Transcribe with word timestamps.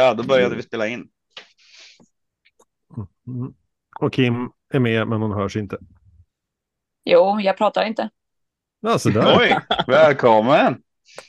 Ja, 0.00 0.14
då 0.14 0.22
började 0.22 0.56
vi 0.56 0.62
spela 0.62 0.86
in. 0.86 1.08
Mm. 3.26 3.54
Och 4.00 4.12
Kim 4.12 4.34
är 4.74 4.78
med, 4.78 5.08
men 5.08 5.20
hon 5.22 5.32
hörs 5.32 5.56
inte. 5.56 5.78
Jo, 7.04 7.40
jag 7.40 7.56
pratar 7.56 7.84
inte. 7.84 8.10
Ja, 8.80 8.98
så 8.98 9.08
där. 9.10 9.38
Oj, 9.38 9.58
välkommen! 9.86 10.82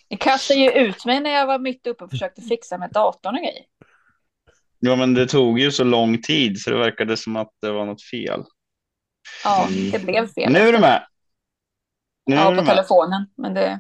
Ni 0.10 0.18
kastade 0.18 0.60
ju 0.60 0.72
ut 0.72 1.06
mig 1.06 1.20
när 1.20 1.30
jag 1.30 1.48
var 1.48 1.60
mitt 1.60 1.88
uppe 1.88 2.04
och 2.04 2.10
försökte 2.10 2.42
fixa 2.42 2.78
med 2.78 2.92
datorn 2.92 3.36
och 3.36 3.42
grejer. 3.42 3.66
Ja, 4.80 4.96
men 4.96 5.14
det 5.14 5.28
tog 5.28 5.60
ju 5.60 5.72
så 5.72 5.84
lång 5.84 6.22
tid 6.22 6.60
så 6.62 6.70
det 6.70 6.78
verkade 6.78 7.18
som 7.18 7.36
att 7.36 7.52
det 7.62 7.72
var 7.72 7.86
något 7.86 8.04
fel. 8.04 8.44
Ja, 9.44 9.68
det 9.92 10.06
blev 10.06 10.28
fel. 10.28 10.54
Nu 10.54 10.60
är 10.60 10.72
du 10.74 10.80
med. 10.80 11.08
Nu 12.26 12.36
ja, 12.36 12.52
är 12.52 12.60
på 12.60 12.66
telefonen. 12.66 13.26
Men 13.38 13.54
det... 13.54 13.80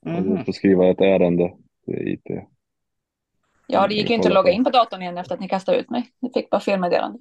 Jag 0.00 0.26
Mhm. 0.26 0.44
får 0.44 0.52
skriva 0.52 0.90
ett 0.90 1.00
ärende 1.00 1.52
till 1.84 2.08
IT. 2.08 2.24
Ja, 3.68 3.88
det 3.88 3.94
gick 3.94 4.08
ju 4.10 4.14
inte 4.14 4.28
att 4.28 4.34
logga 4.34 4.50
in 4.52 4.64
på 4.64 4.70
datorn 4.70 5.02
igen 5.02 5.18
efter 5.18 5.34
att 5.34 5.40
ni 5.40 5.48
kastade 5.48 5.78
ut 5.78 5.90
mig. 5.90 6.12
Ni 6.20 6.30
fick 6.34 6.50
bara 6.50 6.60
felmeddelande. 6.60 7.18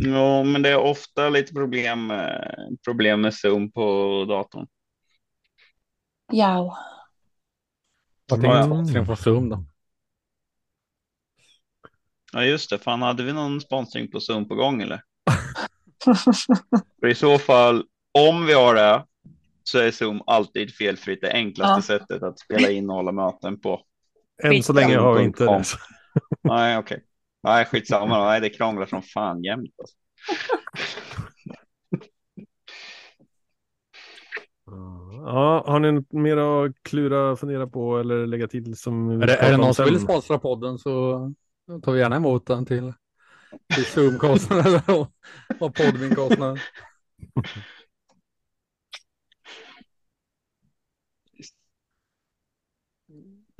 Ja, 0.00 0.42
men 0.44 0.62
det 0.62 0.68
är 0.68 0.78
ofta 0.78 1.28
lite 1.28 1.52
problem, 1.52 2.10
eh, 2.10 2.76
problem 2.84 3.20
med 3.20 3.34
Zoom 3.34 3.72
på 3.72 4.24
datorn. 4.28 4.66
Ja. 6.32 6.78
Vad 8.30 8.44
Ja, 8.44 8.48
ja. 8.48 8.52
tänkte 8.62 8.66
sponsring 8.74 9.06
från 9.06 9.16
Zoom 9.16 9.48
då? 9.48 9.64
Ja, 12.32 12.44
just 12.44 12.70
det. 12.70 12.78
Fan, 12.78 13.02
hade 13.02 13.22
vi 13.22 13.32
någon 13.32 13.60
sponsring 13.60 14.10
på 14.10 14.20
Zoom 14.20 14.48
på 14.48 14.54
gång 14.54 14.82
eller? 14.82 15.02
För 17.00 17.06
i 17.08 17.14
så 17.14 17.38
fall, 17.38 17.84
om 18.18 18.46
vi 18.46 18.52
har 18.52 18.74
det, 18.74 19.04
så 19.62 19.78
är 19.78 19.90
Zoom 19.90 20.22
alltid 20.26 20.74
felfritt. 20.74 21.20
Det 21.20 21.32
enklaste 21.32 21.82
sättet 21.98 22.22
att 22.22 22.38
spela 22.38 22.70
in 22.70 22.90
och 22.90 22.96
hålla 22.96 23.12
möten 23.12 23.60
på. 23.60 23.82
Än 24.44 24.62
så 24.62 24.72
länge 24.72 24.96
har 24.96 25.14
vi 25.14 25.24
inte 25.24 25.44
det. 25.44 25.64
Nej, 26.42 26.78
okej. 26.78 27.04
Nej, 27.42 27.64
skitsamma. 27.64 28.24
Nej, 28.24 28.40
det 28.40 28.50
krånglar 28.50 28.86
som 28.86 29.02
fan 29.02 29.44
jämt. 29.44 29.74
Alltså. 29.78 29.96
Ja, 35.26 35.64
har 35.66 35.80
ni 35.80 35.92
något 35.92 36.12
mer 36.12 36.36
att 36.36 36.72
klura, 36.82 37.36
fundera 37.36 37.66
på 37.66 37.98
eller 37.98 38.26
lägga 38.26 38.48
till 38.48 38.76
som 38.76 39.22
Är 39.22 39.26
det, 39.26 39.36
är 39.36 39.50
det 39.50 39.56
någon 39.56 39.74
som 39.74 39.84
vill 39.84 40.00
sponsra 40.00 40.38
podden 40.38 40.78
så 40.78 41.18
tar 41.82 41.92
vi 41.92 42.00
gärna 42.00 42.16
emot 42.16 42.46
den 42.46 42.66
till, 42.66 42.92
till 43.74 43.84
Zoom-kostnader 43.84 44.82
och, 44.90 45.08
och 45.60 45.74
Podmin-kostnader. 45.74 46.62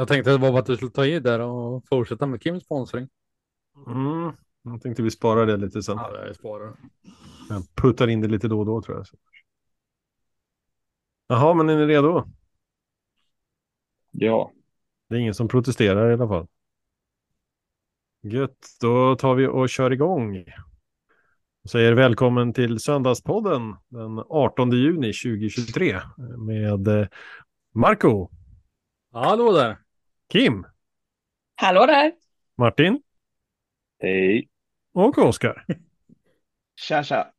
Jag 0.01 0.09
tänkte 0.09 0.31
det 0.31 0.39
var 0.39 0.51
bara 0.51 0.61
att 0.61 0.67
du 0.67 0.77
skulle 0.77 0.91
ta 0.91 1.07
i 1.07 1.21
där 1.21 1.41
och 1.41 1.89
fortsätta 1.89 2.27
med 2.27 2.43
Kims 2.43 2.65
sponsring. 2.65 3.09
Mm, 3.87 4.33
jag 4.63 4.83
tänkte 4.83 5.03
vi 5.03 5.11
sparar 5.11 5.47
det 5.47 5.57
lite 5.57 5.83
sen. 5.83 5.97
Ja, 5.97 6.27
jag 6.27 6.37
sparar. 6.37 6.77
Jag 7.49 7.63
puttar 7.75 8.09
in 8.09 8.21
det 8.21 8.29
lite 8.29 8.49
då 8.49 8.59
och 8.59 8.67
då 8.67 8.83
tror 8.83 8.97
jag. 8.97 9.07
Jaha, 11.27 11.55
men 11.55 11.69
är 11.69 11.77
ni 11.77 11.87
redo? 11.87 12.25
Ja, 14.11 14.53
Det 15.09 15.15
är 15.15 15.19
ingen 15.19 15.35
som 15.35 15.49
protesterar 15.49 16.11
i 16.11 16.15
alla 16.15 16.29
fall. 16.29 16.47
Gött, 18.23 18.67
då 18.81 19.17
tar 19.17 19.35
vi 19.35 19.47
och 19.47 19.69
kör 19.69 19.91
igång. 19.91 20.45
Och 21.65 21.71
säger 21.71 21.93
välkommen 21.93 22.53
till 22.53 22.81
Söndagspodden 22.81 23.77
den 23.89 24.19
18 24.29 24.71
juni 24.71 25.13
2023 25.13 26.01
med 26.39 26.89
eh, 26.89 27.07
Marco, 27.75 28.29
Hallå 29.13 29.53
där! 29.53 29.88
Kim, 30.29 30.67
Hallå 31.57 31.87
där. 31.87 32.13
Martin 32.59 33.03
hej. 34.03 34.49
och 34.95 35.19
Oskar. 35.19 35.65
Tja, 36.81 37.03
tja. 37.03 37.33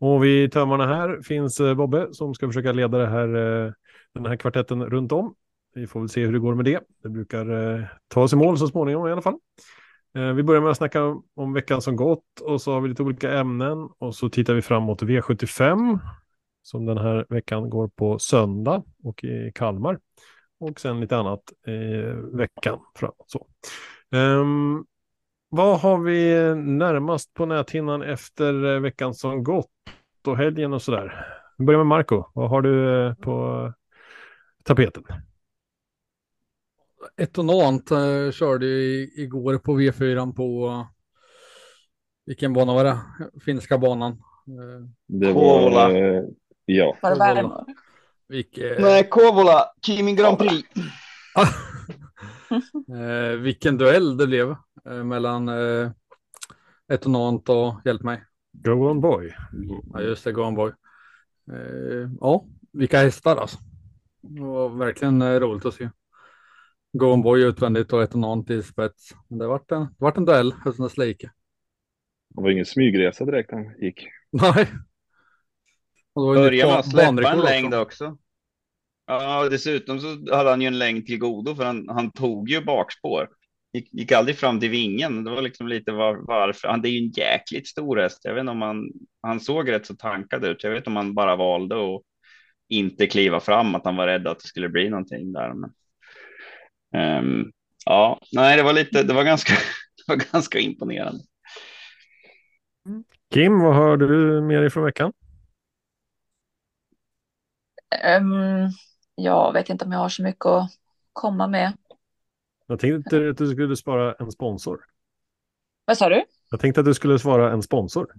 Och 0.00 0.24
vid 0.24 0.52
tömmarna 0.52 0.86
här 0.86 1.22
finns 1.22 1.60
eh, 1.60 1.74
Bobbe 1.74 2.08
som 2.12 2.34
ska 2.34 2.46
försöka 2.46 2.72
leda 2.72 2.98
det 2.98 3.06
här, 3.06 3.34
eh, 3.34 3.72
den 4.14 4.26
här 4.26 4.36
kvartetten 4.36 4.84
runt 4.84 5.12
om. 5.12 5.34
Vi 5.74 5.86
får 5.86 6.00
väl 6.00 6.08
se 6.08 6.26
hur 6.26 6.32
det 6.32 6.38
går 6.38 6.54
med 6.54 6.64
det. 6.64 6.80
Det 7.02 7.08
brukar 7.08 7.76
eh, 7.76 7.84
ta 8.08 8.22
oss 8.22 8.32
i 8.32 8.36
mål 8.36 8.58
så 8.58 8.66
småningom 8.66 9.08
i 9.08 9.12
alla 9.12 9.22
fall. 9.22 9.38
Vi 10.36 10.42
börjar 10.42 10.60
med 10.60 10.70
att 10.70 10.76
snacka 10.76 11.16
om 11.34 11.52
veckan 11.52 11.82
som 11.82 11.96
gått 11.96 12.40
och 12.40 12.62
så 12.62 12.72
har 12.72 12.80
vi 12.80 12.88
lite 12.88 13.02
olika 13.02 13.38
ämnen 13.38 13.88
och 13.98 14.14
så 14.14 14.28
tittar 14.28 14.54
vi 14.54 14.62
framåt 14.62 15.02
V75 15.02 15.98
som 16.62 16.86
den 16.86 16.98
här 16.98 17.26
veckan 17.28 17.70
går 17.70 17.88
på 17.88 18.18
söndag 18.18 18.82
och 19.04 19.24
i 19.24 19.52
Kalmar. 19.54 19.98
Och 20.60 20.80
sen 20.80 21.00
lite 21.00 21.16
annat 21.16 21.42
eh, 21.66 22.14
veckan 22.14 22.78
framåt. 22.94 23.24
Så. 23.30 23.46
Ehm, 24.16 24.84
vad 25.48 25.80
har 25.80 25.98
vi 25.98 26.34
närmast 26.54 27.34
på 27.34 27.46
näthinnan 27.46 28.02
efter 28.02 28.74
eh, 28.74 28.80
veckan 28.80 29.14
som 29.14 29.44
gått 29.44 29.70
och 30.26 30.36
helgen 30.36 30.72
och 30.72 30.82
sådär? 30.82 31.26
Vi 31.58 31.64
börjar 31.64 31.78
med 31.78 31.86
Marco. 31.86 32.24
Vad 32.34 32.50
har 32.50 32.62
du 32.62 33.06
eh, 33.06 33.14
på 33.14 33.72
tapeten? 34.64 35.02
Etonant 37.16 37.90
eh, 37.90 38.30
körde 38.32 38.66
i, 38.66 39.12
igår 39.16 39.58
på 39.58 39.72
V4 39.80 40.32
på 40.34 40.86
vilken 42.26 42.52
bana 42.52 42.74
var 42.74 42.84
det? 42.84 42.98
Finska 43.44 43.78
banan. 43.78 44.12
Eh, 44.12 44.88
Det 45.06 45.32
var, 45.32 45.90
eh, 45.90 46.22
ja, 46.64 46.96
Var 47.02 47.10
det 47.10 47.16
Kouvola. 47.16 47.66
Värmö? 48.28 48.36
vilk, 48.36 48.58
eh, 48.58 48.80
Nej, 48.80 49.08
Kovola, 49.08 49.64
Kimi 49.86 50.14
Grand 50.14 50.38
Prix. 50.38 50.68
eh, 52.88 53.36
vilken 53.40 53.78
duell 53.78 54.16
det 54.16 54.26
blev 54.26 54.50
eh, 54.86 55.04
mellan 55.04 55.48
eh, 55.48 55.90
Etonant 56.92 57.48
och, 57.48 57.74
hjälp 57.84 58.02
mig, 58.02 58.24
Go 58.52 58.70
on 58.90 59.00
boy. 59.00 59.34
ja 59.92 60.00
just 60.00 60.24
det, 60.24 60.32
Gonboy. 60.32 60.72
Eh, 61.52 62.10
ja, 62.20 62.44
vilka 62.72 62.98
hästar 62.98 63.36
alltså. 63.36 63.58
Det 64.22 64.40
var 64.40 64.68
verkligen 64.68 65.22
eh, 65.22 65.40
roligt 65.40 65.64
att 65.66 65.74
se. 65.74 65.90
Gonboy 66.92 67.44
utvändigt 67.44 67.92
och 67.92 68.02
Etonant 68.02 68.50
i 68.50 68.62
spets. 68.62 69.10
Men 69.28 69.38
Det 69.38 69.46
vart 69.46 69.72
en, 69.72 69.80
det 69.80 69.94
vart 69.98 70.16
en 70.16 70.24
duell, 70.24 70.52
höstens 70.64 70.96
like. 70.98 71.30
det 72.34 72.42
var 72.42 72.50
ingen 72.50 72.64
smygresa 72.66 73.24
direkt 73.24 73.50
han 73.50 73.74
gick. 73.78 74.08
Nej. 74.30 74.68
Och 76.18 76.34
det 76.34 76.40
var 76.40 76.50
ju 76.50 76.50
Börja 76.50 76.64
nytt 76.64 76.72
med 76.72 76.78
att 76.78 76.90
släppa 76.90 77.08
en 77.08 77.16
banrekord 77.16 77.40
också. 77.40 77.50
längd 77.50 77.74
också. 77.74 78.18
Ja, 79.06 79.48
dessutom 79.48 80.00
så 80.00 80.36
hade 80.36 80.50
han 80.50 80.60
ju 80.60 80.66
en 80.66 80.78
längd 80.78 81.06
till 81.06 81.18
godo 81.18 81.54
för 81.54 81.64
han, 81.64 81.88
han 81.88 82.10
tog 82.10 82.50
ju 82.50 82.60
bakspår. 82.60 83.28
Gick, 83.72 83.88
gick 83.92 84.12
aldrig 84.12 84.36
fram 84.36 84.60
till 84.60 84.70
vingen. 84.70 85.24
Det 85.24 85.30
var 85.30 85.42
liksom 85.42 85.68
lite 85.68 85.92
var, 85.92 86.16
varför. 86.26 86.68
Han, 86.68 86.82
det 86.82 86.88
är 86.88 86.90
ju 86.90 87.06
en 87.06 87.10
jäkligt 87.10 87.66
stor 87.66 87.96
häst. 87.96 88.20
Jag 88.24 88.34
vet 88.34 88.40
inte 88.40 88.50
om 88.50 88.62
han, 88.62 88.92
han 89.22 89.40
såg 89.40 89.70
rätt 89.70 89.86
så 89.86 89.94
tankad 89.94 90.44
ut. 90.44 90.64
Jag 90.64 90.70
vet 90.70 90.78
inte 90.78 90.90
om 90.90 90.96
han 90.96 91.14
bara 91.14 91.36
valde 91.36 91.74
att 91.74 92.02
inte 92.68 93.06
kliva 93.06 93.40
fram, 93.40 93.74
att 93.74 93.84
han 93.84 93.96
var 93.96 94.06
rädd 94.06 94.26
att 94.26 94.40
det 94.40 94.48
skulle 94.48 94.68
bli 94.68 94.88
någonting 94.90 95.32
där. 95.32 95.54
Men, 95.54 95.72
ehm, 96.94 97.52
ja, 97.84 98.20
nej, 98.32 98.56
det 98.56 98.62
var 98.62 98.72
lite, 98.72 99.02
det 99.02 99.14
var 99.14 99.24
ganska, 99.24 99.52
det 100.06 100.12
var 100.12 100.32
ganska 100.32 100.58
imponerande. 100.58 101.24
Kim, 103.34 103.58
vad 103.58 103.74
har 103.74 103.96
du 103.96 104.40
med 104.40 104.62
dig 104.62 104.70
från 104.70 104.84
veckan? 104.84 105.12
Ehm, 107.90 108.68
jag 109.14 109.52
vet 109.52 109.70
inte 109.70 109.84
om 109.84 109.92
jag 109.92 109.98
har 109.98 110.08
så 110.08 110.22
mycket 110.22 110.46
att 110.46 110.70
komma 111.12 111.46
med. 111.46 111.72
Jag 112.66 112.80
tänkte 112.80 113.28
att 113.30 113.36
du 113.36 113.50
skulle 113.50 113.76
spara 113.76 114.14
en 114.14 114.32
sponsor. 114.32 114.80
Vad 115.84 115.98
sa 115.98 116.08
du? 116.08 116.24
Jag 116.50 116.60
tänkte 116.60 116.80
att 116.80 116.86
du 116.86 116.94
skulle 116.94 117.18
svara 117.18 117.52
en 117.52 117.62
sponsor. 117.62 118.12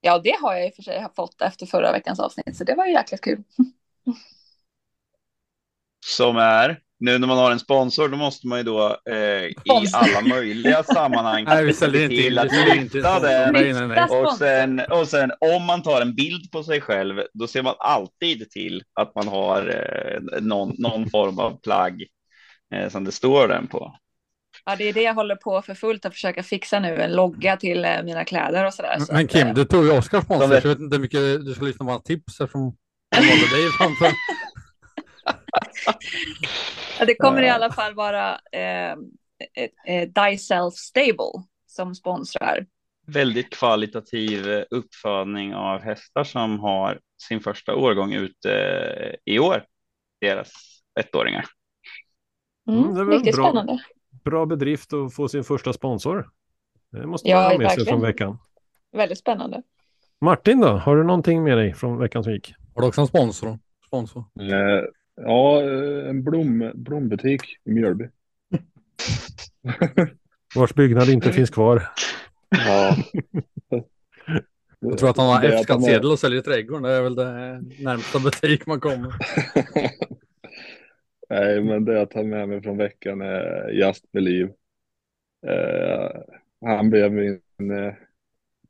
Ja, 0.00 0.18
det 0.18 0.36
har 0.40 0.54
jag 0.54 0.66
i 0.66 0.70
och 0.70 0.74
för 0.74 0.82
sig 0.82 1.06
fått 1.16 1.42
efter 1.42 1.66
förra 1.66 1.92
veckans 1.92 2.20
avsnitt, 2.20 2.56
så 2.56 2.64
det 2.64 2.74
var 2.74 2.86
ju 2.86 2.92
jäkligt 2.92 3.20
kul. 3.20 3.42
Som 6.06 6.36
är, 6.36 6.80
nu 7.00 7.18
när 7.18 7.26
man 7.26 7.38
har 7.38 7.50
en 7.50 7.58
sponsor, 7.58 8.08
då 8.08 8.16
måste 8.16 8.46
man 8.46 8.58
ju 8.58 8.64
då 8.64 8.98
eh, 9.10 9.44
i 9.44 9.54
alla 9.92 10.20
möjliga 10.20 10.82
sammanhang 10.82 11.44
Nej, 11.48 11.64
vi 11.64 11.72
se 11.74 12.08
till 12.08 12.38
att 12.38 12.52
lyfta 12.52 13.20
den. 13.20 14.10
Och 14.10 14.32
sen, 14.32 14.80
och 14.80 15.08
sen 15.08 15.32
om 15.40 15.64
man 15.64 15.82
tar 15.82 16.00
en 16.00 16.14
bild 16.14 16.50
på 16.50 16.62
sig 16.62 16.80
själv, 16.80 17.22
då 17.32 17.46
ser 17.46 17.62
man 17.62 17.74
alltid 17.78 18.50
till 18.50 18.82
att 19.00 19.14
man 19.14 19.28
har 19.28 19.68
eh, 19.68 20.40
någon, 20.40 20.74
någon 20.78 21.10
form 21.10 21.38
av 21.38 21.60
plagg 21.62 22.04
eh, 22.74 22.88
som 22.88 23.04
det 23.04 23.12
står 23.12 23.48
den 23.48 23.66
på. 23.66 23.96
Ja, 24.64 24.76
det 24.76 24.88
är 24.88 24.92
det 24.92 25.02
jag 25.02 25.14
håller 25.14 25.36
på 25.36 25.62
för 25.62 25.74
fullt 25.74 26.04
att 26.04 26.12
försöka 26.12 26.42
fixa 26.42 26.80
nu, 26.80 27.02
en 27.02 27.12
logga 27.12 27.56
till 27.56 27.84
eh, 27.84 28.02
mina 28.04 28.24
kläder 28.24 28.66
och 28.66 28.74
sådär. 28.74 28.98
Så 28.98 29.12
Men 29.12 29.24
att, 29.24 29.34
eh, 29.34 29.40
Kim, 29.44 29.54
du 29.54 29.64
tog 29.64 29.84
ju 29.84 29.90
Oskars 29.90 30.24
sponsor, 30.24 30.48
det- 30.48 30.60
så 30.60 30.68
jag 30.68 30.74
vet 30.74 30.80
inte 30.82 30.96
hur 30.96 31.02
mycket 31.02 31.20
du 31.46 31.54
ska 31.54 31.64
lyssna 31.64 31.84
på 31.84 31.90
hans 31.92 32.02
tips 32.04 32.40
eftersom 32.40 32.76
han 33.16 33.26
valde 33.26 33.56
dig 33.56 33.70
framför. 33.78 34.10
Ja, 36.98 37.04
det 37.04 37.14
kommer 37.14 37.42
i 37.42 37.48
alla 37.48 37.72
fall 37.72 37.94
vara 37.94 38.38
eh, 38.52 38.92
eh, 39.86 40.08
Die 40.08 40.38
Self 40.38 40.74
Stable 40.74 41.44
som 41.66 41.94
sponsrar. 41.94 42.66
Väldigt 43.06 43.50
kvalitativ 43.50 44.48
eh, 44.50 44.64
uppfödning 44.70 45.54
av 45.54 45.80
hästar 45.80 46.24
som 46.24 46.58
har 46.60 47.00
sin 47.28 47.40
första 47.40 47.74
årgång 47.74 48.12
ute 48.14 48.52
eh, 48.54 49.34
i 49.34 49.38
år. 49.38 49.64
Deras 50.20 50.52
ettåringar. 51.00 51.44
Mm, 52.70 52.84
Mm, 52.90 53.10
riktigt 53.10 53.34
bra. 53.36 53.44
spännande. 53.44 53.82
Bra 54.24 54.46
bedrift 54.46 54.92
att 54.92 55.14
få 55.14 55.28
sin 55.28 55.44
första 55.44 55.72
sponsor. 55.72 56.28
Det 56.92 57.06
måste 57.06 57.28
Ja, 57.28 57.36
man 57.36 57.44
ha 57.44 57.58
med 57.58 57.58
sig 57.58 57.64
verkligen. 57.78 57.86
från 57.86 58.00
veckan. 58.06 58.38
Väldigt 58.92 59.18
spännande. 59.18 59.62
Martin 60.20 60.60
då, 60.60 60.68
har 60.68 60.96
du 60.96 61.04
någonting 61.04 61.42
med 61.42 61.58
dig 61.58 61.74
från 61.74 61.98
veckan 61.98 62.24
som 62.24 62.32
gick? 62.32 62.54
Har 62.74 62.82
du 62.82 62.88
också 62.88 63.00
en 63.00 63.06
sponsor? 63.06 63.58
sponsor? 63.86 64.24
Eh, 64.40 64.84
ja, 65.16 65.62
eh, 65.62 66.08
en 66.08 66.24
blom, 66.24 66.72
blombutik 66.74 67.40
i 67.64 67.70
Mjölby. 67.70 68.08
Vars 70.54 70.74
byggnad 70.74 71.08
inte 71.08 71.32
finns 71.32 71.50
kvar. 71.50 71.82
Ja. 72.50 72.96
Jag 74.78 74.98
tror 74.98 75.10
att 75.10 75.16
han 75.16 75.26
har 75.26 75.44
F-skattsedel 75.44 76.10
och 76.10 76.18
säljer 76.18 76.40
trädgården. 76.40 76.82
Det 76.82 76.92
är 76.92 77.02
väl 77.02 77.14
det 77.14 77.62
närmsta 77.80 78.18
butik 78.18 78.66
man 78.66 78.80
kommer. 78.80 79.14
Nej, 81.28 81.60
men 81.60 81.84
det 81.84 81.92
jag 81.92 82.10
tar 82.10 82.24
med 82.24 82.48
mig 82.48 82.62
från 82.62 82.76
veckan 82.76 83.20
är 83.20 83.68
Just 83.68 84.12
Believe. 84.12 84.52
Eh, 85.46 86.10
han 86.60 86.90
blev 86.90 87.12
min, 87.12 87.40
eh, 87.58 87.94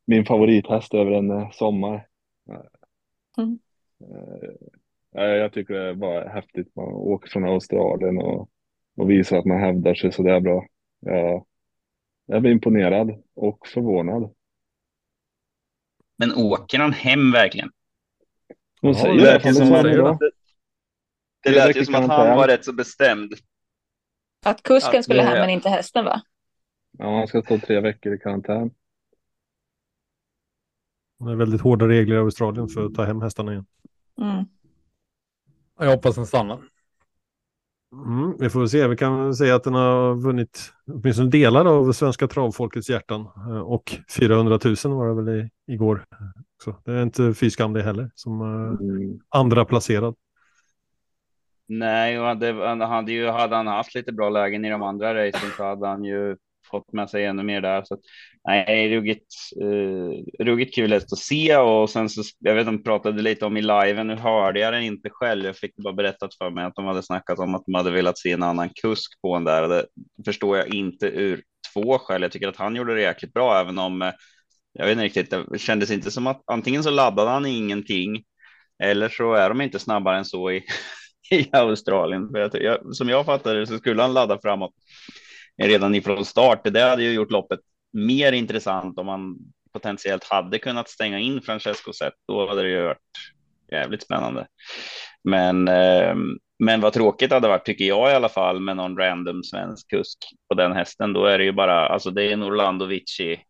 min 0.05 0.25
favorithäst 0.25 0.94
över 0.94 1.12
en 1.12 1.31
eh, 1.31 1.50
sommar. 1.50 2.06
Mm. 3.38 3.58
Jag 5.15 5.53
tycker 5.53 5.75
det 5.75 5.93
var 5.95 6.27
häftigt. 6.29 6.77
Man 6.77 6.85
åker 6.89 7.29
från 7.31 7.45
Australien 7.45 8.19
och, 8.19 8.51
och 8.97 9.11
visar 9.11 9.37
att 9.39 9.45
man 9.45 9.59
hävdar 9.61 9.95
sig 9.95 10.13
så 10.13 10.23
där 10.23 10.41
bra. 10.41 10.67
Jag, 11.01 11.47
jag 12.27 12.43
blir 12.43 12.53
imponerad 12.53 13.23
och 13.35 13.67
förvånad. 13.75 14.35
Men 16.17 16.33
åker 16.35 16.79
han 16.79 16.93
hem 16.93 17.33
verkligen? 17.33 17.71
De 18.81 18.89
Ja, 18.89 18.95
säger 18.95 19.15
det 19.15 19.21
det, 19.21 19.33
lät 19.33 19.43
fan, 19.43 19.53
ju 19.53 19.59
de 19.61 19.67
som 19.67 19.83
säger 19.83 20.03
det. 20.03 20.19
det. 20.21 20.31
Det 21.43 21.51
lät 21.51 21.77
ju 21.77 21.85
som 21.85 21.95
att 21.95 22.09
han 22.09 22.37
var 22.37 22.49
rätt 22.49 22.65
så 22.65 22.73
bestämd. 22.73 23.33
Att 24.45 24.63
kusken 24.63 24.99
Att 24.99 25.05
skulle 25.05 25.23
det- 25.23 25.29
hem 25.29 25.39
men 25.39 25.51
inte 25.51 25.69
hästen 25.69 26.05
va? 26.05 26.23
Ja, 26.99 27.11
man 27.11 27.27
ska 27.29 27.43
stå 27.43 27.59
tre 27.59 27.81
veckor 27.81 28.15
i 28.15 28.19
karantän. 28.19 28.71
Det 31.19 31.31
är 31.31 31.37
väldigt 31.37 31.61
hårda 31.61 31.89
regler 31.89 32.17
i 32.17 32.19
Australien 32.19 32.69
för 32.69 32.87
att 32.87 32.95
ta 32.95 33.05
hem 33.05 33.23
hästarna 33.23 33.53
igen. 33.53 33.67
Mm. 34.21 34.45
Jag 35.79 35.91
hoppas 35.91 36.15
den 36.17 36.26
stannar. 36.26 36.59
Mm, 38.06 38.37
vi 38.38 38.50
får 38.50 38.67
se. 38.67 38.88
Vi 38.88 38.97
kan 38.97 39.35
säga 39.35 39.55
att 39.55 39.65
den 39.65 39.75
har 39.75 40.15
vunnit 40.15 40.73
åtminstone 40.87 41.31
delar 41.31 41.65
av 41.65 41.93
svenska 41.93 42.29
travfolkets 42.29 42.91
hjärtan. 42.91 43.21
Eh, 43.21 43.59
Och 43.61 43.97
400 44.19 44.59
000 44.65 44.76
var 44.97 45.09
det 45.09 45.15
väl 45.15 45.29
i, 45.41 45.50
igår. 45.73 46.05
Så 46.65 46.76
det 46.85 46.93
är 46.93 47.03
inte 47.03 47.35
fy 47.35 47.50
skam 47.50 47.73
det 47.73 47.82
heller 47.82 48.11
som 48.15 48.41
eh, 48.41 48.47
Mm. 48.81 49.19
andra 49.29 49.65
placerad. 49.65 50.15
Nej, 51.67 52.20
och 52.20 52.27
hade, 52.27 52.53
han 52.53 52.81
hade, 52.81 53.12
ju, 53.12 53.27
hade 53.29 53.56
han 53.56 53.67
haft 53.67 53.94
lite 53.94 54.12
bra 54.12 54.31
lägen 54.31 54.65
i 54.65 54.70
de 54.70 54.82
andra 54.82 55.15
racen 55.15 55.50
så 55.56 55.65
hade 55.65 55.87
han 55.87 56.05
ju 56.05 56.37
fått 56.71 56.93
med 56.93 57.11
sig 57.11 57.25
ännu 57.25 57.43
mer 57.43 57.61
där. 57.61 57.83
Så 57.85 57.95
att, 57.95 58.01
nej, 58.49 58.97
ruggigt, 58.97 59.35
eh, 59.63 60.45
ruggigt 60.45 60.75
kul 60.75 60.93
att 60.93 61.19
se 61.19 61.57
och 61.57 61.91
sen 61.91 62.09
så, 62.09 62.23
jag 62.39 62.55
vet 62.55 62.67
de 62.67 62.83
pratade 62.83 63.23
lite 63.23 63.47
om 63.47 63.57
i 63.57 63.63
liven, 63.63 64.07
nu 64.07 64.17
hörde 64.17 64.61
jag 64.61 64.73
den 64.73 64.83
inte 64.83 65.11
själv. 65.11 65.45
Jag 65.45 65.57
fick 65.57 65.77
det 65.77 65.83
bara 65.83 65.95
berättat 65.95 66.35
för 66.35 66.51
mig 66.51 66.65
att 66.65 66.75
de 66.75 66.85
hade 66.85 67.03
snackat 67.03 67.39
om 67.39 67.55
att 67.55 67.63
de 67.67 67.75
hade 67.75 67.91
velat 67.91 68.19
se 68.19 68.33
en 68.33 68.43
annan 68.43 68.69
kusk 68.83 69.21
på 69.23 69.35
den 69.35 69.45
där 69.45 69.63
och 69.63 69.69
det 69.69 69.87
förstår 70.25 70.57
jag 70.57 70.75
inte 70.75 71.07
ur 71.07 71.43
två 71.73 71.99
skäl. 71.99 72.23
Jag 72.23 72.33
tycker 72.33 72.49
att 72.49 72.57
han 72.57 72.77
gjorde 72.77 72.95
det 72.95 73.01
jäkligt 73.03 73.33
bra, 73.33 73.61
även 73.61 73.79
om 73.79 74.03
eh, 74.03 74.13
jag 74.73 74.87
vet 74.87 74.93
inte 74.93 75.05
riktigt, 75.05 75.31
det 75.51 75.59
kändes 75.59 75.91
inte 75.91 76.11
som 76.11 76.27
att 76.27 76.43
antingen 76.47 76.83
så 76.83 76.91
laddade 76.91 77.31
han 77.31 77.47
ingenting 77.47 78.25
eller 78.83 79.09
så 79.09 79.35
är 79.35 79.49
de 79.49 79.61
inte 79.61 79.79
snabbare 79.79 80.19
än 80.19 80.25
så 80.25 80.51
i, 80.51 80.65
i 81.31 81.49
Australien. 81.53 82.29
För 82.29 82.39
jag, 82.39 82.63
jag, 82.63 82.97
som 82.97 83.09
jag 83.09 83.27
fattade 83.27 83.61
det 83.61 83.67
så 83.67 83.79
skulle 83.79 84.03
han 84.03 84.15
ladda 84.15 84.39
framåt 84.43 84.73
redan 85.62 85.95
ifrån 85.95 86.25
start. 86.25 86.61
Det 86.65 86.81
hade 86.81 87.03
ju 87.03 87.12
gjort 87.12 87.31
loppet 87.31 87.61
mer 87.93 88.33
intressant 88.33 88.99
om 88.99 89.06
man 89.06 89.37
potentiellt 89.73 90.25
hade 90.25 90.59
kunnat 90.59 90.89
stänga 90.89 91.19
in 91.19 91.43
Francesco 91.43 91.93
Zet. 91.93 92.15
Då 92.29 92.49
hade 92.49 92.62
det 92.62 92.69
ju 92.69 92.83
varit 92.83 92.99
jävligt 93.73 94.03
spännande. 94.03 94.47
Men, 95.25 95.69
eh, 95.69 96.15
men 96.59 96.81
vad 96.81 96.93
tråkigt 96.93 97.31
det 97.31 97.37
hade 97.37 97.49
varit, 97.49 97.65
tycker 97.65 97.85
jag 97.85 98.11
i 98.11 98.15
alla 98.15 98.29
fall, 98.29 98.61
med 98.61 98.77
någon 98.77 98.97
random 98.97 99.43
svensk 99.43 99.91
kusk 99.91 100.19
på 100.49 100.55
den 100.55 100.73
hästen. 100.73 101.12
Då 101.12 101.25
är 101.25 101.39
det 101.39 101.45
ju 101.45 101.53
bara, 101.53 101.89
alltså 101.89 102.11
det 102.11 102.23
är 102.25 102.33
en 102.33 102.43
Orlando 102.43 102.87
Vici 102.87 103.41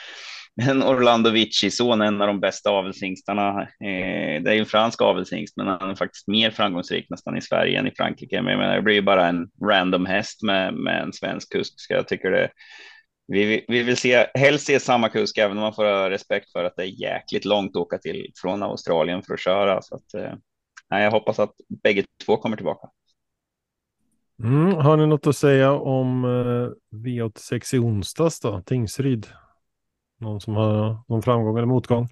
en 0.62 0.82
Orlando 0.82 1.30
Vici-son, 1.30 2.00
en 2.02 2.20
av 2.20 2.26
de 2.26 2.40
bästa 2.40 2.70
avelshingstarna. 2.70 3.62
Eh, 3.62 4.42
det 4.42 4.50
är 4.50 4.52
ju 4.52 4.60
en 4.60 4.66
fransk 4.66 5.02
avelshingst, 5.02 5.56
men 5.56 5.66
han 5.66 5.90
är 5.90 5.94
faktiskt 5.94 6.28
mer 6.28 6.50
framgångsrik 6.50 7.06
nästan 7.10 7.36
i 7.36 7.40
Sverige 7.40 7.78
än 7.78 7.86
i 7.86 7.94
Frankrike. 7.96 8.42
Men 8.42 8.50
jag 8.50 8.58
menar, 8.58 8.76
det 8.76 8.82
blir 8.82 8.94
ju 8.94 9.02
bara 9.02 9.26
en 9.26 9.48
random 9.62 10.06
häst 10.06 10.42
med, 10.42 10.74
med 10.74 11.02
en 11.02 11.12
svensk 11.12 11.52
kusk. 11.52 11.74
Så 11.76 11.92
jag 11.92 12.08
tycker 12.08 12.30
det. 12.30 12.50
Vi, 13.32 13.64
vi 13.68 13.82
vill 13.82 13.96
se, 13.96 14.26
helst 14.34 14.66
se 14.66 14.80
samma 14.80 15.08
kusk, 15.08 15.38
även 15.38 15.56
om 15.56 15.62
man 15.62 15.74
får 15.74 15.84
ha 15.84 16.10
respekt 16.10 16.52
för 16.52 16.64
att 16.64 16.76
det 16.76 16.82
är 16.82 17.00
jäkligt 17.02 17.44
långt 17.44 17.70
att 17.70 17.76
åka 17.76 17.98
till 17.98 18.32
från 18.42 18.62
Australien 18.62 19.22
för 19.22 19.34
att 19.34 19.40
köra. 19.40 19.82
Så 19.82 19.94
att, 19.94 20.14
eh, 20.14 20.32
jag 20.88 21.10
hoppas 21.10 21.38
att 21.38 21.52
bägge 21.82 22.04
två 22.26 22.36
kommer 22.36 22.56
tillbaka. 22.56 22.88
Mm, 24.42 24.72
har 24.72 24.96
ni 24.96 25.06
något 25.06 25.26
att 25.26 25.36
säga 25.36 25.72
om 25.72 26.24
eh, 26.24 26.96
V86 26.96 27.74
i 27.74 27.78
onsdags 27.78 28.40
då? 28.40 28.60
Tingsryd? 28.60 29.26
Någon 30.18 30.40
som 30.40 30.54
har 30.54 30.98
någon 31.08 31.22
framgång 31.22 31.56
eller 31.56 31.66
motgång? 31.66 32.08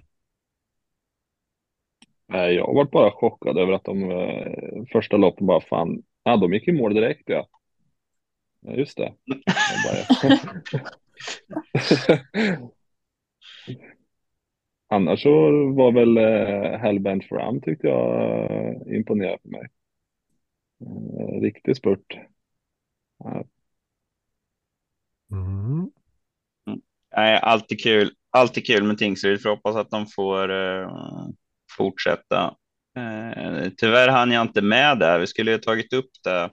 Jag 2.27 2.73
varit 2.73 2.91
bara 2.91 3.11
chockad 3.11 3.57
över 3.57 3.73
att 3.73 3.83
de 3.83 4.11
eh, 4.11 4.83
första 4.91 5.17
loppen 5.17 5.47
bara 5.47 5.61
fan, 5.61 6.03
ja 6.23 6.37
de 6.37 6.53
gick 6.53 6.67
i 6.67 6.71
mål 6.71 6.93
direkt 6.93 7.29
ja. 7.29 7.47
ja 8.61 8.73
just 8.73 8.97
det. 8.97 9.13
Annars 14.89 15.23
så 15.23 15.29
var 15.73 15.91
väl 15.91 16.17
eh, 16.17 16.79
Hellbent 16.79 17.25
Fram 17.25 17.61
tyckte 17.61 17.87
jag 17.87 18.51
eh, 18.51 18.95
imponerade 18.97 19.37
på 19.37 19.49
mig. 19.49 19.67
Riktig 21.41 21.77
spurt. 21.77 22.17
Ja, 23.19 23.43
Mm. 25.31 25.91
Nej, 27.17 27.39
alltid 27.41 27.83
kul. 27.83 28.11
Alltid 28.31 28.65
kul 28.65 28.83
med 28.83 28.97
Tingsryd. 28.97 29.41
Får 29.41 29.49
hoppas 29.49 29.75
att 29.75 29.91
de 29.91 30.07
får 30.07 30.51
eh, 30.51 30.89
fortsätta. 31.77 32.55
Eh, 32.97 33.69
tyvärr 33.77 34.07
hann 34.07 34.31
jag 34.31 34.41
inte 34.41 34.61
med 34.61 34.99
där. 34.99 35.19
Vi 35.19 35.27
skulle 35.27 35.51
ju 35.51 35.57
tagit 35.57 35.93
upp 35.93 36.09
det. 36.23 36.49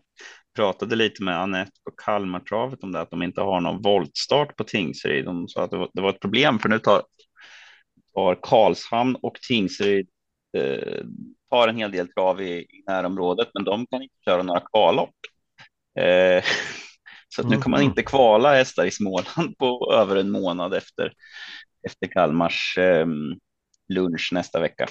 Pratade 0.57 0.97
lite 0.97 1.23
med 1.23 1.41
Anette 1.41 1.73
på 1.85 1.91
Kalmartravet 2.05 2.83
om 2.83 2.93
det, 2.93 3.01
att 3.01 3.11
de 3.11 3.23
inte 3.23 3.41
har 3.41 3.61
någon 3.61 3.83
voltstart 3.83 4.57
på 4.57 4.65
Tingsryd. 4.65 5.25
De 5.25 5.49
sa 5.49 5.65
att 5.65 5.71
det 5.71 5.77
var, 5.77 5.91
det 5.95 6.03
var 6.03 6.11
ett 6.11 6.21
problem, 6.21 6.59
för 6.59 6.69
nu 6.69 6.79
tar, 6.79 7.03
tar 8.15 8.39
Karlshamn 8.43 9.17
och 9.23 9.35
Tingsryd 9.49 10.09
eh, 10.57 11.05
tar 11.51 11.69
en 11.69 11.77
hel 11.77 11.93
del 11.93 12.09
trav 12.09 12.43
i, 12.43 12.59
i 12.59 12.85
närområdet, 12.87 13.49
men 13.55 13.65
de 13.65 13.87
kan 13.87 14.03
inte 14.03 14.17
köra 14.25 14.43
några 14.43 14.61
kvallopp. 14.61 15.15
Eh, 16.01 16.45
så 17.37 17.49
nu 17.49 17.57
kan 17.57 17.71
man 17.71 17.83
inte 17.83 18.03
kvala 18.03 18.55
hästar 18.55 18.85
i 18.85 18.91
Småland 18.91 19.59
på 19.59 19.93
över 19.95 20.17
en 20.17 20.31
månad 20.31 20.75
efter, 20.75 21.13
efter 21.87 22.07
Kalmars 22.07 22.79
eh, 22.79 23.07
lunch 23.89 24.31
nästa 24.33 24.61
vecka. 24.61 24.87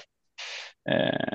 Eh, 0.89 1.33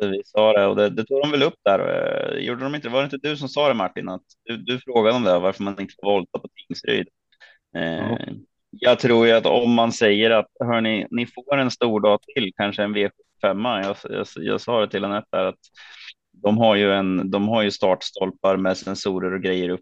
så 0.00 0.08
vi 0.08 0.22
sa 0.24 0.52
det 0.52 0.66
och 0.66 0.76
det, 0.76 0.90
det 0.90 1.04
tog 1.04 1.22
de 1.22 1.30
väl 1.30 1.42
upp 1.42 1.58
där. 1.64 1.78
Eh, 1.78 2.44
gjorde 2.44 2.64
de 2.64 2.74
inte, 2.74 2.88
var 2.88 2.98
det 3.00 3.04
inte 3.04 3.28
du 3.28 3.36
som 3.36 3.48
sa 3.48 3.68
det 3.68 3.74
Martin? 3.74 4.08
Att 4.08 4.22
du, 4.44 4.56
du 4.56 4.80
frågade 4.80 5.16
om 5.16 5.22
det, 5.22 5.38
varför 5.38 5.62
man 5.62 5.80
inte 5.80 5.94
får 6.00 6.12
volta 6.12 6.38
på 6.38 6.48
Tingsryd. 6.68 7.08
Eh, 7.76 7.96
Ja. 7.96 8.18
Jag 8.70 8.98
tror 8.98 9.26
ju 9.26 9.32
att 9.32 9.46
om 9.46 9.72
man 9.74 9.92
säger 9.92 10.30
att 10.30 10.46
hörni, 10.64 11.06
ni 11.10 11.26
får 11.26 11.56
en 11.58 11.70
stor 11.70 12.00
dag 12.00 12.18
till, 12.22 12.52
kanske 12.56 12.82
en 12.82 12.96
V75. 12.96 13.84
Jag, 13.84 13.96
jag, 14.16 14.26
jag 14.36 14.60
sa 14.60 14.80
det 14.80 14.90
till 14.90 15.04
Anette 15.04 15.28
där 15.30 15.44
att 15.44 15.58
de 16.42 16.58
har 16.58 16.76
ju 16.76 16.92
en, 16.92 17.30
de 17.30 17.48
har 17.48 17.62
ju 17.62 17.70
startstolpar 17.70 18.56
med 18.56 18.76
sensorer 18.76 19.34
och 19.34 19.42
grejer 19.42 19.68
upp 19.68 19.80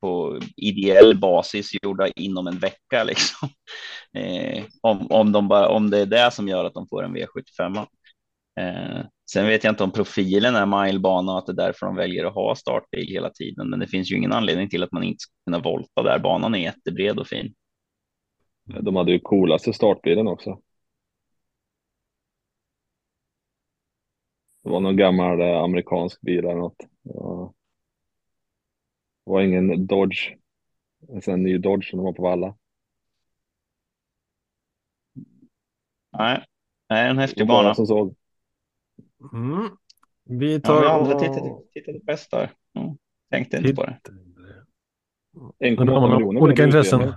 på 0.00 0.40
ideell 0.56 1.18
basis 1.18 1.70
gjorda 1.82 2.08
inom 2.08 2.46
en 2.46 2.58
vecka 2.58 3.04
liksom. 3.04 3.48
Eh, 4.16 4.64
om, 4.82 5.06
om, 5.10 5.32
de 5.32 5.48
bara, 5.48 5.68
om 5.68 5.90
det 5.90 5.98
är 5.98 6.06
det 6.06 6.30
som 6.32 6.48
gör 6.48 6.64
att 6.64 6.74
de 6.74 6.88
får 6.88 7.04
en 7.04 7.16
V75. 7.16 7.86
Eh, 8.60 9.06
sen 9.30 9.46
vet 9.46 9.64
jag 9.64 9.72
inte 9.72 9.84
om 9.84 9.90
profilen 9.90 10.56
är 10.56 10.84
milebana 10.84 11.32
och 11.32 11.38
att 11.38 11.46
det 11.46 11.52
är 11.52 11.66
därför 11.66 11.86
de 11.86 11.96
väljer 11.96 12.24
att 12.24 12.34
ha 12.34 12.54
startbil 12.56 13.08
hela 13.08 13.30
tiden. 13.30 13.70
Men 13.70 13.80
det 13.80 13.86
finns 13.86 14.12
ju 14.12 14.16
ingen 14.16 14.32
anledning 14.32 14.68
till 14.68 14.82
att 14.82 14.92
man 14.92 15.02
inte 15.02 15.20
ska 15.20 15.32
kunna 15.46 15.58
volta 15.58 16.02
där. 16.02 16.18
Banan 16.18 16.54
är 16.54 16.58
jättebred 16.58 17.18
och 17.18 17.26
fin. 17.26 17.54
De 18.80 18.96
hade 18.96 19.12
ju 19.12 19.18
coolaste 19.18 19.72
startbilen 19.72 20.28
också. 20.28 20.58
Det 24.66 24.72
var 24.72 24.80
någon 24.80 24.96
gammal 24.96 25.40
eh, 25.40 25.58
amerikansk 25.62 26.20
bil 26.20 26.38
eller 26.38 26.54
något. 26.54 26.76
Ja. 27.02 27.54
Det 29.26 29.30
var 29.32 29.40
ingen 29.42 29.86
Dodge. 29.86 30.34
En 31.26 31.42
ny 31.42 31.58
Dodge 31.58 31.90
som 31.90 31.96
de 31.96 32.06
har 32.06 32.12
på 32.12 32.22
Valla. 32.22 32.56
Nej, 36.18 36.44
det 36.88 36.94
är 36.94 37.10
en 37.10 37.18
häftig 37.18 37.48
var 37.48 37.62
bana. 37.62 37.74
som 37.74 37.86
såg. 37.86 38.16
Mm. 39.32 39.68
Vi 40.24 40.52
Ja, 40.54 40.60
tar 40.60 40.80
vi 40.80 40.86
har 40.86 40.94
aldrig 40.94 41.16
och- 41.16 41.22
tittat, 41.22 41.72
tittat 41.72 42.04
på 42.06 42.10
hästar. 42.12 42.52
Mm. 42.74 42.96
Tänkte 43.30 43.56
inte 43.56 43.74
på 43.74 43.84
det. 43.84 44.00
Men 45.58 45.76
1,8 45.76 45.90
har 45.92 46.00
man 46.00 46.10
miljoner. 46.16 46.40
olika 46.40 46.64
intressen. 46.64 47.12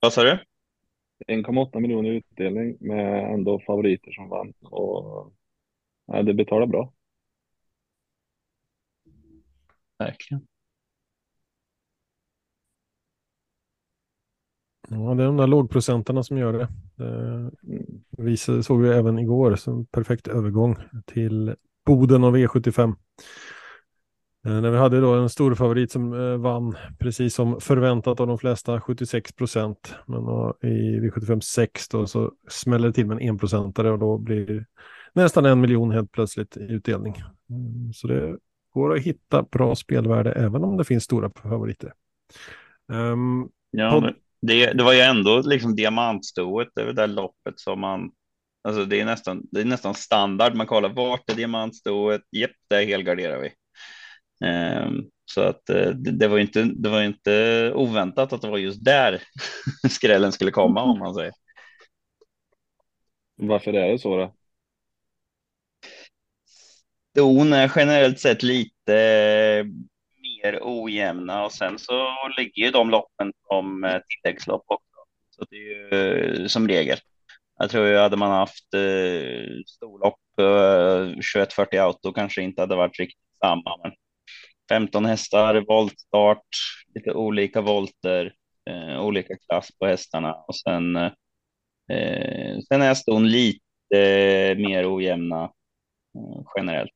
Vad 0.00 0.12
sa 0.12 0.22
du? 0.24 0.38
1,8 1.26 1.80
miljoner 1.80 2.10
i 2.10 2.16
utdelning 2.16 2.76
med 2.80 3.34
ändå 3.34 3.60
favoriter 3.66 4.12
som 4.12 4.28
vann. 4.28 4.52
Och, 4.60 5.32
ja, 6.06 6.22
det 6.22 6.34
betalar 6.34 6.66
bra. 6.66 6.92
Verkligen. 9.98 10.46
Ja, 14.88 15.14
det 15.14 15.22
är 15.22 15.26
de 15.26 15.36
där 15.36 15.46
lågprocentarna 15.46 16.22
som 16.22 16.38
gör 16.38 16.52
det. 16.52 16.68
det 18.10 18.22
vi 18.24 18.36
såg 18.36 18.80
vi 18.80 18.88
även 18.88 19.18
igår 19.18 19.56
som 19.56 19.86
perfekt 19.86 20.28
övergång 20.28 20.76
till 21.06 21.54
Boden 21.86 22.24
och 22.24 22.36
V75. 22.36 22.94
Eh, 24.46 24.60
När 24.60 24.70
vi 24.70 24.78
hade 24.78 25.00
då 25.00 25.14
en 25.14 25.28
stor 25.30 25.54
favorit 25.54 25.92
som 25.92 26.12
eh, 26.12 26.36
vann 26.36 26.76
precis 26.98 27.34
som 27.34 27.60
förväntat 27.60 28.20
av 28.20 28.26
de 28.26 28.38
flesta 28.38 28.80
76 28.80 29.32
procent. 29.32 29.94
Men 30.06 30.24
då 30.24 30.54
i 30.62 31.00
V75 31.00 31.40
6 31.40 31.88
då 31.88 32.06
så 32.06 32.32
smäller 32.48 32.88
det 32.88 32.94
till 32.94 33.06
med 33.06 33.16
en 33.16 33.28
enprocentare 33.28 33.90
och 33.90 33.98
då 33.98 34.18
blir 34.18 34.66
nästan 35.14 35.46
en 35.46 35.60
miljon 35.60 35.90
helt 35.90 36.12
plötsligt 36.12 36.56
i 36.56 36.60
utdelning. 36.60 37.14
Mm, 37.50 37.92
Så 37.92 38.06
det 38.06 38.36
går 38.74 38.94
att 38.96 39.02
hitta 39.02 39.42
bra 39.42 39.74
spelvärde 39.74 40.32
även 40.32 40.64
om 40.64 40.76
det 40.76 40.84
finns 40.84 41.04
stora 41.04 41.30
favoriter. 41.42 41.92
Ehm, 42.92 43.48
Ja, 43.70 44.12
det, 44.42 44.72
det 44.72 44.84
var 44.84 44.92
ju 44.92 45.00
ändå 45.00 45.42
liksom 45.44 45.76
diamantstoet, 45.76 46.68
det 46.74 46.80
är 46.82 46.86
väl 46.86 46.94
det 46.94 47.06
loppet 47.06 47.60
som 47.60 47.80
man, 47.80 48.10
alltså 48.68 48.84
det 48.84 49.00
är 49.00 49.04
nästan, 49.04 49.42
det 49.50 49.60
är 49.60 49.64
nästan 49.64 49.94
standard. 49.94 50.54
Man 50.54 50.66
kollar 50.66 50.88
vart 50.88 51.30
är 51.30 51.34
diamantstoet? 51.34 52.22
Jepp, 52.32 52.50
där 52.70 52.84
helgarderar 52.86 53.40
vi. 53.40 53.50
Ehm, 54.44 55.04
så 55.24 55.40
att 55.40 55.70
eh, 55.70 55.90
det, 55.90 56.28
var 56.28 56.36
ju 56.36 56.42
inte, 56.42 56.62
det 56.62 56.88
var 56.88 57.02
inte 57.02 57.72
oväntat 57.74 58.32
att 58.32 58.42
det 58.42 58.48
var 58.48 58.58
just 58.58 58.84
där 58.84 59.22
skrällen 59.90 60.32
skulle 60.32 60.50
komma 60.50 60.82
om 60.82 60.98
man 60.98 61.14
säger. 61.14 61.32
Varför 63.36 63.72
är 63.72 63.92
det 63.92 63.98
så 63.98 64.16
då? 64.16 64.34
Ston 67.10 67.52
är 67.52 67.72
generellt 67.76 68.20
sett 68.20 68.42
lite 68.42 68.94
eh, 68.94 69.64
mer 70.20 70.58
ojämna 70.62 71.44
och 71.44 71.52
sen 71.52 71.78
så 71.78 72.08
ligger 72.38 72.62
ju 72.62 72.70
de 72.70 72.90
loppen 72.90 73.32
som 73.48 73.84
eh, 73.84 74.00
tilläggslopp 74.08 74.64
också. 74.66 74.96
Så 75.30 75.44
det 75.50 75.56
är 75.56 76.40
ju 76.40 76.48
som 76.48 76.68
regel. 76.68 76.98
Jag 77.58 77.70
tror 77.70 77.86
ju 77.86 77.96
hade 77.96 78.16
man 78.16 78.30
haft 78.30 78.74
eh, 78.74 79.62
storlopp, 79.66 80.20
eh, 80.40 81.06
2140 81.06 81.78
auto 81.78 82.12
kanske 82.12 82.42
inte 82.42 82.62
hade 82.62 82.76
varit 82.76 82.98
riktigt 82.98 83.38
samma. 83.40 83.76
Men 83.82 83.92
15 84.68 85.04
hästar, 85.04 85.64
voltstart, 85.68 86.46
lite 86.94 87.12
olika 87.12 87.60
volter, 87.60 88.32
eh, 88.70 89.04
olika 89.04 89.36
klass 89.36 89.68
på 89.78 89.86
hästarna 89.86 90.34
och 90.34 90.56
sen, 90.56 90.96
eh, 90.96 92.58
sen 92.68 92.82
är 92.82 92.94
ston 92.94 93.28
lite 93.28 93.60
mer 94.58 94.94
ojämna 94.96 95.44
eh, 96.14 96.42
generellt. 96.56 96.90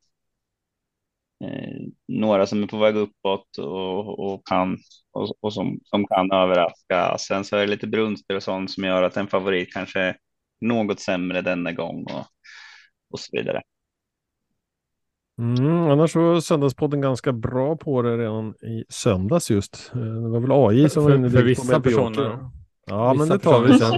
Eh, 1.45 1.81
några 2.09 2.47
som 2.47 2.63
är 2.63 2.67
på 2.67 2.79
väg 2.79 2.97
uppåt 2.97 3.59
och, 3.59 4.19
och 4.19 4.47
kan 4.47 4.79
och, 5.13 5.37
och 5.41 5.53
som, 5.53 5.81
som 5.85 6.07
kan 6.07 6.33
överraska. 6.33 7.19
Sen 7.19 7.45
så 7.45 7.57
är 7.57 7.61
det 7.61 7.67
lite 7.67 7.87
brunster 7.87 8.37
och 8.37 8.43
sånt 8.43 8.71
som 8.71 8.85
gör 8.85 9.03
att 9.03 9.17
en 9.17 9.29
favorit 9.29 9.73
kanske 9.73 10.01
är 10.01 10.17
något 10.61 11.01
sämre 11.01 11.43
denna 11.43 11.73
gång 11.73 12.05
och, 12.05 12.27
och 13.11 13.21
så 13.21 13.37
vidare. 13.37 13.63
Mm, 15.41 15.91
annars 15.91 16.17
var 16.17 16.41
Söndagspodden 16.41 17.01
ganska 17.01 17.33
bra 17.33 17.77
på 17.77 18.03
det 18.03 18.17
redan 18.17 18.55
i 18.63 18.85
söndags 18.89 19.51
just. 19.51 19.93
Eh, 19.95 20.01
Det 20.01 20.29
var 20.29 20.41
väl 20.41 20.53
AI 20.53 20.89
som 20.89 21.03
var 21.05 21.11
För, 21.11 21.17
inne 21.19 21.31
för 21.31 21.43
vissa 21.43 21.81
personer. 21.81 22.39
Ja, 22.87 23.15
men 23.15 23.23
vissa 23.23 23.35
det 23.35 23.45
tar 23.45 23.63
vi 23.63 23.79
sen. 23.79 23.93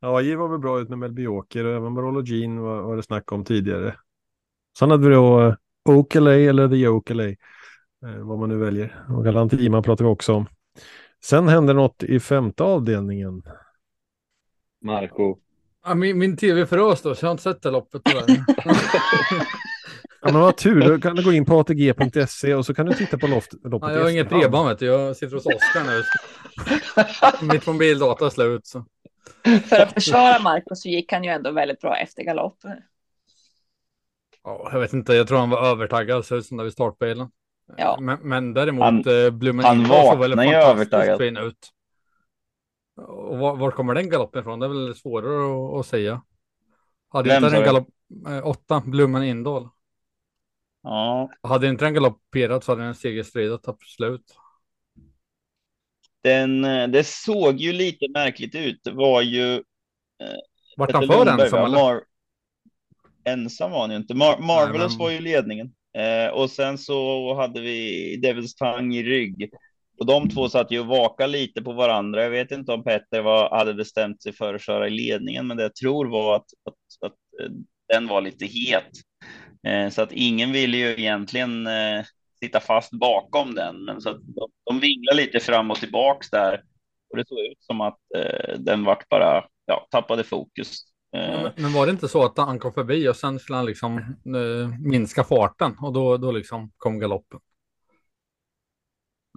AI 0.00 0.34
var 0.36 0.48
väl 0.48 0.58
bra 0.58 0.80
ut 0.80 0.88
med 0.88 0.98
Melby 0.98 1.26
Åker 1.26 1.64
och 1.64 1.74
även 1.76 1.94
Barolo 1.94 2.22
Jean 2.24 2.60
var, 2.60 2.82
var 2.82 2.96
det 2.96 3.02
snack 3.02 3.32
om 3.32 3.44
tidigare. 3.44 3.94
Sen 4.78 4.90
hade 4.90 5.08
vi 5.08 5.14
då 5.14 5.40
eh, 5.48 5.54
Oakley 5.88 6.46
eller 6.46 6.68
The 6.68 6.88
Oakley, 6.88 7.36
eh, 8.06 8.18
vad 8.18 8.38
man 8.38 8.48
nu 8.48 8.56
väljer. 8.56 9.04
Och 9.08 9.24
Galantima 9.24 9.82
pratar 9.82 10.04
vi 10.04 10.10
också 10.10 10.32
om. 10.32 10.46
Sen 11.24 11.48
hände 11.48 11.72
något 11.72 12.02
i 12.02 12.20
femte 12.20 12.64
avdelningen. 12.64 13.42
Marco. 14.80 15.41
Ja, 15.84 15.94
min, 15.94 16.18
min 16.18 16.36
tv 16.36 16.66
frös 16.66 17.02
då, 17.02 17.14
så 17.14 17.24
jag 17.24 17.28
har 17.28 17.32
inte 17.32 17.42
sett 17.42 17.62
det 17.62 17.70
loppet. 17.70 18.02
tyvärr. 18.04 18.24
Ja, 20.24 20.32
men 20.32 20.40
vad 20.40 20.56
tur, 20.56 20.80
då 20.88 20.98
kan 20.98 21.16
du 21.16 21.24
gå 21.24 21.32
in 21.32 21.44
på 21.44 21.60
atg.se 21.60 22.54
och 22.54 22.66
så 22.66 22.74
kan 22.74 22.86
du 22.86 22.92
titta 22.94 23.18
på 23.18 23.26
loft, 23.26 23.52
loppet 23.64 23.88
Ja, 23.88 23.94
jag 23.96 24.02
har 24.02 24.10
inget 24.10 24.28
bredband 24.28 24.68
vet 24.68 24.78
du, 24.78 24.86
jag 24.86 25.16
sitter 25.16 25.34
hos 25.36 25.46
Oskar 25.46 25.84
nu. 25.84 26.02
Mitt 27.52 27.66
mobildata 27.66 28.26
är 28.26 28.30
slut. 28.30 28.66
Så. 28.66 28.84
För 29.68 29.80
att 29.80 29.92
försvara 29.92 30.38
Marcus 30.38 30.82
så 30.82 30.88
gick 30.88 31.12
han 31.12 31.24
ju 31.24 31.30
ändå 31.30 31.50
väldigt 31.50 31.80
bra 31.80 31.96
efter 31.96 32.22
galopp. 32.22 32.56
Ja, 34.44 34.68
jag 34.72 34.80
vet 34.80 34.92
inte, 34.92 35.14
jag 35.14 35.28
tror 35.28 35.38
han 35.38 35.50
var 35.50 35.66
övertaggad, 35.66 36.24
så 36.24 36.36
ut 36.36 36.46
som 36.46 36.56
där 36.56 36.64
vid 36.64 36.72
startbilen. 36.72 37.28
Ja. 37.76 37.98
Men, 38.00 38.18
men 38.22 38.54
däremot, 38.54 38.84
Han- 38.84 39.24
eh, 39.24 39.30
Blummen 39.30 39.64
han 39.64 39.84
vaknar 39.84 40.26
ju 40.44 40.52
fantastiskt 40.52 40.92
övertaggad. 40.92 41.18
fin 41.18 41.36
ut. 41.36 41.68
Och 42.96 43.38
var, 43.38 43.56
var 43.56 43.70
kommer 43.70 43.94
den 43.94 44.10
galoppen 44.10 44.40
ifrån? 44.40 44.60
Det 44.60 44.66
är 44.66 44.68
väl 44.68 44.94
svårare 44.94 45.74
att, 45.74 45.80
att 45.80 45.86
säga. 45.86 46.22
Hade 47.08 47.28
Vem 47.28 47.44
inte 47.44 47.56
den 47.56 47.64
galopp... 47.64 47.88
Eh, 48.28 48.46
åtta, 48.46 48.82
Blummen 48.86 49.22
Indahl. 49.22 49.68
Ja, 50.82 51.30
Hade 51.42 51.68
inte 51.68 51.84
den 51.84 51.94
galopperat 51.94 52.64
så 52.64 52.72
hade 52.72 52.82
den 52.84 52.94
segerstridat 52.94 53.68
absolut. 53.68 54.36
den, 56.22 56.64
eh, 56.64 56.88
det 56.88 57.04
såg 57.04 57.56
ju 57.56 57.72
lite 57.72 58.08
märkligt 58.08 58.54
ut. 58.54 58.80
Det 58.84 58.90
var 58.92 59.22
ju 59.22 59.62
Vart 60.76 60.92
han 60.92 61.06
för 61.06 61.26
ensam 61.26 61.64
eller? 61.64 61.78
Mar- 61.78 62.02
ensam 63.24 63.70
var 63.70 63.80
han 63.80 63.90
ju 63.90 63.96
inte. 63.96 64.14
Mar- 64.14 64.40
Marvelous 64.40 64.92
men- 64.92 64.98
var 64.98 65.10
ju 65.10 65.20
ledningen. 65.20 65.74
Eh, 65.98 66.34
och 66.34 66.50
sen 66.50 66.78
så 66.78 67.34
hade 67.34 67.60
vi 67.60 68.16
Devils 68.16 68.54
Tang 68.54 68.94
i 68.94 69.02
rygg. 69.02 69.50
Och 69.98 70.06
de 70.06 70.28
två 70.28 70.48
satt 70.48 70.70
ju 70.70 70.80
och 70.80 70.86
vakade 70.86 71.32
lite 71.32 71.62
på 71.62 71.72
varandra. 71.72 72.22
Jag 72.22 72.30
vet 72.30 72.50
inte 72.50 72.72
om 72.72 72.84
Petter 72.84 73.22
var, 73.22 73.50
hade 73.50 73.74
bestämt 73.74 74.22
sig 74.22 74.32
för 74.32 74.54
att 74.54 74.62
köra 74.62 74.86
i 74.86 74.90
ledningen, 74.90 75.46
men 75.46 75.56
det 75.56 75.62
jag 75.62 75.74
tror 75.74 76.06
var 76.06 76.36
att, 76.36 76.46
att, 76.64 77.06
att 77.06 77.42
eh, 77.42 77.50
den 77.92 78.08
var 78.08 78.20
lite 78.20 78.46
het. 78.46 78.90
Eh, 79.66 79.90
så 79.90 80.02
att 80.02 80.12
ingen 80.12 80.52
ville 80.52 80.76
ju 80.76 80.92
egentligen 80.92 81.66
eh, 81.66 82.04
sitta 82.40 82.60
fast 82.60 82.92
bakom 82.92 83.54
den, 83.54 83.84
men 83.84 84.00
så 84.00 84.10
att 84.10 84.20
de, 84.22 84.50
de 84.64 84.80
vinglade 84.80 85.16
lite 85.16 85.40
fram 85.40 85.70
och 85.70 85.76
tillbaks 85.76 86.30
där. 86.30 86.62
Och 87.10 87.16
det 87.16 87.28
såg 87.28 87.38
ut 87.38 87.62
som 87.62 87.80
att 87.80 87.98
eh, 88.16 88.58
den 88.58 88.84
vart 88.84 89.08
bara, 89.08 89.44
ja, 89.66 89.86
tappade 89.90 90.24
fokus. 90.24 90.76
Eh, 91.16 91.42
Men, 91.42 91.52
men 91.56 91.72
var 91.72 91.86
det 91.86 91.92
inte 91.92 92.08
så 92.08 92.24
att 92.24 92.38
han 92.38 92.58
kom 92.58 92.72
förbi 92.72 93.08
och 93.08 93.16
sen 93.16 93.38
skulle 93.38 93.56
han 93.56 93.66
liksom 93.66 93.98
eh, 94.36 94.68
minska 94.80 95.24
farten 95.24 95.76
och 95.82 95.92
då, 95.92 96.16
då 96.16 96.32
liksom 96.32 96.72
kom 96.76 96.98
galoppen? 96.98 97.40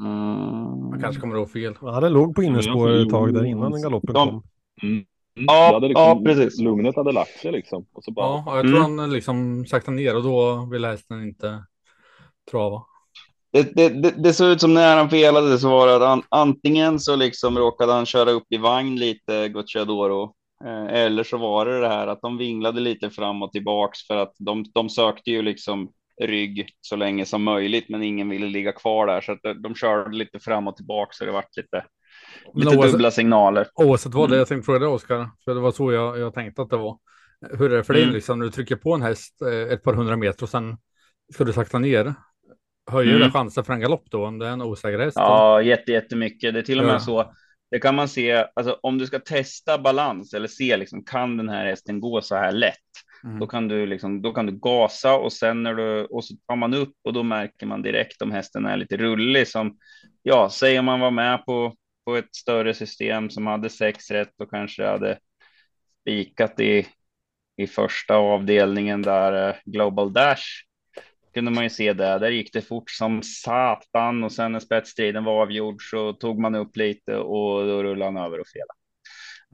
Mm. 0.02 0.90
Man 0.90 1.00
kanske 1.02 1.22
kommer 1.22 1.36
ihåg 1.36 1.52
fel. 1.52 1.74
Ja, 1.82 2.00
den 2.00 2.14
låg 2.14 2.36
på 2.36 2.44
innerspår 2.44 2.90
ett 2.92 3.10
tag 3.10 3.34
där 3.34 3.44
innan 3.46 3.72
den 3.72 3.82
galoppen 3.82 4.14
de- 4.14 4.30
kom. 4.30 4.44
Mm. 4.84 5.06
Ja, 5.48 5.80
liksom, 5.80 6.04
ja, 6.04 6.22
precis. 6.26 6.60
Lugnet 6.60 6.96
hade 6.96 7.12
lagt 7.12 7.40
sig 7.40 7.52
liksom. 7.52 7.86
Och 7.94 8.04
så 8.04 8.12
bara, 8.12 8.26
Ja, 8.28 8.44
och 8.52 8.58
jag 8.58 8.66
tror 8.68 8.78
Mm. 8.86 9.00
han 9.00 9.12
liksom 9.12 9.66
saktade 9.66 9.98
ner 9.98 10.16
och 10.16 10.24
då 10.24 10.68
ville 10.72 10.88
hästen 10.88 11.24
inte 11.24 11.64
trava. 12.52 12.82
Det, 13.54 13.76
det, 13.76 13.90
det, 13.90 14.14
det 14.24 14.34
såg 14.34 14.48
ut 14.50 14.62
som 14.62 14.74
när 14.74 14.98
han 14.98 15.10
felade 15.10 15.58
så 15.60 15.70
var 15.70 15.88
det 15.88 15.96
att 15.96 16.02
an, 16.02 16.24
antingen 16.30 17.00
så 17.00 17.16
liksom 17.16 17.58
råkade 17.58 17.94
han 17.94 18.06
köra 18.06 18.32
upp 18.32 18.44
i 18.50 18.58
vagn 18.58 18.96
lite, 18.96 19.50
Gocciadoro, 19.50 20.34
eh, 20.66 20.86
eller 21.02 21.24
så 21.24 21.38
var 21.38 21.66
det 21.66 21.80
det 21.80 21.88
här 21.88 22.08
att 22.08 22.22
de 22.22 22.38
vinglade 22.38 22.80
lite 22.82 23.10
fram 23.10 23.44
och 23.44 23.52
tillbaks 23.52 24.08
för 24.08 24.18
att 24.18 24.34
de, 24.40 24.66
de 24.74 24.90
sökte 24.90 25.32
ju 25.32 25.42
liksom 25.42 25.90
rygg 26.22 26.70
så 26.82 26.96
länge 26.96 27.26
som 27.26 27.44
möjligt, 27.44 27.90
men 27.90 28.04
ingen 28.04 28.30
ville 28.30 28.46
ligga 28.48 28.72
kvar 28.72 29.08
där 29.08 29.22
så 29.22 29.32
att 29.32 29.40
de, 29.44 29.62
de 29.62 29.76
körde 29.76 30.16
lite 30.18 30.40
fram 30.40 30.68
och 30.68 30.76
tillbaks 30.76 31.18
så 31.18 31.26
det 31.26 31.32
vart 31.32 31.58
lite, 31.58 31.86
lite 32.54 32.70
oavsett- 32.78 32.92
dubbla 32.92 33.12
signaler. 33.12 33.68
Oavsett 33.76 34.14
vad, 34.14 34.30
det 34.30 34.34
Mm. 34.34 34.40
jag 34.40 34.48
tänkte 34.48 34.66
fråga 34.66 34.80
dig 34.80 34.88
Oskar, 34.88 35.30
för 35.46 35.54
det 35.56 35.60
var 35.62 35.72
så 35.72 35.92
jag, 35.92 36.20
jag 36.20 36.34
tänkte 36.34 36.62
att 36.62 36.70
det 36.70 36.78
var. 36.78 36.98
Hur 37.60 37.74
är 37.74 37.78
det 37.78 37.84
för 37.84 37.94
dig 37.94 38.04
Mm. 38.04 38.16
liksom, 38.16 38.40
när 38.40 38.46
du 38.46 38.52
trycker 38.52 38.76
på 38.76 38.94
en 38.94 39.02
häst 39.02 39.42
eh, 39.42 39.74
ett 39.74 39.84
par 39.84 39.94
hundra 39.94 40.18
meter 40.18 40.44
och 40.44 40.50
sen 40.50 40.78
ska 41.34 41.44
du 41.44 41.54
sakta 41.54 41.80
ner? 41.80 42.14
Höjer 42.92 43.16
Mm. 43.16 43.28
det 43.28 43.32
chansen 43.32 43.64
för 43.64 43.74
en 43.74 43.80
galopp 43.80 44.04
då 44.12 44.26
om 44.26 44.40
det 44.40 44.48
är 44.48 44.52
en 44.52 44.62
osäker 44.62 45.00
häst? 45.00 45.18
Ja, 45.18 45.62
jätte, 45.62 45.92
jättemycket. 45.92 46.54
Det 46.54 46.60
är 46.60 46.64
till 46.64 46.80
och 46.80 46.86
med 46.86 46.96
Ja. 46.96 47.00
så. 47.00 47.34
Det 47.72 47.80
kan 47.80 47.96
man 47.96 48.08
se, 48.08 48.46
alltså 48.56 48.80
om 48.84 48.98
du 48.98 49.06
ska 49.08 49.20
testa 49.20 49.78
balans 49.78 50.34
eller 50.34 50.48
se 50.48 50.78
liksom, 50.78 51.04
kan 51.06 51.38
den 51.38 51.50
här 51.50 51.66
hästen 51.66 52.00
gå 52.00 52.22
så 52.22 52.36
här 52.36 52.52
lätt? 52.52 52.76
Mm. 53.26 53.40
Då 53.40 53.48
kan 53.48 53.68
du 53.68 53.86
liksom, 53.86 54.22
då 54.22 54.34
kan 54.34 54.46
du 54.46 54.60
gasa 54.60 55.16
och 55.16 55.34
sen 55.34 55.64
när 55.64 55.76
du 55.76 56.06
och 56.06 56.26
så 56.26 56.36
tar 56.48 56.56
man 56.56 56.74
upp 56.74 56.94
och 57.04 57.14
då 57.14 57.24
märker 57.24 57.66
man 57.66 57.82
direkt 57.82 58.22
om 58.22 58.32
hästen 58.32 58.66
är 58.66 58.78
lite 58.78 58.98
rullig 58.98 59.48
som 59.48 59.78
ja, 60.24 60.50
säg 60.52 60.80
om 60.80 60.86
man 60.86 61.00
var 61.00 61.12
med 61.12 61.46
på 61.46 61.76
på 62.06 62.16
ett 62.16 62.36
större 62.36 62.74
system 62.74 63.30
som 63.30 63.48
hade 63.48 63.70
sex 63.70 64.12
rätt 64.12 64.42
och 64.42 64.50
kanske 64.50 64.86
hade 64.88 65.20
spikat 66.02 66.60
i 66.60 66.88
i 67.58 67.68
första 67.68 68.16
avdelningen 68.16 69.02
där 69.02 69.50
eh, 69.50 69.56
Global 69.66 70.14
Dash 70.14 70.44
kunde 71.34 71.52
man 71.52 71.64
ju 71.64 71.70
se 71.70 71.94
det. 71.94 72.20
Där 72.20 72.30
gick 72.30 72.54
det 72.54 72.62
fort 72.62 72.90
som 72.90 73.22
satan 73.24 74.24
och 74.24 74.32
sen 74.32 74.52
när 74.52 74.60
spetsstriden 74.60 75.24
var 75.24 75.42
avgjord 75.42 75.90
så 75.90 76.14
tog 76.14 76.40
man 76.40 76.56
upp 76.56 76.78
lite 76.78 77.16
och 77.16 77.68
då 77.68 77.84
rullade 77.84 78.12
han 78.12 78.26
över 78.26 78.40
och 78.40 78.48
felade. 78.48 78.80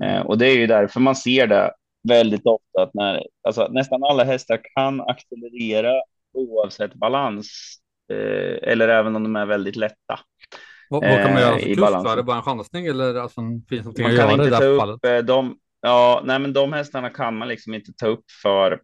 Eh, 0.04 0.26
och 0.26 0.38
det 0.38 0.48
är 0.48 0.56
ju 0.56 0.68
därför 0.68 1.00
man 1.00 1.16
ser 1.16 1.48
det 1.48 1.72
väldigt 2.08 2.46
ofta 2.46 2.82
att 2.84 2.94
när 2.94 3.24
alltså, 3.48 3.68
nästan 3.72 4.04
alla 4.04 4.24
hästar 4.24 4.60
kan 4.76 5.02
accelerera 5.02 5.94
oavsett 6.34 6.94
balans 6.94 7.50
eh, 8.14 8.70
eller 8.72 8.88
även 8.88 9.16
om 9.16 9.24
de 9.24 9.36
är 9.36 9.46
väldigt 9.46 9.76
lätta. 9.76 10.20
Vad, 10.90 11.04
vad 11.04 11.22
kan 11.22 11.34
man 11.34 11.42
göra 11.42 11.56
Eh, 11.56 11.60
för 11.60 11.68
i 11.68 11.74
kust? 11.76 11.82
balansen. 11.82 12.12
Är 12.12 12.16
det 12.16 12.24
bara 12.24 12.38
en 12.38 12.44
chansning 12.44 12.86
eller 12.86 13.16
alltså, 13.16 13.42
finns 13.42 13.66
det 13.70 13.76
någonting 13.78 14.04
Man 14.04 14.12
att 14.12 14.18
göra 14.18 14.48
i 14.48 14.50
det 14.50 14.56
här 14.56 14.78
fallet? 14.80 15.06
eh, 15.06 15.18
de, 15.18 15.58
ja, 15.82 16.22
nej, 16.26 16.40
men 16.40 16.54
de 16.54 16.74
hästarna 16.74 17.10
kan 17.10 17.38
man 17.38 17.48
liksom 17.48 17.74
inte 17.74 17.94
ta 17.94 18.08
upp 18.08 18.26
för 18.44 18.82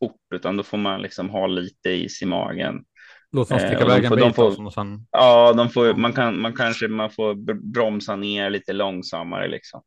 fort, 0.00 0.20
utan 0.34 0.56
då 0.56 0.62
får 0.62 0.78
man 0.78 1.02
liksom 1.02 1.30
ha 1.30 1.46
lite 1.46 1.90
is 1.90 2.22
i 2.22 2.26
magen. 2.26 2.84
Låt 3.32 3.48
dem 3.48 3.58
eh, 3.58 3.64
sticka 3.66 3.78
de 3.84 3.84
iväg 3.92 4.04
en 4.04 4.08
får- 4.08 4.16
de 4.16 4.26
bit 4.26 4.36
får- 4.36 4.66
och 4.66 4.72
sen... 4.72 5.06
Ja, 5.10 5.52
de 5.52 5.68
får, 5.70 5.94
man 5.94 6.12
kan, 6.12 6.40
man 6.40 6.52
kanske 6.52 6.88
man 6.88 7.10
får 7.10 7.34
br- 7.34 7.72
bromsa 7.72 8.16
ner 8.16 8.50
lite 8.50 8.72
långsammare 8.72 9.48
liksom. 9.48 9.82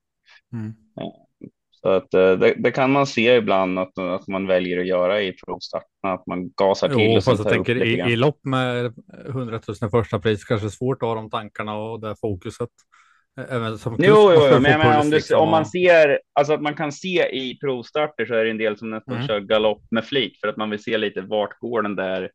Mm. 0.54 0.74
Så 1.82 1.90
att 1.90 2.14
eh, 2.14 2.32
det, 2.32 2.54
det 2.58 2.72
kan 2.72 2.92
man 2.92 3.08
se 3.08 3.36
ibland 3.36 3.80
att, 3.80 3.98
att 3.98 4.28
man 4.28 4.48
väljer 4.48 4.80
att 4.80 4.88
göra 4.88 5.22
i 5.22 5.32
provstarterna, 5.34 6.14
att 6.14 6.28
man 6.28 6.50
gasar 6.56 6.88
till 6.90 6.98
Jo, 7.00 7.18
och 7.18 7.24
fast 7.24 7.44
jag 7.44 7.54
tänker 7.54 7.84
i, 7.86 8.12
i 8.12 8.16
lopp 8.16 8.40
med 8.46 8.94
100 9.28 9.60
000 9.68 9.76
i 9.88 9.90
första 9.92 10.20
pris 10.20 10.44
kanske 10.46 10.66
det 10.66 10.70
är 10.70 10.72
svårt 10.72 11.04
att 11.04 11.08
ha 11.10 11.16
de 11.16 11.30
tankarna 11.30 11.76
och 11.78 12.00
det 12.02 12.16
fokuset. 12.22 12.70
Även 13.50 13.78
som 13.78 13.96
Jo, 14.00 14.32
jo, 14.36 14.42
jo, 14.54 14.60
men 14.60 14.82
puls 14.82 14.96
om, 15.04 15.10
du, 15.10 15.16
liksom 15.16 15.40
om 15.40 15.50
man 15.50 15.62
och- 15.62 15.68
ser, 15.68 16.20
alltså 16.34 16.54
att 16.54 16.62
man 16.62 16.74
kan 16.74 16.92
se 16.92 17.26
i 17.38 17.58
provstarter 17.62 18.26
så 18.26 18.34
är 18.34 18.44
det 18.46 18.52
en 18.52 18.58
del 18.58 18.78
som 18.78 18.90
nästan 18.90 19.16
Mm. 19.16 19.28
kör 19.28 19.40
galopp 19.40 19.82
med 19.92 20.06
flit 20.06 20.40
för 20.42 20.48
att 20.48 20.58
man 20.58 20.70
vill 20.70 20.84
se 20.84 20.98
lite 20.98 21.22
vart 21.22 21.60
går 21.60 21.82
den 21.82 21.96
där, 21.96 22.30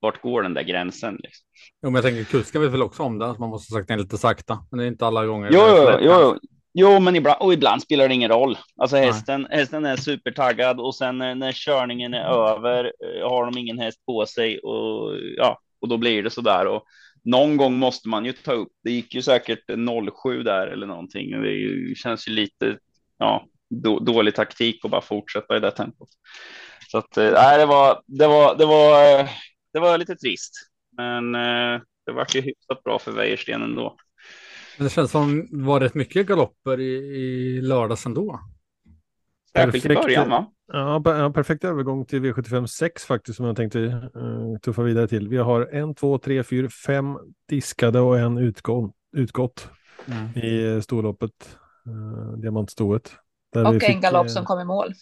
vart 0.00 0.22
går 0.22 0.42
den 0.42 0.54
där 0.54 0.62
gränsen. 0.62 1.14
Liksom. 1.22 1.44
Jo, 1.82 1.90
men 1.90 1.94
jag 1.94 2.04
tänker 2.04 2.24
kusken 2.24 2.60
vet 2.62 2.70
väl 2.70 2.82
också 2.82 3.02
om 3.02 3.18
det. 3.18 3.26
att 3.26 3.38
Man 3.38 3.48
måste 3.48 3.72
sakta 3.72 3.94
ner 3.96 4.02
lite 4.02 4.18
sakta. 4.18 4.58
Men 4.70 4.78
det 4.78 4.84
är 4.84 4.88
inte 4.88 5.06
alla 5.06 5.26
gånger. 5.26 5.50
Jo, 5.52 5.60
jo, 5.66 5.98
jo. 6.00 6.38
Jo. 6.80 7.00
men 7.00 7.16
ibland, 7.16 7.40
och 7.40 7.52
ibland 7.52 7.82
spelar 7.82 8.08
det 8.08 8.14
ingen 8.14 8.30
roll. 8.30 8.58
Alltså 8.76 8.96
Nej. 8.96 9.06
hästen, 9.06 9.46
hästen 9.50 9.84
är 9.84 9.96
supertaggad 9.96 10.80
och 10.80 10.94
sen 10.94 11.18
när, 11.18 11.34
när 11.34 11.52
körningen 11.52 12.14
är 12.14 12.24
över 12.24 12.84
eh, 12.84 13.28
har 13.28 13.44
de 13.44 13.58
ingen 13.58 13.78
häst 13.78 14.06
på 14.06 14.26
sig 14.26 14.58
och 14.58 15.18
ja, 15.36 15.60
och 15.80 15.88
då 15.88 15.96
blir 15.96 16.22
det 16.22 16.30
så 16.30 16.40
där. 16.40 16.66
Och 16.66 16.84
någon 17.24 17.56
gång 17.56 17.78
måste 17.78 18.08
man 18.08 18.24
ju 18.24 18.32
ta 18.32 18.52
upp. 18.52 18.72
Det 18.84 18.90
gick 18.90 19.14
ju 19.14 19.22
säkert 19.22 19.64
07 20.22 20.42
där 20.42 20.66
eller 20.66 20.86
någonting. 20.86 21.42
Det 21.42 21.50
ju, 21.50 21.94
känns 21.94 22.28
ju 22.28 22.32
lite 22.32 22.78
ja, 23.18 23.46
då, 23.70 23.98
dålig 23.98 24.34
taktik 24.34 24.84
att 24.84 24.90
bara 24.90 25.00
fortsätta 25.00 25.56
i 25.56 25.60
det 25.60 25.70
tempot. 25.70 26.08
Så 26.90 26.98
att 26.98 27.16
eh, 27.16 27.32
nej, 27.32 27.58
det 27.58 27.66
var, 27.66 28.02
det 28.06 28.26
var, 28.26 28.56
det 28.56 28.66
var, 28.66 29.18
eh, 29.20 29.28
det 29.72 29.80
var 29.80 29.98
lite 29.98 30.16
trist, 30.16 30.52
men 30.96 31.34
eh, 31.34 31.80
det 32.06 32.12
var 32.12 32.26
ju 32.34 32.40
hyfsat 32.40 32.82
bra 32.84 32.98
för 32.98 33.12
Wäjersten 33.12 33.62
ändå. 33.62 33.96
Men 34.76 34.84
det 34.84 34.90
känns 34.90 35.10
som 35.10 35.48
det 35.50 35.64
var 35.64 35.80
rätt 35.80 35.94
mycket 35.94 36.26
galopper 36.26 36.80
i, 36.80 36.94
i 36.94 37.60
lördags 37.60 38.06
ändå. 38.06 38.40
Särskilt 39.52 39.84
i 39.84 39.88
Perfekt. 39.88 40.04
början 40.06 40.30
va? 40.30 40.46
Ja, 40.72 41.00
per- 41.04 41.18
ja, 41.18 41.30
perfekt 41.30 41.64
övergång 41.64 42.04
till 42.04 42.22
V75 42.22 42.66
6 42.66 43.04
faktiskt 43.04 43.36
som 43.36 43.46
jag 43.46 43.56
tänkte 43.56 43.78
uh, 43.78 44.58
tuffa 44.62 44.82
vidare 44.82 45.08
till. 45.08 45.28
Vi 45.28 45.36
har 45.36 45.68
en, 45.72 45.94
två, 45.94 46.18
tre, 46.18 46.42
fyra, 46.42 46.68
fem 46.68 47.18
diskade 47.48 48.00
och 48.00 48.18
en 48.18 48.38
utgång, 48.38 48.92
utgått 49.16 49.68
i 50.34 50.66
eh, 50.66 50.80
storloppet, 50.80 51.58
uh, 51.86 52.38
diamantstoet. 52.38 53.12
Och 53.54 53.60
en 53.60 53.80
fick, 53.80 54.02
galopp 54.02 54.30
som 54.30 54.44
kom 54.44 54.60
i 54.60 54.64
mål. 54.64 54.92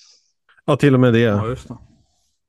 Ja, 0.65 0.77
till 0.77 0.95
och 0.95 1.01
med 1.01 1.13
det. 1.13 1.21
Ja, 1.21 1.49
just 1.49 1.69
det. 1.69 1.77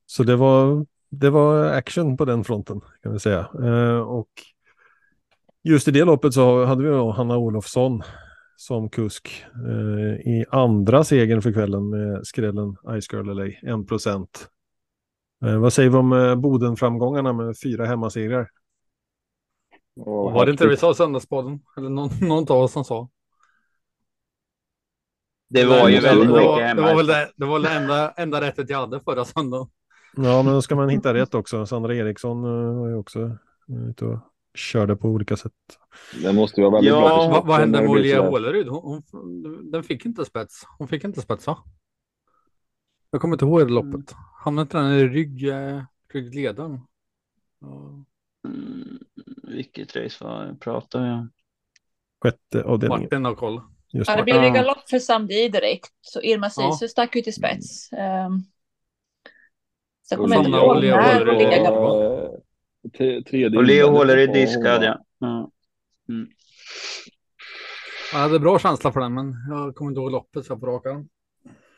Så 0.06 0.22
det 0.22 0.36
var, 0.36 0.86
det 1.10 1.30
var 1.30 1.64
action 1.64 2.16
på 2.16 2.24
den 2.24 2.44
fronten 2.44 2.80
kan 3.02 3.12
vi 3.12 3.18
säga. 3.18 3.48
Eh, 3.62 3.98
och 3.98 4.28
just 5.66 5.88
i 5.88 5.90
det 5.90 6.04
loppet 6.04 6.34
så 6.34 6.64
hade 6.64 6.82
vi 6.82 6.88
då 6.88 7.10
Hanna 7.10 7.36
Olofsson 7.36 8.02
som 8.56 8.90
kusk 8.90 9.44
eh, 9.68 10.32
i 10.32 10.44
andra 10.50 11.04
segern 11.04 11.42
för 11.42 11.52
kvällen 11.52 11.90
med 11.90 12.26
skrällen 12.26 12.76
Ice 13.00 13.12
Girl 13.12 13.26
LA, 13.26 13.80
1 13.80 13.88
procent. 13.88 14.48
Eh, 15.44 15.58
vad 15.58 15.72
säger 15.72 15.90
vi 15.90 15.96
om 15.96 16.12
eh, 16.12 16.34
Boden-framgångarna 16.34 17.32
med 17.32 17.54
fyra 17.62 17.86
hemmasegrar? 17.86 18.50
Och 20.00 20.32
Var 20.32 20.46
det 20.46 20.52
inte 20.52 20.64
det 20.64 20.70
vi 20.70 20.76
sa 20.76 20.90
i 20.90 20.94
Söndagspodden? 20.94 21.60
Eller 21.76 21.88
någon, 21.88 22.10
någon 22.20 22.50
av 22.50 22.62
oss 22.62 22.72
som 22.72 22.84
sa? 22.84 23.08
Det 25.48 25.64
var 25.64 25.88
ju 25.88 26.00
väldigt 26.00 26.28
det 26.28 26.34
mycket 26.34 26.48
var, 26.48 26.60
hemma. 26.60 26.80
det 26.80 26.88
var 26.88 26.96
väl 26.96 27.06
det, 27.06 27.30
det 27.36 27.44
var 27.44 27.52
väl 27.52 27.62
det 27.62 27.70
enda, 27.70 28.10
enda 28.10 28.40
rättet 28.40 28.70
jag 28.70 28.78
hade 28.78 29.00
förra 29.00 29.24
söndagen. 29.24 29.68
Ja, 30.16 30.42
men 30.42 30.54
då 30.54 30.62
ska 30.62 30.76
man 30.76 30.88
hitta 30.88 31.14
rätt 31.14 31.34
också. 31.34 31.66
Sandra 31.66 31.94
Eriksson 31.94 32.44
eh, 32.44 32.78
var 32.80 32.88
ju 32.88 32.94
också 32.94 33.20
eh, 33.68 33.88
ute 33.90 34.04
och 34.04 34.18
körde 34.56 34.96
på 34.96 35.08
olika 35.08 35.36
sätt. 35.36 35.52
Det 36.22 36.32
måste 36.32 36.60
ju 36.60 36.64
vara 36.64 36.74
väldigt 36.74 36.92
Ja, 36.92 37.00
bra 37.00 37.28
Vad, 37.28 37.46
vad 37.46 37.56
hände 37.60 37.78
det 37.78 37.88
med 37.88 38.04
sådär. 38.10 38.30
Håleryd? 38.30 38.68
Hon, 38.68 39.02
hon, 39.12 39.70
den 39.70 39.82
fick 39.82 40.06
inte 40.06 40.24
spets. 40.24 40.62
Hon 40.78 40.88
fick 40.88 41.04
inte 41.04 41.20
spets 41.20 41.46
va? 41.46 41.58
Jag 43.10 43.20
kommer 43.20 43.34
inte 43.34 43.44
ihåg 43.44 43.60
det 43.60 43.72
loppet. 43.72 44.14
Hamnade 44.44 44.62
inte 44.62 44.76
den 44.78 44.92
i 44.92 45.04
rygg, 45.08 45.48
eh, 45.48 45.82
ryggledaren? 46.12 46.80
Ja. 47.60 48.04
Mm, 48.48 48.98
vilket 49.42 49.96
race 49.96 50.24
var 50.24 50.54
pratar 50.60 51.06
jag 51.06 51.14
om? 51.18 51.30
Sjätte 52.22 52.62
avdelningen. 52.64 53.02
Martin 53.02 53.24
har 53.24 53.34
koll. 53.34 53.60
Just 53.92 54.08
Ja, 54.10 54.16
det 54.16 54.20
det. 54.20 54.24
blev 54.24 54.36
ju 54.42 54.48
Ja. 54.48 54.54
galopp 54.54 54.88
för 54.90 54.98
Samdi 54.98 55.48
direkt. 55.48 55.92
Så 56.00 56.20
Irma 56.22 56.50
Ja. 56.56 56.72
Sisu 56.72 56.88
stack 56.88 57.16
ut 57.16 57.26
i 57.26 57.32
spets. 57.32 57.92
Um, 57.92 58.44
så 60.02 60.14
jag 60.14 60.20
Och 60.20 60.24
kommer 60.24 60.36
inte 60.36 60.50
Sanna 60.50 60.64
ihåg 60.64 60.84
när 60.84 61.14
Håleryd 61.14 62.45
Tredje 62.96 63.46
Och 63.58 63.64
Leo 63.64 63.88
håller 63.90 64.16
i 64.16 64.26
diskad, 64.26 64.84
ja. 64.84 65.04
ja. 65.18 65.50
Jag 68.12 68.18
hade 68.18 68.38
bra 68.38 68.58
känsla 68.58 68.92
för 68.92 69.00
den, 69.00 69.14
men 69.14 69.34
jag 69.50 69.74
kommer 69.74 69.90
inte 69.90 70.00
ihåg 70.00 70.10
loppet 70.12 70.44
så 70.46 70.56
på 70.56 70.66
rak 70.66 70.86
arm. 70.86 71.08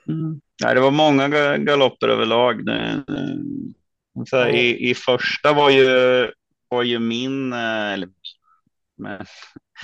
Mm. 0.08 0.40
Nej, 0.64 0.74
det 0.74 0.80
var 0.80 0.90
många 0.90 1.28
ga- 1.28 1.56
galopper 1.64 2.08
överlag. 2.08 2.64
Det, 2.66 3.04
det, 3.06 4.26
så 4.26 4.36
här, 4.36 4.48
i, 4.48 4.90
I 4.90 4.94
första 4.94 5.52
var 5.52 5.70
ju, 5.70 5.86
var 6.68 6.82
ju 6.82 6.98
min, 6.98 7.52
eh, 7.52 7.92
eller 7.92 8.08
men, 8.96 9.26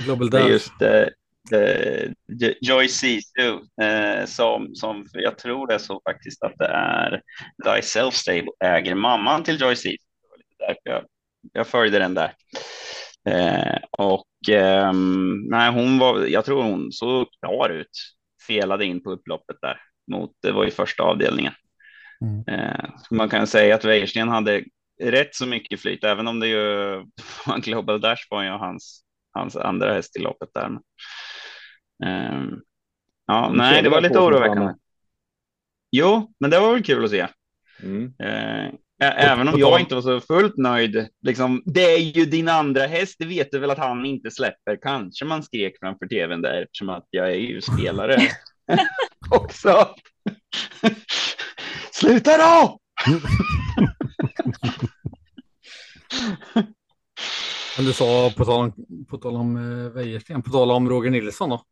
Global 0.04 0.30
det 0.30 0.38
är 0.38 0.42
Dash. 0.42 0.50
just 0.50 0.82
eh, 0.82 1.58
eh, 1.60 2.10
Jo- 2.28 2.54
Joy 2.60 2.88
Sisu 2.88 3.58
eh, 3.82 4.24
som, 4.26 4.74
som 4.74 5.06
jag 5.12 5.38
tror 5.38 5.66
det 5.66 5.74
är 5.74 5.78
så 5.78 6.00
faktiskt 6.08 6.42
att 6.42 6.58
det 6.58 6.66
är 6.66 7.22
Die 7.64 7.82
Self 7.82 8.14
Stable 8.14 8.50
äger 8.64 8.94
mamman 8.94 9.42
till 9.44 9.60
Joy 9.60 9.76
Sisu. 9.76 9.96
Det 9.96 10.28
var 10.30 10.36
lite 10.38 10.54
därför 10.58 10.80
jag, 11.00 11.04
jag 11.52 11.66
följde 11.66 11.98
den 11.98 12.14
där. 12.14 12.34
Eh, 13.28 13.78
och 13.90 14.48
ehm, 14.48 15.46
nej, 15.50 15.72
hon 15.72 15.98
var, 15.98 16.26
jag 16.26 16.44
tror 16.44 16.62
hon 16.62 16.92
såg 16.92 17.26
klar 17.40 17.70
ut, 17.70 17.90
felade 18.46 18.84
in 18.84 19.02
på 19.02 19.10
upploppet 19.10 19.56
där 19.62 19.80
mot, 20.10 20.30
det 20.42 20.52
var 20.52 20.66
i 20.66 20.70
första 20.70 21.02
avdelningen. 21.02 21.52
Mm. 22.20 22.60
Eh, 22.60 22.90
man 23.10 23.28
kan 23.28 23.46
säga 23.46 23.74
att 23.74 23.84
Wäjersten 23.84 24.28
hade 24.28 24.64
rätt 25.02 25.34
så 25.34 25.46
mycket 25.46 25.80
flyt, 25.80 26.04
även 26.04 26.28
om 26.28 26.40
det 26.40 26.48
ju 26.48 27.04
Global 27.62 28.00
Dash 28.00 28.26
var 28.30 28.42
ju 28.42 28.50
hans, 28.50 29.04
hans 29.32 29.56
andra 29.56 29.94
häst 29.94 30.16
i 30.16 30.20
loppet 30.20 30.48
där. 30.54 30.68
Men, 30.68 30.82
ehm, 32.08 32.60
ja, 33.26 33.48
Du 33.52 33.58
nej, 33.58 33.82
det 33.82 33.88
var 33.88 34.00
lite 34.00 34.18
oroväckande. 34.18 34.74
Jo, 35.90 36.34
men 36.40 36.50
det 36.50 36.60
var 36.60 36.72
väl 36.72 36.82
kul 36.82 37.04
att 37.04 37.10
se. 37.10 37.26
Mm. 37.82 38.12
Även 39.12 39.48
om 39.48 39.58
jag 39.58 39.80
inte 39.80 39.94
var 39.94 40.02
så 40.02 40.20
fullt 40.20 40.56
nöjd. 40.56 41.08
Liksom, 41.22 41.62
det 41.66 41.94
är 41.94 41.98
ju 41.98 42.24
din 42.24 42.48
andra 42.48 42.86
häst, 42.86 43.16
det 43.18 43.26
vet 43.26 43.50
du 43.50 43.58
väl 43.58 43.70
att 43.70 43.78
han 43.78 44.04
inte 44.06 44.30
släpper. 44.30 44.78
Kanske 44.82 45.24
man 45.24 45.42
skrek 45.42 45.74
framför 45.80 46.06
tvn 46.06 46.42
där 46.42 46.62
eftersom 46.62 46.88
att 46.88 47.06
jag 47.10 47.30
är 47.30 47.34
ju 47.36 47.60
spelare 47.60 48.16
också. 49.30 49.88
Sluta 51.92 52.30
då! 52.38 52.78
Men 57.76 57.84
du 57.86 57.92
sa 57.92 58.30
på 58.36 58.44
tal 58.44 58.60
om, 58.60 58.72
på 59.08 59.16
tal 59.18 59.36
om 59.36 59.56
eh, 59.56 59.90
Wäjersten, 59.92 60.42
på 60.42 60.50
tal 60.50 60.70
om 60.70 60.88
Roger 60.88 61.10
Nilsson 61.10 61.50
då. 61.50 61.62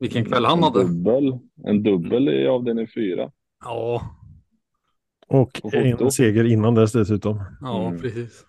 Vilken 0.00 0.24
kväll 0.24 0.44
han 0.44 0.58
En 0.58 0.64
hade. 0.64 0.82
dubbel, 0.84 1.38
en 1.66 1.82
dubbel 1.82 2.28
i 2.28 2.46
avdelning 2.46 2.88
fyra. 2.94 3.30
Ja, 3.64 4.02
Och 5.30 5.74
en 5.74 6.10
seger 6.10 6.44
innan 6.44 6.74
dess 6.74 6.92
dessutom. 6.92 7.42
ja 7.60 7.86
Mm. 7.88 8.00
precis. 8.00 8.46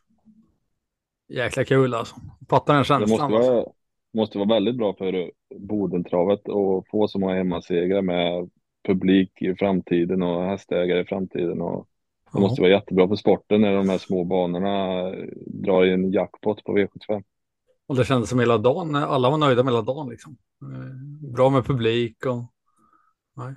Jäkla 1.29 1.63
kul 1.65 1.93
alltså. 1.93 2.15
Fattar 2.49 2.73
den 2.73 2.81
Det 2.81 2.85
känslan. 2.87 3.09
måste 3.09 3.23
alltså. 3.37 3.51
vara, 3.53 3.65
måste 4.13 4.37
vara 4.37 4.47
väldigt 4.49 4.77
bra 4.77 4.95
för 4.97 5.31
Bodentravet 5.59 6.39
att 6.49 6.87
få 6.91 7.07
så 7.07 7.19
många 7.19 7.35
hemmasegrar 7.35 8.01
med 8.01 8.49
publik 8.87 9.41
i 9.41 9.55
framtiden 9.55 10.21
och 10.21 10.43
hästägare 10.43 11.01
i 11.01 11.05
framtiden. 11.05 11.61
Och 11.61 11.87
det 12.23 12.29
Ja. 12.33 12.39
måste 12.39 12.61
vara 12.61 12.71
jättebra 12.71 13.07
för 13.07 13.15
sporten 13.15 13.61
när 13.61 13.73
de 13.75 13.89
här 13.89 13.97
små 13.97 14.23
banorna 14.23 15.01
drar 15.45 15.85
i 15.85 15.91
en 15.93 16.11
jackpot 16.11 16.63
på 16.63 16.77
V75. 16.77 17.23
Och 17.87 17.95
det 17.95 18.05
kändes 18.05 18.29
som 18.29 18.39
hela 18.39 18.57
dagen, 18.57 18.95
alla 18.95 19.29
var 19.29 19.37
nöjda 19.37 19.63
med 19.63 19.73
hela 19.73 19.81
dagen 19.83 20.09
liksom. 20.09 20.37
Eh, 20.61 21.29
Bra 21.33 21.49
med 21.49 21.65
publik 21.65 22.25
och 22.25 22.43
nej. 23.37 23.53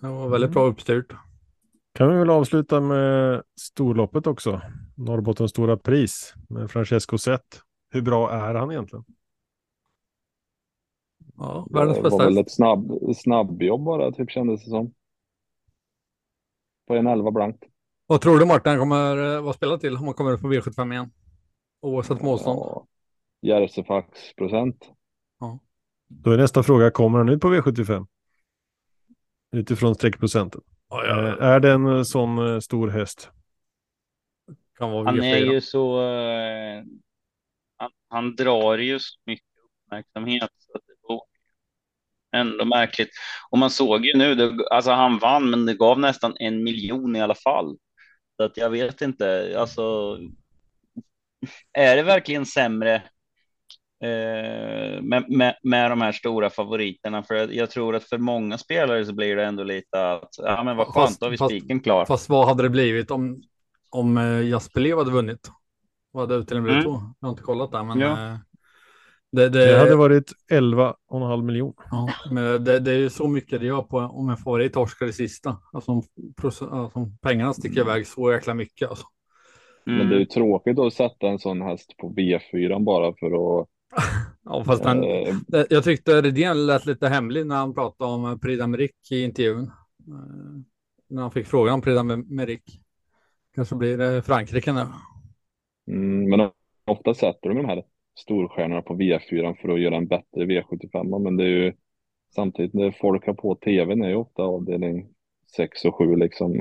Det 0.00 0.08
var 0.08 0.28
väldigt 0.28 0.50
bra 0.50 0.62
uppstyrt. 0.64 1.12
Kan 1.98 2.12
vi 2.12 2.18
väl 2.18 2.30
avsluta 2.30 2.80
med 2.80 3.42
storloppet 3.60 4.26
också. 4.26 4.60
Norrbottens 4.96 5.50
stora 5.50 5.76
pris 5.76 6.34
med 6.48 6.70
Francesco 6.70 7.18
Zet. 7.18 7.62
Hur 7.90 8.02
bra 8.02 8.30
är 8.30 8.54
han 8.54 8.70
egentligen? 8.70 9.04
Ja, 11.36 11.66
Det 11.68 11.78
världens 11.78 11.96
var 11.96 12.02
bästa 12.02 12.24
väl 12.24 12.36
häst. 12.36 12.46
ett 12.46 12.52
snabb, 12.54 12.92
snabbjobb 13.16 13.84
bara, 13.84 14.12
typ 14.12 14.30
kändes 14.30 14.64
det 14.64 14.70
som. 14.70 14.94
På 16.86 16.94
en 16.94 17.06
11 17.06 17.30
blankt. 17.30 17.64
Vad 18.06 18.20
tror 18.20 18.38
du 18.38 18.46
Martin 18.46 18.70
han 18.70 18.78
kommer 18.78 19.34
eh, 19.36 19.42
vara 19.42 19.52
spelad 19.52 19.80
till 19.80 19.96
om 19.96 20.04
han 20.04 20.14
kommer 20.14 20.32
upp 20.32 20.40
på 20.40 20.52
V75 20.52 20.92
igen? 20.92 21.10
Oavsett 21.80 22.22
motstånd. 22.22 22.58
Ja, 22.60 22.86
Järvsefax 23.42 24.34
procent. 24.36 24.90
Då 26.08 26.30
är 26.30 26.36
nästa 26.36 26.62
fråga, 26.62 26.90
kommer 26.90 27.18
han 27.18 27.28
ut 27.28 27.40
på 27.40 27.48
V75? 27.54 28.06
Utifrån 29.52 29.94
streckprocenten. 29.94 30.60
Ja, 30.88 31.04
Eh, 31.06 31.46
Är 31.46 31.60
det 31.60 31.72
en 31.72 32.04
sån 32.04 32.38
eh, 32.54 32.60
stor 32.60 32.88
häst? 32.88 33.30
kan 34.78 34.90
vara 34.90 35.04
Han 35.04 35.22
är 35.22 35.36
V4. 35.36 35.44
ju 35.52 35.60
så. 35.60 36.02
eh, 36.02 36.84
han, 37.76 37.90
han 38.08 38.36
drar 38.36 38.78
ju 38.78 38.98
så 38.98 39.20
mycket 39.26 39.46
uppmärksamhet. 39.86 40.50
Så 40.58 40.72
att 40.78 40.82
det 40.86 40.94
var 41.02 41.22
ändå 42.32 42.64
märkligt. 42.64 43.10
Och 43.50 43.58
man 43.58 43.70
såg 43.70 44.06
ju 44.06 44.16
nu, 44.18 44.34
det, 44.34 44.66
alltså 44.70 44.90
han 44.90 45.18
vann, 45.18 45.50
men 45.50 45.66
det 45.66 45.74
gav 45.74 46.00
nästan 46.00 46.36
en 46.40 46.64
miljon 46.64 47.16
i 47.16 47.20
alla 47.20 47.34
fall. 47.34 47.76
Så 48.36 48.42
att 48.44 48.56
jag 48.56 48.70
vet 48.70 49.02
inte, 49.02 49.54
alltså. 49.58 50.18
Är 51.72 51.96
det 51.96 52.02
verkligen 52.02 52.46
sämre 52.46 52.94
eh, 52.94 53.02
med, 55.02 55.24
med, 55.28 55.54
med 55.62 55.90
de 55.90 56.00
här 56.00 56.12
stora 56.12 56.50
favoriterna? 56.50 57.22
För 57.22 57.34
jag, 57.34 57.54
jag 57.54 57.70
tror 57.70 57.94
att 57.96 58.04
för 58.04 58.18
många 58.18 58.58
spelare 58.58 59.04
så 59.04 59.14
blir 59.14 59.36
det 59.36 59.44
ändå 59.44 59.62
lite 59.62 60.10
att, 60.12 60.28
ja 60.38 60.64
men 60.64 60.76
vad 60.76 60.86
skönt, 60.86 61.06
Fast- 61.08 61.20
då 61.20 61.26
har 61.26 61.30
vi 61.30 61.36
spiken 61.38 61.80
klar. 61.80 62.04
Fast 62.04 62.28
vad 62.28 62.46
hade 62.48 62.62
det 62.62 62.70
blivit 62.70 63.10
om, 63.10 63.42
om 63.90 64.18
eh, 64.18 64.40
Jasper 64.48 64.80
Lev 64.80 64.98
hade 64.98 65.10
vunnit? 65.10 65.50
Vad 66.12 66.22
hade 66.22 66.34
utdelningen 66.40 66.64
blivit 66.64 66.86
Mm. 66.86 66.94
då? 67.00 67.14
Jag 67.20 67.26
har 67.28 67.30
inte 67.32 67.42
kollat 67.42 67.72
där, 67.72 67.82
men 67.84 68.00
Ja. 68.00 68.12
eh, 68.26 68.36
det, 69.32 69.48
det, 69.48 69.66
Det 69.66 69.78
hade 69.78 69.96
varit 69.96 70.32
11,5 70.52 71.42
miljon. 71.42 71.74
ja, 71.90 72.08
men 72.30 72.64
det, 72.64 72.78
det 72.80 72.90
är 72.92 72.98
ju 72.98 73.10
så 73.10 73.28
mycket 73.28 73.60
det 73.60 73.66
gör 73.66 73.82
på 73.82 73.98
om 73.98 74.30
en 74.30 74.36
favorit 74.36 74.72
torskar 74.72 75.06
i 75.06 75.12
sista. 75.12 75.56
Alltså 75.72 75.90
om, 75.92 76.02
alltså 76.42 76.68
om 76.94 77.18
pengarna 77.22 77.52
sticker 77.54 77.80
iväg 77.80 78.06
så 78.06 78.32
jäkla 78.32 78.54
mycket. 78.54 78.88
Alltså. 78.90 79.06
Mm. 79.86 79.98
Men 79.98 80.08
det 80.08 80.14
är 80.14 80.18
ju 80.18 80.24
tråkigt 80.24 80.78
att 80.78 80.92
sätta 80.92 81.26
en 81.26 81.38
sån 81.38 81.62
häst 81.62 81.96
på 81.96 82.10
V4 82.10 82.84
bara 82.84 83.12
för 83.20 83.60
att... 83.60 83.68
Ja, 84.44 84.64
fast 84.64 84.84
han, 84.84 85.04
eh, 85.04 85.36
det- 85.48 85.66
jag 85.70 85.84
tyckte 85.84 86.22
Redén 86.22 86.66
lät 86.66 86.86
lite 86.86 87.08
hemlig 87.08 87.46
när 87.46 87.56
han 87.56 87.74
pratade 87.74 88.12
om 88.12 88.24
eh, 88.24 88.36
Prix 88.36 88.62
d'Amérique 88.62 89.12
i 89.12 89.22
intervjun. 89.24 89.64
Eh, 90.08 90.60
när 91.08 91.22
han 91.22 91.30
fick 91.30 91.46
frågan 91.46 91.74
om 91.74 91.80
Prix 91.82 91.98
d'Amérique. 91.98 92.80
Kanske 93.54 93.74
blir 93.74 93.98
det 93.98 94.22
Frankrike 94.22 94.72
nu. 94.72 94.86
mm, 95.90 96.30
men 96.30 96.50
ofta 96.86 97.14
sätter 97.14 97.48
de 97.48 97.54
de 97.56 97.64
här 97.66 97.82
storstjärnorna 98.18 98.82
på 98.82 98.94
V4 98.94 99.54
för 99.62 99.68
att 99.68 99.80
göra 99.80 99.96
en 99.96 100.06
bättre 100.08 100.44
V75. 100.44 101.18
Men 101.24 101.36
det 101.36 101.44
är 101.44 101.48
ju 101.48 101.72
samtidigt 102.34 102.74
när 102.74 102.90
folk 102.90 103.26
har 103.26 103.34
på 103.34 103.54
tvn 103.54 104.02
är 104.02 104.08
ju 104.08 104.14
ofta 104.14 104.42
avdelning 104.42 105.08
6 105.56 105.84
och 105.84 105.94
7 105.94 106.16
liksom. 106.16 106.52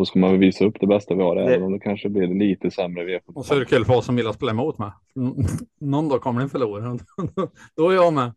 Eh, 0.00 0.02
Då 0.02 0.04
ska 0.04 0.18
man 0.18 0.30
väl 0.30 0.40
visa 0.40 0.64
upp 0.64 0.76
det 0.80 0.86
bästa 0.86 1.14
vi 1.14 1.22
har, 1.22 1.36
Det- 1.36 1.42
även 1.42 1.62
om 1.62 1.72
det 1.72 1.78
kanske 1.78 2.08
blir 2.08 2.26
lite 2.26 2.70
sämre 2.70 3.04
V75. 3.04 3.20
Och 3.34 3.46
så 3.46 3.54
är 3.54 3.58
det 3.58 3.64
kul 3.66 3.84
för 3.84 3.96
oss 3.96 4.06
som 4.06 4.16
vill 4.16 4.26
att 4.26 4.34
spela 4.34 4.50
emot 4.52 4.78
med. 4.78 4.92
Någon 5.80 6.08
dag 6.08 6.20
kommer 6.20 6.40
den 6.40 6.48
förlora. 6.48 6.98
Då 7.76 7.88
är 7.90 7.94
jag 7.94 8.12
med. 8.12 8.32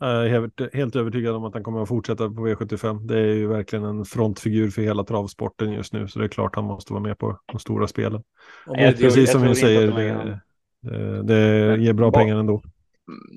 Jag 0.00 0.26
är 0.26 0.28
helt, 0.74 0.96
övertygad 0.96 1.34
om 1.34 1.44
att 1.44 1.54
han 1.54 1.62
kommer 1.64 1.82
att 1.82 1.88
fortsätta 1.88 2.28
på 2.30 2.48
V75. 2.48 3.06
Det 3.06 3.18
är 3.18 3.34
ju 3.34 3.46
verkligen 3.46 3.84
en 3.84 4.04
frontfigur 4.04 4.70
för 4.70 4.82
hela 4.82 5.04
travsporten 5.04 5.72
just 5.72 5.92
nu, 5.92 6.08
så 6.08 6.18
det 6.18 6.24
är 6.24 6.28
klart 6.28 6.56
han 6.56 6.64
måste 6.64 6.92
vara 6.92 7.02
med 7.02 7.18
på 7.18 7.38
de 7.52 7.58
stora 7.58 7.86
spelen. 7.86 8.22
Tror- 8.64 8.92
Precis 8.92 9.32
som 9.32 9.42
vi 9.42 9.54
säger, 9.54 9.86
det, 9.92 10.40
det, 10.80 11.22
det 11.22 11.76
ger 11.82 11.92
bra 11.92 12.10
pengar 12.12 12.36
ändå. 12.36 12.62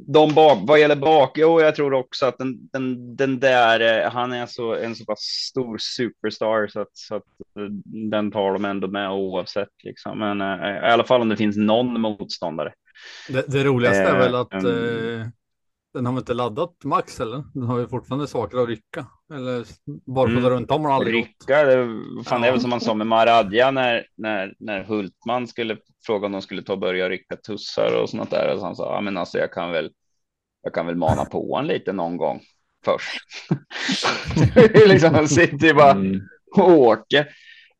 De 0.07 0.33
bak, 0.33 0.57
vad 0.61 0.79
gäller 0.79 0.95
bak, 0.95 1.37
jo, 1.37 1.61
jag 1.61 1.75
tror 1.75 1.93
också 1.93 2.25
att 2.25 2.37
den, 2.37 2.69
den, 2.73 3.15
den 3.15 3.39
där, 3.39 4.05
eh, 4.05 4.11
han 4.11 4.33
är 4.33 4.45
så, 4.45 4.75
en 4.75 4.95
så 4.95 5.05
pass 5.05 5.19
stor 5.19 5.77
superstar 5.77 6.67
så 6.67 6.79
att, 6.81 6.97
så 6.97 7.15
att 7.15 7.23
eh, 7.59 7.65
den 8.11 8.31
tar 8.31 8.53
de 8.53 8.65
ändå 8.65 8.87
med 8.87 9.11
oavsett 9.11 9.83
liksom. 9.83 10.19
Men 10.19 10.41
eh, 10.41 10.89
i 10.89 10.91
alla 10.91 11.03
fall 11.03 11.21
om 11.21 11.29
det 11.29 11.37
finns 11.37 11.57
någon 11.57 12.01
motståndare. 12.01 12.73
Det, 13.29 13.45
det 13.47 13.63
roligaste 13.63 14.03
är 14.03 14.19
väl 14.19 14.35
att 14.35 14.53
mm. 14.53 15.31
Den 15.97 16.05
har 16.05 16.13
väl 16.13 16.21
inte 16.21 16.33
laddat 16.33 16.75
max 16.83 17.19
eller? 17.19 17.43
Den 17.53 17.63
har 17.63 17.79
ju 17.79 17.87
fortfarande 17.87 18.27
saker 18.27 18.57
att 18.57 18.67
rycka. 18.69 19.05
Eller 19.33 19.65
barfota 20.15 20.37
Mm. 20.39 20.49
runt 20.49 20.71
om 20.71 20.85
har 20.85 20.91
aldrig. 20.91 21.15
Rycka, 21.15 21.63
det, 21.63 21.87
fan, 22.25 22.41
det 22.41 22.47
är 22.47 22.51
väl 22.51 22.61
som 22.61 22.69
man 22.69 22.81
sa 22.81 22.93
med 22.93 23.07
Maradja 23.07 23.71
när, 23.71 24.05
när, 24.17 24.53
när 24.59 24.83
Hultman 24.83 25.47
skulle 25.47 25.77
fråga 26.05 26.25
om 26.25 26.31
de 26.31 26.41
skulle 26.41 26.63
ta 26.63 26.73
och 26.73 26.79
börja 26.79 27.09
rycka 27.09 27.35
tussar 27.35 28.01
och 28.01 28.09
sånt 28.09 28.31
där. 28.31 28.53
Och 28.53 28.59
så 28.59 28.65
han 28.65 28.75
sa, 28.75 28.95
ja 28.95 29.01
men 29.01 29.17
alltså 29.17 29.37
jag 29.37 29.51
kan 29.53 29.71
väl, 29.71 29.89
jag 30.63 30.73
kan 30.73 30.85
väl 30.85 30.95
mana 30.95 31.25
på 31.25 31.57
en 31.59 31.67
lite 31.67 31.93
någon 31.93 32.17
gång 32.17 32.41
först. 32.85 33.21
liksom, 34.87 35.13
han 35.13 35.27
sitter 35.27 35.67
ju 35.67 35.73
bara 35.73 35.91
Mm. 35.91 36.21
och 36.57 36.69
åker. 36.71 37.19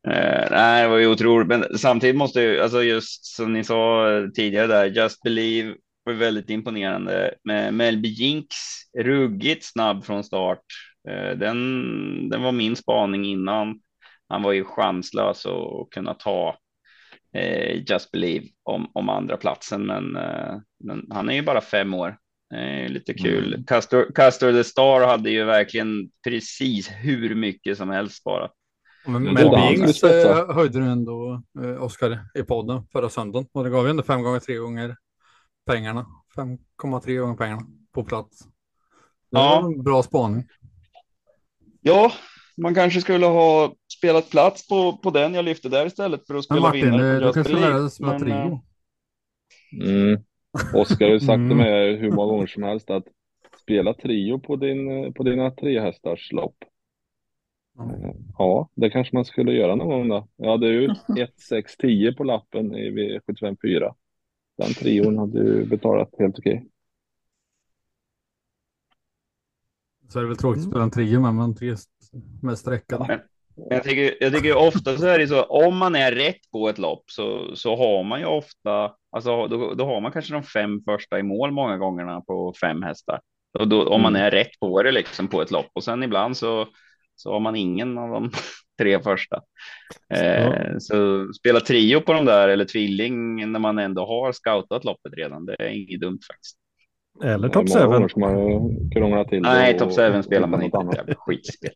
Eh, 0.08 0.48
nej, 0.52 0.84
det 0.84 0.88
var 0.90 0.98
ju 0.98 1.08
otroligt, 1.08 1.48
men 1.48 1.78
samtidigt 1.78 2.16
måste 2.16 2.42
ju, 2.42 2.62
alltså 2.62 2.84
just 2.84 3.26
som 3.26 3.54
ni 3.54 3.64
sa 3.64 4.06
tidigare 4.36 4.68
där, 4.68 4.86
Just 4.86 5.24
Believe 5.24 5.76
var 6.08 6.14
väldigt 6.14 6.50
imponerande 6.50 7.34
med 7.44 7.74
Melby 7.74 8.10
Jinx, 8.10 8.48
ruggigt 8.98 9.66
snabb 9.66 10.06
från 10.06 10.24
start. 10.24 10.64
Eh, 11.10 11.38
den, 11.38 12.30
den 12.30 12.42
var 12.42 12.52
min 12.52 12.76
spaning 12.76 13.26
innan. 13.26 13.80
Han 14.30 14.44
var 14.44 14.52
ju 14.52 14.64
chanslös 14.64 15.46
att 15.46 15.90
kunna 15.92 16.14
ta 16.14 16.58
eh, 17.34 17.92
Just 17.92 18.12
Believe 18.12 18.46
om, 18.64 18.92
om 18.94 19.10
andra 19.10 19.38
platsen, 19.38 19.86
men, 19.86 20.16
eh, 20.16 20.56
men 20.84 21.08
han 21.10 21.30
är 21.30 21.34
ju 21.34 21.42
bara 21.42 21.62
fem 21.62 21.94
år. 21.94 22.18
Lite 22.88 23.14
kul. 23.14 23.54
Mm. 23.54 23.66
Castor, 23.66 24.12
Castor 24.16 24.52
the 24.52 24.64
Star 24.64 25.08
hade 25.08 25.30
ju 25.30 25.44
verkligen 25.44 26.10
precis 26.24 26.92
hur 26.92 27.36
mycket 27.36 27.78
som 27.78 27.90
helst 27.90 28.24
bara. 28.24 28.50
Men 29.06 29.24
Mel 29.24 29.50
Bings 29.50 30.02
höjde 30.56 30.80
du 30.80 30.86
ändå, 30.86 31.44
Oskar, 31.80 32.20
i 32.40 32.44
podden 32.44 32.88
förra 32.92 33.10
söndagen. 33.10 33.48
Och 33.54 33.64
det 33.64 33.70
gav 33.70 33.86
ju 33.86 33.90
ändå 33.90 34.04
fem 34.04 34.24
gånger 34.24 34.40
tre 34.40 34.56
gånger 34.56 34.96
pengarna. 35.68 36.06
5,3 36.36 37.20
gånger 37.20 37.36
pengarna 37.36 37.62
på 37.92 38.04
plats. 38.04 38.40
Det 38.46 38.50
Ja. 39.30 39.66
en 39.66 39.84
bra 39.84 40.04
spaning. 40.04 40.44
Ja, 41.82 42.12
man 42.58 42.76
kanske 42.76 43.02
skulle 43.02 43.26
ha 43.26 43.74
spelat 43.98 44.30
plats 44.30 44.68
på, 44.68 44.98
på 44.98 45.10
den 45.12 45.34
jag 45.34 45.46
lyfte 45.46 45.70
där 45.70 45.86
istället 45.86 46.28
för 46.28 46.36
att 46.36 46.46
spela 46.46 46.62
Martin, 46.62 46.82
vinnare 46.92 47.14
eh, 47.14 47.20
på 47.20 47.42
du 47.42 47.44
dig 47.44 47.90
spela 47.90 47.90
Men, 48.00 48.14
eh, 48.14 48.20
trio. 48.20 48.62
Mm. 49.84 50.22
Oskar 50.74 51.06
har 51.06 51.14
ju 51.14 51.20
sagt 51.20 51.30
Mm. 51.38 51.50
till 51.50 51.58
mig 51.58 51.96
hur 51.96 52.12
många 52.12 52.32
gånger 52.32 52.48
som 52.48 52.64
helst 52.64 52.90
att 52.90 53.04
spela 53.62 53.94
trio 53.94 54.40
på, 54.40 54.56
din, 54.56 55.14
på 55.14 55.24
dina 55.24 55.52
tre 55.52 55.80
hästars 55.82 56.32
lopp. 56.32 56.56
Ja. 57.78 58.14
Ja, 58.38 58.70
det 58.76 58.90
kanske 58.90 59.16
man 59.16 59.26
skulle 59.26 59.52
göra 59.52 59.76
någon 59.76 59.88
gång 59.88 60.10
då. 60.10 60.28
Jag 60.36 60.52
hade 60.52 60.68
ut 60.68 60.98
1, 61.20 61.40
6, 61.40 61.78
10 61.78 62.14
på 62.14 62.24
lappen 62.24 62.76
i 62.76 62.92
V75 62.92 63.58
4. 63.62 63.96
Den 64.58 64.74
trion 64.74 65.18
hade 65.18 65.40
ju 65.40 65.66
betalat 65.66 66.10
helt 66.20 66.40
okej. 66.40 66.68
Så 70.10 70.20
är 70.20 70.24
det 70.24 70.28
väl 70.30 70.38
tråkigt 70.38 70.64
att 70.64 70.70
spela 70.70 70.84
en 70.84 70.92
trio 70.92 71.22
med, 71.22 71.36
men 71.36 71.56
tre 71.56 71.76
med 72.42 72.58
sträckade. 72.58 73.24
Jag 73.70 73.84
tycker, 73.84 74.18
jag 74.24 74.34
tycker 74.34 74.48
ju 74.48 74.54
ofta 74.54 74.98
så 74.98 75.06
är 75.06 75.20
det 75.20 75.28
så, 75.28 75.44
om 75.44 75.78
man 75.78 75.96
är 75.96 76.12
rätt 76.12 76.52
på 76.52 76.70
ett 76.70 76.78
lopp 76.78 77.04
så, 77.12 77.56
så 77.56 77.76
har 77.76 78.04
man 78.04 78.20
ju 78.20 78.26
ofta, 78.26 78.94
alltså 79.12 79.48
då, 79.48 79.74
då 79.74 79.86
har 79.86 80.02
man 80.02 80.12
kanske 80.12 80.34
de 80.34 80.44
fem 80.44 80.82
första 80.86 81.20
i 81.20 81.24
mål 81.24 81.52
många 81.52 81.78
gångerna 81.78 82.22
på 82.22 82.54
fem 82.62 82.84
hästar. 82.84 83.20
Och 83.60 83.68
då, 83.68 83.90
om 83.90 84.02
man 84.02 84.16
Mm. 84.16 84.26
är 84.26 84.32
rätt 84.32 84.60
på 84.60 84.84
det 84.84 84.92
liksom 84.92 85.28
på 85.28 85.42
ett 85.42 85.52
lopp 85.52 85.70
och 85.74 85.84
sen 85.84 86.04
ibland 86.04 86.38
så, 86.38 86.68
så 87.16 87.32
har 87.34 87.40
man 87.40 87.56
ingen 87.56 87.98
av 87.98 88.10
de 88.10 88.32
tre 88.78 89.04
första. 89.04 89.42
Eh, 90.14 90.78
Så 90.80 91.28
spela 91.34 91.60
trio 91.60 92.02
på 92.02 92.14
de 92.14 92.26
där 92.26 92.50
eller 92.50 92.66
tvilling 92.66 93.52
när 93.52 93.60
man 93.60 93.80
ändå 93.80 94.06
har 94.06 94.32
scoutat 94.32 94.84
loppet 94.84 95.14
redan, 95.14 95.46
det 95.46 95.56
är 95.60 95.68
inget 95.70 96.02
dumt 96.02 96.20
faktiskt. 96.28 96.58
Eller 97.24 97.56
många 97.56 97.80
7. 97.80 97.86
gånger 97.88 98.08
ska 98.08 98.20
man 98.20 98.90
krångla 98.92 99.26
till 99.26 99.44
det 99.44 99.50
Nej, 99.50 99.78
top 99.78 99.96
7 99.96 100.22
spelar 100.24 100.48
man 100.48 100.62
inte, 100.64 100.78
annat. 100.78 101.06
det 101.06 101.12
är 101.12 101.16
skitspel. 101.16 101.72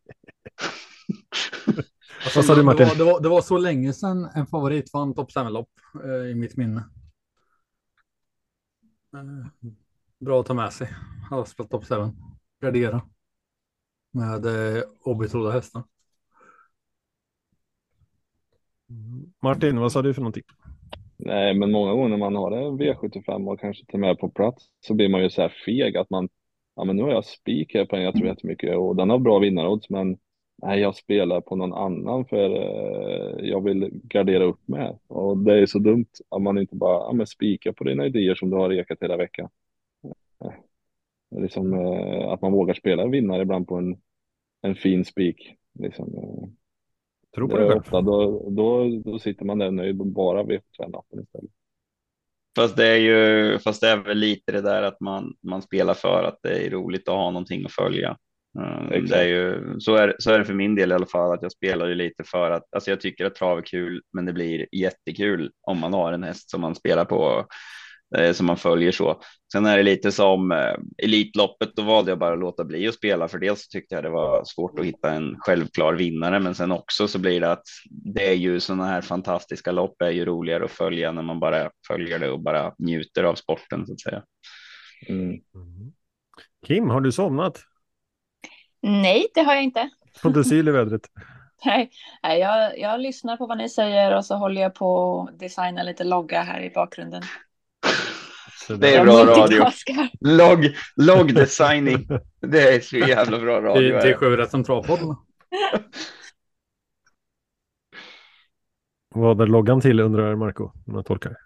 Vad 2.35 2.45
sa 2.45 2.55
du, 2.55 2.63
Martin? 2.63 2.87
Det 2.87 2.89
var, 2.89 2.97
det, 2.97 3.03
var, 3.13 3.21
det 3.21 3.29
var 3.29 3.41
så 3.41 3.57
länge 3.57 3.93
sedan 3.93 4.29
en 4.35 4.47
favorit 4.47 4.93
vann 4.93 5.13
topp 5.13 5.29
7-lopp 5.35 5.69
eh, 6.03 6.29
i 6.31 6.35
mitt 6.35 6.57
minne. 6.57 6.83
Eh, 9.15 9.47
bra 10.19 10.39
att 10.39 10.45
ta 10.45 10.53
med 10.53 10.73
sig. 10.73 10.89
Jag 11.29 11.37
har 11.37 11.45
spelat 11.45 11.71
topp 11.71 11.85
7. 11.85 11.95
Gardera. 12.61 13.01
Med 14.13 14.45
eh, 14.45 14.83
obetrodda 15.03 15.51
hästar. 15.51 15.83
Martin, 19.43 19.79
vad 19.79 19.91
sa 19.91 20.01
du 20.01 20.13
för 20.13 20.21
någonting? 20.21 20.43
Nej, 21.17 21.53
men 21.53 21.71
många 21.71 21.91
gånger 21.91 22.09
när 22.09 22.17
man 22.17 22.35
har 22.35 22.51
en 22.51 22.79
V75 22.79 23.51
och 23.51 23.59
kanske 23.59 23.85
till 23.85 23.95
och 23.95 23.99
med 23.99 24.19
på 24.19 24.29
plats 24.29 24.65
så 24.79 24.93
blir 24.93 25.09
man 25.09 25.21
ju 25.23 25.29
så 25.29 25.41
här 25.41 25.53
feg 25.65 25.97
att 25.97 26.09
man, 26.09 26.29
ja 26.75 26.83
men 26.83 26.95
nu 26.95 27.03
har 27.03 27.11
jag 27.11 27.25
spik 27.25 27.73
här 27.73 27.85
på 27.85 27.95
en 27.95 28.03
jag 28.03 28.13
tror 28.13 28.27
jättemycket 28.27 28.77
och 28.77 28.95
den 28.95 29.09
har 29.09 29.19
bra 29.19 29.39
vinnarodds 29.39 29.89
men 29.89 30.17
nej, 30.61 30.79
jag 30.79 30.95
spelar 30.95 31.41
på 31.41 31.55
någon 31.55 31.73
annan 31.73 32.25
för 32.25 32.49
eh, 32.55 33.49
jag 33.49 33.63
vill 33.63 33.89
gardera 33.91 34.43
upp 34.43 34.67
med. 34.67 34.99
Och 35.07 35.37
det 35.37 35.59
är 35.59 35.65
så 35.65 35.79
dumt 35.79 36.09
om 36.29 36.43
man 36.43 36.57
inte 36.57 36.75
bara, 36.75 36.93
ja 36.93 37.13
men 37.13 37.27
spika 37.27 37.73
på 37.73 37.83
dina 37.83 38.05
idéer 38.05 38.35
som 38.35 38.49
du 38.49 38.55
har 38.55 38.69
rekat 38.69 38.97
hela 39.01 39.17
veckan. 39.17 39.49
Eh, 40.45 41.41
liksom, 41.41 41.73
eh, 41.73 42.31
att 42.31 42.41
man 42.41 42.51
vågar 42.51 42.73
spela 42.73 43.03
en 43.03 43.11
vinnare 43.11 43.41
ibland 43.41 43.67
på 43.67 43.75
en, 43.75 43.97
en 44.61 44.75
fin 44.75 45.05
spik. 45.05 45.55
Liksom, 45.79 46.15
eh, 46.15 46.49
Tro 47.35 47.49
på 47.49 47.57
det 47.57 47.63
dig 47.63 47.69
själv. 47.69 47.81
ofta, 47.81 48.01
då, 48.01 48.49
då, 48.49 49.01
då 49.05 49.19
sitter 49.19 49.45
man 49.45 49.59
där 49.59 49.71
nöjd 49.71 49.99
och 49.99 50.07
bara 50.07 50.43
vet 50.43 50.63
lappen 50.79 51.19
istället. 51.23 51.51
Fast 52.55 52.77
det 52.77 52.87
är 52.87 52.97
ju, 52.97 53.59
fast 53.59 53.81
det 53.81 53.89
är 53.89 53.97
väl 53.97 54.17
lite 54.17 54.51
det 54.51 54.61
där 54.61 54.83
att 54.83 54.99
man, 54.99 55.33
man 55.41 55.61
spelar 55.61 55.93
för 55.93 56.23
att 56.23 56.39
det 56.43 56.65
är 56.65 56.69
roligt 56.69 57.07
att 57.07 57.15
ha 57.15 57.31
någonting 57.31 57.65
att 57.65 57.71
följa. 57.71 58.17
Mm, 58.59 59.05
det 59.05 59.15
är 59.15 59.27
ju, 59.27 59.75
så, 59.79 59.95
är, 59.95 60.15
så 60.19 60.31
är 60.31 60.39
det 60.39 60.45
för 60.45 60.53
min 60.53 60.75
del 60.75 60.91
i 60.91 60.95
alla 60.95 61.05
fall, 61.05 61.33
att 61.33 61.41
jag 61.41 61.51
spelar 61.51 61.87
ju 61.87 61.95
lite 61.95 62.23
för 62.23 62.51
att, 62.51 62.63
alltså 62.71 62.89
jag 62.89 63.01
tycker 63.01 63.25
att 63.25 63.35
trav 63.35 63.57
är 63.57 63.61
kul, 63.61 64.01
men 64.13 64.25
det 64.25 64.33
blir 64.33 64.67
jättekul 64.71 65.51
om 65.61 65.79
man 65.79 65.93
har 65.93 66.13
en 66.13 66.23
häst 66.23 66.49
som 66.49 66.61
man 66.61 66.75
spelar 66.75 67.05
på, 67.05 67.45
eh, 68.17 68.33
som 68.33 68.45
man 68.45 68.57
följer 68.57 68.91
så. 68.91 69.21
Sen 69.51 69.65
är 69.65 69.77
det 69.77 69.83
lite 69.83 70.11
som 70.11 70.51
eh, 70.51 70.75
Elitloppet, 71.03 71.75
då 71.75 71.81
valde 71.81 72.11
jag 72.11 72.19
bara 72.19 72.33
att 72.33 72.39
låta 72.39 72.63
bli 72.63 72.87
att 72.87 72.95
spela, 72.95 73.27
för 73.27 73.39
dels 73.39 73.67
tyckte 73.67 73.95
jag 73.95 74.03
det 74.03 74.09
var 74.09 74.43
svårt 74.45 74.79
att 74.79 74.85
hitta 74.85 75.11
en 75.11 75.35
självklar 75.39 75.93
vinnare, 75.93 76.39
men 76.39 76.55
sen 76.55 76.71
också 76.71 77.07
så 77.07 77.19
blir 77.19 77.41
det 77.41 77.51
att 77.51 77.63
det 77.89 78.29
är 78.29 78.35
ju 78.35 78.59
sådana 78.59 78.85
här 78.85 79.01
fantastiska 79.01 79.71
lopp 79.71 80.01
är 80.01 80.09
ju 80.09 80.25
roligare 80.25 80.65
att 80.65 80.71
följa 80.71 81.11
när 81.11 81.21
man 81.21 81.39
bara 81.39 81.71
följer 81.87 82.19
det 82.19 82.29
och 82.29 82.39
bara 82.39 82.73
njuter 82.77 83.23
av 83.23 83.35
sporten 83.35 83.87
så 83.87 83.93
att 83.93 84.01
säga. 84.01 84.23
Mm. 85.09 85.29
Mm. 85.29 85.93
Kim, 86.67 86.89
har 86.89 87.01
du 87.01 87.11
somnat? 87.11 87.59
Nej, 88.81 89.27
det 89.33 89.41
har 89.41 89.53
jag 89.53 89.63
inte. 89.63 89.89
Har 90.23 90.29
inte 90.29 90.43
syl 90.43 90.67
i 90.67 90.71
vädret? 90.71 91.01
Nej, 91.65 91.89
nej, 92.23 92.39
jag, 92.39 92.79
jag 92.79 92.99
lyssnar 92.99 93.37
på 93.37 93.47
vad 93.47 93.57
ni 93.57 93.69
säger 93.69 94.17
och 94.17 94.25
så 94.25 94.35
håller 94.35 94.61
jag 94.61 94.75
på 94.75 95.21
att 95.21 95.39
designa 95.39 95.83
lite 95.83 96.03
logga 96.03 96.41
här 96.41 96.61
i 96.61 96.69
bakgrunden. 96.69 97.23
Så 98.67 98.73
Det 98.73 98.95
är 98.95 99.03
bra 99.05 99.13
radio. 99.25 99.37
multitaskar. 99.41 100.09
Logg, 100.19 100.75
logg 100.95 101.35
designing. 101.35 102.07
Det 102.41 102.75
är 102.75 102.79
så 102.79 102.97
jävla 102.97 103.39
bra 103.39 103.59
Det, 103.61 103.67
radio. 103.67 103.91
det 103.97 104.09
är 104.09 104.17
sju 104.17 104.37
rätt 104.37 104.51
som 104.51 104.63
travpodden. 104.63 105.15
Vad 109.15 109.41
är 109.41 109.45
loggan 109.47 109.81
till 109.81 109.99
undrar 109.99 110.35
Marco, 110.35 110.63
om 110.87 110.95
jag 110.95 111.05
tolkar. 111.05 111.37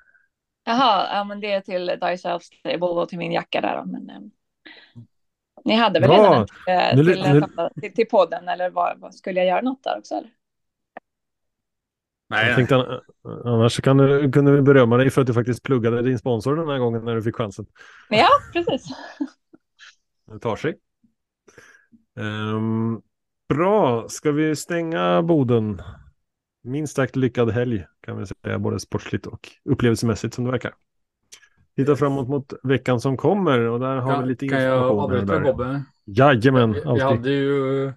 Jaha, 0.66 1.08
ja, 1.18 1.24
men 1.24 1.40
det 1.40 1.52
är 1.52 1.62
till 1.62 1.86
Die 2.02 2.18
Self 2.18 2.44
Stable 2.44 2.88
och 2.88 3.10
till 3.10 3.18
min 3.18 3.32
jacka 3.32 3.62
där. 3.62 3.84
Men, 3.86 4.10
eh, 4.10 4.16
ni 5.66 5.74
hade 5.76 6.00
väl 6.00 6.10
Bra. 6.10 6.18
redan 6.18 6.48
Nu- 6.68 6.74
eh, 6.74 6.90
till, 7.14 7.34
nu- 7.34 7.70
till, 7.82 7.94
till 7.94 8.08
podden 8.08 8.48
eller 8.48 8.70
vad, 8.70 9.00
vad, 9.00 9.16
skulle 9.16 9.40
jag 9.40 9.48
göra 9.48 9.62
något 9.62 9.84
där 9.84 9.98
också? 9.98 10.16
Eller? 10.16 10.30
Nej, 12.30 12.48
Jag 12.48 12.56
tänkte, 12.56 12.76
an- 12.76 13.02
annars 13.46 13.82
kan 13.82 13.98
du, 13.98 14.32
kunde 14.32 14.52
vi 14.52 14.62
berömma 14.62 14.98
dig 14.98 15.10
för 15.10 15.22
att 15.22 15.28
du 15.28 15.34
faktiskt 15.34 15.64
pluggade 15.64 16.02
din 16.02 16.20
sponsor 16.20 16.56
den 16.56 16.68
här 16.70 16.78
gången 16.80 17.06
när 17.06 17.16
du 17.16 17.24
fick 17.24 17.36
chansen. 17.36 17.66
Ja, 18.10 18.28
precis. 18.54 18.84
Det 20.32 20.40
tar 20.40 20.56
sig. 20.56 20.76
Ehm, 22.20 23.02
bra, 23.50 24.06
ska 24.10 24.32
vi 24.32 24.56
stänga 24.56 25.22
Boden? 25.22 25.82
Minst 26.64 26.96
sagt 26.96 27.16
lyckad 27.16 27.52
helg 27.52 27.86
kan 28.02 28.18
vi 28.18 28.26
säga, 28.26 28.60
både 28.60 28.80
sportsligt 28.80 29.26
och 29.28 29.50
upplevelsemässigt 29.70 30.34
som 30.34 30.46
det 30.46 30.52
verkar. 30.52 30.74
Titta 31.76 31.96
framåt 31.96 32.28
mot 32.30 32.54
veckan 32.64 33.02
som 33.02 33.18
kommer 33.18 33.60
och 33.60 33.80
där 33.80 33.96
har 33.96 34.12
vi 34.12 34.16
kan, 34.18 34.28
lite 34.28 34.48
kan 34.48 34.64
jag 34.64 34.78
information. 34.78 35.00
avbryta. 35.00 35.40
Bobbe? 35.40 35.84
Jajamän, 36.06 36.72
Vi, 36.74 36.80
vi 36.80 36.86
alltid. 36.86 37.04
hade 37.06 37.30
ju 37.32 37.94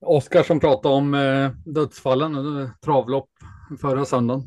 Oskar 0.00 0.42
som 0.42 0.60
pratade 0.60 0.94
om 0.94 1.14
eh, 1.14 1.50
dödsfallen 1.64 2.34
under 2.34 2.70
travlopp 2.80 3.30
förra 3.80 4.04
söndagen. 4.04 4.42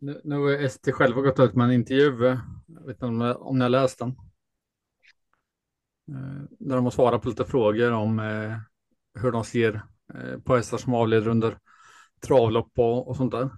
Nu, 0.00 0.20
nu 0.24 0.36
har 0.36 0.52
ST 0.52 0.92
själva 0.92 1.20
gått 1.20 1.40
ut 1.40 1.54
med 1.54 1.64
en 1.64 1.72
intervju, 1.72 2.26
eh, 2.26 2.38
jag 2.66 2.86
vet 2.86 2.96
inte 2.96 3.06
om, 3.06 3.36
om 3.38 3.58
ni 3.58 3.62
har 3.64 3.68
läst 3.68 3.98
den. 3.98 4.08
Eh, 6.08 6.42
där 6.58 6.76
de 6.76 6.84
har 6.84 6.90
svarat 6.90 7.22
på 7.22 7.28
lite 7.28 7.44
frågor 7.44 7.92
om 7.92 8.18
eh, 8.18 8.56
hur 9.22 9.32
de 9.32 9.44
ser 9.44 9.82
eh, 10.14 10.38
på 10.44 10.56
hästar 10.56 10.78
som 10.78 10.94
avleder 10.94 11.28
under 11.28 11.58
travlopp 12.26 12.72
och, 12.78 13.08
och 13.08 13.16
sånt 13.16 13.32
där. 13.32 13.50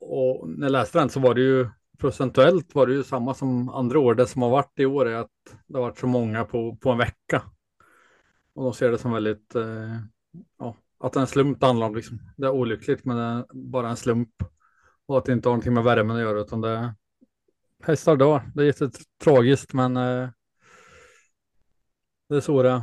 Och 0.00 0.48
när 0.48 0.66
jag 0.66 0.72
läste 0.72 0.98
den 0.98 1.08
så 1.08 1.20
var 1.20 1.34
det 1.34 1.40
ju 1.40 1.68
procentuellt 1.98 2.74
var 2.74 2.86
det 2.86 2.92
ju 2.92 3.02
samma 3.02 3.34
som 3.34 3.68
andra 3.68 3.98
år. 3.98 4.14
Det 4.14 4.26
som 4.26 4.42
har 4.42 4.50
varit 4.50 4.78
i 4.78 4.86
år 4.86 5.08
är 5.08 5.16
att 5.16 5.30
det 5.66 5.78
har 5.78 5.82
varit 5.82 5.98
så 5.98 6.06
många 6.06 6.44
på, 6.44 6.76
på 6.76 6.90
en 6.90 6.98
vecka. 6.98 7.42
Och 8.54 8.64
de 8.64 8.74
ser 8.74 8.90
det 8.90 8.98
som 8.98 9.12
väldigt, 9.12 9.54
eh, 9.54 9.96
ja, 10.58 10.76
att 10.98 11.12
det 11.12 11.18
är 11.18 11.20
en 11.20 11.26
slump 11.26 11.60
det 11.60 11.66
handlar 11.66 11.86
om 11.86 11.96
liksom. 11.96 12.18
Det 12.36 12.46
är 12.46 12.50
olyckligt 12.50 13.04
men 13.04 13.16
det 13.16 13.22
är 13.22 13.44
bara 13.52 13.88
en 13.88 13.96
slump. 13.96 14.34
Och 15.06 15.18
att 15.18 15.24
det 15.24 15.32
inte 15.32 15.48
har 15.48 15.52
någonting 15.52 15.74
med 15.74 15.84
värmen 15.84 16.16
att 16.16 16.22
göra 16.22 16.40
utan 16.40 16.60
det 16.60 16.68
är 16.68 16.94
hästar 17.82 18.16
dör. 18.16 18.42
Det 18.54 18.62
är 18.62 18.66
jättetragiskt 18.66 19.72
men 19.72 19.96
eh, 19.96 20.28
det 22.28 22.36
är 22.36 22.40
så 22.40 22.62
det 22.62 22.70
är. 22.70 22.82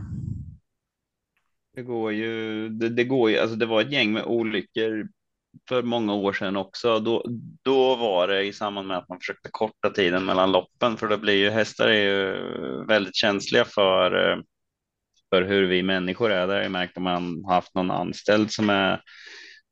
Det 1.75 1.83
går 1.83 2.13
ju, 2.13 2.69
det, 2.69 2.89
det 2.89 3.03
går 3.03 3.29
ju, 3.29 3.37
alltså 3.37 3.55
det 3.55 3.65
var 3.65 3.81
ett 3.81 3.91
gäng 3.91 4.13
med 4.13 4.23
olyckor 4.25 5.07
för 5.69 5.83
många 5.83 6.13
år 6.13 6.33
sedan 6.33 6.57
också. 6.57 6.99
Då, 6.99 7.25
då 7.61 7.95
var 7.95 8.27
det 8.27 8.43
i 8.43 8.53
samband 8.53 8.87
med 8.87 8.97
att 8.97 9.09
man 9.09 9.19
försökte 9.19 9.49
korta 9.51 9.89
tiden 9.89 10.25
mellan 10.25 10.51
loppen, 10.51 10.97
för 10.97 11.07
det 11.07 11.17
blir 11.17 11.33
ju 11.33 11.49
hästar 11.49 11.87
är 11.87 12.03
ju 12.03 12.37
väldigt 12.85 13.15
känsliga 13.15 13.65
för, 13.65 14.31
eh, 14.31 14.37
för 15.29 15.41
hur 15.41 15.67
vi 15.67 15.83
människor 15.83 16.31
är. 16.31 16.47
Det 16.47 16.53
har 16.53 16.61
jag 16.61 16.71
märkt 16.71 16.97
om 16.97 17.03
man 17.03 17.43
har 17.45 17.53
haft 17.53 17.75
någon 17.75 17.91
anställd 17.91 18.51
som 18.51 18.69
är, 18.69 19.01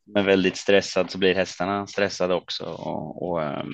som 0.06 0.16
är 0.16 0.24
väldigt 0.24 0.58
stressad 0.58 1.12
så 1.12 1.18
blir 1.18 1.36
hästarna 1.36 1.88
stressade 1.88 2.34
också. 2.34 2.66
Och, 2.66 3.28
och, 3.30 3.44
ehm, 3.44 3.74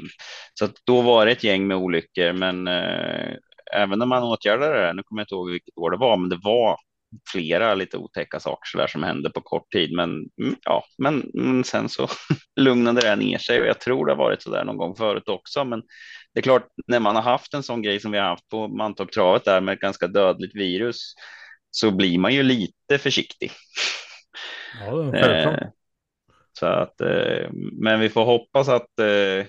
så 0.53 0.65
att 0.65 0.75
då 0.85 1.01
var 1.01 1.25
det 1.25 1.31
ett 1.31 1.43
gäng 1.43 1.67
med 1.67 1.77
olyckor, 1.77 2.33
men 2.33 2.67
eh, 2.67 3.35
även 3.73 3.99
när 3.99 4.05
man 4.05 4.23
åtgärdade 4.23 4.81
det, 4.81 4.93
nu 4.93 5.03
kommer 5.03 5.21
jag 5.21 5.25
inte 5.25 5.35
ihåg 5.35 5.51
vilket 5.51 5.77
år 5.77 5.91
det 5.91 5.97
var, 5.97 6.17
men 6.17 6.29
det 6.29 6.39
var 6.43 6.77
flera 7.31 7.75
lite 7.75 7.97
otäcka 7.97 8.39
saker 8.39 8.69
så 8.71 8.77
där 8.77 8.87
som 8.87 9.03
hände 9.03 9.29
på 9.29 9.41
kort 9.41 9.71
tid. 9.71 9.95
Men 9.95 10.09
mm, 10.41 10.55
ja, 10.61 10.83
men, 10.97 11.31
men 11.33 11.63
sen 11.63 11.89
så 11.89 12.07
lugnade 12.59 13.01
det 13.01 13.15
ner 13.15 13.37
sig 13.37 13.61
och 13.61 13.67
jag 13.67 13.79
tror 13.79 14.05
det 14.05 14.11
har 14.11 14.17
varit 14.17 14.41
så 14.41 14.51
där 14.51 14.63
någon 14.65 14.77
gång 14.77 14.95
förut 14.95 15.29
också. 15.29 15.65
Men 15.65 15.81
det 16.33 16.39
är 16.39 16.41
klart, 16.41 16.67
när 16.87 16.99
man 16.99 17.15
har 17.15 17.23
haft 17.23 17.53
en 17.53 17.63
sån 17.63 17.81
grej 17.81 17.99
som 17.99 18.11
vi 18.11 18.17
har 18.17 18.25
haft 18.25 18.49
på 18.49 18.67
Mantorp-travet 18.67 19.45
där 19.45 19.61
med 19.61 19.73
ett 19.73 19.79
ganska 19.79 20.07
dödligt 20.07 20.55
virus 20.55 21.13
så 21.71 21.91
blir 21.91 22.17
man 22.19 22.33
ju 22.33 22.43
lite 22.43 22.97
försiktig. 22.99 23.51
Ja. 24.79 25.15
Eh, 25.15 25.57
så 26.59 26.65
att, 26.65 27.01
eh, 27.01 27.49
men 27.73 27.99
vi 27.99 28.09
får 28.09 28.25
hoppas 28.25 28.69
att, 28.69 28.99
eh, 28.99 29.45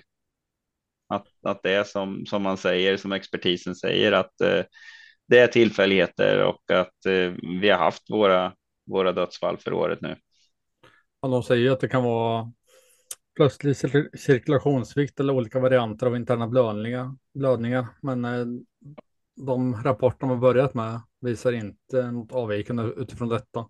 att, 1.09 1.27
att 1.43 1.63
det 1.63 1.73
är 1.73 1.85
som, 1.85 2.27
som 2.27 2.43
man 2.43 2.57
säger, 2.57 2.97
som 2.97 3.13
expertisen 3.13 3.75
säger, 3.75 4.13
att 4.13 4.41
eh, 4.41 4.65
det 5.29 5.39
är 5.39 5.47
tillfälligheter 5.47 6.45
och 6.45 6.71
att 6.71 7.07
eh, 7.07 7.33
vi 7.61 7.71
har 7.71 7.79
haft 7.79 8.11
våra, 8.11 8.53
våra 8.87 9.13
dödsfall 9.13 9.57
för 9.59 9.73
året 9.73 10.01
nu. 10.01 10.17
Ja, 11.21 11.29
de 11.29 11.43
säger 11.43 11.71
att 11.71 11.81
det 11.81 11.89
kan 11.89 12.05
vara 12.05 12.53
plötslig 13.37 13.73
cir- 13.73 14.17
cirkulationssvikt 14.17 15.21
eller 15.21 15.33
olika 15.33 15.61
varianter 15.61 16.07
av 16.07 16.17
interna 16.17 16.49
blödningar. 16.49 17.17
blödningar. 17.35 17.87
Men 18.03 18.25
eh, 18.25 18.47
de 19.47 19.83
rapporter 19.83 20.27
har 20.27 20.37
börjat 20.37 20.75
med 20.75 21.01
visar 21.23 21.53
inte 21.53 22.11
något 22.11 22.33
avvikande 22.33 22.83
utifrån 22.83 23.29
detta. 23.29 23.69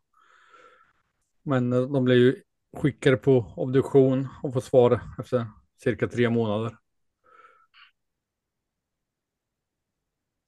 Men 1.42 1.72
eh, 1.72 1.82
de 1.82 2.04
blir 2.04 2.16
ju 2.16 2.42
skickade 2.76 3.16
på 3.16 3.52
obduktion 3.56 4.28
och 4.42 4.52
får 4.52 4.60
svar 4.60 5.00
efter 5.18 5.46
cirka 5.82 6.08
tre 6.08 6.30
månader. 6.30 6.76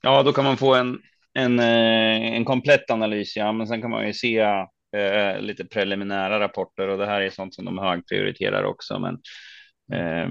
Ja, 0.03 0.23
då 0.23 0.33
kan 0.33 0.45
man 0.45 0.57
få 0.57 0.75
en, 0.75 0.99
en, 1.33 1.59
eh, 1.59 2.35
en 2.37 2.45
komplett 2.45 2.91
analys, 2.91 3.37
ja, 3.37 3.53
men 3.53 3.67
sen 3.67 3.81
kan 3.83 3.91
man 3.91 4.07
ju 4.07 4.13
se 4.13 4.39
eh, 4.97 5.41
lite 5.41 5.65
preliminära 5.65 6.41
rapporter 6.41 6.89
och 6.89 6.99
det 6.99 7.07
här 7.07 7.21
är 7.21 7.31
sånt 7.31 7.55
som 7.55 7.65
de 7.65 7.79
högprioriterar 7.79 8.65
också. 8.65 8.99
Men 8.99 9.15
eh, 9.93 10.29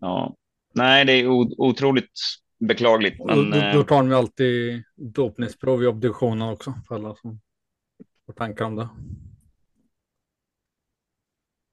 ja, 0.00 0.36
nej, 0.74 1.04
det 1.04 1.12
är 1.12 1.26
otroligt 1.58 2.12
beklagligt. 2.60 3.24
Men, 3.24 3.50
då, 3.50 3.56
eh, 3.56 3.74
då 3.74 3.84
tar 3.84 3.96
de 3.96 4.08
ju 4.08 4.14
alltid 4.14 4.82
dopningsprov 4.96 5.82
i 5.82 5.86
obduktionen 5.86 6.48
också 6.48 6.74
för 6.88 6.94
alla 6.94 7.14
som 7.14 7.40
får 8.26 8.32
tankar 8.32 8.64
om 8.64 8.76
det. 8.76 8.88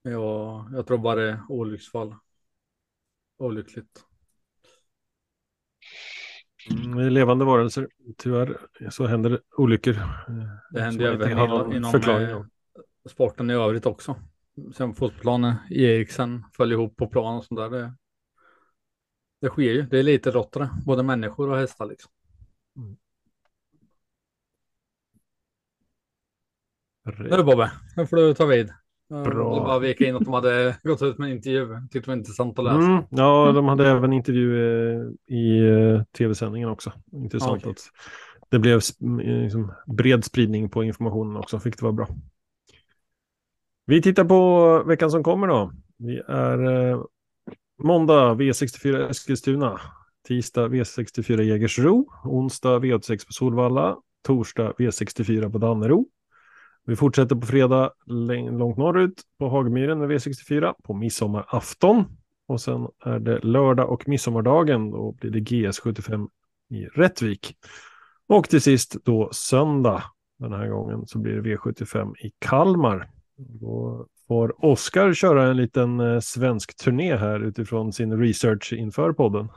Ja, 0.01 0.69
jag 0.73 0.87
tror 0.87 0.97
bara 0.97 1.15
det 1.15 1.29
är 1.29 1.39
olycksfall. 1.49 2.15
Olyckligt. 3.37 4.03
Mm, 6.71 6.97
vi 6.97 7.05
är 7.05 7.09
levande 7.09 7.45
varelser. 7.45 7.87
Tyvärr 8.17 8.57
så 8.89 9.05
händer 9.05 9.29
det 9.29 9.39
olyckor. 9.57 9.93
Det 10.71 10.81
händer 10.81 11.05
ju 11.05 11.13
även 11.13 11.37
har 11.37 11.45
inom, 11.45 11.73
inom 11.73 11.91
förklaring 11.91 12.29
eh, 12.29 12.43
sporten 13.09 13.49
i 13.49 13.53
övrigt 13.53 13.85
också. 13.85 14.15
Sen 14.75 14.93
fotbollsplanen, 14.93 15.55
Eriksen 15.69 16.43
följer 16.53 16.77
ihop 16.77 16.95
på 16.95 17.07
plan 17.07 17.37
och 17.37 17.45
sånt 17.45 17.59
där. 17.59 17.69
Det, 17.69 17.93
det 19.41 19.49
sker 19.49 19.71
ju. 19.71 19.81
Det 19.81 19.99
är 19.99 20.03
lite 20.03 20.31
rottare, 20.31 20.69
både 20.85 21.03
människor 21.03 21.49
och 21.49 21.57
hästar 21.57 21.85
liksom. 21.85 22.11
Nu 27.15 27.43
Bobbe, 27.43 27.71
nu 27.97 28.07
får 28.07 28.17
du 28.17 28.33
ta 28.33 28.45
vid. 28.45 28.73
Bra. 29.09 29.55
Jag 29.55 29.65
bara 29.65 29.79
vika 29.79 30.05
in 30.05 30.15
att 30.15 30.25
de 30.25 30.33
hade 30.33 30.77
gått 30.83 31.01
ut 31.01 31.17
med 31.17 31.29
en 31.29 31.35
intervju. 31.35 31.67
Tyckte 31.91 31.99
det 31.99 32.07
var 32.07 32.17
intressant 32.17 32.59
att 32.59 32.65
läsa. 32.65 32.77
Mm, 32.77 33.03
ja, 33.09 33.51
de 33.51 33.65
hade 33.65 33.89
även 33.89 34.13
intervju 34.13 34.55
eh, 34.55 35.35
i 35.35 35.59
eh, 35.59 36.03
tv-sändningen 36.03 36.69
också. 36.69 36.91
Intressant 37.11 37.61
Okej. 37.61 37.71
att 37.71 37.77
det 38.49 38.59
blev 38.59 38.75
eh, 38.75 39.41
liksom, 39.43 39.73
bred 39.85 40.25
spridning 40.25 40.69
på 40.69 40.83
informationen 40.83 41.37
också, 41.37 41.59
fick 41.59 41.77
det 41.77 41.83
vara 41.83 41.93
bra. 41.93 42.07
Vi 43.85 44.01
tittar 44.01 44.25
på 44.25 44.83
veckan 44.83 45.11
som 45.11 45.23
kommer 45.23 45.47
då. 45.47 45.71
Vi 45.97 46.17
är 46.27 46.93
måndag 47.77 48.33
V64 48.35 49.09
Eskilstuna, 49.09 49.81
tisdag 50.27 50.67
V64 50.67 51.41
Jägersro, 51.41 52.07
onsdag 52.23 52.79
V86 52.79 53.27
på 53.27 53.33
Solvalla, 53.33 53.97
torsdag 54.23 54.73
V64 54.77 55.51
på 55.51 55.57
Dannero. 55.57 56.05
Vi 56.85 56.95
fortsätter 56.95 57.35
på 57.35 57.47
fredag 57.47 57.91
långt 58.05 58.77
norrut 58.77 59.21
på 59.39 59.49
Hagmyren 59.49 59.99
med 59.99 60.11
V64 60.11 60.73
på 60.83 60.93
midsommarafton. 60.93 62.03
Och 62.47 62.61
sen 62.61 62.87
är 63.05 63.19
det 63.19 63.39
lördag 63.39 63.89
och 63.89 64.07
midsommardagen. 64.07 64.91
Då 64.91 65.11
blir 65.11 65.31
det 65.31 65.39
GS75 65.39 66.27
i 66.69 66.85
Rättvik. 66.85 67.57
Och 68.27 68.49
till 68.49 68.61
sist 68.61 68.97
då 69.03 69.29
söndag. 69.31 70.03
Den 70.39 70.53
här 70.53 70.67
gången 70.67 71.07
så 71.07 71.19
blir 71.19 71.33
det 71.33 71.55
V75 71.55 72.13
i 72.17 72.31
Kalmar. 72.39 73.09
Då 73.37 74.07
får 74.27 74.65
Oskar 74.65 75.13
köra 75.13 75.47
en 75.47 75.57
liten 75.57 75.99
eh, 75.99 76.19
svensk 76.19 76.77
turné 76.77 77.15
här 77.15 77.47
utifrån 77.47 77.93
sin 77.93 78.19
research 78.19 78.73
inför 78.73 79.13
podden. 79.13 79.49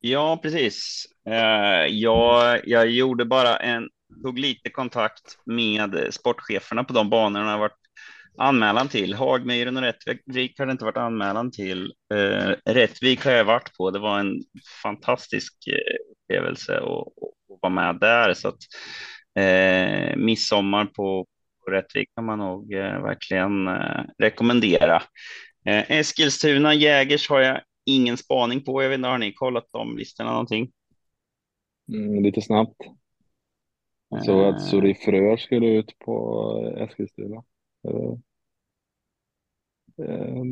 Ja, 0.00 0.38
precis. 0.42 1.06
Eh, 1.28 1.86
jag, 1.86 2.60
jag 2.68 2.90
gjorde 2.90 3.24
bara 3.24 3.56
en, 3.56 3.88
tog 4.22 4.38
lite 4.38 4.70
kontakt 4.70 5.38
med 5.44 6.06
sportcheferna 6.10 6.84
på 6.84 6.92
de 6.92 7.10
banorna 7.10 7.50
har 7.50 7.58
varit 7.58 7.76
anmälan 8.38 8.88
till. 8.88 9.14
Hagmyren 9.14 9.76
och 9.76 9.82
Rättvik 9.82 10.58
har 10.58 10.66
det 10.66 10.72
inte 10.72 10.84
varit 10.84 10.96
anmälan 10.96 11.50
till. 11.50 11.92
Eh, 12.14 12.72
Rättvik 12.72 13.24
har 13.24 13.32
jag 13.32 13.44
varit 13.44 13.76
på. 13.76 13.90
Det 13.90 13.98
var 13.98 14.20
en 14.20 14.42
fantastisk 14.82 15.54
upplevelse 16.12 16.76
att, 16.76 16.86
att 16.86 17.58
vara 17.62 17.72
med 17.72 17.98
där. 18.00 18.34
Så 18.34 18.48
att, 18.48 18.58
eh, 19.38 20.16
midsommar 20.16 20.84
på 20.84 21.26
Rättvik 21.68 22.08
kan 22.14 22.24
man 22.24 22.38
nog 22.38 22.72
eh, 22.72 23.02
verkligen 23.02 23.68
eh, 23.68 24.04
rekommendera. 24.18 25.02
Eh, 25.64 25.90
Eskilstuna, 25.90 26.74
Jägers 26.74 27.28
har 27.28 27.40
jag 27.40 27.60
ingen 27.84 28.16
spaning 28.16 28.64
på. 28.64 28.82
Jag 28.82 28.88
vet 28.88 28.96
inte, 28.96 29.08
har 29.08 29.18
ni 29.18 29.32
kollat 29.32 29.66
de 29.70 29.96
listorna 29.96 30.30
någonting? 30.30 30.72
Mm, 31.92 32.22
lite 32.22 32.42
snabbt. 32.42 32.76
Så 34.24 34.48
att 34.48 34.60
Sori 34.60 34.94
Fröer 34.94 35.36
skulle 35.36 35.66
ut 35.66 35.98
på 35.98 36.74
Eskilstuna. 36.78 37.42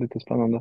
Lite 0.01 0.21
spännande. 0.21 0.59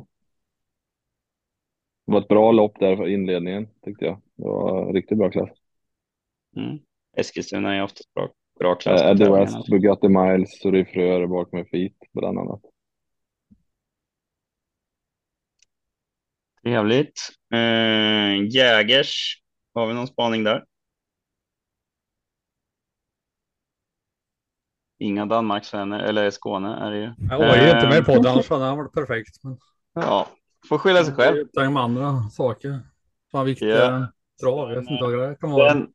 Det 2.06 2.12
var 2.12 2.20
ett 2.20 2.28
bra 2.28 2.52
lopp 2.52 2.80
där 2.80 2.96
för 2.96 3.08
inledningen 3.08 3.68
tyckte 3.84 4.04
jag. 4.04 4.20
Det 4.36 4.44
var 4.44 4.92
riktigt 4.92 5.18
bra 5.18 5.30
klass. 5.30 5.50
Mm. 6.56 6.78
Eskilstuna 7.16 7.74
är 7.74 7.82
oftast 7.82 8.14
bra, 8.14 8.28
bra 8.58 8.74
klass. 8.74 9.00
Eh, 9.02 9.10
Eddie 9.10 9.24
tävlingarna. 9.24 9.58
West, 9.58 9.70
Bugatti 9.70 10.08
Miles, 10.08 10.60
Sori 10.60 10.84
Fröer 10.84 11.26
bak 11.26 11.52
med 11.52 11.68
Feet 11.70 11.92
bland 12.12 12.38
annat. 12.38 12.60
Trevligt. 16.62 17.20
Eh, 17.52 18.46
Jägers, 18.50 19.42
har 19.74 19.86
vi 19.86 19.94
någon 19.94 20.06
spaning 20.06 20.44
där? 20.44 20.64
Inga 24.98 25.26
Danmarksvänner, 25.26 26.00
eller 26.00 26.30
Skåne 26.30 26.76
är 26.76 26.90
det 26.90 26.98
ju. 26.98 27.12
Jag 27.30 27.38
var 27.38 27.56
ju 27.56 27.62
inte 27.70 27.76
Eh, 27.86 27.88
med 27.88 28.04
på 28.06 28.22
det, 28.22 28.30
annars 28.30 28.50
hade 28.50 28.64
han 28.64 28.78
varit 28.78 28.92
perfekt. 28.92 29.44
Men 29.44 29.58
Ja, 29.94 30.28
får 30.68 30.78
skylla 30.78 31.04
sig 31.04 31.14
själv. 31.14 31.46
Det 31.52 31.60
är 31.60 31.70
med 31.70 31.82
andra 31.82 32.22
saker. 32.30 32.80
Fan 33.32 33.46
viktiga 33.46 33.68
Ja. 33.76 34.12
trav. 34.40 34.70
Jag 34.70 34.80
vet 34.80 34.90
inte 34.90 35.04
vad 35.04 35.12
det 35.28 35.36
kan 35.40 35.50
vara. 35.50 35.72
Sen, 35.72 35.92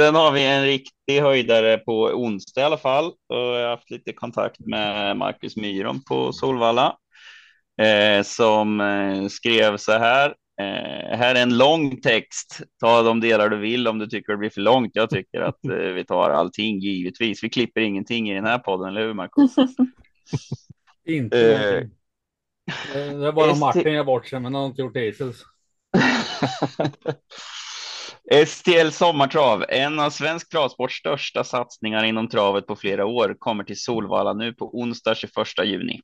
sen 0.00 0.14
har 0.14 0.32
vi 0.32 0.44
en 0.44 0.64
riktig 0.64 1.20
höjdare 1.20 1.78
på 1.78 2.02
onsdag 2.02 2.60
i 2.60 2.64
alla 2.64 2.78
fall. 2.78 3.06
Och 3.06 3.36
jag 3.36 3.62
har 3.62 3.70
haft 3.70 3.90
lite 3.90 4.12
kontakt 4.12 4.60
med 4.60 5.16
Marcus 5.16 5.56
Myron 5.56 6.02
på 6.04 6.32
Solvalla. 6.32 6.96
Eh, 7.82 8.22
som 8.22 8.80
eh, 8.80 9.28
skrev 9.28 9.76
så 9.76 9.92
här. 9.92 10.34
Eh, 10.60 11.18
här 11.18 11.34
är 11.34 11.42
en 11.42 11.58
lång 11.58 12.00
text. 12.00 12.60
Ta 12.80 13.02
de 13.02 13.20
delar 13.20 13.48
du 13.48 13.56
vill 13.56 13.88
om 13.88 13.98
du 13.98 14.06
tycker 14.06 14.32
det 14.32 14.38
blir 14.38 14.50
för 14.50 14.60
långt. 14.60 14.90
Jag 14.94 15.10
tycker 15.10 15.40
att 15.40 15.64
eh, 15.64 15.76
vi 15.76 16.04
tar 16.04 16.30
allting 16.30 16.78
givetvis. 16.78 17.44
Vi 17.44 17.48
klipper 17.48 17.80
ingenting 17.80 18.30
i 18.30 18.34
den 18.34 18.44
här 18.44 18.58
podden, 18.58 18.88
eller 18.88 19.00
hur 19.06 19.14
Marcus? 19.14 19.56
Inte 21.08 21.88
Eh. 22.94 23.18
Det 23.18 23.26
är 23.26 23.32
bara 23.32 23.54
Martin 23.54 23.94
jag 23.94 24.06
bort 24.06 24.26
sig, 24.26 24.40
men 24.40 24.54
han 24.54 24.62
har 24.62 24.68
inte 24.68 24.82
gjort 24.82 24.94
det 24.94 25.00
hittills. 25.00 25.44
STL 28.32 28.90
Sommartrav, 28.90 29.64
en 29.68 30.00
av 30.00 30.10
svensk 30.10 30.50
travsports 30.50 30.98
största 30.98 31.44
satsningar 31.44 32.04
inom 32.04 32.28
travet 32.28 32.66
på 32.66 32.76
flera 32.76 33.06
år, 33.06 33.36
kommer 33.38 33.64
till 33.64 33.80
Solvalla 33.80 34.32
nu 34.32 34.52
på 34.52 34.78
onsdag 34.78 35.14
21 35.14 35.32
juni. 35.64 36.00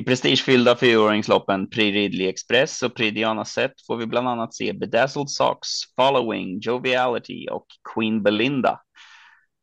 I 0.00 0.02
prestigefyllda 0.02 0.76
fyraåringsloppen 0.76 1.70
Prix 1.70 1.94
Ridley 1.94 2.28
Express 2.28 2.82
och 2.82 2.94
Prix 2.94 3.14
Diana 3.14 3.44
Set 3.44 3.72
får 3.86 3.96
vi 3.96 4.06
bland 4.06 4.28
annat 4.28 4.54
se 4.54 4.72
Bedazzled 4.72 5.30
Socks, 5.30 5.68
Following, 5.96 6.60
Joviality 6.60 7.48
och 7.48 7.66
Queen 7.94 8.22
Belinda. 8.22 8.80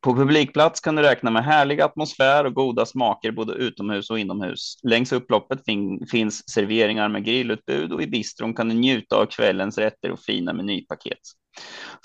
På 0.04 0.16
publikplats 0.16 0.80
kan 0.80 0.96
du 0.96 1.02
räkna 1.02 1.32
med 1.32 1.44
härlig 1.44 1.82
atmosfär 1.82 2.46
och 2.46 2.54
goda 2.54 2.86
smaker 2.86 3.32
både 3.32 3.54
utomhus 3.54 4.10
och 4.10 4.20
inomhus. 4.20 4.80
Längs 4.84 5.12
upploppet 5.12 5.66
fin 5.66 6.08
finns 6.12 6.50
serveringar 6.50 7.10
med 7.10 7.26
grillutbud 7.26 7.94
och 7.94 8.02
i 8.02 8.08
bistron 8.08 8.54
kan 8.54 8.70
du 8.70 8.76
njuta 8.76 9.16
av 9.16 9.26
kvällens 9.26 9.78
rätter 9.78 10.12
och 10.12 10.20
fina 10.20 10.54
menypaket. 10.54 11.20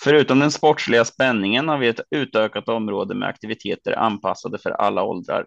Förutom 0.03 0.39
den 0.39 0.51
sportsliga 0.51 1.05
spänningen 1.05 1.69
har 1.69 1.79
vi 1.79 1.89
ett 1.89 2.01
utökat 2.11 2.69
område 2.69 3.15
med 3.15 3.29
aktiviteter 3.29 3.99
anpassade 3.99 4.59
för 4.59 4.71
alla 4.71 5.03
åldrar. 5.03 5.47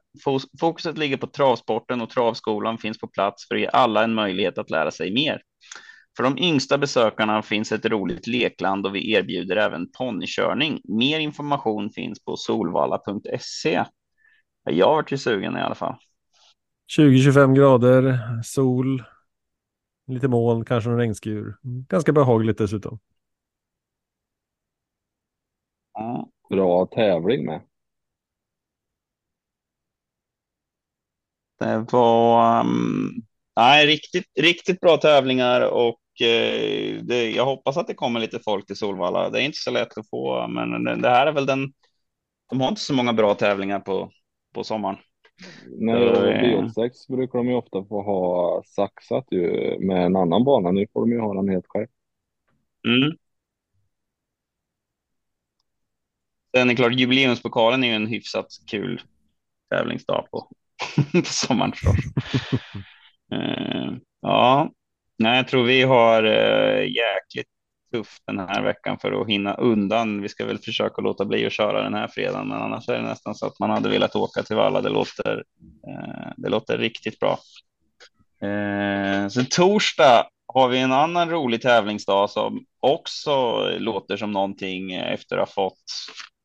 Fokuset 0.60 0.98
ligger 0.98 1.18
på 1.18 1.28
travsporten 1.28 2.02
och 2.02 2.10
travskolan 2.10 2.78
finns 2.78 3.00
på 3.00 3.08
plats 3.08 3.48
för 3.48 3.56
att 3.56 3.62
ge 3.62 3.68
alla 3.68 4.04
en 4.04 4.14
möjlighet 4.14 4.58
att 4.58 4.70
lära 4.70 4.92
sig 4.92 5.14
mer. 5.14 5.42
För 6.18 6.24
de 6.24 6.38
yngsta 6.38 6.78
besökarna 6.78 7.42
finns 7.42 7.72
ett 7.72 7.86
roligt 7.86 8.28
lekland 8.28 8.86
och 8.86 8.96
vi 8.96 9.12
erbjuder 9.12 9.56
även 9.56 9.92
ponnykörning. 9.98 10.82
Mer 10.84 11.20
information 11.20 11.90
finns 11.90 12.26
på 12.26 12.38
solvalla.se. 12.38 13.84
Jag 14.64 14.96
vart 14.96 15.12
ju 15.12 15.18
sugen 15.18 15.58
i 15.58 15.62
alla 15.62 15.76
fall. 15.76 15.96
20-25 16.98 17.56
grader, 17.56 18.20
sol, 18.44 19.04
lite 20.08 20.28
moln, 20.28 20.66
kanske 20.66 20.90
en 20.90 20.98
regnskur. 20.98 21.56
Ganska 21.90 22.12
behagligt 22.12 22.58
dessutom. 22.58 23.00
Ja. 26.00 26.30
Bra 26.50 26.86
tävling 26.86 27.46
med. 27.46 27.62
Det 31.60 31.86
var 31.92 32.60
um, 32.62 33.12
nej, 33.56 33.88
riktigt, 33.88 34.26
riktigt 34.40 34.80
bra 34.80 34.98
tävlingar 34.98 35.62
och 35.62 36.22
eh, 36.22 37.04
det, 37.04 37.32
jag 37.32 37.46
hoppas 37.46 37.78
att 37.78 37.88
det 37.88 37.94
kommer 37.94 38.20
lite 38.20 38.40
folk 38.40 38.66
till 38.66 38.76
Solvalla. 38.76 39.30
Det 39.30 39.42
är 39.42 39.46
inte 39.46 39.58
så 39.58 39.72
lätt 39.72 39.98
att 39.98 40.10
få, 40.10 40.48
men 40.48 40.84
det, 40.84 40.96
det 40.96 41.10
här 41.10 41.28
är 41.28 41.32
väl 41.32 41.46
den. 41.46 41.74
De 42.50 42.62
har 42.62 42.70
inte 42.70 42.82
så 42.82 42.94
många 42.94 43.14
bra 43.14 43.36
tävlingar 43.36 43.80
på, 43.80 44.12
på 44.54 44.64
sommaren. 44.64 44.98
Nej, 45.80 45.96
Eh. 45.96 46.64
V86 46.64 46.90
brukar 47.08 47.40
de 47.40 47.48
ju 47.48 47.56
ofta 47.56 47.86
få 47.86 48.02
ha 48.02 48.64
saxat 48.66 49.26
ju 49.32 49.78
med 49.80 50.06
en 50.06 50.16
annan 50.16 50.44
bana. 50.44 50.72
Nu 50.72 50.88
får 50.94 51.02
de 51.02 51.12
ju 51.12 51.20
ha 51.20 51.34
den 51.34 51.50
helt 51.50 51.68
själv. 51.68 51.88
Mm. 52.88 53.18
Sen 56.58 56.70
är 56.70 56.76
klart, 56.76 56.94
jubileumspokalen 56.94 57.84
är 57.84 57.88
ju 57.88 57.94
en 57.94 58.08
hyfsat 58.08 58.48
kul 58.68 59.02
tävlingsdag 59.70 60.28
på, 60.32 60.50
på 61.12 61.26
sommaren 61.26 61.72
förstås. 61.72 61.96
Eh, 63.32 63.92
ja, 64.22 64.72
nej, 65.18 65.38
jag 65.38 65.48
tror 65.48 65.64
vi 65.64 65.82
har 65.82 66.24
uh, 66.24 66.82
jäkligt 66.82 67.48
tufft 67.94 68.24
den 68.28 68.40
här 68.40 68.64
veckan 68.64 68.98
för 69.00 69.22
att 69.22 69.28
hinna 69.28 69.54
undan. 69.54 70.22
Vi 70.22 70.30
ska 70.30 70.46
väl 70.46 70.58
försöka 70.58 71.02
låta 71.02 71.26
bli 71.26 71.46
att 71.46 71.54
köra 71.54 71.84
den 71.84 71.94
här 71.94 72.08
fredagen, 72.08 72.48
men 72.48 72.62
annars 72.62 72.90
är 72.90 72.94
det 72.94 73.02
nästan 73.02 73.36
så 73.36 73.46
att 73.46 73.60
man 73.60 73.70
hade 73.70 73.90
velat 73.90 74.16
åka 74.16 74.44
till 74.44 74.56
Valla. 74.56 74.82
Det 74.82 74.90
låter, 74.90 75.44
eh, 75.88 76.32
det 76.38 76.50
låter 76.50 76.78
riktigt 76.78 77.20
bra. 77.20 77.40
Sen 79.32 79.46
torsdag 79.46 80.28
har 80.54 80.68
vi 80.68 80.80
en 80.80 80.92
annan 80.92 81.30
rolig 81.30 81.62
tävlingsdag 81.62 82.30
som 82.30 82.66
också 82.80 83.66
låter 83.78 84.18
som 84.18 84.32
någonting 84.32 84.94
efter 84.94 85.38
att 85.38 85.50
ha 85.50 85.54
fått 85.54 85.84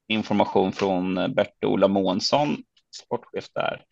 information 0.09 0.73
från 0.73 1.19
eh, 1.19 1.29
Bert-Ola 1.29 1.89
Månsson, 1.89 2.57
sportchef 2.97 3.49
där. 3.55 3.83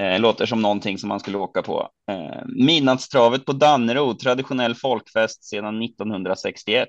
Eh, 0.00 0.20
låter 0.20 0.46
som 0.46 0.62
någonting 0.62 0.98
som 0.98 1.08
man 1.08 1.20
skulle 1.20 1.38
åka 1.38 1.62
på. 1.62 1.88
Eh, 2.10 2.42
midnattstravet 2.46 3.44
på 3.44 3.52
Dannero, 3.52 4.14
traditionell 4.14 4.74
folkfest 4.74 5.44
sedan 5.44 5.82
1961. 5.82 6.88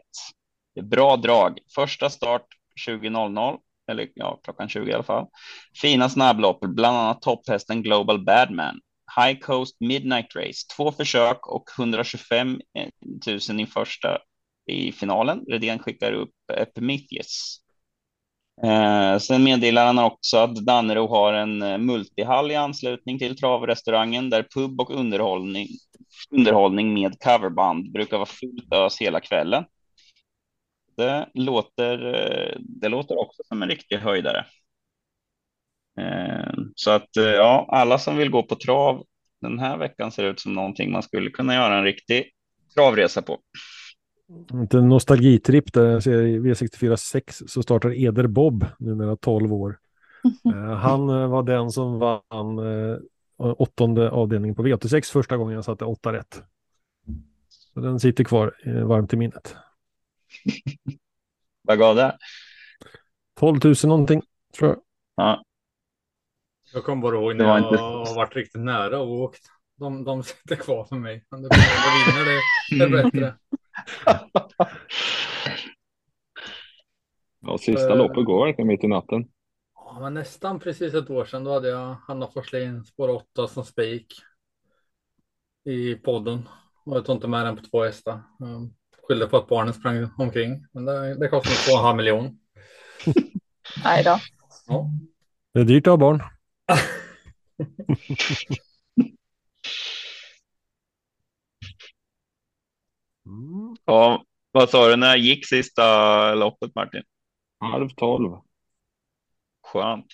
Det 0.76 0.82
är 0.82 0.86
bra 0.86 1.18
drag. 1.18 1.60
Första 1.76 2.10
start 2.10 2.46
20.00. 2.88 3.58
eller 3.92 4.08
ja, 4.14 4.40
klockan 4.44 4.70
20 4.70 4.92
i 4.92 4.94
alla 4.94 5.04
fall. 5.04 5.26
Fina 5.82 6.10
snabblopp, 6.10 6.60
bland 6.60 6.98
annat 6.98 7.22
topphästen 7.22 7.84
Global 7.84 8.26
Badman. 8.26 8.80
High 9.16 9.40
Coast 9.40 9.76
Midnight 9.80 10.36
Race, 10.36 10.68
två 10.78 10.92
försök 10.92 11.48
och 11.48 11.70
125 11.80 12.62
000 13.50 13.60
i 13.60 13.66
första 13.66 14.18
i 14.72 14.92
finalen. 14.92 15.46
Redén 15.48 15.80
skickar 15.80 16.14
upp 16.14 16.34
Epimetheus. 16.54 17.62
Eh, 18.64 19.18
sen 19.20 19.44
meddelar 19.44 19.86
han 19.86 20.00
också 20.00 20.38
att 20.38 20.56
Dannero 20.56 21.08
har 21.08 21.34
en 21.34 21.62
eh, 21.62 21.78
multihall 21.78 22.52
i 22.52 22.56
anslutning 22.56 23.20
till 23.20 23.38
travrestaurangen 23.38 24.30
där 24.30 24.44
pub 24.44 24.82
och 24.82 24.92
underhållning, 24.92 25.68
underhållning 26.32 26.94
med 26.94 27.20
coverband 27.20 27.92
brukar 27.92 28.18
vara 28.18 28.26
fullt 28.26 28.74
ös 28.74 29.02
hela 29.02 29.20
kvällen. 29.20 29.66
Det 30.98 31.30
låter, 31.34 32.06
eh, 32.06 32.58
det 32.60 32.90
låter 32.90 33.18
också 33.18 33.44
som 33.48 33.64
en 33.64 33.70
riktig 33.70 33.98
höjdare. 33.98 34.46
Eh, 36.00 36.54
så 36.76 36.92
att 36.92 37.18
eh, 37.18 37.24
ja, 37.24 37.66
alla 37.70 38.00
som 38.00 38.18
vill 38.18 38.30
gå 38.30 38.44
på 38.44 38.56
trav 38.56 39.06
den 39.42 39.60
här 39.60 39.78
veckan 39.78 40.12
ser 40.12 40.24
ut 40.24 40.40
som 40.40 40.54
någonting 40.54 40.92
man 40.92 41.04
skulle 41.04 41.30
kunna 41.30 41.54
göra 41.54 41.78
en 41.78 41.84
riktig 41.84 42.32
travresa 42.76 43.22
på. 43.22 43.40
En 44.74 44.90
nostalgitripp 44.90 45.74
där 45.74 45.86
jag 45.86 46.04
ser 46.04 46.22
i 46.22 46.40
V64 46.40 46.96
6 46.96 47.44
så 47.48 47.64
startar 47.64 48.04
Eder 48.06 48.28
Bob, 48.28 48.66
numera 48.80 49.16
12 49.16 49.54
år. 49.54 49.80
Eh, 50.46 50.74
Han 50.76 51.10
eh, 51.10 51.28
var 51.28 51.44
den 51.44 51.72
som 51.72 52.00
vann 52.00 52.60
eh, 52.60 52.98
åttonde 53.38 54.10
avdelningen 54.12 54.56
på 54.56 54.64
V86 54.64 55.12
första 55.14 55.38
gången 55.38 55.56
jag 55.56 55.66
satte 55.66 55.86
åtta 55.86 56.14
rätt. 56.14 56.44
Så 57.50 57.80
den 57.80 58.00
sitter 58.00 58.24
kvar 58.24 58.56
varmt 58.84 59.14
i 59.14 59.18
minnet. 59.18 59.56
Vad 61.62 61.80
gav 61.80 61.96
det? 61.96 62.18
12 63.40 63.60
000 63.64 63.76
någonting 63.84 64.22
tror 64.58 64.70
jag. 64.70 64.80
Ja, 65.16 65.44
Jag 66.74 66.84
kommer 66.84 67.02
bara 67.02 67.16
ihåg 67.16 67.36
när 67.36 67.46
jag 67.46 67.58
inte- 67.58 67.78
har 67.82 68.16
varit 68.16 68.36
riktigt 68.36 68.62
nära 68.62 69.00
och 69.00 69.12
åkt. 69.22 69.42
De, 69.80 70.04
de 70.04 70.24
sitter 70.24 70.56
kvar 70.56 70.86
för 70.86 70.96
mig. 70.96 71.26
Men 71.30 71.42
det, 71.42 71.50
det 71.50 71.56
vinner 72.12 72.26
det, 72.26 72.42
det 72.90 72.98
är 72.98 73.04
bättre. 73.04 73.34
Ja, 77.40 77.58
sista 77.58 77.90
Eh. 77.92 77.98
loppet 77.98 78.26
går 78.26 78.46
verkligen 78.46 78.68
mitt 78.68 78.84
i 78.84 78.88
natten. 78.88 79.28
Ja, 79.76 79.98
men 80.02 80.14
nästan 80.14 80.60
precis 80.60 80.94
ett 80.94 81.10
år 81.10 81.26
sedan 81.26 81.44
då 81.44 81.54
hade 81.54 81.70
jag 81.70 81.96
Hanna 82.08 82.28
Forslin 82.28 82.86
spår 82.86 83.10
8 83.10 83.48
som 83.48 83.66
spik 83.66 84.14
i 85.66 85.96
podden. 85.96 86.50
Och 86.86 86.98
jag 86.98 87.06
tog 87.06 87.16
inte 87.16 87.28
med 87.28 87.46
den 87.46 87.56
på 87.56 87.64
två 87.64 87.84
hästar. 87.84 88.22
Skyllde 89.08 89.28
på 89.28 89.38
att 89.38 89.48
barnen 89.48 89.74
sprang 89.74 90.10
omkring. 90.18 90.66
Men 90.72 90.86
det, 90.86 91.20
det 91.20 91.28
kostade 91.28 91.56
två 91.56 91.72
och 91.74 91.80
en 91.80 91.86
halv 91.86 91.98
miljon. 91.98 92.40
Nej 93.84 94.04
då. 94.04 94.20
Ja. 94.68 94.90
Det 95.54 95.60
är 95.60 95.64
dyrt 95.64 95.88
att 95.88 95.92
ha 95.92 95.98
barn. 95.98 96.22
Mm. 103.28 103.76
ja 103.86 104.24
vad 104.52 104.70
sa 104.70 104.88
du, 104.90 104.96
när 104.96 105.16
gick 105.16 105.48
sista 105.48 106.36
loppet 106.36 106.76
Martin? 106.76 107.04
Halv 107.60 107.90
tolv. 107.90 108.32
Skönt. 109.64 110.06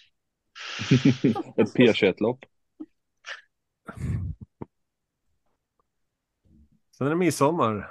Ett 1.58 1.76
P21-lopp. 1.76 2.40
Sen 6.98 7.08
är 7.08 7.10
det 7.10 7.16
midsommar. 7.16 7.90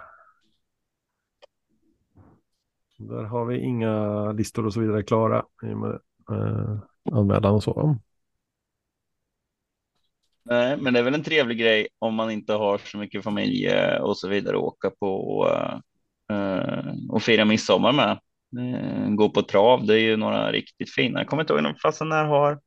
Där 2.99 3.23
har 3.23 3.45
vi 3.45 3.59
inga 3.59 4.33
listor 4.33 4.67
och 4.67 4.73
så 4.73 4.81
vidare 4.81 5.03
klara 5.03 5.45
i 5.63 5.73
och 5.73 5.79
med 5.79 6.01
eh, 6.31 6.79
anmälan 7.13 7.55
och 7.55 7.63
så. 7.63 7.97
Nej, 10.45 10.77
men 10.77 10.93
det 10.93 10.99
är 10.99 11.03
väl 11.05 11.15
en 11.15 11.23
trevlig 11.23 11.59
grej 11.59 11.89
om 11.99 12.15
man 12.15 12.31
inte 12.31 12.53
har 12.53 12.79
så 12.79 12.99
mycket 12.99 13.25
familj 13.25 13.67
eh, 13.67 14.03
och 14.03 14.19
så 14.19 14.29
vidare 14.29 14.57
att 14.57 14.63
åka 14.63 14.91
på 14.91 15.47
eh, 15.51 15.79
eh, 16.37 16.95
och 17.11 17.23
fira 17.23 17.45
midsommar 17.45 17.93
med. 17.93 18.19
Gå 19.17 19.29
på 19.29 19.43
trav, 19.43 19.87
det 19.87 19.95
är 19.95 19.99
ju 19.99 20.17
några 20.17 20.53
riktigt 20.53 20.95
fina. 20.95 21.21
Jag 21.21 21.27
kommer 21.27 21.43
inte 21.43 21.53
ihåg, 21.53 21.81
fastän 21.83 22.09
när 22.09 22.25
har 22.25 22.61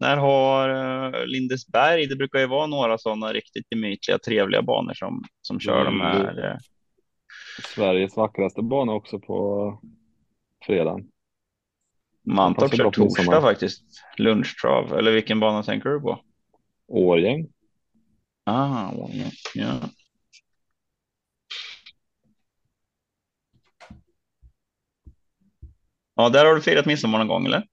när 0.00 0.16
har 0.16 1.26
Lindesberg, 1.26 2.06
det 2.06 2.16
brukar 2.16 2.38
ju 2.38 2.46
vara 2.46 2.66
några 2.66 2.98
sådana 2.98 3.32
riktigt 3.32 3.66
gemytliga, 3.70 4.18
trevliga 4.18 4.62
banor 4.62 4.94
som, 4.94 5.22
som 5.42 5.60
kör 5.60 5.84
de 5.84 5.94
Mm. 5.94 6.06
här. 6.06 6.50
eh, 6.50 6.56
Sveriges 7.74 8.16
vackraste 8.16 8.62
bana 8.62 8.92
också 8.92 9.18
på 9.18 9.78
fredagen. 10.66 11.08
Mantorp 12.24 12.76
kör 12.76 12.90
torsdag 12.90 13.40
faktiskt, 13.40 13.82
lunchtrav. 14.18 14.98
Eller 14.98 15.12
vilken 15.12 15.40
bana 15.40 15.62
tänker 15.62 15.88
du 15.88 16.00
på? 16.00 16.20
Årgäng. 16.90 17.48
Ah, 18.44 18.92
ja, 18.94 19.30
ja. 19.54 19.80
Ja, 26.14 26.28
där 26.28 26.44
har 26.44 26.54
du 26.54 26.60
firat 26.60 26.86
midsommar 26.86 27.18
någon 27.18 27.28
gång 27.28 27.46
eller? 27.46 27.66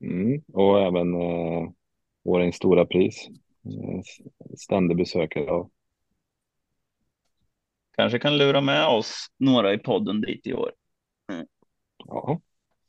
Mm. 0.00 0.42
Och 0.52 0.80
även 0.80 1.14
eh, 1.14 1.70
Årängs 2.24 2.56
stora 2.56 2.86
pris. 2.86 3.28
Eh, 3.64 4.02
ständig 4.56 4.96
besökare 4.96 5.50
av. 5.50 5.70
Kanske 7.96 8.18
kan 8.18 8.38
lura 8.38 8.60
med 8.60 8.86
oss 8.86 9.26
några 9.38 9.74
i 9.74 9.78
podden 9.78 10.20
dit 10.20 10.46
i 10.46 10.54
år. 10.54 10.72
Ja. 12.06 12.40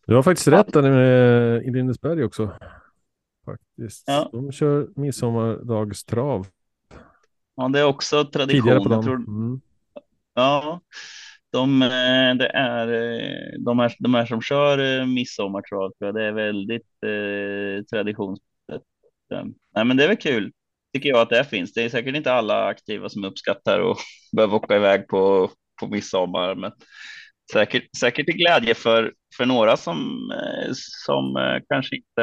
Du 0.08 0.16
har 0.16 0.24
faktiskt 0.24 0.48
rätt 0.48 0.74
där 0.74 0.82
med, 0.82 1.64
i 1.64 1.72
Lindesberg 1.72 2.24
också. 2.24 2.58
Faktiskt. 3.48 4.04
Ja. 4.08 4.30
De 4.32 4.52
kör 4.52 4.88
midsommardagstrav 4.96 6.48
Ja, 7.56 7.68
det 7.68 7.80
är 7.80 7.84
också 7.86 8.26
tradition. 8.26 8.62
tidigare 8.62 8.80
på 8.84 8.90
dagen. 8.90 9.04
tror, 9.04 9.16
Mm. 9.16 9.62
ja, 10.34 10.82
de, 11.52 11.82
eh, 11.82 12.36
det 12.36 12.48
är, 12.54 12.88
eh, 12.88 13.60
de, 13.60 13.80
är, 13.80 13.96
de 14.00 14.16
är 14.16 14.26
som 14.26 14.42
kör 14.42 15.00
eh, 15.00 15.06
midsommartrav, 15.06 15.92
det 16.00 16.24
är 16.24 16.32
väldigt 16.32 16.88
eh, 17.06 17.84
traditionsbundet. 17.86 18.84
Eh, 19.34 19.44
Nej, 19.76 19.86
men 19.86 19.98
det 19.98 20.04
är 20.04 20.08
väl 20.08 20.18
kul, 20.18 20.52
tycker 20.94 21.10
jag 21.10 21.20
att 21.20 21.30
det 21.30 21.44
finns. 21.44 21.74
Det 21.74 21.84
är 21.84 21.90
säkert 21.90 22.16
inte 22.16 22.34
alla 22.34 22.66
aktiva 22.66 23.10
som 23.10 23.24
uppskattar 23.24 23.92
att 23.92 23.98
behöva 24.36 24.56
åka 24.56 24.76
iväg 24.76 25.08
på, 25.08 25.52
på 25.82 25.88
midsommar, 25.88 26.56
men 26.56 26.72
säkert, 27.54 27.84
säkert 27.98 28.26
till 28.26 28.38
glädje 28.38 28.74
för, 28.76 29.14
för 29.38 29.46
några 29.46 29.78
som, 29.78 30.32
eh, 30.32 30.72
som 30.74 31.38
eh, 31.38 31.64
kanske 31.70 31.96
inte 31.96 32.22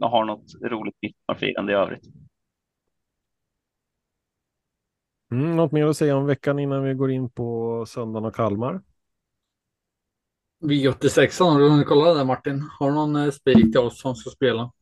har 0.00 0.24
något 0.24 0.54
roligt 0.62 0.94
midsommarfirande 1.02 1.72
i 1.72 1.76
övrigt. 1.76 2.04
Mm, 5.32 5.56
något 5.56 5.72
mer 5.72 5.86
att 5.86 5.96
säga 5.96 6.16
om 6.16 6.26
veckan 6.26 6.58
innan 6.58 6.84
vi 6.84 6.94
går 6.94 7.10
in 7.10 7.30
på 7.30 7.84
söndagen 7.86 8.24
och 8.24 8.34
Kalmar? 8.34 8.80
V86, 10.64 11.44
har 11.44 11.58
du 11.58 11.70
hunnit 11.70 11.86
kolla 11.86 12.14
där 12.14 12.24
Martin? 12.24 12.64
Har 12.78 12.88
du 12.88 12.94
någon 12.94 13.16
eh, 13.16 13.30
spik 13.30 13.72
till 13.72 13.78
oss 13.78 14.00
som 14.00 14.14
ska 14.14 14.30
spela? 14.30 14.72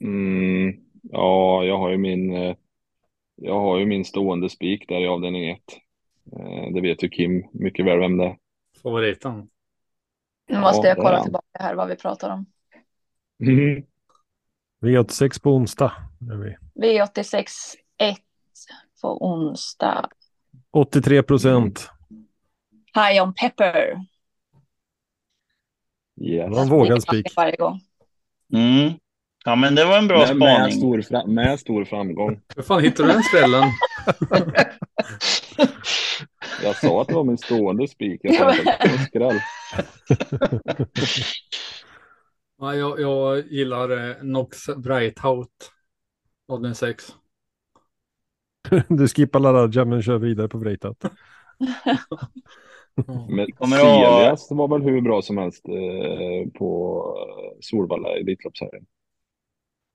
Mm. 0.00 0.74
Ja, 1.02 1.64
jag 1.64 1.78
har 1.78 1.90
ju 1.90 1.98
min 1.98 2.36
eh, 2.36 2.56
jag 3.40 3.60
har 3.60 3.78
ju 3.78 3.86
min 3.86 4.04
stående 4.04 4.48
spik 4.48 4.88
där 4.88 5.00
i 5.00 5.06
avdelning 5.06 5.50
1. 5.50 5.60
Eh, 6.32 6.72
det 6.74 6.80
vet 6.80 7.04
ju 7.04 7.08
Kim 7.08 7.44
mycket 7.52 7.86
väl 7.86 7.98
vem 7.98 8.16
det 8.16 8.24
är. 8.24 8.36
Favoriten? 8.82 9.48
Nu 10.48 10.58
måste 10.60 10.86
Ja, 10.86 10.88
jag 10.88 10.96
kolla 10.96 11.14
han. 11.16 11.22
tillbaka 11.22 11.44
här 11.58 11.74
vad 11.74 11.88
vi 11.88 11.96
pratar 11.96 12.30
om. 12.30 12.46
Mm. 13.42 13.82
V86 14.82 15.42
på 15.42 15.50
onsdag. 15.54 15.92
Är 16.30 16.36
vi. 16.36 16.56
V86 16.98 17.46
1 17.98 18.16
på 19.02 19.26
onsdag. 19.26 20.08
83 20.70 21.22
procent. 21.22 21.90
High 22.94 23.22
on 23.22 23.34
pepper. 23.34 23.96
Yes. 26.20 26.44
Det 26.44 26.50
var 26.56 26.62
en 26.62 26.68
vågad 26.68 27.02
Springer 27.02 27.22
spik. 27.22 27.36
Varje 27.36 27.56
gång. 27.56 27.80
Mm. 28.54 28.92
Ja, 29.44 29.56
men 29.56 29.74
det 29.74 29.84
var 29.84 29.98
en 29.98 30.08
bra 30.08 30.18
Med, 30.18 30.36
med, 30.36 30.48
spaning. 30.56 30.72
stor 30.78 31.02
fra- 31.02 31.26
med 31.26 31.60
stor 31.60 31.84
framgång. 31.84 32.40
Hur 32.56 32.62
fan 32.62 32.82
hittade 32.82 33.08
du 33.08 33.12
den 33.14 33.22
skrällen? 33.22 33.64
Jag 36.82 36.90
sa 36.90 37.02
att 37.02 37.08
det 37.08 37.14
var 37.14 37.24
min 37.24 37.38
stående 37.38 37.88
spik. 37.88 38.20
Jag 38.22 38.50
att 38.50 38.56
det 38.80 38.88
var 38.88 38.98
skräll. 38.98 39.40
Ja, 42.60 42.74
jag, 42.74 43.00
jag 43.00 43.46
gillar 43.46 44.08
eh, 44.10 44.16
Nox 44.22 44.66
Breithout. 44.76 45.72
Avdelning 46.48 46.74
6. 46.74 47.04
Du 48.88 49.08
skippar 49.08 49.40
Laradja 49.40 49.84
men 49.84 50.02
kör 50.02 50.18
vidare 50.18 50.48
på 50.48 50.58
Vreitat. 50.58 51.04
Men 53.28 53.46
Celias 53.70 54.50
var 54.50 54.68
väl 54.68 54.82
hur 54.82 55.00
bra 55.00 55.22
som 55.22 55.38
helst 55.38 55.68
eh, 55.68 56.50
på 56.52 57.02
eh, 57.18 57.58
Solvalla 57.60 58.16
i 58.16 58.20
Elitloppshelgen. 58.20 58.86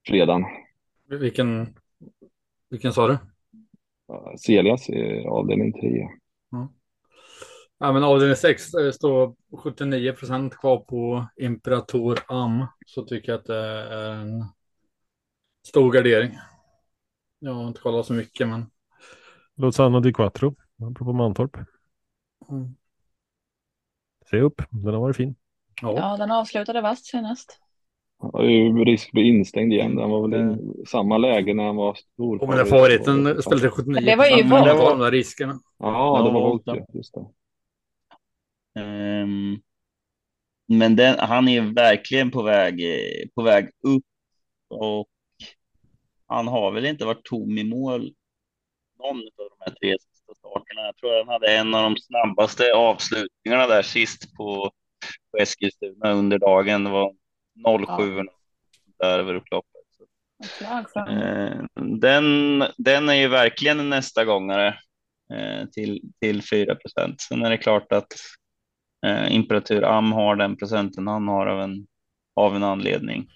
Fredagen. 0.08 0.46
Vilken, 1.10 1.76
vilken 2.70 2.94
sa 2.94 3.08
du? 3.08 3.18
Celias 4.38 4.90
i 4.90 5.26
avdelning 5.28 5.74
3. 5.74 6.08
Ja, 7.84 7.92
men 7.92 8.04
avdelning 8.04 8.36
6 8.36 8.64
står 8.94 9.36
79 9.58 10.14
procent 10.14 10.58
kvar 10.58 10.78
på 10.78 11.28
Imperator 11.38 12.20
Am. 12.28 12.66
Så 12.86 13.04
tycker 13.04 13.32
jag 13.32 13.40
att 13.40 13.46
det 13.46 13.56
är 13.56 14.12
en 14.12 14.46
stor 15.68 15.92
gardering. 15.92 16.40
Jag 17.40 17.54
har 17.54 17.68
inte 17.68 17.82
kollat 17.82 18.06
så 18.06 18.14
mycket, 18.14 18.48
men 18.48 18.66
Lozano 19.56 20.00
di 20.00 20.14
Quattro, 20.14 20.56
apropå 20.92 21.14
Mantorp. 21.14 21.58
mm. 22.50 22.76
Se 24.30 24.40
upp, 24.40 24.62
den 24.70 24.94
har 24.94 25.02
varit 25.02 25.16
fin. 25.16 25.36
ja. 25.82 25.94
Ja, 25.98 26.18
den 26.18 26.32
avslutade 26.32 26.82
vasst 26.82 27.06
senast. 27.06 27.60
Det 28.34 28.40
är 28.40 28.50
ju 28.50 28.84
risk 28.86 29.08
att 29.08 29.12
bli 29.12 29.28
instängd 29.28 29.74
igen. 29.74 29.96
Den 29.96 30.10
var 30.10 30.28
väl 30.28 30.52
i 30.52 30.86
samma 30.86 31.18
läge 31.18 31.54
när 31.54 31.64
han 31.64 31.76
var 31.76 31.94
stor. 31.94 32.42
Och 32.44 32.50
men 32.50 32.66
favoriten 32.66 33.42
ställde 33.42 33.62
till 33.62 33.70
79 33.70 33.96
Men 33.96 34.06
det 34.06 34.16
var 34.16 34.26
ju 34.26 34.44
men 34.44 34.64
det 34.64 34.74
Volt. 34.74 34.84
var 34.84 34.90
de 34.90 35.00
där 35.00 35.12
riskerna. 35.12 35.60
Ja, 35.78 36.24
det 36.26 36.32
var 36.32 36.42
Volt. 36.42 36.64
Just 36.94 37.14
det. 37.14 37.26
Ehm, 38.80 39.62
men 40.68 40.96
den, 40.96 41.20
han 41.20 41.48
är 41.48 41.62
verkligen 41.62 42.32
på 42.32 42.42
väg, 42.42 42.82
på 43.36 43.42
väg 43.42 43.66
upp 43.88 44.04
och 44.70 45.08
han 46.28 46.48
har 46.48 46.72
väl 46.72 46.86
inte 46.86 47.06
varit 47.06 47.24
tom 47.26 47.58
i 47.58 47.64
mål 47.64 48.14
någon 49.00 49.18
av 49.18 49.50
de 49.50 49.56
här 49.60 49.72
tre 49.82 49.98
sista 50.00 50.34
starterna. 50.36 50.82
Jag 50.82 50.98
tror 50.98 51.18
han 51.18 51.28
hade 51.28 51.56
en 51.58 51.74
av 51.76 51.84
de 51.84 51.98
snabbaste 51.98 52.74
avslutningarna 52.74 53.68
där 53.68 53.82
sist 53.82 54.36
på, 54.38 54.72
på 55.32 55.38
Eskilstuna 55.38 56.12
under 56.12 56.38
dagen. 56.40 56.84
Det 56.84 56.90
var 56.90 57.14
07 57.98 58.22
där 59.00 59.20
över 59.20 59.36
upploppet. 59.36 59.82
Så, 59.98 60.04
Ett 60.44 60.50
slag 60.52 60.92
fram. 60.92 61.18
eh, 61.18 61.64
den, 62.00 62.64
den 62.78 63.10
är 63.10 63.14
ju 63.14 63.28
verkligen 63.28 63.80
en 63.80 63.90
nästa 63.90 64.26
gångare 64.26 64.68
eh, 65.34 65.66
till, 65.66 66.02
till 66.22 66.42
4 66.44 66.76
procent. 66.76 67.22
Sen 67.22 67.46
är 67.46 67.50
det 67.50 67.58
klart 67.58 67.92
att 67.92 68.08
eh, 69.04 69.36
Imperatur 69.36 69.84
Am 69.84 70.12
har 70.12 70.36
den 70.36 70.58
procenten 70.58 71.08
han 71.08 71.28
har 71.28 71.48
av 71.48 71.62
en, 71.62 71.88
av 72.36 72.56
en 72.56 72.64
anledning. 72.64 73.30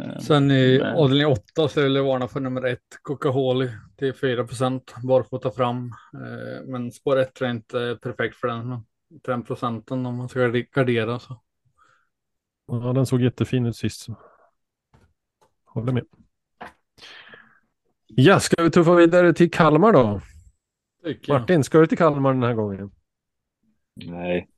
Eh, 0.00 0.18
Sen 0.18 0.50
i 0.50 0.80
avdelning 0.80 1.26
8 1.26 1.68
så 1.68 1.82
vill 1.82 1.94
jag 1.94 2.04
varna 2.04 2.28
för 2.28 2.40
nummer 2.40 2.62
1, 2.66 2.78
Coca-Cola 3.02 3.68
till 3.98 4.14
4 4.14 4.44
procent, 4.46 4.94
barfota 5.02 5.50
fram. 5.50 5.92
Eh, 6.14 6.66
Men 6.66 6.92
spår 6.92 7.18
1 7.18 7.34
tror 7.34 7.48
jag 7.48 7.56
inte 7.56 7.80
är 7.80 7.94
perfekt 7.96 8.36
för 8.36 8.48
den. 8.48 8.82
Den 9.24 9.42
procenten 9.42 10.06
om 10.06 10.16
man 10.16 10.28
ska 10.28 10.46
gardera 10.48 11.18
så. 11.18 11.42
Ja, 12.66 12.92
den 12.92 13.06
såg 13.06 13.22
jättefin 13.22 13.66
ut 13.66 13.76
sist. 13.76 14.06
Håller 15.64 15.92
med. 15.92 16.04
Ja, 18.06 18.40
ska 18.40 18.62
vi 18.62 18.70
tuffa 18.70 18.94
vidare 18.94 19.32
till 19.34 19.50
Kalmar 19.50 19.92
då? 19.92 20.20
Martin, 21.28 21.64
ska 21.64 21.78
du 21.80 21.86
till 21.86 21.98
Kalmar 21.98 22.32
den 22.32 22.42
här 22.42 22.54
gången? 22.54 22.90
Nej. 23.94 24.49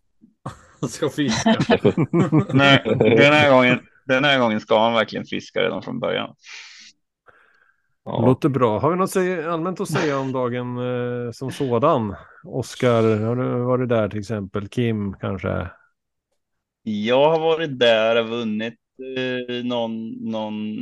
Ska 0.88 1.08
fiska. 1.08 1.56
Nej, 2.52 2.82
den 2.98 3.32
här 3.32 3.50
gången, 3.50 3.80
den 4.06 4.24
här 4.24 4.38
gången 4.38 4.60
ska 4.60 4.78
han 4.78 4.94
verkligen 4.94 5.24
fiska 5.24 5.60
redan 5.60 5.82
från 5.82 6.00
början. 6.00 6.34
Ja. 8.04 8.26
Låter 8.26 8.48
bra. 8.48 8.78
Har 8.78 8.90
vi 8.90 8.96
något 8.96 9.46
allmänt 9.46 9.80
att 9.80 9.90
säga 9.90 10.18
om 10.18 10.32
dagen 10.32 10.78
eh, 10.78 11.30
som 11.32 11.50
sådan? 11.50 12.14
Oskar, 12.44 13.24
har 13.26 13.36
du 13.36 13.64
varit 13.64 13.88
där 13.88 14.08
till 14.08 14.18
exempel? 14.18 14.68
Kim 14.68 15.14
kanske? 15.14 15.70
Jag 16.82 17.30
har 17.30 17.40
varit 17.40 17.78
där 17.78 18.20
och 18.20 18.28
vunnit 18.28 18.74
eh, 19.18 19.64
någon, 19.64 20.08
någon, 20.10 20.76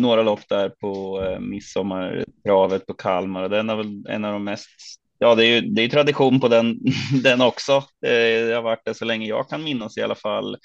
några 0.00 0.22
lopp 0.22 0.48
där 0.48 0.68
på 0.68 1.22
eh, 1.22 1.40
midsommartravet 1.40 2.86
på 2.86 2.94
Kalmar 2.94 3.48
den 3.48 3.70
är 3.70 3.76
väl 3.76 4.06
en 4.08 4.24
av 4.24 4.32
de 4.32 4.44
mest 4.44 5.01
Ja, 5.22 5.34
det 5.34 5.46
är 5.46 5.54
ju 5.54 5.60
det 5.60 5.82
är 5.82 5.88
tradition 5.88 6.40
på 6.40 6.48
den, 6.48 6.78
den 7.22 7.40
också. 7.40 7.72
Eh, 8.06 8.46
det 8.46 8.54
har 8.54 8.62
varit 8.62 8.84
det 8.84 8.94
så 8.94 9.04
länge 9.04 9.26
jag 9.26 9.48
kan 9.48 9.64
minnas 9.64 9.98
i 9.98 10.02
alla 10.02 10.14
fall. 10.14 10.56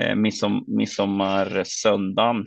Eh, 0.00 0.14
midsom, 0.14 0.64
midsommarsöndagen. 0.68 2.46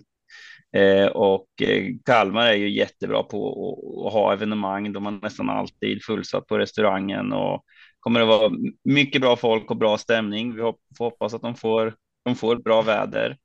Eh, 0.77 1.05
och 1.07 1.47
eh, 1.61 1.85
Kalmar 2.05 2.47
är 2.47 2.53
ju 2.53 2.69
jättebra 2.69 3.23
på 3.23 3.47
att, 3.47 4.07
att 4.07 4.13
ha 4.13 4.33
evenemang. 4.33 4.93
De 4.93 5.05
har 5.05 5.11
nästan 5.11 5.49
alltid 5.49 6.03
fullsatt 6.03 6.47
på 6.47 6.57
restaurangen 6.57 7.33
och 7.33 7.63
kommer 7.99 8.21
att 8.21 8.27
vara 8.27 8.51
mycket 8.83 9.21
bra 9.21 9.35
folk 9.35 9.71
och 9.71 9.77
bra 9.77 9.97
stämning. 9.97 10.55
Vi 10.55 10.61
får 10.97 11.05
hoppas 11.05 11.33
att 11.33 11.41
de 11.41 11.55
får, 11.55 11.95
de 12.25 12.35
får 12.35 12.55
bra 12.55 12.81
väder. 12.81 13.37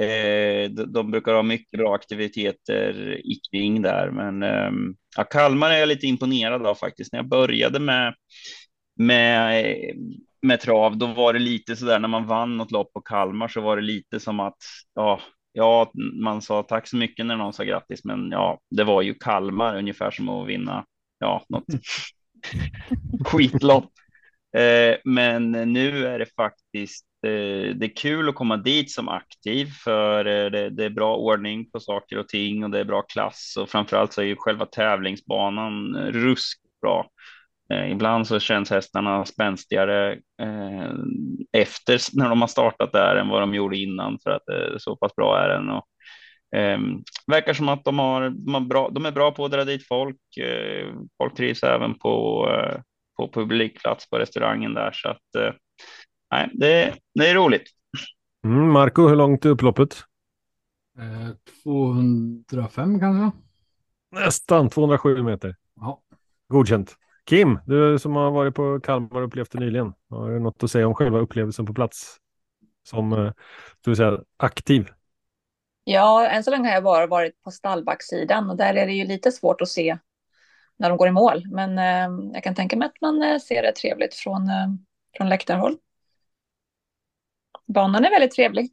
Eh, 0.00 0.70
de, 0.70 0.92
de 0.92 1.10
brukar 1.10 1.34
ha 1.34 1.42
mycket 1.42 1.78
bra 1.78 1.94
aktiviteter 1.94 3.20
i 3.26 3.40
kring 3.50 3.82
där, 3.82 4.10
men 4.10 4.42
ehm, 4.42 4.94
ja, 5.16 5.24
Kalmar 5.24 5.70
är 5.70 5.78
jag 5.78 5.88
lite 5.88 6.06
imponerad 6.06 6.66
av 6.66 6.74
faktiskt. 6.74 7.12
När 7.12 7.18
jag 7.18 7.28
började 7.28 7.80
med, 7.80 8.14
med, 8.96 9.64
med 10.42 10.60
trav, 10.60 10.98
då 10.98 11.06
var 11.06 11.32
det 11.32 11.38
lite 11.38 11.76
så 11.76 11.84
där 11.84 11.98
när 11.98 12.08
man 12.08 12.26
vann 12.26 12.56
något 12.56 12.70
lopp 12.70 12.92
på 12.92 13.00
Kalmar 13.00 13.48
så 13.48 13.60
var 13.60 13.76
det 13.76 13.82
lite 13.82 14.20
som 14.20 14.40
att 14.40 14.56
ja, 14.94 15.20
ja, 15.52 15.92
man 16.22 16.42
sa 16.42 16.62
tack 16.62 16.88
så 16.88 16.96
mycket 16.96 17.26
när 17.26 17.36
någon 17.36 17.52
sa 17.52 17.64
grattis, 17.64 18.04
men 18.04 18.30
ja, 18.30 18.60
det 18.70 18.84
var 18.84 19.02
ju 19.02 19.14
Kalmar 19.14 19.76
ungefär 19.78 20.10
som 20.10 20.28
att 20.28 20.48
vinna 20.48 20.84
ja, 21.18 21.44
något 21.48 21.64
skitlopp. 23.24 23.92
Eh, 24.56 24.96
men 25.04 25.50
nu 25.52 26.06
är 26.06 26.18
det 26.18 26.26
faktiskt 26.36 27.06
Eh, 27.26 27.74
det 27.74 27.86
är 27.86 27.96
kul 27.96 28.28
att 28.28 28.34
komma 28.34 28.56
dit 28.56 28.90
som 28.90 29.08
aktiv 29.08 29.66
för 29.84 30.24
eh, 30.24 30.50
det, 30.50 30.70
det 30.70 30.84
är 30.84 30.90
bra 30.90 31.16
ordning 31.16 31.70
på 31.70 31.80
saker 31.80 32.18
och 32.18 32.28
ting 32.28 32.64
och 32.64 32.70
det 32.70 32.80
är 32.80 32.84
bra 32.84 33.02
klass 33.02 33.54
och 33.60 33.70
framförallt 33.70 34.12
så 34.12 34.20
är 34.20 34.24
ju 34.24 34.36
själva 34.36 34.66
tävlingsbanan 34.66 35.96
eh, 35.96 36.06
ruskigt 36.06 36.80
bra. 36.82 37.06
Eh, 37.72 37.92
ibland 37.92 38.26
så 38.26 38.40
känns 38.40 38.70
hästarna 38.70 39.24
spänstigare 39.24 40.12
eh, 40.42 40.90
efter 41.52 42.00
när 42.18 42.28
de 42.28 42.40
har 42.40 42.48
startat 42.48 42.92
där 42.92 43.16
än 43.16 43.28
vad 43.28 43.42
de 43.42 43.54
gjorde 43.54 43.76
innan 43.76 44.18
för 44.22 44.30
att 44.30 44.48
eh, 44.48 44.78
så 44.78 44.96
pass 44.96 45.14
bra 45.16 45.38
är 45.38 45.48
den. 45.48 45.68
Och, 45.68 45.86
eh, 46.58 46.78
verkar 47.26 47.54
som 47.54 47.68
att 47.68 47.84
de, 47.84 47.98
har, 47.98 48.30
de, 48.30 48.54
har 48.54 48.60
bra, 48.60 48.88
de 48.92 49.06
är 49.06 49.12
bra 49.12 49.30
på 49.32 49.44
att 49.44 49.52
dra 49.52 49.64
dit 49.64 49.86
folk. 49.86 50.36
Eh, 50.40 50.94
folk 51.18 51.36
trivs 51.36 51.62
även 51.62 51.98
på 51.98 52.46
eh, 52.54 52.80
på 53.16 53.28
publikplats 53.32 54.10
på 54.10 54.18
restaurangen 54.18 54.74
där. 54.74 54.92
Så 54.92 55.08
att 55.08 55.34
eh, 55.38 55.52
nej, 56.32 56.50
det, 56.54 56.94
det 57.14 57.28
är 57.28 57.34
roligt. 57.34 57.62
Mm, 58.44 58.72
Marco, 58.72 59.08
hur 59.08 59.16
långt 59.16 59.44
är 59.44 59.48
upploppet? 59.48 59.96
Eh, 60.98 61.34
205 61.62 63.00
kanske? 63.00 63.38
Nästan 64.10 64.70
207 64.70 65.22
meter. 65.22 65.56
Ja. 65.76 66.02
Godkänt. 66.48 66.96
Kim, 67.24 67.58
du 67.66 67.98
som 67.98 68.16
har 68.16 68.30
varit 68.30 68.54
på 68.54 68.80
Kalmar 68.80 69.20
och 69.20 69.26
upplevt 69.26 69.50
det 69.50 69.58
nyligen. 69.58 69.92
Har 70.10 70.30
du 70.30 70.40
något 70.40 70.62
att 70.62 70.70
säga 70.70 70.86
om 70.86 70.94
själva 70.94 71.18
upplevelsen 71.18 71.66
på 71.66 71.74
plats? 71.74 72.16
Som 72.88 73.12
eh, 73.12 73.32
vi 73.86 73.96
säga, 73.96 74.18
aktiv. 74.36 74.88
Ja, 75.84 76.28
än 76.28 76.44
så 76.44 76.50
länge 76.50 76.68
har 76.68 76.74
jag 76.74 76.84
bara 76.84 77.06
varit 77.06 77.42
på 77.42 77.50
stallbacksidan 77.50 78.50
och 78.50 78.56
där 78.56 78.74
är 78.74 78.86
det 78.86 78.92
ju 78.92 79.04
lite 79.04 79.32
svårt 79.32 79.60
att 79.60 79.68
se 79.68 79.98
när 80.76 80.88
de 80.88 80.98
går 80.98 81.08
i 81.08 81.12
mål. 81.12 81.42
Men 81.46 81.78
eh, 81.78 82.32
jag 82.34 82.44
kan 82.44 82.54
tänka 82.54 82.76
mig 82.76 82.86
att 82.86 83.00
man 83.00 83.22
eh, 83.22 83.38
ser 83.38 83.62
det 83.62 83.72
trevligt 83.72 84.14
från, 84.14 84.48
eh, 84.48 84.68
från 85.16 85.28
läktarhåll. 85.28 85.76
Banan 87.66 88.04
är 88.04 88.10
väldigt 88.10 88.32
trevlig. 88.32 88.70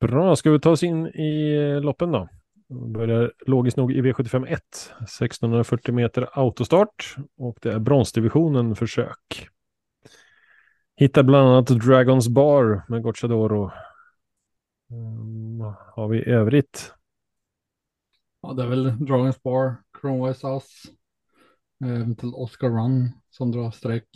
Bra, 0.00 0.36
ska 0.36 0.50
vi 0.50 0.60
ta 0.60 0.70
oss 0.70 0.82
in 0.82 1.06
i 1.06 1.54
eh, 1.54 1.80
loppen 1.80 2.12
då? 2.12 2.28
Vi 2.68 2.88
börjar 2.88 3.32
logiskt 3.46 3.76
nog 3.76 3.92
i 3.92 4.02
V75 4.02 4.46
1. 4.46 4.62
1640 5.00 5.94
meter 5.94 6.28
autostart 6.32 7.16
och 7.36 7.58
det 7.62 7.72
är 7.72 7.78
bronsdivisionen 7.78 8.76
försök. 8.76 9.48
Hittar 10.96 11.22
bland 11.22 11.48
annat 11.48 11.66
Dragons 11.66 12.28
Bar 12.28 12.82
med 12.88 13.02
Gocciadoro. 13.02 13.70
Mm, 14.90 15.74
har 15.94 16.08
vi 16.08 16.18
i 16.18 16.28
övrigt? 16.28 16.94
Ja, 18.40 18.52
det 18.52 18.62
är 18.62 18.66
väl 18.66 18.90
Dragon's 18.90 19.40
Bar, 19.44 19.76
Chromewise 20.00 20.46
House, 20.46 20.88
eh, 21.84 22.14
till 22.14 22.34
Oscar 22.34 22.68
Run 22.68 23.10
som 23.30 23.52
drar 23.52 23.70
streck. 23.70 24.08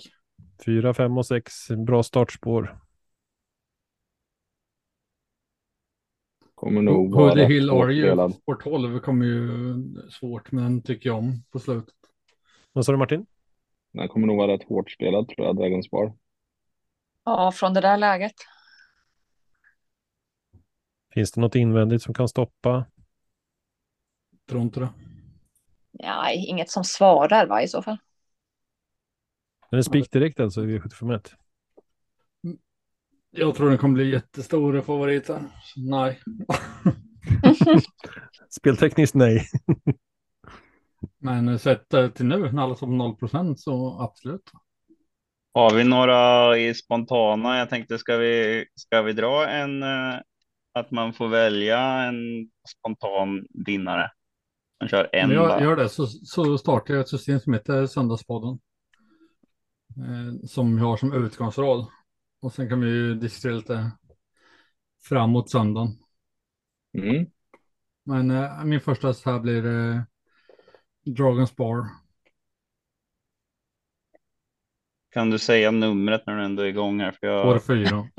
4, 0.64 0.94
5 0.94 1.18
och 1.18 1.26
6. 1.26 1.68
Bra 1.86 2.02
startspår. 2.02 2.78
Kommer 6.54 6.82
nog 6.82 7.14
vara 7.14 7.44
Hill 7.44 7.70
Are 7.70 7.92
You, 7.92 8.32
spår 8.32 8.54
12 8.54 9.00
kommer 9.00 9.26
ju 9.26 9.50
svårt, 10.10 10.52
men 10.52 10.82
tycker 10.82 11.08
jag 11.08 11.18
om 11.18 11.42
på 11.50 11.58
slutet. 11.58 11.94
Vad 12.72 12.84
sa 12.86 12.92
du 12.92 12.98
Martin? 12.98 13.26
Den 13.92 14.08
kommer 14.08 14.26
nog 14.26 14.36
vara 14.36 14.52
rätt 14.52 14.68
hårt 14.68 14.90
spelad 14.90 15.28
tror 15.28 15.46
jag, 15.46 15.56
Dragons 15.56 15.90
Bar. 15.90 16.16
Ja, 17.24 17.52
från 17.52 17.74
det 17.74 17.80
där 17.80 17.96
läget. 17.96 18.34
Finns 21.14 21.32
det 21.32 21.40
något 21.40 21.54
invändigt 21.54 22.02
som 22.02 22.14
kan 22.14 22.28
stoppa? 22.28 22.84
Tror 24.48 24.62
inte 24.62 24.80
det. 24.80 24.88
Ja, 25.92 26.30
inget 26.30 26.70
som 26.70 26.84
svarar 26.84 27.46
va 27.46 27.62
i 27.62 27.68
så 27.68 27.82
fall. 27.82 27.98
Den 29.70 29.78
är 29.78 29.82
spik 29.82 30.10
direkt 30.10 30.40
alltså 30.40 30.64
i 30.64 30.78
V751. 30.78 31.20
Jag 33.30 33.54
tror 33.54 33.68
den 33.68 33.78
kommer 33.78 33.94
bli 33.94 34.10
jättestor 34.10 34.80
favorit 34.80 35.28
här. 35.28 35.42
Nej. 35.76 36.20
Speltekniskt 38.50 39.14
nej. 39.14 39.46
Men 41.18 41.58
sett 41.58 41.94
eh, 41.94 42.08
till 42.08 42.26
nu 42.26 42.52
när 42.52 42.62
alla 42.62 42.74
på 42.74 42.86
0 42.86 43.16
procent 43.16 43.60
så 43.60 44.00
absolut. 44.00 44.50
Har 45.54 45.74
vi 45.74 45.84
några 45.84 46.58
i 46.58 46.74
spontana? 46.74 47.58
Jag 47.58 47.68
tänkte, 47.68 47.98
ska 47.98 48.16
vi, 48.16 48.64
ska 48.74 49.02
vi 49.02 49.12
dra 49.12 49.48
en, 49.48 49.82
eh, 49.82 50.14
att 50.72 50.90
man 50.90 51.12
får 51.12 51.28
välja 51.28 51.78
en 51.80 52.50
spontan 52.68 53.46
vinnare? 53.66 54.10
Man 54.80 54.88
kör 54.88 55.08
en 55.12 55.30
jag 55.30 55.48
bara. 55.48 55.62
gör 55.62 55.76
det 55.76 55.88
så, 55.88 56.06
så 56.06 56.58
startar 56.58 56.94
jag 56.94 57.00
ett 57.00 57.08
system 57.08 57.40
som 57.40 57.52
heter 57.52 57.86
Söndagspodden. 57.86 58.58
Eh, 59.96 60.46
som 60.46 60.76
vi 60.76 60.82
har 60.82 60.96
som 60.96 61.12
utgångsrad. 61.12 61.86
Och 62.40 62.52
sen 62.52 62.68
kan 62.68 62.80
vi 62.80 62.86
ju 62.86 63.14
diskutera 63.14 63.54
lite 63.54 63.90
framåt 65.02 65.50
söndagen. 65.50 65.88
Mm. 66.98 67.26
Men 68.04 68.30
eh, 68.30 68.64
min 68.64 68.80
första 68.80 69.14
så 69.14 69.30
här 69.30 69.40
blir 69.40 69.66
eh, 69.66 70.00
Dragons 71.04 71.56
Bar. 71.56 71.86
Kan 75.10 75.30
du 75.30 75.38
säga 75.38 75.70
numret 75.70 76.26
när 76.26 76.36
du 76.36 76.44
ändå 76.44 76.62
är 76.62 76.66
igång 76.66 77.00
här? 77.00 77.12
För 77.12 77.46
År 77.46 77.52
jag... 77.52 77.64
fyra. 77.64 78.08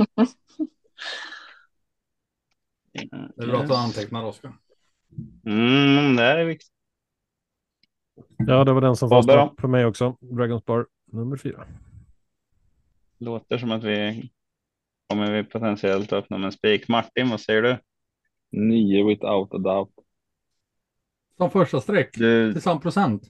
Det 2.91 3.43
är 3.43 3.47
bra 3.47 3.61
att 3.61 3.67
du 3.67 3.75
antecknar 3.75 4.23
Oskar. 4.23 4.53
Mm, 5.45 6.15
det 6.15 6.23
här 6.23 6.37
är 6.37 6.45
viktigt. 6.45 6.71
Ja, 8.37 8.63
det 8.63 8.73
var 8.73 8.81
den 8.81 8.95
som 8.95 9.09
Bobbe 9.09 9.33
då? 9.33 9.39
fastnade 9.39 9.61
för 9.61 9.67
mig 9.67 9.85
också. 9.85 10.17
Dragons 10.21 10.65
Bar 10.65 10.87
nummer 11.11 11.37
fyra. 11.37 11.65
Låter 13.19 13.57
som 13.57 13.71
att 13.71 13.83
vi 13.83 14.29
kommer 15.09 15.31
vi 15.31 15.43
potentiellt 15.43 16.13
öppna 16.13 16.37
med 16.37 16.45
en 16.45 16.51
spik. 16.51 16.87
Martin, 16.87 17.29
vad 17.29 17.41
säger 17.41 17.61
du? 17.61 17.77
Nio 18.51 19.07
without 19.07 19.53
a 19.53 19.57
doubt. 19.57 19.93
Som 21.37 21.51
första 21.51 21.81
streck 21.81 22.09
Du, 22.13 22.53
till 22.53 22.61
samma 22.61 22.79
procent. 22.79 23.23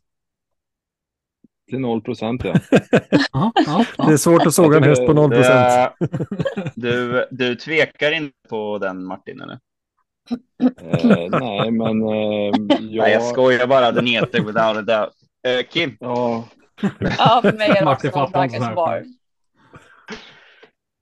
Till 1.70 1.80
noll 1.80 2.02
procent 2.02 2.44
ja. 3.32 3.52
Det 3.98 4.14
är 4.14 4.18
svårt 4.18 4.46
att 4.46 4.54
såga 4.54 4.78
en 4.78 4.84
häst 4.84 5.06
på 5.06 5.14
0 5.14 5.30
procent. 5.30 5.94
du, 6.76 7.28
du 7.32 7.56
tvekar 7.56 8.12
inte 8.12 8.38
på 8.50 8.78
den 8.78 9.06
Martin 9.06 9.42
eller? 9.42 9.60
Eh, 10.82 11.30
nej, 11.40 11.72
men 11.72 12.02
eh, 12.02 12.52
jag... 12.80 13.04
Nej, 13.04 13.12
jag 13.12 13.24
skojar 13.24 13.68
bara. 13.68 13.92
Den 13.92 14.06
heter 14.06 14.40
Without 14.40 14.78
a 14.78 14.82
doubt. 14.82 15.14
Eh, 15.48 15.66
Kim, 15.70 15.98
Ja, 16.00 16.48
Ja, 17.18 17.40
för 17.42 17.54
mig 17.54 17.70
är 17.70 17.76
det 17.76 17.86
Martin 17.86 18.12
också 18.14 18.36
här. 18.36 18.76
Bar. 18.76 19.04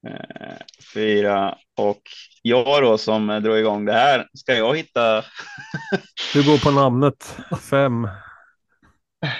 eh, 0.07 0.55
fyra 0.93 1.57
och 1.77 2.01
jag 2.41 2.83
då 2.83 2.97
som 2.97 3.29
eh, 3.29 3.39
drog 3.39 3.57
igång 3.57 3.85
det 3.85 3.93
här. 3.93 4.27
Ska 4.33 4.55
jag 4.55 4.77
hitta 4.77 5.23
Du 6.33 6.45
går 6.45 6.57
på 6.63 6.71
namnet. 6.71 7.37
Fem. 7.69 8.07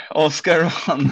Oscar 0.09 0.59
Run? 0.59 1.11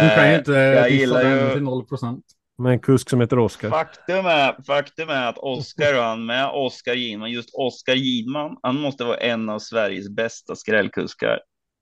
du 0.00 0.14
kan 0.14 0.30
ju 0.30 0.36
inte 0.38 0.52
jag 0.52 0.84
dissa 0.84 0.88
gillar 0.88 1.22
ju- 1.22 1.52
till 1.52 1.62
noll 1.62 1.86
procent. 1.86 2.24
Med 2.62 2.72
en 2.72 2.78
kusk 2.80 3.10
som 3.10 3.20
heter 3.20 3.38
Oskar. 3.38 3.70
Faktum 3.70 4.26
är, 4.26 4.62
faktum 4.62 5.08
är 5.08 5.28
att 5.28 5.38
Oscar 5.38 6.02
han 6.02 6.26
med 6.26 6.50
Oscar 6.52 6.94
Gidman, 6.94 7.30
just 7.30 7.50
Oscar 7.52 7.94
Gidman, 7.94 8.56
han 8.62 8.76
måste 8.80 9.04
vara 9.04 9.16
en 9.16 9.48
av 9.48 9.58
Sveriges 9.58 10.08
bästa 10.08 10.56
skrällkuskar. 10.56 11.40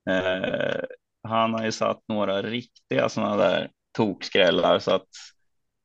Eh, 0.09 0.81
han 1.23 1.55
har 1.55 1.65
ju 1.65 1.73
satt 1.73 2.03
några 2.09 2.43
riktiga 2.43 3.09
sådana 3.09 3.37
där 3.37 3.71
tokskrällar 3.97 4.79
så 4.79 4.91
att 4.91 5.07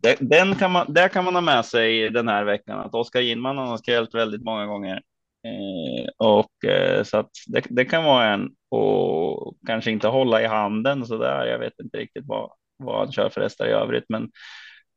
det, 0.03 0.17
den 0.19 0.55
kan 0.55 0.71
man, 0.71 0.93
där 0.93 1.07
kan 1.07 1.25
man 1.25 1.35
ha 1.35 1.41
med 1.41 1.65
sig 1.65 2.09
den 2.09 2.27
här 2.27 2.43
veckan 2.43 2.79
att 2.79 2.95
Oskar 2.95 3.21
Ginman 3.21 3.57
har 3.57 3.77
skrällt 3.77 4.15
väldigt 4.15 4.43
många 4.43 4.65
gånger. 4.65 5.01
Eh, 5.47 6.09
och 6.17 6.65
eh, 6.65 7.03
så 7.03 7.17
att 7.17 7.29
det, 7.47 7.63
det 7.69 7.85
kan 7.85 8.03
vara 8.03 8.25
en 8.25 8.49
och 8.69 9.57
kanske 9.67 9.91
inte 9.91 10.07
hålla 10.07 10.41
i 10.41 10.45
handen 10.45 11.05
så 11.05 11.17
där. 11.17 11.45
Jag 11.45 11.59
vet 11.59 11.79
inte 11.83 11.97
riktigt 11.97 12.25
vad, 12.27 12.51
vad 12.77 12.97
han 12.97 13.11
kör 13.11 13.29
för 13.29 13.41
hästar 13.41 13.67
i 13.67 13.71
övrigt, 13.71 14.05
men 14.09 14.31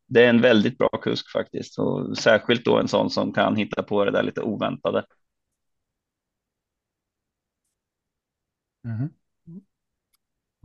det 0.09 0.25
är 0.25 0.29
en 0.29 0.41
väldigt 0.41 0.79
bra 0.79 0.89
kusk 0.89 1.33
faktiskt 1.33 1.79
och 1.79 2.19
särskilt 2.19 2.65
då 2.65 2.79
en 2.79 2.89
sån 2.89 3.11
som 3.11 3.33
kan 3.33 3.57
hitta 3.57 3.83
på 3.83 4.05
det 4.05 4.11
där 4.11 4.23
lite 4.23 4.43
oväntade. 4.43 5.05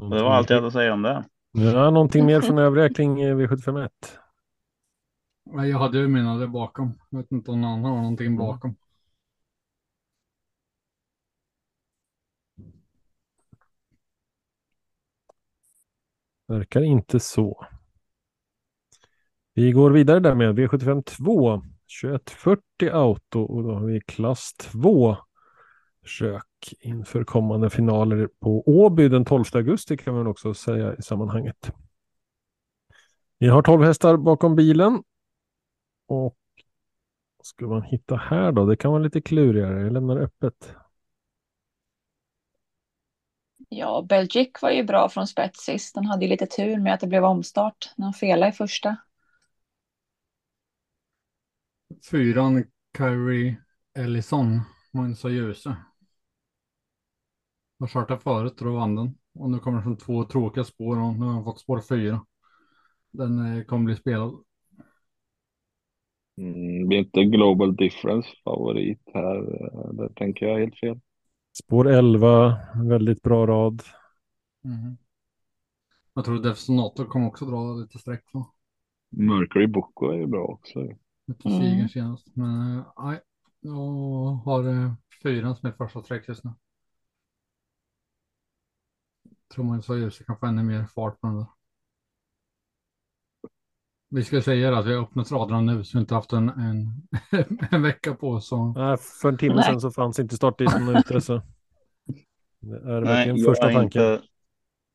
Och 0.02 0.10
det 0.10 0.24
var 0.24 0.32
allt 0.32 0.50
jag 0.50 0.58
hade 0.58 0.68
att 0.68 0.74
säga 0.74 0.94
om 0.94 1.02
det. 1.02 1.24
Ja, 1.52 1.90
någonting 1.90 2.26
mer 2.26 2.42
från 2.42 2.58
övriga 2.58 2.90
kring 2.94 3.22
eh, 3.22 3.36
V751? 3.36 3.90
Nej, 5.46 5.70
Jag 5.70 5.80
hade 5.80 5.98
ju 5.98 6.08
mina 6.08 6.38
där 6.38 6.48
bakom. 6.48 7.00
Jag 7.10 7.18
vet 7.20 7.32
inte 7.32 7.52
om 7.52 7.62
någon 7.62 7.70
annan 7.72 7.84
har 7.84 7.92
Mm. 7.92 8.02
någonting 8.02 8.38
bakom. 8.38 8.76
Verkar 16.48 16.82
inte 16.84 17.20
så. 17.20 17.66
Vi 19.54 19.72
går 19.72 19.92
vidare 19.92 20.20
där 20.20 20.36
med 20.36 20.60
V75 20.60 21.02
2. 21.04 21.62
2140 22.02 22.90
auto 22.92 23.42
och 23.42 23.64
då 23.64 23.74
har 23.74 23.86
vi 23.86 24.02
klass 24.02 24.54
2 24.54 25.18
försök 26.04 26.74
inför 26.80 27.24
kommande 27.24 27.70
finaler 27.70 28.30
på 28.40 28.64
Åby 28.66 29.10
den 29.10 29.26
12 29.26 29.44
augusti 29.54 29.98
kan 29.98 30.14
man 30.16 30.28
också 30.28 30.54
säga 30.54 30.96
i 30.96 31.02
sammanhanget. 31.02 31.72
Vi 33.38 33.48
har 33.48 33.62
12 33.62 33.84
hästar 33.84 34.18
bakom 34.18 34.56
bilen. 34.56 35.04
Och 36.08 36.38
vad 37.38 37.46
ska 37.46 37.68
man 37.68 37.84
hitta 37.84 38.16
här 38.16 38.52
då? 38.52 38.66
Det 38.66 38.78
kan 38.78 38.92
vara 38.92 39.04
lite 39.04 39.22
klurigare. 39.22 39.82
Jag 39.82 39.94
lämnar 39.94 40.18
öppet. 40.18 40.76
Ja, 43.70 44.06
Belgic 44.10 44.50
var 44.62 44.72
ju 44.72 44.84
bra 44.84 45.10
från 45.10 45.28
spets 45.28 45.60
sist. 45.60 45.96
Den 45.96 46.06
hade 46.06 46.26
ju 46.26 46.30
lite 46.30 46.46
tur 46.46 46.80
med 46.80 46.94
att 46.94 47.00
det 47.00 47.08
blev 47.08 47.24
omstart 47.24 47.94
när 47.96 48.06
han 48.06 48.14
felade 48.14 48.50
i 48.50 48.56
första. 48.56 48.98
Fyran 52.12 52.64
Kyrie 52.98 53.62
Ellison, 53.94 54.62
Monza 54.92 55.30
Ljuse. 55.30 55.76
Jag 57.82 57.90
startade 57.90 58.20
förut 58.20 58.62
och 58.62 58.66
då 58.68 58.74
vann 58.76 58.96
den. 58.96 59.18
Och 59.34 59.50
nu 59.50 59.60
kommer 59.60 59.78
det 59.78 59.84
från 59.84 59.98
två 59.98 60.24
tråkiga 60.24 60.64
spår 60.64 60.98
och 61.02 61.14
nu 61.16 61.26
har 61.26 61.34
han 61.34 61.44
fått 61.44 61.60
spår 61.60 61.82
fyra. 61.82 62.26
Den 63.12 63.58
eh, 63.58 63.64
kommer 63.66 63.86
bli 63.86 63.96
spelad. 63.96 64.44
mm, 66.38 66.88
blir 66.88 66.98
inte 67.00 67.24
Global 67.24 67.76
Difference 67.76 68.30
favorit 68.44 69.02
här. 69.14 69.38
Eh, 69.38 69.94
Där 69.94 70.10
tänker 70.16 70.46
jag 70.46 70.60
helt 70.60 70.80
fel. 70.80 71.00
Spår 71.54 71.90
11, 71.90 72.58
väldigt 72.76 73.22
bra 73.22 73.48
rad. 73.48 73.82
Mhm. 74.64 74.98
Jag 76.14 76.26
tror 76.26 76.40
Defsonator 76.44 77.06
kommer 77.06 77.28
också 77.28 77.46
dra 77.46 77.74
lite 77.74 78.00
streck 78.00 78.32
på. 78.32 78.52
Mercury 79.12 79.68
Boko 79.68 80.10
är 80.12 80.18
ju 80.18 80.28
bra 80.28 80.44
också. 80.46 80.80
Lite 81.28 81.50
Mm. 81.50 81.60
segern 81.62 81.90
senast. 81.90 82.28
Men 82.36 82.78
eh, 82.80 82.86
nej, 82.98 83.20
jag 83.60 83.76
har 84.46 84.64
eh, 84.70 84.94
fyran 85.24 85.56
som 85.56 85.70
är 85.70 85.74
första 85.74 86.02
streck 86.04 86.28
just 86.28 86.44
nu. 86.44 86.52
Tror 89.54 89.64
man 89.66 89.82
så 89.84 89.98
ljuset 89.98 90.28
kan 90.28 90.38
få 90.38 90.46
ännu 90.46 90.64
mer 90.64 90.86
fart 90.86 91.22
på 91.22 91.28
den 91.28 91.38
där. 91.38 91.46
Vi 94.10 94.24
ska 94.24 94.42
säga 94.42 94.78
att 94.78 94.86
vi 94.86 94.94
har 94.94 95.04
öppnat 95.04 95.32
raderna 95.32 95.62
nu 95.62 95.84
så 95.84 95.98
vi 95.98 96.02
inte 96.02 96.16
haft 96.16 96.34
en, 96.34 96.50
en, 96.50 97.08
en 97.72 97.82
vecka 97.82 98.14
på 98.16 98.30
oss. 98.30 98.48
Så 98.48 98.66
Nej, 98.74 98.98
för 98.98 99.30
en 99.30 99.38
timme 99.38 99.56
Nej. 99.56 99.64
sedan 99.64 99.82
så 99.82 99.92
fanns 99.92 100.20
inte 100.20 100.36
startlistan 100.36 100.96
ute. 100.98 101.22
Så 101.22 101.42
det 102.60 102.76
är 102.76 103.02
verkligen 103.02 103.38
jag 103.38 103.46
första 103.46 103.72
tanken. 103.72 103.84
inte- 104.14 104.22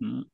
Mm. 0.04 0.24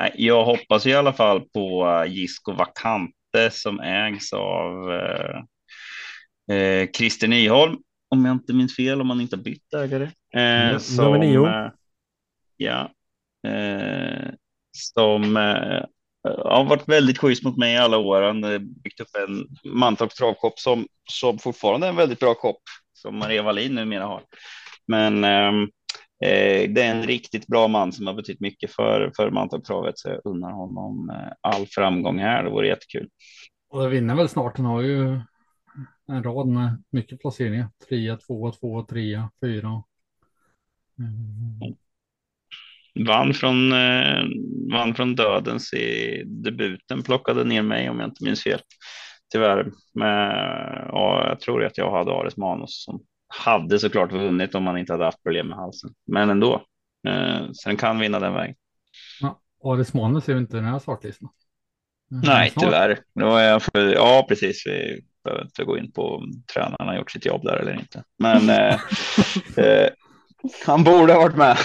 Nej, 0.00 0.12
jag 0.16 0.44
hoppas 0.44 0.86
i 0.86 0.94
alla 0.94 1.12
fall 1.12 1.40
på 1.40 1.86
uh, 1.86 2.12
Gisco 2.12 2.52
Vakante 2.52 3.50
som 3.50 3.80
ägs 3.80 4.32
av 4.32 4.90
eh, 4.92 6.56
eh, 6.56 6.88
Christer 6.96 7.28
Nyholm. 7.28 7.76
Om 8.08 8.24
jag 8.24 8.32
inte 8.34 8.52
minns 8.54 8.76
fel, 8.76 9.00
om 9.00 9.10
han 9.10 9.20
inte 9.20 9.36
har 9.36 9.42
bytt 9.42 9.74
ägare. 9.74 10.04
Eh, 10.34 10.42
Ja, 10.72 10.78
som, 10.78 11.04
nummer 11.04 11.18
nio. 11.18 11.70
Eh, 12.66 12.72
ja. 12.72 12.90
Eh, 13.50 14.34
som 14.76 15.36
eh, 15.36 15.84
har 16.28 16.64
varit 16.64 16.88
väldigt 16.88 17.18
schysst 17.18 17.44
mot 17.44 17.56
mig 17.56 17.74
i 17.74 17.76
alla 17.76 17.98
år. 17.98 18.22
Han 18.22 18.42
har 18.42 18.58
byggt 18.58 19.00
upp 19.00 19.16
en 19.28 19.46
Mantorp 19.72 20.10
travkopp 20.10 20.58
som, 20.58 20.86
som 21.10 21.38
fortfarande 21.38 21.86
är 21.86 21.90
en 21.90 21.96
väldigt 21.96 22.20
bra 22.20 22.34
kopp 22.34 22.62
som 22.92 23.18
Maria 23.18 23.42
Wallin 23.42 23.74
numera 23.74 24.04
har. 24.04 24.22
Men 24.86 25.24
ehm, 25.24 25.62
eh, 26.24 26.70
det 26.70 26.82
är 26.82 26.94
en 26.94 27.02
riktigt 27.02 27.46
bra 27.46 27.68
man 27.68 27.92
som 27.92 28.06
har 28.06 28.14
betytt 28.14 28.40
mycket 28.40 28.72
för, 28.72 29.12
för 29.16 29.30
Mantorp-travet 29.30 29.98
så 29.98 30.08
jag 30.08 30.20
unnar 30.24 30.52
honom 30.52 31.10
eh, 31.10 31.32
all 31.40 31.66
framgång 31.66 32.18
här. 32.18 32.44
Det 32.44 32.50
vore 32.50 32.68
jättekul. 32.68 33.08
och 33.70 33.82
det 33.82 33.88
vinner 33.88 34.14
väl 34.14 34.28
snart. 34.28 34.56
Den 34.56 34.64
har 34.64 34.80
ju 34.82 35.20
en 36.08 36.22
rad 36.22 36.48
med 36.48 36.82
mycket 36.90 37.20
placeringar. 37.20 37.68
Trea, 37.88 38.16
tvåa, 38.16 38.52
tvåa, 38.52 38.84
trea, 38.84 39.30
fyra. 39.40 39.82
Mm. 40.98 41.76
Vann 42.94 43.34
från, 43.34 43.72
eh, 43.72 44.22
vann 44.72 44.94
från 44.94 45.14
dödens 45.14 45.74
i 45.74 46.22
debuten, 46.26 47.02
plockade 47.02 47.44
ner 47.44 47.62
mig 47.62 47.90
om 47.90 48.00
jag 48.00 48.08
inte 48.08 48.24
minns 48.24 48.42
fel. 48.42 48.60
Tyvärr, 49.32 49.70
men 49.94 50.28
ja, 50.88 51.28
jag 51.28 51.40
tror 51.40 51.64
att 51.64 51.78
jag 51.78 51.90
hade 51.90 52.12
Ares 52.12 52.36
Manus 52.36 52.84
som 52.84 53.02
hade 53.44 53.78
såklart 53.78 54.12
vunnit 54.12 54.54
om 54.54 54.66
han 54.66 54.78
inte 54.78 54.92
hade 54.92 55.04
haft 55.04 55.22
problem 55.22 55.48
med 55.48 55.56
halsen, 55.56 55.90
men 56.06 56.30
ändå. 56.30 56.62
Eh, 57.08 57.46
så 57.52 57.68
den 57.68 57.76
kan 57.76 57.98
vinna 57.98 58.20
den 58.20 58.34
vägen. 58.34 58.54
Ja, 59.20 59.40
Aris 59.64 59.94
Måne 59.94 60.20
ser 60.20 60.34
vi 60.34 60.40
inte 60.40 60.56
den 60.56 60.64
här 60.64 60.78
startlistan. 60.78 61.28
Mm, 62.10 62.22
Nej, 62.26 62.50
snart. 62.50 62.64
tyvärr. 62.64 62.98
Jag 63.12 63.62
för, 63.62 63.92
ja, 63.94 64.26
precis. 64.28 64.66
Vi 64.66 65.04
behöver 65.24 65.44
inte 65.44 65.64
gå 65.64 65.78
in 65.78 65.92
på 65.92 66.02
om 66.02 66.32
tränaren 66.54 66.88
har 66.88 66.96
gjort 66.96 67.10
sitt 67.10 67.26
jobb 67.26 67.42
där 67.44 67.56
eller 67.56 67.74
inte. 67.74 68.04
Men 68.18 68.50
eh, 68.50 68.80
eh, 69.56 69.88
han 70.66 70.84
borde 70.84 71.12
ha 71.12 71.20
varit 71.20 71.36
med. 71.36 71.56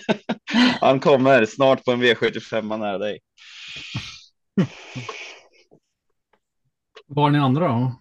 han 0.80 1.00
kommer 1.00 1.46
snart 1.46 1.84
på 1.84 1.90
en 1.90 2.02
V75 2.02 2.76
nära 2.76 2.98
dig. 2.98 3.20
Var 7.06 7.26
är 7.28 7.32
ni 7.32 7.38
andra 7.38 7.68
då? 7.68 7.92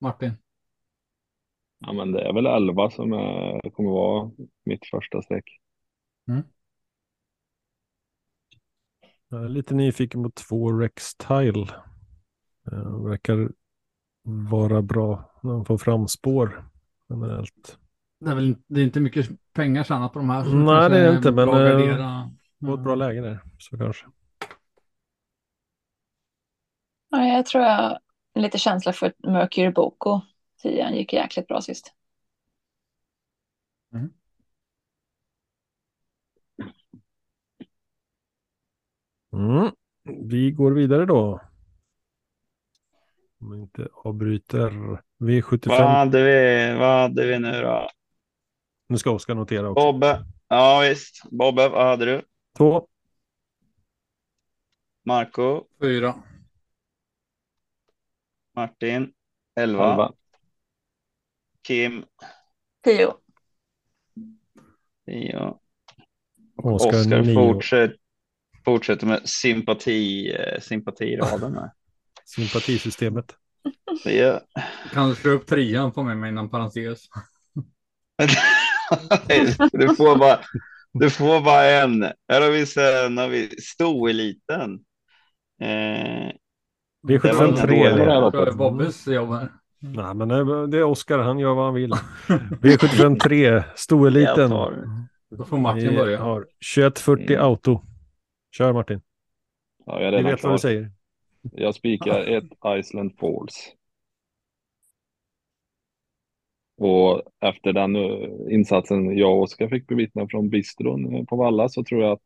Martin? 0.00 0.32
Ja, 1.78 1.92
men 1.92 2.12
det 2.12 2.28
är 2.28 2.32
väl 2.32 2.46
11 2.46 2.90
som 2.90 3.12
är, 3.12 3.70
kommer 3.70 3.90
vara 3.90 4.30
mitt 4.64 4.86
första 4.86 5.22
streck. 5.22 5.44
Jag 9.30 9.44
är 9.44 9.48
lite 9.48 9.74
nyfiken 9.74 10.22
på 10.22 10.30
två 10.30 10.72
Rex 10.72 11.14
Tile. 11.14 11.66
Eh, 12.72 13.04
verkar 13.04 13.52
vara 14.22 14.82
bra 14.82 15.40
när 15.42 15.52
man 15.52 15.64
får 15.64 15.78
fram 15.78 16.08
spår 16.08 16.70
generellt. 17.08 17.78
Det 18.20 18.30
är 18.30 18.34
väl 18.34 18.46
inte, 18.48 18.62
det 18.66 18.80
är 18.80 18.84
inte 18.84 19.00
mycket 19.00 19.28
pengar 19.52 19.84
tjänat 19.84 20.12
på 20.12 20.18
de 20.18 20.30
här. 20.30 20.44
så 20.44 20.50
Nej, 20.50 20.90
det 20.90 20.98
är 20.98 21.16
inte, 21.16 21.32
men, 21.32 21.48
eh, 21.48 21.54
gardera. 21.54 22.30
På 22.60 22.74
ett 22.74 22.80
bra 22.80 22.94
läge 22.94 23.20
där, 23.20 23.40
så 23.58 23.78
kanske. 23.78 24.06
Ja, 27.10 27.24
jag 27.24 27.46
tror 27.46 27.64
jag 27.64 27.76
har 27.76 28.00
lite 28.34 28.58
känsla 28.58 28.92
för 28.92 29.12
Mercury 29.18 29.70
Boko. 29.70 30.20
Tian 30.62 30.94
gick 30.94 31.12
jäkligt 31.12 31.46
bra 31.46 31.60
sist. 31.60 31.94
Mm. 39.32 39.70
Vi 40.04 40.50
går 40.50 40.72
vidare 40.72 41.06
då. 41.06 41.40
Om 43.40 43.50
vi 43.50 43.58
inte 43.58 43.88
avbryter 43.92 44.70
V75. 45.18 45.68
Vad 45.68 45.80
hade 45.80 46.24
vi, 46.24 46.74
vad 46.78 47.00
hade 47.00 47.26
vi 47.26 47.38
nu 47.38 47.60
då? 47.60 47.88
Nu 48.88 48.98
ska 48.98 49.10
Oskar 49.10 49.34
notera 49.34 49.68
också. 49.68 49.92
Bobbe. 49.92 50.24
Ja, 50.48 50.80
visst. 50.88 51.22
Bobbe, 51.30 51.68
vad 51.68 51.86
hade 51.86 52.04
du? 52.04 52.22
Två. 52.56 52.88
Marco, 55.04 55.64
Fyra. 55.80 56.14
Martin, 58.56 59.12
11. 59.60 59.84
Elva. 59.90 60.12
Kim, 61.62 62.04
Tio. 62.84 63.14
10. 65.06 65.54
Oskar, 66.56 66.98
Oskar 67.00 67.22
nio. 67.22 67.34
fortsätter, 67.34 67.96
fortsätter 68.64 69.06
med 69.06 69.28
sympati, 69.28 70.30
eh, 70.32 70.60
sympatiraden. 70.60 71.54
här. 71.54 71.70
Sympatisystemet. 72.24 73.36
Ja. 74.04 74.40
Kan 74.92 75.08
du 75.08 75.14
slå 75.14 75.30
upp 75.30 75.46
trean 75.46 75.92
på 75.92 76.02
mig 76.02 76.16
med 76.16 76.28
innan 76.28 76.50
parentes? 76.50 77.04
du, 79.72 79.94
får 79.96 80.18
bara, 80.18 80.38
du 80.92 81.10
får 81.10 81.40
bara 81.44 81.64
en. 81.64 82.02
Här 82.02 82.40
har 82.40 82.50
vi 82.50 82.66
sen 82.66 83.18
har 83.18 83.28
vi 83.28 83.48
stoeliten. 83.48 84.72
Eh, 85.60 86.32
Det 87.02 87.18
var 87.18 87.18
V75 87.18 87.48
inga 87.48 87.56
3. 87.56 87.88
dåliga. 87.90 88.04
Ja, 88.06 88.30
Det 88.30 88.38
är 88.38 88.52
Bobbes 88.52 89.06
jobb 89.06 89.30
här. 89.30 89.48
Nej, 89.80 90.14
men 90.14 90.28
det 90.70 90.78
är 90.78 90.82
Oskar. 90.84 91.18
Han 91.18 91.38
gör 91.38 91.54
vad 91.54 91.64
han 91.64 91.74
vill. 91.74 91.92
V75 92.62 93.18
3. 93.18 93.62
Stoeliten. 93.76 94.50
Då 95.30 95.44
får 95.44 95.58
Martin 95.58 95.88
Vi 95.90 95.96
börja. 95.96 96.18
har 96.20 96.46
2140 96.74 97.30
Mm. 97.36 97.44
auto. 97.44 97.80
Kör 98.56 98.72
Martin. 98.72 99.00
Ja, 99.86 100.00
jag 100.00 100.02
är 100.02 100.10
Vi 100.10 100.16
redan 100.16 100.30
vet 100.30 100.42
vad 100.42 100.52
du 100.52 100.58
klar. 100.58 100.70
säger. 100.70 100.90
Jag 101.52 101.74
spikar 101.74 102.20
ett 102.20 102.44
Iceland 102.78 103.12
Falls. 103.20 103.72
Och 106.78 107.22
efter 107.40 107.72
den 107.72 107.96
eh, 107.96 108.54
insatsen 108.54 109.18
jag 109.18 109.36
och 109.36 109.42
Oskar 109.42 109.68
fick 109.68 109.86
bevittna 109.86 110.26
från 110.28 110.50
bistron 110.50 111.14
eh, 111.14 111.24
på 111.24 111.36
Valla 111.36 111.68
så 111.68 111.84
tror 111.84 112.02
jag 112.02 112.12
att 112.12 112.22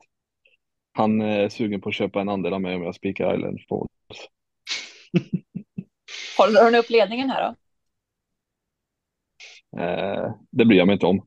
han 0.93 1.21
är 1.21 1.49
sugen 1.49 1.81
på 1.81 1.89
att 1.89 1.95
köpa 1.95 2.21
en 2.21 2.29
andel 2.29 2.53
av 2.55 2.61
mig 2.61 2.77
om 2.77 2.83
jag 2.83 2.95
spikar 2.95 3.35
Island 3.35 3.61
Falls. 3.69 4.29
Håller 6.39 6.65
hon 6.65 6.75
upp 6.75 6.91
ledningen 6.91 7.31
här 7.31 7.43
då? 7.43 7.57
Eh, 9.81 10.35
det 10.51 10.65
bryr 10.65 10.79
jag 10.79 10.87
mig 10.87 10.93
inte 10.93 11.07
om. 11.07 11.27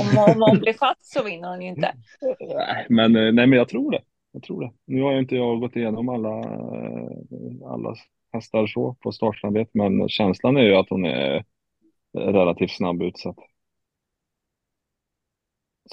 Om, 0.00 0.18
om 0.18 0.42
hon 0.42 0.58
blir 0.58 0.72
fast 0.72 1.12
så 1.12 1.22
vinner 1.22 1.48
hon 1.48 1.62
ju 1.62 1.68
inte. 1.68 1.94
Nej, 2.40 2.86
men, 2.88 3.16
eh, 3.16 3.32
nej, 3.32 3.46
men 3.46 3.52
jag 3.52 3.68
tror 3.68 3.90
det. 3.90 4.02
Jag 4.32 4.42
tror 4.42 4.60
det. 4.60 4.72
Nu 4.86 5.02
har 5.02 5.12
ju 5.12 5.18
inte 5.18 5.36
jag 5.36 5.60
gått 5.60 5.76
igenom 5.76 6.08
alla, 6.08 6.38
eh, 6.38 7.70
alla 7.72 7.96
hästar 8.36 8.66
så 8.66 8.96
på 9.00 9.12
startsamvet, 9.12 9.68
men 9.74 10.08
känslan 10.08 10.56
är 10.56 10.62
ju 10.62 10.74
att 10.76 10.90
hon 10.90 11.04
är 11.06 11.44
relativt 12.18 12.70
snabb 12.76 13.02
utsatt. 13.02 13.36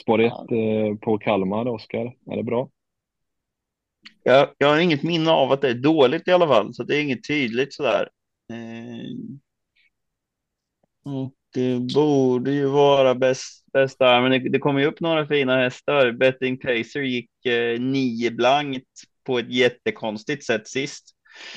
Spår 0.02 0.22
ett 0.22 0.32
Ja. 0.32 0.48
eh, 0.52 0.96
på 0.96 1.18
Kalmar, 1.18 1.68
Oskar, 1.68 2.06
är 2.32 2.36
det 2.38 2.44
bra? 2.44 2.70
jag, 4.24 4.50
jag 4.58 4.68
har 4.68 4.80
inget 4.80 5.04
minne 5.04 5.32
av 5.32 5.52
att 5.52 5.62
det 5.62 5.70
är 5.70 5.74
dåligt 5.74 6.28
i 6.28 6.32
alla 6.32 6.48
fall, 6.48 6.74
så 6.74 6.84
det 6.84 6.96
är 6.98 7.02
inget 7.02 7.28
tydligt 7.28 7.74
sådär. 7.74 8.10
Eh, 8.54 9.16
och 11.04 11.34
det 11.54 11.80
borde 11.80 12.52
ju 12.52 12.66
vara 12.66 13.16
bäst, 13.16 13.66
bäst 13.74 14.00
där, 14.00 14.22
men 14.22 14.32
det, 14.32 14.50
det 14.50 14.60
kommer 14.60 14.80
ju 14.80 14.86
upp 14.86 15.00
några 15.00 15.28
fina 15.28 15.58
hästar. 15.58 16.12
Betting 16.12 16.58
Pacer 16.60 17.02
gick 17.02 17.46
eh, 17.46 17.80
nio 17.80 18.32
blankt 18.32 18.88
på 19.26 19.40
ett 19.40 19.50
jättekonstigt 19.54 20.46
sätt 20.46 20.68
sist. 20.68 21.10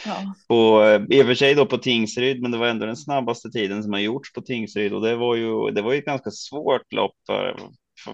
Ja. 0.07 0.35
På, 0.49 0.83
eh, 0.85 1.03
I 1.19 1.23
och 1.23 1.27
för 1.27 1.35
sig 1.35 1.55
då 1.55 1.67
på 1.67 1.79
Tingsryd, 1.79 2.43
men 2.43 2.51
det 2.51 2.59
var 2.59 2.67
ändå 2.67 2.87
den 2.87 2.97
snabbaste 2.97 3.51
tiden 3.51 3.83
som 3.83 3.93
har 3.93 4.01
gjorts 4.01 4.33
på 4.33 4.41
Tingsryd 4.41 4.93
och 4.93 5.03
det 5.03 5.17
var 5.17 5.35
ju, 5.35 5.71
det 5.71 5.83
var 5.83 5.93
ju 5.93 5.99
ett 5.99 6.05
ganska 6.05 6.31
svårt 6.31 6.93
lopp 6.93 7.17
för, 7.27 7.57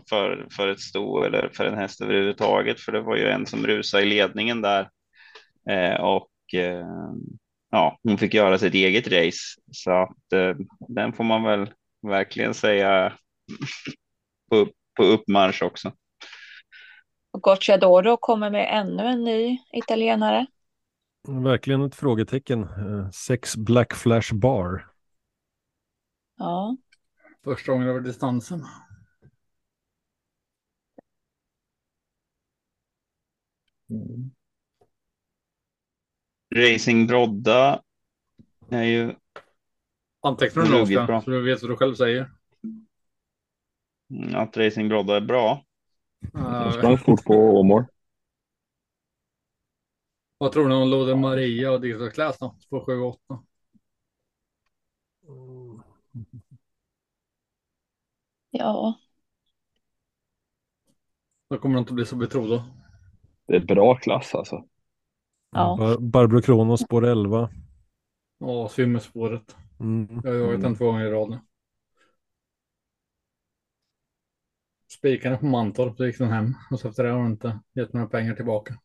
för, 0.08 0.46
för, 0.56 0.68
ett 0.68 0.80
sto 0.80 1.22
eller 1.22 1.50
för 1.54 1.64
en 1.64 1.78
häst 1.78 2.00
överhuvudtaget, 2.00 2.80
för 2.80 2.92
det 2.92 3.00
var 3.00 3.16
ju 3.16 3.28
en 3.28 3.46
som 3.46 3.66
rusade 3.66 4.02
i 4.02 4.06
ledningen 4.06 4.62
där 4.62 4.88
eh, 5.70 6.00
och 6.00 6.30
eh, 6.54 6.86
ja, 7.70 7.98
hon 8.02 8.18
fick 8.18 8.34
göra 8.34 8.58
sitt 8.58 8.74
eget 8.74 9.06
race 9.06 9.60
så 9.72 9.90
att 9.90 10.32
eh, 10.32 10.56
den 10.88 11.12
får 11.12 11.24
man 11.24 11.42
väl 11.42 11.70
verkligen 12.02 12.54
säga 12.54 13.12
på, 14.50 14.68
på 14.96 15.02
uppmarsch 15.04 15.62
också. 15.62 15.92
Och 17.32 17.42
Gocciadoro 17.42 18.16
kommer 18.16 18.50
med 18.50 18.68
ännu 18.70 19.02
en 19.02 19.24
ny 19.24 19.58
italienare. 19.72 20.46
Verkligen 21.28 21.82
ett 21.82 21.94
frågetecken. 21.94 22.62
Eh, 22.62 23.10
Sex 23.10 23.56
Black 23.56 23.94
Flash 23.94 24.34
Bar. 24.34 24.86
Ja. 26.36 26.76
Första 27.44 27.72
gången 27.72 27.88
över 27.88 28.00
distansen. 28.00 28.64
Racing 36.54 37.06
Brodda 37.06 37.82
är 38.70 38.82
ju 38.82 39.14
Antecknar 40.20 40.62
du 40.62 41.06
bra. 41.06 41.22
Så 41.22 41.30
du 41.30 41.42
vet 41.42 41.62
vad 41.62 41.70
du 41.70 41.76
själv 41.76 41.94
säger. 41.94 42.30
mm, 44.10 44.34
att 44.34 44.56
Racing 44.56 44.88
Brodda 44.88 45.16
är 45.16 45.20
bra. 45.20 45.64
Jag 46.32 46.66
Uh, 46.66 46.72
sprang 46.72 46.98
fort 46.98 47.24
på 47.24 47.34
Åmål. 47.34 47.84
Vad 50.42 50.52
tror 50.52 50.68
ni 50.68 50.74
om 50.74 50.88
Lode 50.88 51.16
Maria 51.16 51.72
och 51.72 52.12
Class 52.14 52.38
då? 52.38 52.56
På 52.70 52.84
7 52.86 52.98
och 52.98 53.08
8. 53.08 53.42
Ja. 58.50 58.98
Då 61.48 61.58
kommer 61.58 61.74
de 61.74 61.80
inte 61.80 61.92
bli 61.92 62.06
så 62.06 62.16
betrodda. 62.16 62.64
Det 63.46 63.56
är 63.56 63.60
bra 63.60 63.96
klass 63.96 64.34
alltså. 64.34 64.64
Ja. 65.50 65.76
Bar 65.78 65.98
Barbro 65.98 66.42
Kronos 66.42 66.80
spår 66.80 67.06
11. 67.06 67.50
Ja, 68.38 68.68
Svimmerspåret. 68.68 69.56
Mm. 69.80 70.20
Jag 70.24 70.30
har 70.30 70.38
jagat 70.38 70.60
den 70.60 70.76
två 70.76 70.84
gånger 70.84 71.06
i 71.06 71.10
rad 71.10 71.30
nu. 71.30 71.40
Spikarna 74.88 75.36
på 75.36 75.46
Mantorp, 75.46 75.96
så 75.96 76.06
gick 76.06 76.18
den 76.18 76.30
hem. 76.30 76.54
Och 76.70 76.80
så 76.80 76.88
efter 76.88 77.04
det 77.04 77.10
har 77.10 77.18
hon 77.18 77.30
inte 77.30 77.60
gett 77.74 77.92
några 77.92 78.06
pengar 78.06 78.34
tillbaka. 78.34 78.78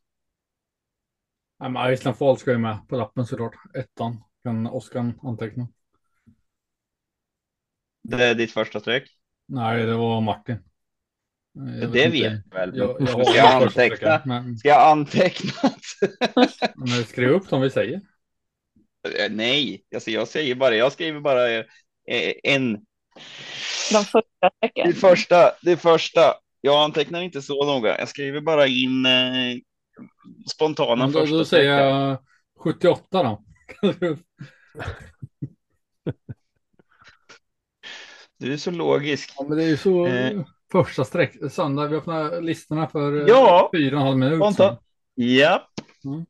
Nej, 1.60 1.70
men 1.70 1.94
Island 1.94 2.18
Fall 2.18 2.38
ska 2.38 2.52
ju 2.52 2.58
med 2.58 2.88
på 2.88 2.96
lappen 2.96 3.26
såklart. 3.26 3.56
Ettan 3.74 4.24
kan 4.44 4.68
Oskar 4.68 5.14
anteckna. 5.24 5.68
Det 8.04 8.26
är 8.26 8.36
ditt 8.36 8.52
första 8.52 8.80
streck. 8.80 9.10
Nej, 9.48 9.86
det 9.86 9.96
var 9.96 10.22
Martin. 10.22 10.58
Jag 11.82 11.92
det 11.92 12.08
vet 12.08 12.24
jag 12.24 12.68
väl. 12.68 12.78
Jag, 12.78 12.96
jag 13.00 13.28
Ska 13.28 13.38
jag 13.38 13.64
anteckna? 13.64 14.22
Men, 14.26 14.58
Ska 14.58 14.68
jag 14.70 14.92
anteckna? 14.92 15.52
men 16.76 17.04
skriv 17.04 17.30
upp 17.30 17.50
dem 17.50 17.62
vi 17.62 17.70
säger. 17.70 18.02
Eh, 19.20 19.32
Nej, 19.32 19.84
alltså 19.96 20.12
jag 20.12 20.28
säger 20.28 20.56
bara, 20.56 20.76
jag 20.76 20.92
skriver 20.92 21.20
bara 21.20 21.50
eh, 21.52 21.64
en. 22.44 22.74
De 23.92 24.06
första 24.06 24.50
strecken. 24.58 24.88
Det 24.88 24.94
första, 24.94 25.52
det 25.62 25.78
första. 25.78 26.34
Jag 26.62 26.84
antecknar 26.84 27.22
inte 27.22 27.42
så 27.42 27.66
noga. 27.66 28.00
Jag 28.00 28.10
skriver 28.10 28.42
bara 28.42 28.68
in 28.68 29.06
eh, 29.06 29.58
spontana 30.52 30.96
Men 30.96 31.12
då, 31.14 31.20
första 31.20 31.36
då 31.38 31.46
säger 31.46 31.80
jag 31.82 32.18
78 32.60 33.24
då. 33.24 33.44
Du 38.38 38.54
är 38.54 38.58
så 38.58 38.72
logisk. 38.72 39.34
ja, 39.38 39.46
men 39.50 39.58
det 39.58 39.64
är 39.64 39.68
ju 39.68 39.78
så 39.78 40.06
Eh. 40.08 40.42
första 40.72 41.04
streck. 41.06 41.52
Söndag, 41.52 41.88
vi 41.88 41.96
öppnar 41.96 42.42
listorna 42.42 42.88
för 42.88 43.22
eh, 43.22 43.26
Ja. 43.28 43.70
fyra 43.76 43.96
och 43.96 44.02
en 44.02 44.08
halv 44.08 44.18
minut 44.18 44.38
Spontan. 44.38 44.78
Ja, 45.16 45.68
Mm. 46.06 46.26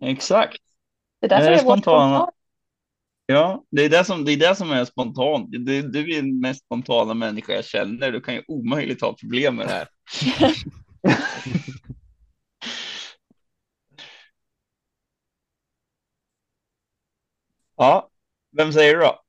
exakt. 0.00 0.56
Det 1.20 1.26
är 1.26 1.28
därför 1.28 1.44
Eh, 1.44 1.50
det 1.50 1.54
är 1.60 1.64
vårt 1.64 1.78
spontana. 1.78 2.16
spontan. 2.18 2.32
Ja, 3.26 3.64
det 3.70 3.82
är 3.84 3.88
det 3.88 4.04
som, 4.04 4.24
det 4.24 4.32
är, 4.32 4.36
det 4.36 4.54
som 4.56 4.70
är 4.70 4.84
spontant. 4.84 5.46
Du, 5.50 5.82
du 5.82 6.16
är 6.16 6.22
den 6.22 6.40
mest 6.40 6.64
spontana 6.64 7.14
människa 7.14 7.52
jag 7.52 7.64
känner. 7.64 8.12
Du 8.12 8.20
kan 8.20 8.34
ju 8.34 8.42
omöjligt 8.48 9.00
ha 9.00 9.12
problem 9.12 9.56
med 9.56 9.66
det 9.66 9.72
här. 9.72 9.88
Ja, 17.76 18.08
vem 18.56 18.72
säger 18.72 18.94
du 18.94 19.00
då? 19.00 19.20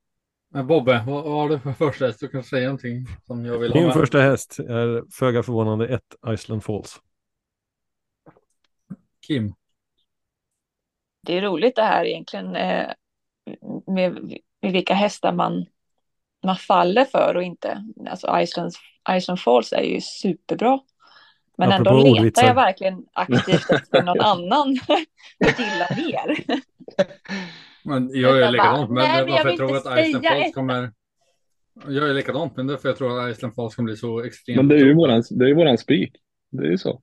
Men 0.50 0.66
Bobbe, 0.66 1.04
vad, 1.06 1.24
vad 1.24 1.32
har 1.32 1.48
du 1.48 1.60
för 1.60 1.72
första 1.72 2.06
häst? 2.06 2.20
Du 2.20 2.28
kan 2.28 2.44
säga 2.44 2.64
någonting 2.64 3.06
som 3.26 3.44
jag 3.44 3.58
vill 3.58 3.72
ha 3.72 3.78
Min 3.78 3.86
med. 3.86 3.94
första 3.94 4.20
häst 4.20 4.58
är 4.58 5.12
föga 5.12 5.42
förvånande 5.42 5.88
ett 5.88 6.14
Iceland 6.28 6.64
Falls. 6.64 7.00
Kim. 9.26 9.54
Det 11.26 11.38
är 11.38 11.42
roligt 11.42 11.76
det 11.76 11.82
här 11.82 12.04
egentligen 12.04 12.56
eh, 12.56 12.86
med, 13.86 14.12
med 14.62 14.72
vilka 14.72 14.94
hästar 14.94 15.32
man, 15.32 15.66
man 16.44 16.56
faller 16.56 17.04
för 17.04 17.34
och 17.36 17.42
inte. 17.42 17.84
Alltså 18.10 18.38
Iceland, 18.40 18.72
Iceland 19.10 19.40
Falls 19.40 19.72
är 19.72 19.82
ju 19.82 20.00
superbra. 20.00 20.80
Men 21.56 21.72
ändå 21.72 21.90
Apropå 21.90 22.06
letar 22.08 22.18
ordvitsar. 22.20 22.46
jag 22.46 22.54
verkligen 22.54 23.06
aktivt 23.12 23.70
efter 23.70 24.02
någon 24.02 24.20
annan 24.32 24.78
att 25.46 25.58
gilla 25.58 25.88
mer. 25.96 26.36
Men 27.84 28.10
jag 28.12 28.30
är 28.36 28.40
Vänta, 28.40 28.50
likadant. 28.50 28.90
Men 28.90 29.04
Nej, 29.04 29.24
varför 29.30 29.48
jag 29.48 29.56
tror 29.56 29.76
att 29.76 29.98
Iceland 30.06 30.24
Falls 30.26 30.46
ett. 30.48 30.54
kommer... 30.54 30.92
Jag 31.86 32.08
är 32.10 32.14
likadant, 32.14 32.56
men 32.56 32.66
det 32.66 32.72
är 32.72 32.76
för 32.76 32.88
jag 32.88 32.98
tror 32.98 33.20
att 33.20 33.30
Iceland 33.36 33.54
Falls 33.54 33.74
kommer 33.74 33.84
bli 33.86 33.96
så 33.96 34.20
extremt... 34.24 34.56
Men 34.56 34.68
det 34.68 34.74
är 34.74 34.84
ju 34.84 34.94
våran, 34.94 35.22
det 35.30 35.50
är 35.50 35.54
våran 35.54 35.78
spik. 35.78 36.12
Det 36.50 36.66
är 36.66 36.70
ju 36.70 36.78
så. 36.78 37.02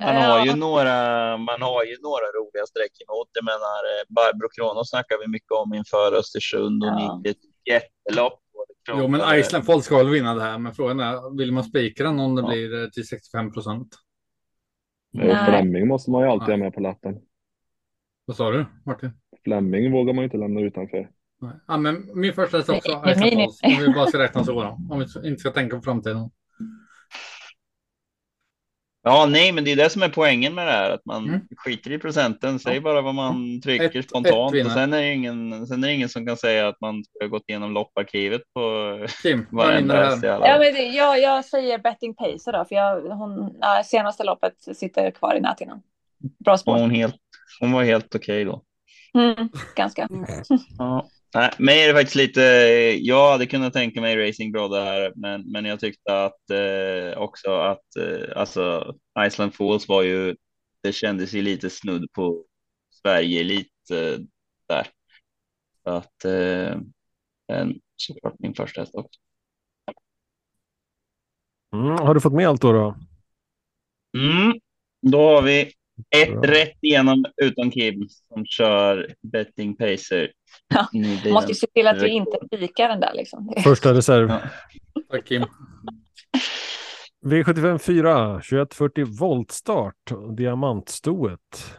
Man 0.00 0.16
har 0.16 0.46
ju 0.46 0.54
några, 0.56 0.96
man 1.36 1.62
har 1.62 1.84
ju 1.84 1.96
några 2.02 2.26
roliga 2.38 2.66
streck 2.66 2.92
emot. 3.08 3.28
Jag 3.32 3.44
menar, 3.44 3.80
eh, 3.92 4.02
Barbro 4.08 4.48
Kronos 4.56 4.90
snackar 4.90 5.16
vi 5.20 5.28
mycket 5.28 5.50
om 5.50 5.74
inför 5.74 6.18
Östersund. 6.18 6.84
Hon 6.84 6.98
Ja. 6.98 7.22
gick 7.24 7.36
ett 7.36 7.42
jättelopp. 7.70 8.40
och 8.54 8.66
Jo, 8.88 9.08
men. 9.08 9.38
Iceland 9.38 9.66
Falls 9.66 9.84
ska 9.84 9.96
väl 9.96 10.08
vinna 10.08 10.34
det 10.34 10.42
här. 10.42 10.58
Men 10.58 10.74
frågan 10.74 11.00
är, 11.00 11.38
vill 11.38 11.52
man 11.52 11.64
spika 11.64 12.04
den 12.04 12.20
om 12.20 12.34
det 12.34 12.42
Ja. 12.42 12.48
blir 12.48 12.82
eh, 12.82 12.88
till 12.88 13.06
65 13.08 13.52
procent? 13.52 13.88
Fleming 15.46 15.88
måste 15.88 16.10
man 16.10 16.22
ju 16.22 16.28
alltid 16.28 16.48
ha 16.48 16.56
med 16.56 16.74
på 16.74 16.80
lappen. 16.80 17.14
Vad 18.24 18.36
sa 18.36 18.50
du, 18.50 18.66
Martin? 18.86 19.10
Fleming 19.44 19.92
vågar 19.92 20.12
man 20.14 20.22
ju 20.22 20.24
inte 20.24 20.36
lämna 20.36 20.60
utanför. 20.60 21.08
Nej. 21.40 21.52
Ja, 21.68 21.76
men 21.76 22.10
min 22.20 22.32
första 22.32 22.56
är 22.56 22.60
också 22.76 22.92
Falls. 23.00 23.60
Om 23.62 23.76
vi 23.80 23.88
bara 23.94 24.06
ska 24.06 24.18
räkna 24.18 24.44
så 24.44 24.52
då. 24.52 24.78
Om 24.90 24.98
vi 25.22 25.28
inte 25.28 25.40
ska 25.40 25.50
tänka 25.50 25.76
på 25.76 25.82
framtiden. 25.82 26.30
Ja, 29.04 29.26
nej, 29.30 29.52
men 29.52 29.64
det 29.64 29.72
är 29.72 29.76
det 29.76 29.90
som 29.90 30.02
är 30.02 30.08
poängen 30.08 30.54
med 30.54 30.66
det 30.66 30.72
här. 30.72 30.90
Att 30.90 31.04
man 31.04 31.28
Mm. 31.28 31.40
skiter 31.56 31.92
i 31.92 31.98
procenten. 31.98 32.58
Säg 32.58 32.74
Ja. 32.74 32.80
bara 32.80 33.00
vad 33.02 33.14
man 33.14 33.60
trycker 33.60 33.84
Ett- 33.86 33.96
ett 33.96 34.08
spontant. 34.08 34.54
vinner. 34.54 34.66
och 34.66 34.72
sen 34.72 34.92
är, 34.92 35.00
det 35.02 35.12
ingen, 35.12 35.66
sen 35.66 35.84
är 35.84 35.88
det 35.88 35.94
ingen 35.94 36.08
som 36.08 36.26
kan 36.26 36.36
säga 36.36 36.68
att 36.68 36.80
man 36.80 37.04
ska 37.04 37.24
ha 37.24 37.28
gått 37.28 37.44
igenom 37.48 37.72
lopparkivet 37.72 38.42
på 38.54 38.60
Kim, 39.22 39.46
varenda 39.50 40.04
häst 40.04 40.22
Ja, 40.24 40.38
men 40.58 40.74
det, 40.74 40.82
jag, 40.82 41.20
jag 41.20 41.44
säger 41.44 41.78
betting 41.78 42.14
pacer 42.14 42.52
då, 42.52 42.64
för 42.64 42.74
jag, 42.74 43.00
hon, 43.00 43.54
senaste 43.84 44.24
loppet 44.24 44.54
sitter 44.76 45.10
kvar 45.10 45.34
i 45.34 45.40
näthinnan. 45.40 45.82
Bra 46.44 46.58
spår. 46.58 46.78
hon, 46.78 46.90
helt, 46.90 47.16
hon 47.60 47.72
var 47.72 47.82
helt 47.84 48.14
okej 48.14 48.44
då. 48.44 48.62
Mm, 49.14 49.48
ganska. 49.76 50.08
Ja. 50.78 51.08
Nej, 51.34 51.50
mig 51.58 51.82
är 51.82 51.88
det 51.88 51.94
faktiskt 51.94 52.16
lite, 52.16 52.40
jag 53.00 53.30
hade 53.30 53.46
kunnat 53.46 53.72
tänka 53.72 54.00
mig 54.00 54.28
Racing 54.28 54.52
Broad 54.52 54.74
här, 54.74 55.12
men, 55.16 55.52
men 55.52 55.64
jag 55.64 55.80
tyckte 55.80 56.24
att 56.24 56.50
eh, 56.50 57.18
också 57.18 57.50
att 57.54 57.96
eh, 57.96 58.36
alltså 58.36 58.94
Iceland 59.26 59.54
Falls 59.54 59.88
var 59.88 60.02
ju, 60.02 60.36
det 60.82 60.92
kändes 60.92 61.32
ju 61.32 61.42
lite 61.42 61.70
snudd 61.70 62.12
på 62.12 62.44
Sverige 63.02 63.44
lite 63.44 64.18
där. 64.68 64.86
Så 65.84 65.90
att 65.90 66.24
eh, 66.24 66.76
en, 67.46 67.80
såklart 67.96 68.34
min 68.38 68.54
första 68.54 68.80
häst 68.80 68.94
också. 68.94 69.20
Mm, 71.74 71.98
har 71.98 72.14
du 72.14 72.20
fått 72.20 72.32
med 72.32 72.48
allt 72.48 72.62
då? 72.62 72.72
då? 72.72 72.96
Mm. 74.18 74.60
Då 75.02 75.18
har 75.18 75.42
vi 75.42 75.72
ett 76.16 76.30
Bra. 76.32 76.42
rätt 76.42 76.78
igenom 76.80 77.24
utan 77.42 77.70
Kim 77.70 78.08
som 78.08 78.46
kör 78.46 79.14
betting 79.22 79.76
pacer. 79.76 80.32
Ja, 80.74 80.88
Måste 81.32 81.48
ju 81.50 81.54
se 81.54 81.66
till 81.66 81.86
att 81.86 82.02
vi 82.02 82.08
inte 82.08 82.38
spikar 82.56 82.88
den 82.88 83.00
där 83.00 83.14
liksom. 83.14 83.54
Första 83.64 83.94
reserv. 83.94 84.28
Ja. 84.28 84.40
Tack 85.10 85.26
Kim. 85.26 85.44
V75 87.26 87.78
4, 87.78 88.34
2140 88.34 89.04
voltstart, 89.18 90.12
diamantstoet. 90.36 91.76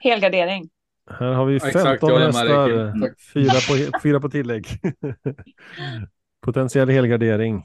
Helgardering. 0.00 0.68
Här 1.10 1.32
har 1.32 1.44
vi 1.46 1.56
Exakt, 1.56 1.84
15 1.84 2.10
jag 2.10 2.22
är 2.22 2.32
med 2.32 2.46
dig, 2.46 2.76
hästar. 2.76 3.00
Tack. 3.00 3.20
fyra 3.34 3.52
på, 3.92 4.00
fyra 4.02 4.20
på 4.20 4.28
tillägg. 4.30 4.66
Potentiell 6.40 6.88
helgardering. 6.88 7.64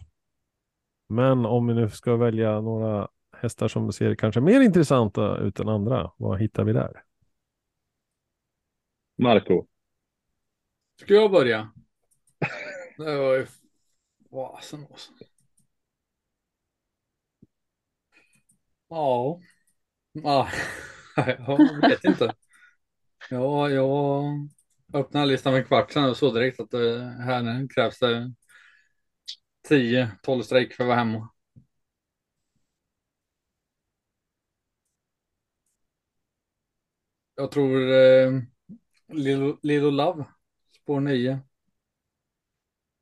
Men 1.10 1.46
om 1.46 1.68
vi 1.68 1.74
nu 1.74 1.90
ska 1.90 2.16
välja 2.16 2.62
några 2.62 3.08
hästar 3.40 3.68
som 3.68 3.94
ser 3.94 4.16
kanske 4.16 4.42
mer 4.42 4.62
intressanta 4.62 5.38
ut 5.38 5.60
än 5.60 5.70
andra, 5.70 6.12
vad 6.18 6.40
hittar 6.40 6.64
vi 6.64 6.74
där? 6.74 7.04
Marco. 9.18 9.66
Ska 11.02 11.14
jag 11.14 11.32
börja? 11.32 11.72
Det 12.98 13.16
var 13.18 13.36
ju 13.36 13.48
fasen 14.32 14.84
också. 14.90 15.12
Ja. 18.90 19.40
Ja, 20.12 20.50
jag 21.16 21.90
vet 21.90 22.04
inte. 22.04 22.34
Ja, 23.30 23.70
jag 23.70 24.24
öppnade 24.94 25.26
listan 25.26 25.54
för 25.54 25.60
en 25.60 25.66
kvart 25.66 25.92
sedan 25.92 26.10
och 26.10 26.18
såg 26.18 26.34
direkt 26.34 26.60
att 26.60 26.72
det 26.72 27.00
här 27.26 27.68
krävs 27.76 28.00
det 28.00 28.34
10-12 29.70 30.42
strejk 30.42 30.74
för 30.74 30.84
att 30.84 30.88
vara 30.88 30.98
hemma. 30.98 31.30
Jag 37.36 37.52
tror 37.52 37.92
eh, 37.94 38.32
Lilo, 39.08 39.60
Lilo 39.62 39.90
Love, 39.90 40.26
spår 40.82 41.00
9. 41.00 41.40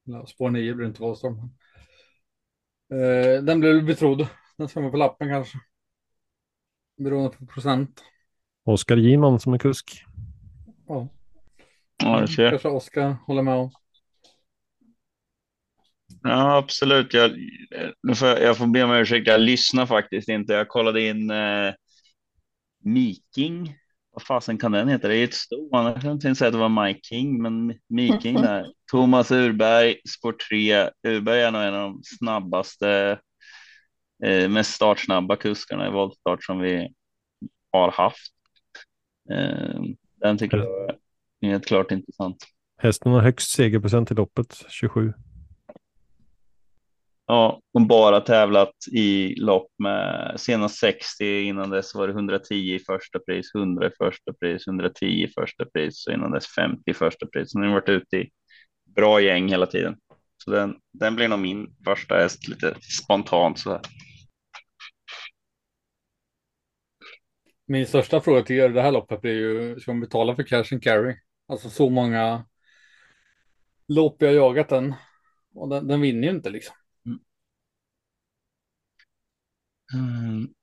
Ja, 0.04 0.26
spår 0.26 0.50
9 0.50 0.74
blir 0.74 0.86
det 0.86 0.90
inte 0.90 1.02
Wahlström. 1.02 1.38
Eh, 2.94 3.44
den 3.44 3.60
blev 3.60 3.86
betrodd. 3.86 4.28
Den 4.58 4.68
ska 4.68 4.92
på 4.92 4.98
lappen 4.98 5.30
kanske. 5.30 5.58
Beroende 6.98 7.30
på 7.38 7.46
procent. 7.46 8.04
Oskar 8.66 8.98
Giman 8.98 9.40
som 9.40 9.54
är 9.54 9.58
kusk. 9.58 10.04
Ja, 10.88 11.08
Ja, 12.04 12.22
du 12.22 12.28
ser. 12.28 12.50
kanske 12.50 12.70
Oskar 12.70 13.16
håller 13.28 13.42
med 13.42 13.56
om. 13.56 13.72
Ja, 16.24 16.58
absolut. 16.58 17.14
Jag, 17.14 17.32
nu 18.04 18.16
får 18.16 18.28
jag, 18.28 18.42
jag 18.42 18.58
får 18.58 18.68
be 18.68 18.84
om 18.84 18.92
ursäkt. 18.92 19.28
Jag 19.28 19.42
lyssnar 19.42 19.86
faktiskt 19.86 20.30
inte. 20.30 20.54
Jag 20.54 20.68
kollade 20.68 21.02
in 21.02 21.32
eh, 21.32 21.74
Miking. 22.84 23.76
Vad 24.14 24.24
fasen 24.24 24.58
kan 24.58 24.72
den 24.72 24.88
heta? 24.88 25.08
Det 25.08 25.18
är 25.18 25.24
ett 25.24 25.34
sto. 25.34 25.76
Annars 25.76 25.94
kan 26.02 26.10
jag 26.10 26.16
inte 26.16 26.36
säga 26.36 26.48
att 26.48 26.54
det 26.54 26.60
var 26.60 26.86
Mike 26.86 27.00
King, 27.04 27.42
men 27.42 27.80
Miking 27.90 28.36
där. 28.42 28.66
Thomas 28.92 29.32
Urberg, 29.32 29.96
spår 30.18 30.36
3. 30.50 30.90
Urberg 31.08 31.42
är 31.42 31.52
nog 31.52 31.62
en 31.62 31.74
av 31.76 31.82
de 31.82 32.02
snabbaste, 32.04 33.20
eh, 34.24 34.50
mest 34.50 34.74
startsnabba 34.74 35.36
kuskarna 35.36 35.88
i 35.88 35.92
voltstart 35.92 36.44
som 36.44 36.60
vi 36.60 36.90
har 37.72 37.92
haft. 37.92 38.34
Eh, 39.32 39.82
den 40.22 40.38
tycker 40.38 40.58
jag 40.58 40.90
är 41.42 41.50
helt 41.50 41.66
klart 41.66 41.92
intressant. 41.92 42.38
Hästen 42.78 43.12
har 43.12 43.22
högst 43.22 43.52
segerprocent 43.52 44.12
i 44.12 44.14
loppet, 44.14 44.66
27. 44.70 45.14
Ja, 47.26 47.62
hon 47.74 47.88
bara 47.88 48.20
tävlat 48.20 48.74
i 48.92 49.36
lopp 49.36 49.68
med 49.84 50.34
senast 50.38 50.80
60, 50.80 51.42
innan 51.42 51.70
dess 51.70 51.96
var 51.96 52.08
det 52.08 52.14
110 52.14 52.56
i 52.56 52.80
första 52.80 53.20
pris, 53.20 53.56
100 53.56 53.88
i 53.88 53.92
första 53.98 54.34
pris, 54.34 54.68
110 54.68 55.06
i 55.06 55.28
första 55.28 55.66
pris 55.66 56.08
och 56.08 56.14
innan 56.14 56.32
dess 56.32 56.48
50 56.48 56.92
i 56.92 56.94
första 56.94 57.28
pris. 57.28 57.52
Så 57.52 57.60
nu 57.60 57.68
har 57.68 57.74
de 57.74 57.74
varit 57.74 57.90
ute 58.04 58.18
i 58.18 58.30
bra 58.96 59.22
gäng 59.22 59.50
hela 59.50 59.66
tiden. 59.66 59.96
Så 60.38 60.52
den, 60.52 60.76
den 60.94 61.16
blir 61.16 61.28
nog 61.28 61.40
min 61.40 61.76
första 61.86 62.16
häst 62.16 62.48
lite 62.48 62.76
spontant 62.82 63.60
så 63.60 63.72
här. 63.72 63.82
Min 67.66 67.88
största 67.88 68.22
fråga 68.22 68.42
till 68.44 68.56
er 68.56 68.70
i 68.70 68.74
det 68.74 68.82
här 68.82 68.92
loppet 68.92 69.22
blir 69.22 69.34
ju, 69.34 69.80
ska 69.80 69.92
man 69.92 70.02
betala 70.02 70.36
för 70.36 70.44
cash 70.44 70.66
and 70.72 70.84
carry? 70.84 71.16
Alltså 71.48 71.70
så 71.70 71.90
många 71.90 72.46
lopp 73.88 74.22
jag 74.22 74.34
jagat 74.34 74.70
den. 74.70 74.94
Och 75.56 75.70
den, 75.70 75.88
den 75.88 76.02
vinner 76.02 76.28
ju 76.28 76.34
inte 76.36 76.50
liksom. 76.50 76.76
Mm, 77.06 77.20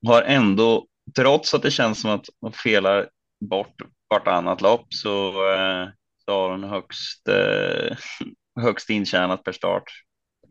har 0.07 0.21
ändå, 0.21 0.85
trots 1.15 1.53
att 1.53 1.61
det 1.63 1.71
känns 1.71 2.01
som 2.01 2.11
att 2.11 2.25
de 2.41 2.53
felar 2.53 3.09
bort 3.49 3.81
vartannat 4.09 4.61
lopp 4.61 4.93
så, 4.93 5.27
eh, 5.53 5.87
så 6.25 6.31
har 6.31 6.51
hon 6.51 6.63
högst, 6.63 7.27
eh, 7.27 7.97
högst 8.61 8.89
intjänat 8.89 9.43
per 9.43 9.51
start 9.51 9.83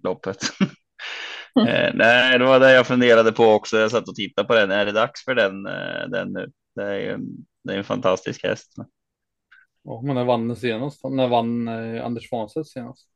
loppet. 0.02 0.38
eh, 1.68 1.90
nej, 1.94 2.38
det 2.38 2.44
var 2.44 2.60
det 2.60 2.72
jag 2.72 2.86
funderade 2.86 3.32
på 3.32 3.44
också. 3.44 3.76
Jag 3.78 3.90
satt 3.90 4.08
och 4.08 4.14
tittade 4.14 4.48
på 4.48 4.54
den. 4.54 4.70
Är 4.70 4.86
det 4.86 4.92
dags 4.92 5.24
för 5.24 5.34
den, 5.34 5.66
eh, 5.66 6.08
den 6.10 6.32
nu? 6.32 6.50
Det 6.74 6.82
är, 6.82 6.96
ju- 6.98 7.18
det 7.64 7.74
är 7.74 7.78
en 7.78 7.84
fantastisk 7.84 8.44
häst. 8.44 8.74
Ja, 9.82 10.00
men 10.04 10.14
när 10.14 10.24
vann 10.24 10.48
den 10.48 10.56
senast? 10.56 11.04
När 11.04 11.28
vann 11.28 11.68
Anders 11.68 12.28
Svanstedt 12.28 12.68
senast? 12.68 13.08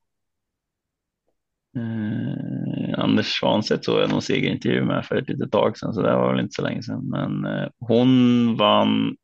Eh, 1.77 2.64
Anders 2.99 3.27
Svanstedt 3.27 3.85
såg 3.85 4.01
jag 4.01 4.11
någon 4.11 4.23
segerintervju 4.23 4.85
med 4.85 5.07
för 5.07 5.17
ett 5.17 5.29
litet 5.29 5.53
tag 5.53 5.79
sedan, 5.79 5.95
så 5.95 6.03
det 6.03 6.17
var 6.17 6.33
väl 6.33 6.41
inte 6.41 6.55
så 6.55 6.63
länge 6.63 6.83
sedan. 6.83 7.09
Men 7.09 7.45
eh, 7.45 7.69
hon 7.79 8.57
vann. 8.57 9.17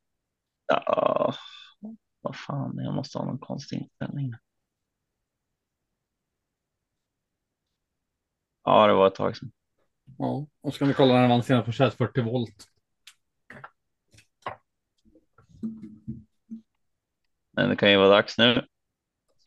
Ja, 0.66 1.34
vad 2.20 2.36
fan, 2.36 2.74
jag 2.76 2.94
måste 2.94 3.18
ha 3.18 3.24
någon 3.24 3.38
konstig 3.38 3.78
inställning. 3.78 4.32
Ja, 8.64 8.86
det 8.86 8.92
var 8.92 9.06
ett 9.06 9.14
tag 9.14 9.36
sedan. 9.36 9.52
Ja, 10.18 10.46
och 10.60 10.74
ska 10.74 10.84
vi 10.84 10.94
kolla 10.94 11.12
när 11.12 11.20
den 11.20 11.30
vann 11.30 11.42
senast 11.42 11.66
på 11.66 11.72
Chas 11.72 11.94
40 11.94 12.20
volt. 12.20 12.66
Men 17.52 17.68
det 17.68 17.76
kan 17.76 17.90
ju 17.90 17.96
vara 17.96 18.08
dags 18.08 18.38
nu. 18.38 18.66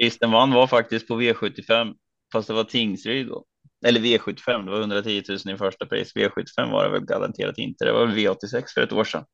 Sist 0.01 0.19
den 0.19 0.31
vann 0.31 0.51
var 0.51 0.67
faktiskt 0.67 1.07
på 1.07 1.21
V75, 1.21 1.95
fast 2.31 2.47
det 2.47 2.53
var 2.53 2.63
Tingsryd 2.63 3.27
då. 3.27 3.45
Eller 3.85 3.99
V75, 3.99 4.65
det 4.65 4.71
var 4.71 4.79
110 4.79 5.23
000 5.45 5.55
i 5.55 5.57
första 5.57 5.85
pris. 5.85 6.15
V75 6.15 6.71
var 6.71 6.83
det 6.83 6.91
väl 6.91 7.05
garanterat 7.05 7.57
inte. 7.57 7.85
Det 7.85 7.91
var 7.91 8.05
väl 8.05 8.15
V86 8.15 8.63
för 8.73 8.81
ett 8.81 8.91
år 8.93 9.03
sedan. 9.03 9.25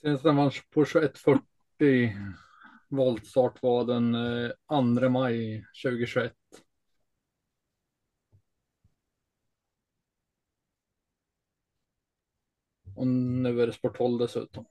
Senast 0.00 0.22
den 0.22 0.36
vann 0.36 0.50
på 0.70 0.84
2140 0.84 2.12
voltstart 2.88 3.62
var 3.62 3.84
den 3.84 4.14
eh, 4.14 4.50
2 5.00 5.08
maj 5.08 5.64
2021. 5.84 6.32
Och 12.96 13.06
nu 13.06 13.62
är 13.62 13.66
det 13.66 13.72
Sport 13.72 13.96
12 13.96 14.18
dessutom. 14.18 14.64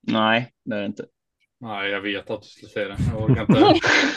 Nej, 0.00 0.52
det 0.64 0.76
är 0.76 0.80
det 0.80 0.86
inte. 0.86 1.06
Nej, 1.62 1.90
jag 1.90 2.00
vet 2.00 2.30
att 2.30 2.42
du 2.42 2.48
skulle 2.48 2.68
säga 2.68 2.88
det. 2.88 2.96
Jag 3.12 3.22
orkar 3.22 3.40
inte, 3.42 3.52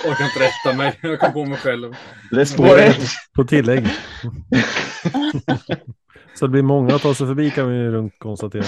orkar 0.08 0.26
inte 0.26 0.40
rätta 0.40 0.78
mig. 0.78 1.00
Jag 1.02 1.20
kom 1.20 1.34
på 1.34 1.46
mig 1.46 1.58
själv. 1.58 1.96
Det 2.32 2.42
ett. 2.42 3.08
På 3.36 3.44
tillägg. 3.44 3.88
Så 6.36 6.46
det 6.46 6.50
blir 6.50 6.62
många 6.62 6.96
att 6.96 7.02
ta 7.02 7.14
sig 7.16 7.28
förbi 7.28 7.52
kan 7.52 7.70
vi 7.70 7.76
ju 7.76 7.92
lugnt 7.92 8.20
konstatera. 8.20 8.64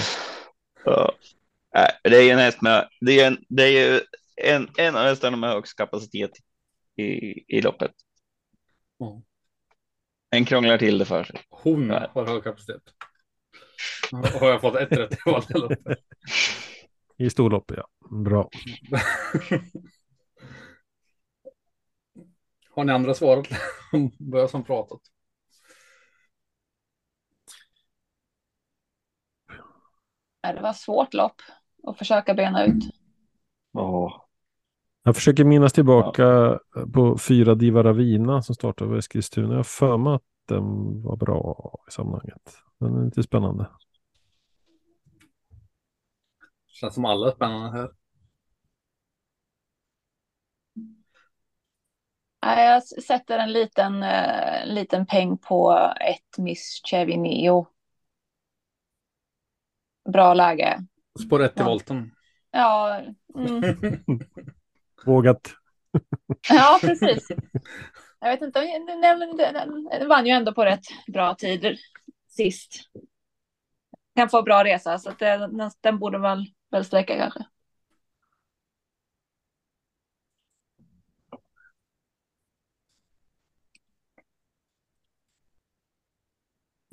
Ja. 0.84 1.12
Nej, 1.74 1.90
det 2.02 2.16
är 2.16 2.22
ju 2.22 2.30
en 2.30 2.38
häst 2.38 2.62
med, 2.62 2.88
det 3.00 3.20
är, 3.20 3.26
en, 3.26 3.38
det 3.48 3.62
är 3.62 3.68
ju 3.70 4.00
en, 4.36 4.68
en 4.78 4.96
av 4.96 5.04
hästarna 5.04 5.36
med 5.36 5.50
högst 5.50 5.76
kapacitet 5.76 6.30
i, 6.96 7.04
i 7.56 7.60
loppet. 7.60 7.92
Ja. 8.98 9.22
En 10.30 10.44
krånglar 10.44 10.78
till 10.78 10.98
det 10.98 11.04
för 11.04 11.24
sig. 11.24 11.40
Hon 11.48 11.90
har 11.90 12.26
hög 12.26 12.44
kapacitet. 12.44 12.82
Har 14.40 14.50
jag 14.50 14.60
fått 14.60 14.76
ett 14.76 14.92
rätt 14.92 15.12
i 15.12 15.16
varje 15.26 15.58
lopp? 15.58 15.72
I 17.18 17.30
storlopp, 17.30 17.72
ja. 17.76 17.88
Bra. 18.10 18.48
Har 22.74 22.84
ni 22.84 22.92
andra 22.92 23.14
svarat? 23.14 23.46
Börjar 24.18 24.46
som 24.46 24.64
pratat. 24.64 25.00
Det 30.42 30.60
var 30.62 30.72
svårt 30.72 31.14
lopp 31.14 31.42
att 31.86 31.98
försöka 31.98 32.34
bena 32.34 32.64
ut. 32.64 32.84
Ja, 33.72 34.28
Jag 35.02 35.14
försöker 35.16 35.44
minnas 35.44 35.72
tillbaka 35.72 36.58
på 36.94 37.18
fyra 37.18 37.54
Diva 37.54 37.82
Ravina 37.82 38.42
som 38.42 38.54
startade 38.54 38.90
på 38.90 38.96
Eskilstuna. 38.96 39.48
Jag 39.48 39.56
har 39.56 39.62
för 39.64 39.96
mig 39.96 40.14
att 40.14 40.22
den 40.48 40.64
var 41.02 41.16
bra 41.16 41.74
i 41.88 41.90
sammanhanget. 41.90 42.56
Den 42.80 42.96
är 42.96 43.04
lite 43.04 43.22
spännande. 43.22 43.66
Känns 46.80 46.94
som 46.94 47.04
alla 47.04 47.26
är 47.28 47.32
spännande 47.32 47.78
här. 47.78 47.90
Nej, 52.42 52.66
Jag 52.66 52.82
sätter 53.04 53.38
en 53.38 53.52
liten, 53.52 54.02
eh, 54.02 54.66
liten 54.66 55.06
peng 55.06 55.38
på 55.38 55.92
ett 56.00 56.38
Miss 56.38 56.80
Chevy 56.90 57.16
Neo. 57.16 57.66
Bra 60.12 60.34
läge. 60.34 60.78
Spår 61.26 61.42
1 61.42 61.56
i 61.56 61.60
Ja. 61.60 61.64
volten. 61.68 62.10
Ja, 62.50 63.00
mm. 63.34 63.60
Vågat. 65.06 65.54
ja 66.48 66.78
precis. 66.84 67.28
Jag 68.20 68.30
vet 68.30 68.42
inte, 68.42 68.60
den, 68.60 69.00
den, 69.00 69.36
den, 69.36 69.84
den 69.90 70.08
vann 70.08 70.26
ju 70.26 70.32
ändå 70.32 70.52
på 70.54 70.64
rätt 70.64 70.84
bra 71.12 71.34
tider 71.34 71.76
sist. 72.28 72.72
Kan 74.16 74.28
få 74.28 74.42
bra 74.42 74.64
resa, 74.64 74.98
så 74.98 75.10
den, 75.18 75.70
den 75.80 75.98
borde 75.98 76.18
väl, 76.18 76.46
väl 76.70 76.84
sträcka 76.84 77.16
kanske. 77.16 77.44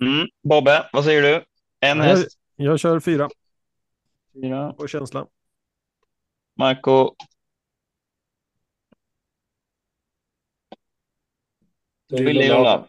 Mm. 0.01 0.27
Bobbe, 0.43 0.89
vad 0.93 1.03
säger 1.03 1.21
du? 1.21 1.45
En 1.79 1.97
Jag, 1.97 2.03
häst, 2.03 2.37
jag 2.55 2.79
kör 2.79 2.99
fyra 2.99 3.29
fyra. 4.33 4.73
på 4.73 4.87
känsla. 4.87 5.27
Marco, 6.55 7.15
Lilla. 12.09 12.87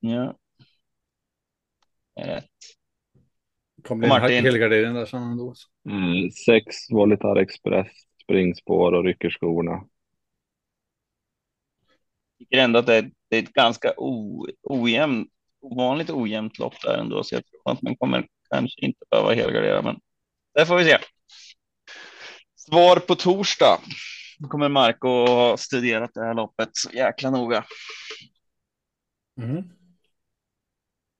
Ja. 0.00 0.36
Det 2.14 2.20
är 2.20 2.26
rätt. 2.26 2.75
Kommer 3.86 4.00
bli 4.00 4.10
Och 4.10 4.16
en 4.16 4.22
Martin. 4.22 4.44
helgardering 4.44 4.94
där 4.94 5.06
sen 5.06 5.22
ändå. 5.22 5.54
mm, 5.88 6.30
sex 6.30 6.76
Volitar 6.90 7.36
Express, 7.36 7.88
springspår 8.22 8.92
och 8.92 9.04
rycker 9.04 9.30
skorna. 9.30 9.84
tycker 12.38 12.58
ändå 12.58 12.78
att 12.78 12.86
det 12.86 12.94
är, 12.96 13.10
det 13.30 13.36
är 13.36 13.42
ett 13.42 13.52
ganska 13.52 13.92
o, 13.96 14.46
ojämnt, 14.62 15.28
ovanligt 15.60 16.10
ojämnt 16.10 16.58
lopp 16.58 16.74
där 16.82 16.98
ändå, 16.98 17.24
så 17.24 17.34
jag 17.34 17.42
tror 17.46 17.72
att 17.72 17.82
man 17.82 17.96
kommer 17.96 18.26
kanske 18.50 18.86
inte 18.86 19.00
behöva 19.10 19.34
helgardera, 19.34 19.82
men 19.82 19.98
det 20.54 20.66
får 20.66 20.76
vi 20.76 20.84
se. 20.84 20.98
Svar 22.56 22.96
på 22.96 23.14
torsdag. 23.14 23.78
Då 24.38 24.48
kommer 24.48 24.68
Marco 24.68 25.08
ha 25.08 25.56
studerat 25.56 26.10
det 26.14 26.20
här 26.24 26.34
loppet 26.34 26.68
så 26.72 26.90
jäkla 26.90 27.30
noga. 27.30 27.64
Mm. 29.40 29.64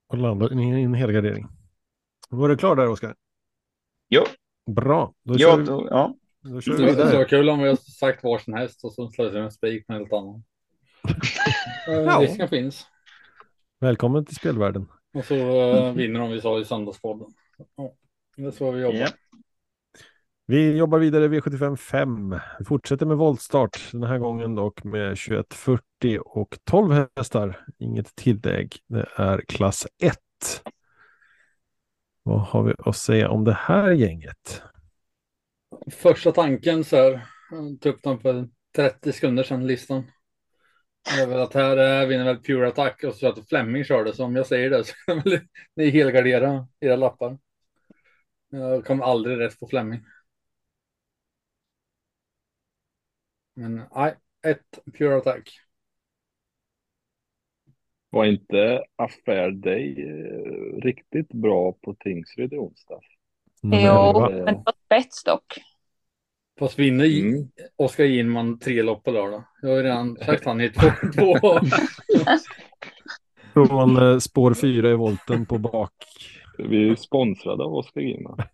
Och 0.09 0.19
landar 0.19 0.53
i 0.79 0.83
en 0.83 0.95
helgardering. 0.95 1.47
Var 2.29 2.49
du 2.49 2.57
klar 2.57 2.77
där, 2.77 2.89
Oskar? 2.89 3.15
Jo, 4.09 4.23
Bra. 4.67 5.15
Då 5.23 5.35
ja, 5.35 5.39
kör, 5.39 5.57
vi, 5.57 5.65
då, 5.65 5.89
ja. 5.91 6.15
då 6.41 6.61
kör 6.61 6.77
vi 6.77 6.95
Det 6.95 7.17
var 7.17 7.25
kul 7.25 7.49
om 7.49 7.59
vi 7.59 7.69
har 7.69 7.77
sagt 7.77 8.25
varsin 8.25 8.55
häst 8.55 8.85
och 8.85 8.93
så 8.93 9.11
slår 9.11 9.31
vi 9.31 9.39
en 9.39 9.51
spik 9.51 9.89
med 9.89 9.99
helt 9.99 10.13
annan. 10.13 10.45
Ja. 11.87 11.93
ja. 11.93 12.19
Risken 12.21 12.49
finns. 12.49 12.87
Välkommen 13.81 14.25
till 14.25 14.37
spelvärlden. 14.37 14.89
Och 15.15 15.25
så 15.25 15.35
uh, 15.35 15.93
vinner 15.93 16.21
de 16.21 16.31
vi 16.31 16.41
sa 16.41 16.61
i 16.61 16.65
söndagspodden. 16.65 17.29
Ja, 17.77 17.93
det 18.37 18.45
är 18.45 18.51
så 18.51 18.71
vi 18.71 18.83
jobbar. 18.83 18.99
Ja. 18.99 19.09
Vi 20.47 20.77
jobbar 20.77 20.99
vidare 20.99 21.25
i 21.25 21.29
V75 21.29 21.77
5. 21.77 22.37
Vi 22.59 22.65
fortsätter 22.65 23.07
med 23.07 23.17
voltstart 23.17 23.89
den 23.93 24.03
här 24.03 24.19
gången 24.19 24.55
dock 24.55 24.85
med 24.85 25.09
2140 25.09 26.19
och 26.25 26.59
12 26.65 27.07
hästar. 27.17 27.67
Inget 27.79 28.17
tillägg. 28.17 28.77
Det 28.87 29.07
är 29.17 29.41
klass 29.49 29.87
1. 30.03 30.19
Vad 32.27 32.41
har 32.41 32.63
vi 32.63 32.75
att 32.79 32.97
säga 32.97 33.31
om 33.31 33.45
det 33.45 33.53
här 33.53 33.91
gänget? 33.91 34.63
Första 35.91 36.33
tanken 36.33 36.85
så 36.85 36.97
här, 36.97 37.27
jag 37.51 37.81
tog 37.81 37.95
upp 37.95 38.03
den 38.03 38.19
för 38.19 38.49
30 38.77 39.13
sekunder 39.13 39.43
sedan 39.43 39.67
listan. 39.67 40.11
Det 41.05 41.23
är 41.23 41.27
väl 41.27 41.41
att 41.41 41.55
här 41.55 42.07
vinner 42.07 42.25
väl 42.25 42.43
Pure 42.43 42.69
Attack 42.69 43.05
och 43.05 43.15
så 43.15 43.29
att 43.29 43.49
Flemming 43.49 43.85
körde, 43.85 44.13
så 44.13 44.25
om 44.25 44.37
jag 44.37 44.47
säger 44.47 44.71
det 44.71 44.85
så 44.85 44.95
kan 45.07 45.21
väl 45.21 45.41
ni 45.77 45.91
helgardera 45.91 46.69
era 46.81 46.97
lappar. 46.97 47.39
Jag 48.49 48.85
kommer 48.85 49.05
aldrig 49.05 49.39
rätt 49.39 49.61
på 49.61 49.67
Flemming. 49.67 50.05
Men 53.55 53.83
nej, 53.95 54.15
ett 54.43 54.79
Pure 54.99 55.17
Attack. 55.17 55.66
Var 58.11 58.25
inte 58.25 58.85
Affair 58.97 59.51
Day 59.51 60.03
eh, 60.03 60.81
riktigt 60.83 61.29
bra 61.33 61.73
på 61.73 61.95
Tingsryd 61.95 62.53
i 62.53 62.57
onsdags? 62.57 63.07
Nummer 63.63 63.83
Jo, 63.87 64.27
11. 64.27 64.45
Men 64.45 64.55
det 64.55 64.63
var 64.67 64.75
spets 64.87 65.25
dock. 65.25 65.55
Fast 66.59 66.79
vinner 66.79 67.05
Mm. 67.05 67.35
mm. 67.35 67.49
Oskar 67.77 68.05
Ginman 68.05 68.59
tre 68.59 68.83
lopp 68.83 69.05
på 69.05 69.11
lördag. 69.11 69.45
Jag 69.63 69.69
har 69.69 69.77
ju 69.77 69.83
redan 69.83 70.17
sagt 70.27 70.45
han 70.45 70.61
i 70.61 70.71
två. 70.71 70.91
två. 71.15 71.61
Från 73.53 73.97
eh, 74.13 74.19
spår 74.19 74.55
4 74.55 74.91
i 74.91 74.95
volten 74.95 75.47
på 75.47 75.59
bak. 75.59 75.93
Vi 76.59 76.89
är 76.89 76.95
sponsrade 76.97 77.65
av 77.65 77.75
Oskar 77.75 78.01
Ginman. 78.01 78.39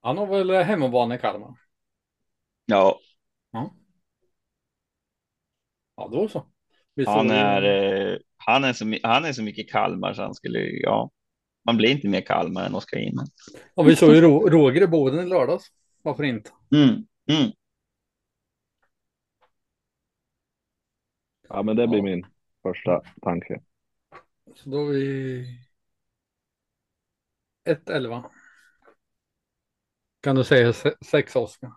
Han 0.00 0.18
har 0.18 0.26
väl 0.26 0.50
hemmabana 0.50 1.14
i 1.14 1.18
Kalmar? 1.18 1.54
Ja, 2.66 2.98
Ja, 3.52 3.74
då 5.96 6.28
så. 6.28 6.46
Visst 6.94 7.08
han 7.08 7.30
är, 7.30 7.62
eh, 7.62 8.18
han 8.36 8.64
är, 8.64 8.72
så, 8.72 8.84
han 9.02 9.24
är 9.24 9.32
så 9.32 9.42
mycket 9.42 9.70
Kalmar 9.70 10.14
så 10.14 10.22
han 10.22 10.34
skulle, 10.34 10.58
ja, 10.60 11.10
man 11.66 11.76
blir 11.76 11.90
inte 11.90 12.08
mer 12.08 12.20
Kalmar 12.20 12.66
än 12.66 12.74
Oskar. 12.74 13.00
Ja, 13.74 13.82
vi 13.82 13.96
såg 13.96 14.14
ju 14.14 14.20
Ro- 14.20 14.48
Roger 14.48 14.82
i 14.82 14.86
Boden 14.86 15.26
i 15.26 15.28
lördags. 15.28 15.64
Varför 16.02 16.24
inte? 16.24 16.50
Mm, 16.74 16.88
mm. 17.30 17.52
Ja, 21.48 21.62
men 21.62 21.76
det 21.76 21.86
blir 21.88 21.98
Ja. 21.98 22.04
min 22.04 22.26
första 22.62 23.02
tanke. 23.22 23.60
Så 24.54 24.70
då 24.70 24.88
är 24.88 24.92
vi 24.92 25.46
1-11. 27.64 28.30
Kan 30.20 30.36
du 30.36 30.44
säga 30.44 30.72
6 31.04 31.36
Oskar? 31.36 31.72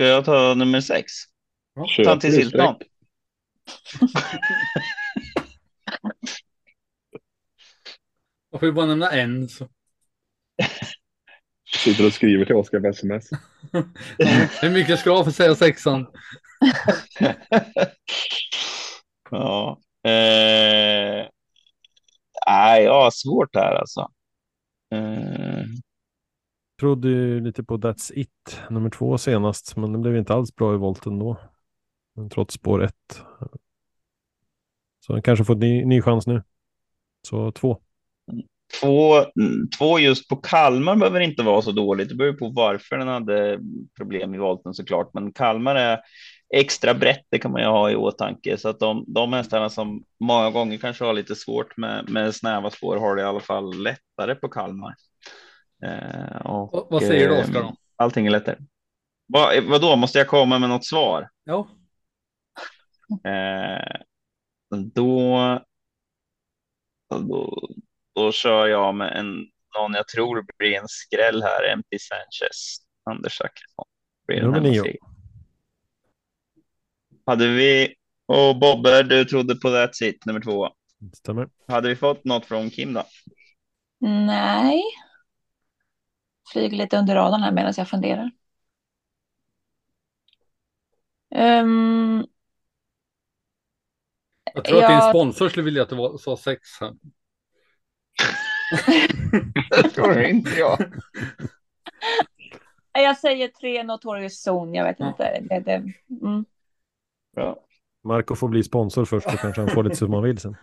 Ska 0.00 0.06
jag 0.06 0.24
ta 0.24 0.54
nummer 0.54 0.80
sex? 0.80 1.12
Köper 1.88 2.04
Ta 2.04 2.20
till 2.20 2.30
du 2.30 2.36
Silton. 2.36 2.76
Jag 8.50 8.60
får 8.60 8.66
ju 8.66 8.72
bara 8.72 8.86
nämna 8.86 9.10
en. 9.10 9.48
Så. 9.48 9.68
Sitter 11.84 12.06
och 12.06 12.12
skriver 12.12 12.44
till 12.44 12.54
Oskar 12.54 12.80
på 12.80 12.86
sms. 12.86 13.30
Hur 14.62 14.70
mycket 14.70 15.00
ska 15.00 15.10
jag 15.10 15.24
för 15.24 15.30
att 15.30 15.36
säga 15.36 15.54
sexan? 15.54 16.06
ja. 19.30 19.80
Eh, 20.04 21.26
nej, 22.46 22.84
jag 22.84 23.02
har 23.02 23.10
svårt 23.10 23.54
här 23.54 23.74
alltså. 23.74 24.10
Eh, 24.94 25.39
Trodde 26.80 27.08
ju 27.08 27.40
lite 27.40 27.64
på 27.64 27.76
That's 27.78 28.12
It, 28.14 28.60
nummer 28.70 28.90
två 28.90 29.18
senast, 29.18 29.76
men 29.76 29.92
det 29.92 29.98
blev 29.98 30.16
inte 30.16 30.34
alls 30.34 30.54
bra 30.54 30.74
i 30.74 30.76
volten 30.76 31.18
då. 31.18 31.36
Men 32.16 32.30
trots 32.30 32.54
spår 32.54 32.84
ett. 32.84 33.22
Så 35.06 35.12
han 35.12 35.22
kanske 35.22 35.44
får 35.44 35.54
en 35.54 35.60
ny, 35.60 35.84
ny 35.84 36.02
chans 36.02 36.26
nu. 36.26 36.42
Så 37.28 37.52
två. 37.52 37.80
två, 38.80 39.16
mm, 39.16 39.68
två 39.78 39.98
just 39.98 40.28
på 40.28 40.36
Kalmar 40.36 40.96
behöver 40.96 41.20
inte 41.20 41.42
vara 41.42 41.62
så 41.62 41.72
dåligt. 41.72 42.08
Det 42.08 42.14
beror 42.14 42.32
på 42.32 42.48
varför 42.48 42.96
den 42.96 43.08
hade 43.08 43.58
problem 43.96 44.34
i 44.34 44.38
volten 44.38 44.74
såklart. 44.74 45.10
Men 45.14 45.32
Kalmar 45.32 45.74
är 45.74 46.00
extra 46.54 46.94
brett, 46.94 47.26
det 47.30 47.38
kan 47.38 47.52
man 47.52 47.62
ju 47.62 47.68
ha 47.68 47.90
i 47.90 47.96
åtanke. 47.96 48.56
Så 48.58 48.68
att 48.68 48.78
de, 48.78 49.04
de 49.08 49.32
hästarna 49.32 49.70
som 49.70 50.04
många 50.20 50.50
gånger 50.50 50.78
kanske 50.78 51.04
har 51.04 51.12
lite 51.12 51.36
svårt 51.36 51.76
med, 51.76 52.08
med 52.08 52.34
snäva 52.34 52.70
spår 52.70 52.96
har 52.96 53.16
det 53.16 53.22
i 53.22 53.24
alla 53.24 53.40
fall 53.40 53.82
lättare 53.82 54.34
på 54.34 54.48
Kalmar. 54.48 54.94
Eh, 55.82 56.36
och, 56.46 56.70
Vad- 56.72 56.86
vad 56.90 57.02
säger 57.02 57.28
du, 57.28 57.34
eh, 57.34 57.40
Oskar, 57.44 57.62
då? 57.62 57.74
Allting 57.96 58.26
är 58.26 58.30
lättare. 58.30 58.56
Vad, 59.26 59.64
vadå, 59.64 59.96
måste 59.96 60.18
jag 60.18 60.28
komma 60.28 60.58
med 60.58 60.68
något 60.68 60.84
svar? 60.86 61.28
Ja, 61.44 61.68
Eh, 63.24 64.00
då, 64.94 65.38
då, 67.10 67.68
då 68.14 68.32
kör 68.32 68.66
jag 68.66 68.94
med 68.94 69.16
en, 69.16 69.26
någon 69.78 69.94
jag 69.94 70.08
tror 70.08 70.44
blir 70.58 70.76
en 70.78 70.88
skräll 70.88 71.42
här, 71.42 71.72
MP 71.72 71.98
Sanchez, 71.98 72.76
Anders 73.10 73.36
Zachrisson. 73.38 73.84
Nummer 74.28 74.60
nio. 74.60 74.96
Hade 77.26 77.48
vi, 77.48 77.94
och 78.26 78.58
Bobbe, 78.58 79.02
du 79.02 79.24
trodde 79.24 79.54
på 79.56 79.68
That's 79.68 80.02
It, 80.02 80.26
nummer 80.26 80.40
två. 80.40 80.68
Stämmer. 81.14 81.48
Hade 81.68 81.88
vi 81.88 81.96
fått 81.96 82.24
något 82.24 82.46
från 82.46 82.70
Kim 82.70 82.92
då? 82.92 83.04
Nej. 84.00 84.82
Flyger 86.52 86.76
lite 86.76 86.98
under 86.98 87.14
radarn 87.14 87.42
här 87.42 87.52
medan 87.52 87.74
jag 87.76 87.88
funderar. 87.88 88.30
Ehm, 91.34 92.26
jag 94.54 94.64
tror 94.64 94.82
att 94.82 94.90
din 94.90 95.10
sponsor 95.10 95.48
skulle 95.48 95.64
vilja 95.64 95.82
att 95.82 95.88
du 95.88 95.96
var, 95.96 96.18
sa 96.18 96.36
sex 96.36 96.60
här. 96.80 96.94
Det 99.82 99.88
tror 99.88 100.22
inte 100.22 100.50
jag. 100.50 100.78
jag 102.92 103.18
säger 103.18 103.48
tre 103.48 103.82
Notorious 103.82 104.48
Zone, 104.48 104.78
jag 104.78 104.84
vet 104.84 105.00
inte. 105.00 105.40
Det, 105.40 105.60
det, 105.60 105.74
mm. 106.22 106.44
Ja. 107.36 107.66
Marco 108.04 108.34
får 108.34 108.48
bli 108.48 108.62
sponsor 108.62 109.04
först, 109.04 109.30
så 109.30 109.36
kanske 109.36 109.60
han 109.60 109.70
får 109.70 109.84
lite 109.84 109.96
som 109.96 110.12
han 110.12 110.22
vill 110.22 110.38
sen. 110.38 110.56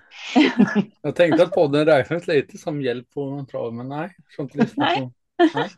Jag 1.01 1.15
tänkte 1.15 1.43
att 1.43 1.51
podden 1.51 1.85
räknas 1.85 2.27
lite 2.27 2.57
som 2.57 2.81
hjälp 2.81 3.13
på 3.13 3.45
trav, 3.51 3.73
men 3.73 3.89
nej. 3.89 4.15
Jag 4.37 4.43
inte 4.43 4.57
lyssna 4.57 4.85
Nej. 4.85 5.01
på. 5.01 5.11
Nej. 5.53 5.69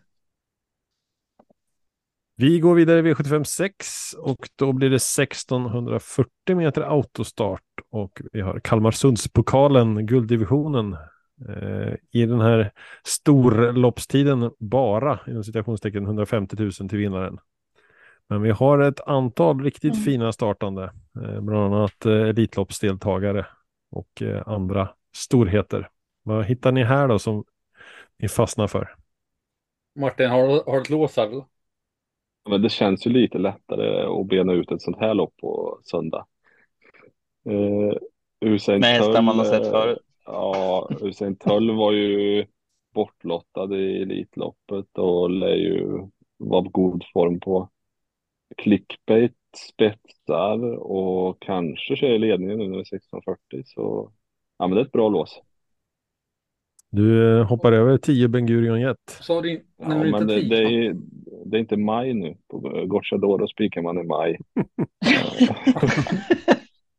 Vi 2.36 2.60
går 2.60 2.76
vidare 2.76 2.99
i 2.99 3.14
V75 3.14 3.43
6 3.43 4.14
och 4.14 4.49
då 4.55 4.74
blir 4.74 4.89
det 4.89 4.95
1640 4.95 6.55
meter 6.55 6.82
autostart 6.82 7.62
och 7.89 8.22
vi 8.32 8.41
har 8.41 8.60
Kalmarsundspokalen, 8.60 10.05
gulddivisionen. 10.05 10.93
Eh, 11.49 11.93
I 12.12 12.26
den 12.26 12.41
här 12.41 12.72
storloppstiden 13.03 14.51
bara, 14.60 15.20
inom 15.28 15.43
citationstecken, 15.43 16.03
150 16.05 16.55
000 16.60 16.72
till 16.72 16.97
vinnaren. 16.97 17.39
Men 18.30 18.41
vi 18.41 18.51
har 18.51 18.80
ett 18.80 18.99
antal 19.07 19.64
riktigt 19.64 19.93
Mm. 19.93 20.03
fina 20.05 20.32
startande, 20.32 20.84
eh, 21.24 21.41
bland 21.41 21.74
annat 21.74 22.05
eh, 22.05 22.14
Elitloppsdeltagare 22.14 23.45
och 23.91 24.22
eh, 24.22 24.44
andra 24.48 24.90
storheter. 25.15 25.90
Vad 26.23 26.45
hittar 26.45 26.72
ni 26.72 26.84
här 26.84 27.07
då 27.07 27.19
som 27.19 27.44
ni 28.19 28.27
fastnar 28.27 28.68
för? 28.68 28.95
Martin, 30.00 30.30
har, 30.30 30.48
du- 30.48 30.64
har 30.66 30.76
du 30.76 30.82
ett 30.82 30.90
lås 30.90 31.18
här? 31.18 31.28
eller? 31.28 31.46
Men 32.50 32.62
det 32.62 32.70
känns 32.70 33.08
ju 33.08 33.10
lite 33.10 33.38
lättare 33.38 34.06
att 34.22 34.28
bena 34.28 34.54
ut 34.54 34.72
ett 34.72 34.82
sånt 34.82 35.00
här 35.00 35.14
lopp 35.14 35.38
på 35.38 35.80
söndag. 35.84 36.26
Eh, 37.50 37.98
Usain 38.46 38.80
Med 38.80 38.90
hästar 38.90 39.22
man 39.22 39.38
har 39.38 39.46
sett 39.46 39.66
eh, 39.66 39.72
förut. 39.72 40.00
Ja, 40.26 40.90
Usain 41.02 41.36
Tull 41.36 41.72
var 41.76 41.92
ju 41.92 42.46
bortlottad 42.94 43.76
i 43.78 44.02
Elitloppet 44.02 44.98
och 44.98 45.30
lär 45.30 45.56
ju 45.56 46.08
vara 46.38 46.64
på 46.64 46.70
god 46.70 47.04
form 47.14 47.40
på 47.40 47.70
clickbait, 48.58 49.36
spetsar 49.58 50.76
och 50.78 51.42
kanske 51.42 51.96
kör 51.96 52.08
i 52.10 52.20
ledningen 52.20 52.58
nu 52.58 52.64
när 52.68 52.74
det 52.78 52.78
är 52.78 52.96
1640. 52.96 53.64
Så 53.66 54.12
ja, 54.58 54.68
men 54.68 54.76
det 54.76 54.82
är 54.82 54.86
ett 54.86 54.92
bra 54.92 55.10
lås. 55.10 55.42
Du 56.91 57.38
eh, 57.40 57.45
hoppar 57.48 57.72
över 57.72 57.98
10 57.98 58.28
Ben 58.28 58.45
Gurion 58.45 58.82
Jet. 58.82 58.98
Sa 59.22 59.41
du 59.41 59.64
Ja, 59.78 59.88
men 59.88 60.07
inte 60.07 60.24
det, 60.24 60.41
tio? 60.41 60.49
det, 60.49 60.64
är, 60.88 60.95
det 61.45 61.57
är 61.57 61.60
inte 61.60 61.78
maj 61.78 62.14
nu. 62.14 62.36
På 62.52 62.60
Gocciadoro 62.88 63.48
spikar 63.48 63.82
man 63.82 63.98
i 63.99 64.03
maj. 64.03 64.38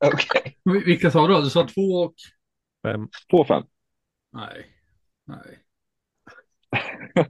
Okej. 0.05 0.57
Vil- 0.65 0.85
Vilka 0.87 1.11
sa 1.11 1.27
du? 1.29 1.35
Du 1.43 1.51
sa 1.51 1.67
två 1.67 1.81
och... 1.81 2.15
Fem. 2.83 3.09
Två 3.31 3.45
fem. 3.45 3.63
Nej. 4.33 4.67
Nej. 5.27 5.59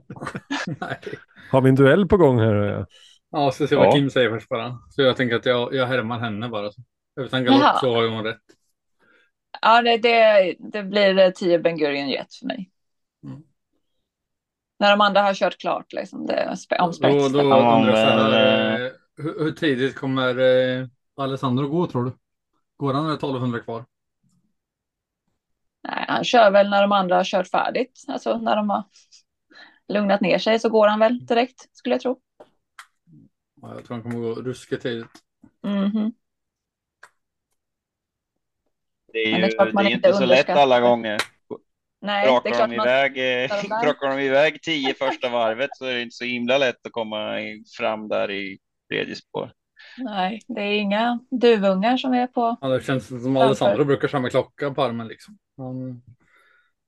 Nej. 0.81 0.97
Har 1.51 1.61
vi 1.61 1.69
en 1.69 1.75
duell 1.75 2.07
på 2.07 2.17
gång 2.17 2.39
här? 2.39 2.55
Ja, 2.55 2.85
jag 3.43 3.53
ska 3.53 3.67
se 3.67 3.75
vad 3.75 3.85
Ja. 3.87 3.91
Kim 3.91 4.09
säger 4.09 4.29
först 4.29 4.49
bara. 4.49 4.79
Så 4.89 5.01
jag 5.01 5.17
tänker 5.17 5.35
att 5.35 5.45
jag, 5.45 5.73
jag 5.73 5.85
härmar 5.87 6.19
henne 6.19 6.49
bara. 6.49 6.71
Utan 7.21 7.43
galopp 7.45 7.77
så 7.79 7.93
har 7.95 8.07
hon 8.09 8.23
rätt. 8.23 8.37
Ja, 9.61 9.81
det, 9.81 9.97
det, 9.97 10.55
det 10.59 10.83
blir 10.83 11.17
eh, 11.19 11.31
10 11.31 11.59
Ben 11.59 11.77
Gurion 11.77 12.09
Jet 12.09 12.35
för 12.35 12.45
mig. 12.45 12.69
Mm. 13.23 13.43
När 14.79 14.91
de 14.91 15.01
andra 15.01 15.21
har 15.21 15.33
kört 15.33 15.57
klart, 15.57 15.93
liksom, 15.93 16.27
det 16.27 16.33
är 16.33 16.49
om 16.79 16.93
Då, 17.01 17.29
då 17.29 17.39
Ja, 17.39 17.75
undrar 17.77 17.97
jag 17.97 18.17
så 18.17 18.23
här, 18.23 18.85
eh, 18.85 18.91
hur, 19.17 19.43
hur 19.43 19.51
tidigt 19.51 19.95
kommer 19.95 20.37
eh, 20.39 20.87
Alessandro 21.15 21.67
gå 21.67 21.87
tror 21.87 22.05
du? 22.05 22.11
Går 22.77 22.93
han 22.93 23.05
eller 23.05 23.15
1200 23.15 23.59
kvar? 23.59 23.85
Nej, 25.83 26.05
han 26.07 26.23
kör 26.23 26.51
väl 26.51 26.69
när 26.69 26.81
de 26.81 26.91
andra 26.91 27.15
har 27.15 27.23
kört 27.23 27.47
färdigt. 27.47 28.05
Alltså 28.07 28.37
när 28.37 28.55
de 28.55 28.69
har 28.69 28.83
lugnat 29.87 30.21
ner 30.21 30.37
sig 30.37 30.59
så 30.59 30.69
går 30.69 30.87
han 30.87 30.99
väl 30.99 31.25
direkt, 31.25 31.69
skulle 31.77 31.95
jag 31.95 32.01
tro. 32.01 32.19
Ja, 33.61 33.73
jag 33.75 33.85
tror 33.85 33.95
han 33.97 34.03
kommer 34.03 34.19
gå 34.19 34.35
ruskigt 34.35 34.81
tidigt. 34.83 35.23
Det 35.61 35.67
är 35.67 35.91
Men 35.91 36.13
det 39.13 39.19
är 39.19 39.49
ju 39.49 39.73
man 39.73 39.85
det 39.85 39.91
är 39.91 39.95
inte 39.95 40.13
så 40.13 40.25
lätt 40.25 40.49
alla 40.49 40.79
gånger. 40.79 41.17
Nej, 42.01 42.25
det 42.25 42.29
är 42.29 42.41
Brakar 42.41 42.51
klart 42.51 42.69
de, 42.69 42.77
man... 42.77 42.87
iväg, 42.87 43.17
eh, 43.17 43.49
de 43.61 43.67
där. 43.69 43.81
brakar 43.83 44.09
de 44.09 44.19
iväg 44.19 44.61
tio 44.61 44.93
första 44.99 45.29
varvet 45.29 45.69
så 45.73 45.85
är 45.85 45.93
det 45.93 46.01
inte 46.01 46.15
så 46.15 46.25
himla 46.25 46.57
lätt 46.57 46.85
att 46.85 46.91
komma 46.91 47.35
fram 47.77 48.07
där 48.07 48.31
i 48.31 48.59
tredje 48.89 49.15
spår. 49.15 49.51
Nej, 49.97 50.41
det 50.47 50.61
är 50.61 50.73
inga 50.73 51.19
duvungar 51.31 51.97
som 51.97 52.13
är 52.13 52.27
på. 52.27 52.57
Ja, 52.61 52.67
det 52.67 52.83
känns 52.83 53.07
som 53.07 53.37
Alessandro 53.37 53.85
brukar 53.85 54.07
köra 54.07 54.21
med 54.21 54.31
klocka 54.31 54.71
på 54.71 54.83
armen 54.83 55.07
liksom. 55.07 55.37
Han, 55.57 56.01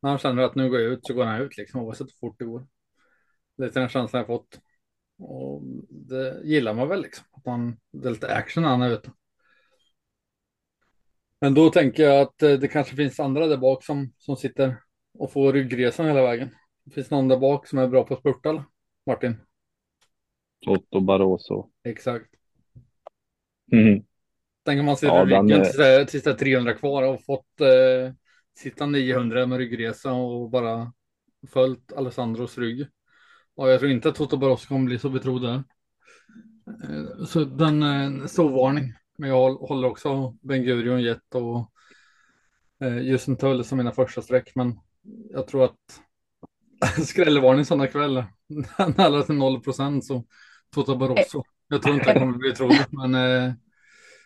när 0.02 0.10
han 0.10 0.20
känner 0.20 0.44
att 0.44 0.56
nu 0.56 0.70
går 0.70 0.80
jag 0.80 0.92
ut 0.92 1.06
så 1.06 1.14
går 1.14 1.26
han 1.26 1.42
ut 1.42 1.58
liksom 1.58 1.82
oavsett 1.82 2.08
hur 2.08 2.28
fort 2.28 2.40
det 2.40 2.46
går. 2.46 2.68
Lite 3.58 3.80
den 3.80 3.90
känslan 3.90 4.20
jag 4.20 4.28
fått. 4.28 4.60
Och 5.20 5.62
det 5.90 6.42
gillar 6.44 6.74
man 6.74 6.90
väl 6.90 7.02
liksom. 7.02 7.26
Att 7.32 7.46
han, 7.46 7.78
det 7.92 8.08
är 8.08 8.12
lite 8.12 8.36
action 8.36 8.64
när 8.64 8.70
han 8.70 8.82
är 8.82 8.90
ute. 8.90 9.12
Men 11.44 11.54
då 11.54 11.70
tänker 11.70 12.04
jag 12.04 12.22
att 12.22 12.44
eh, 12.44 12.52
det 12.54 12.68
kanske 12.68 12.96
finns 12.96 13.20
andra 13.20 13.48
där 13.48 13.58
bak 13.58 13.84
som, 13.84 14.14
som 14.18 14.36
sitter 14.38 14.76
och 15.20 15.32
får 15.32 15.54
ryggresan 15.54 16.06
hela 16.06 16.22
vägen. 16.22 16.50
Finns 16.94 17.12
någon 17.12 17.28
där 17.28 17.38
bak 17.38 17.68
som 17.68 17.80
är 17.80 17.88
bra 17.88 18.04
på 18.04 18.14
att 18.14 18.20
spurta 18.20 18.50
eller? 18.50 18.64
Martin? 19.06 19.36
Otto 20.68 21.00
Barroso. 21.00 21.70
Exakt. 21.84 22.26
Mm. 23.72 24.04
Tänker 24.66 24.84
man 24.84 24.98
sitter 24.98 25.16
Ja, 25.16 25.26
ryggen 25.26 25.52
är- 25.52 25.78
det- 26.06 26.28
är 26.28 26.34
300 26.34 26.74
kvar 26.74 27.04
och 27.04 27.26
fått 27.26 27.62
eh, 27.62 28.14
sitta 28.58 28.86
900 28.86 29.46
med 29.46 29.58
ryggresa 29.58 30.14
och 30.14 30.50
bara 30.50 30.94
följt 31.48 31.94
Alessandros 31.94 32.58
rygg. 32.58 32.88
Och 33.56 33.70
jag 33.70 33.80
tror 33.80 33.92
inte 33.92 34.10
att 34.10 34.16
Toto 34.16 34.38
Barroso 34.38 34.68
kommer 34.68 34.86
bli 34.86 35.00
så 35.00 35.10
betrodd 35.10 35.42
där. 35.42 35.64
Eh, 36.84 37.26
så 37.26 37.44
den 37.44 37.84
är 37.84 38.04
en 38.04 38.28
stor 38.30 38.50
varning. 38.50 38.94
Men 39.18 39.30
jag 39.30 39.36
håll- 39.38 39.68
håller 39.68 39.88
också 39.88 40.38
Ben 40.42 40.64
Gurion 40.64 41.02
Jet 41.02 41.36
och 41.36 41.72
eh, 42.82 42.98
Justin 42.98 43.38
Tull 43.38 43.64
som 43.64 43.78
mina 43.78 43.92
första 43.92 44.22
streck. 44.22 44.52
Men 44.56 44.80
jag 45.30 45.48
tror 45.48 45.64
att 45.66 46.02
skrällvarning 47.08 47.66
sådana 47.66 47.88
kvällar. 47.88 48.26
När 48.78 49.00
alla 49.06 49.24
till 49.24 49.36
0 49.36 49.62
procent 49.64 50.06
så 50.06 50.24
Toto 50.76 50.96
Barroso. 50.96 51.44
Jag 51.68 51.82
tror 51.82 51.96
inte 51.96 52.12
han 52.12 52.20
kommer 52.20 52.38
bli 52.38 52.50
betrodd. 52.50 52.76
Men 52.92 53.16
eh, 53.16 53.54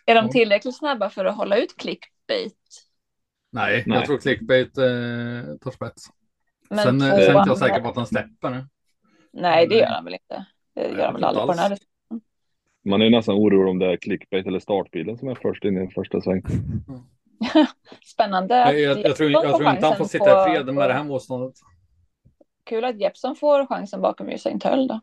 Är 0.06 0.14
de 0.14 0.26
Ja. 0.26 0.28
tillräckligt 0.28 0.76
snabba 0.76 1.10
för 1.10 1.24
att 1.24 1.36
hålla 1.36 1.56
ut 1.56 1.76
clickbait? 1.76 2.54
Nej, 3.52 3.84
Nej. 3.86 3.98
jag 3.98 4.06
tror 4.06 4.18
clickbait 4.18 4.78
eh, 4.78 4.84
tar 5.60 5.70
spets. 5.70 6.06
Men 6.70 6.78
sen, 6.78 7.02
eh, 7.02 7.08
sen 7.08 7.18
är 7.18 7.38
inte 7.38 7.50
jag 7.50 7.58
säker 7.58 7.80
på 7.80 7.88
att 7.88 7.96
han 7.96 8.06
släpper 8.06 8.50
nu. 8.50 8.66
Nej, 9.32 9.66
det 9.66 9.74
gör 9.74 9.86
han 9.86 10.04
väl 10.04 10.14
inte. 10.14 10.46
Det 10.74 10.80
gör 10.88 11.04
han 11.04 11.14
väl 11.14 11.14
inte 11.14 11.26
aldrig 11.26 11.46
på 11.46 11.52
den 11.52 11.58
här. 11.58 11.78
Man 12.88 13.02
är 13.02 13.10
nästan 13.10 13.34
orolig 13.34 13.70
om 13.70 13.78
det 13.78 13.86
är 13.86 13.96
clickbait 13.96 14.46
eller 14.46 14.60
startbilen 14.60 15.18
som 15.18 15.28
är 15.28 15.34
först 15.34 15.64
in 15.64 15.82
i 15.88 15.90
första 15.90 16.20
sväng. 16.20 16.42
Spännande 18.04 18.54
Jag, 18.54 18.80
jag, 18.80 18.98
jag, 18.98 19.16
tror, 19.16 19.30
jag 19.30 19.56
tror 19.56 19.70
inte 19.70 19.86
han 19.86 19.96
får 19.96 20.04
sitta 20.04 20.44
på- 20.44 20.50
i 20.50 20.54
fred 20.54 20.74
med 20.74 20.90
det 20.90 20.94
här 20.94 21.04
motståndet. 21.04 21.54
Kul 22.64 22.84
att 22.84 23.00
Jeppson 23.00 23.36
får 23.36 23.66
chansen 23.66 24.00
bakom 24.00 24.28
Usain 24.28 24.60
Tull 24.60 24.88
då. 24.88 25.00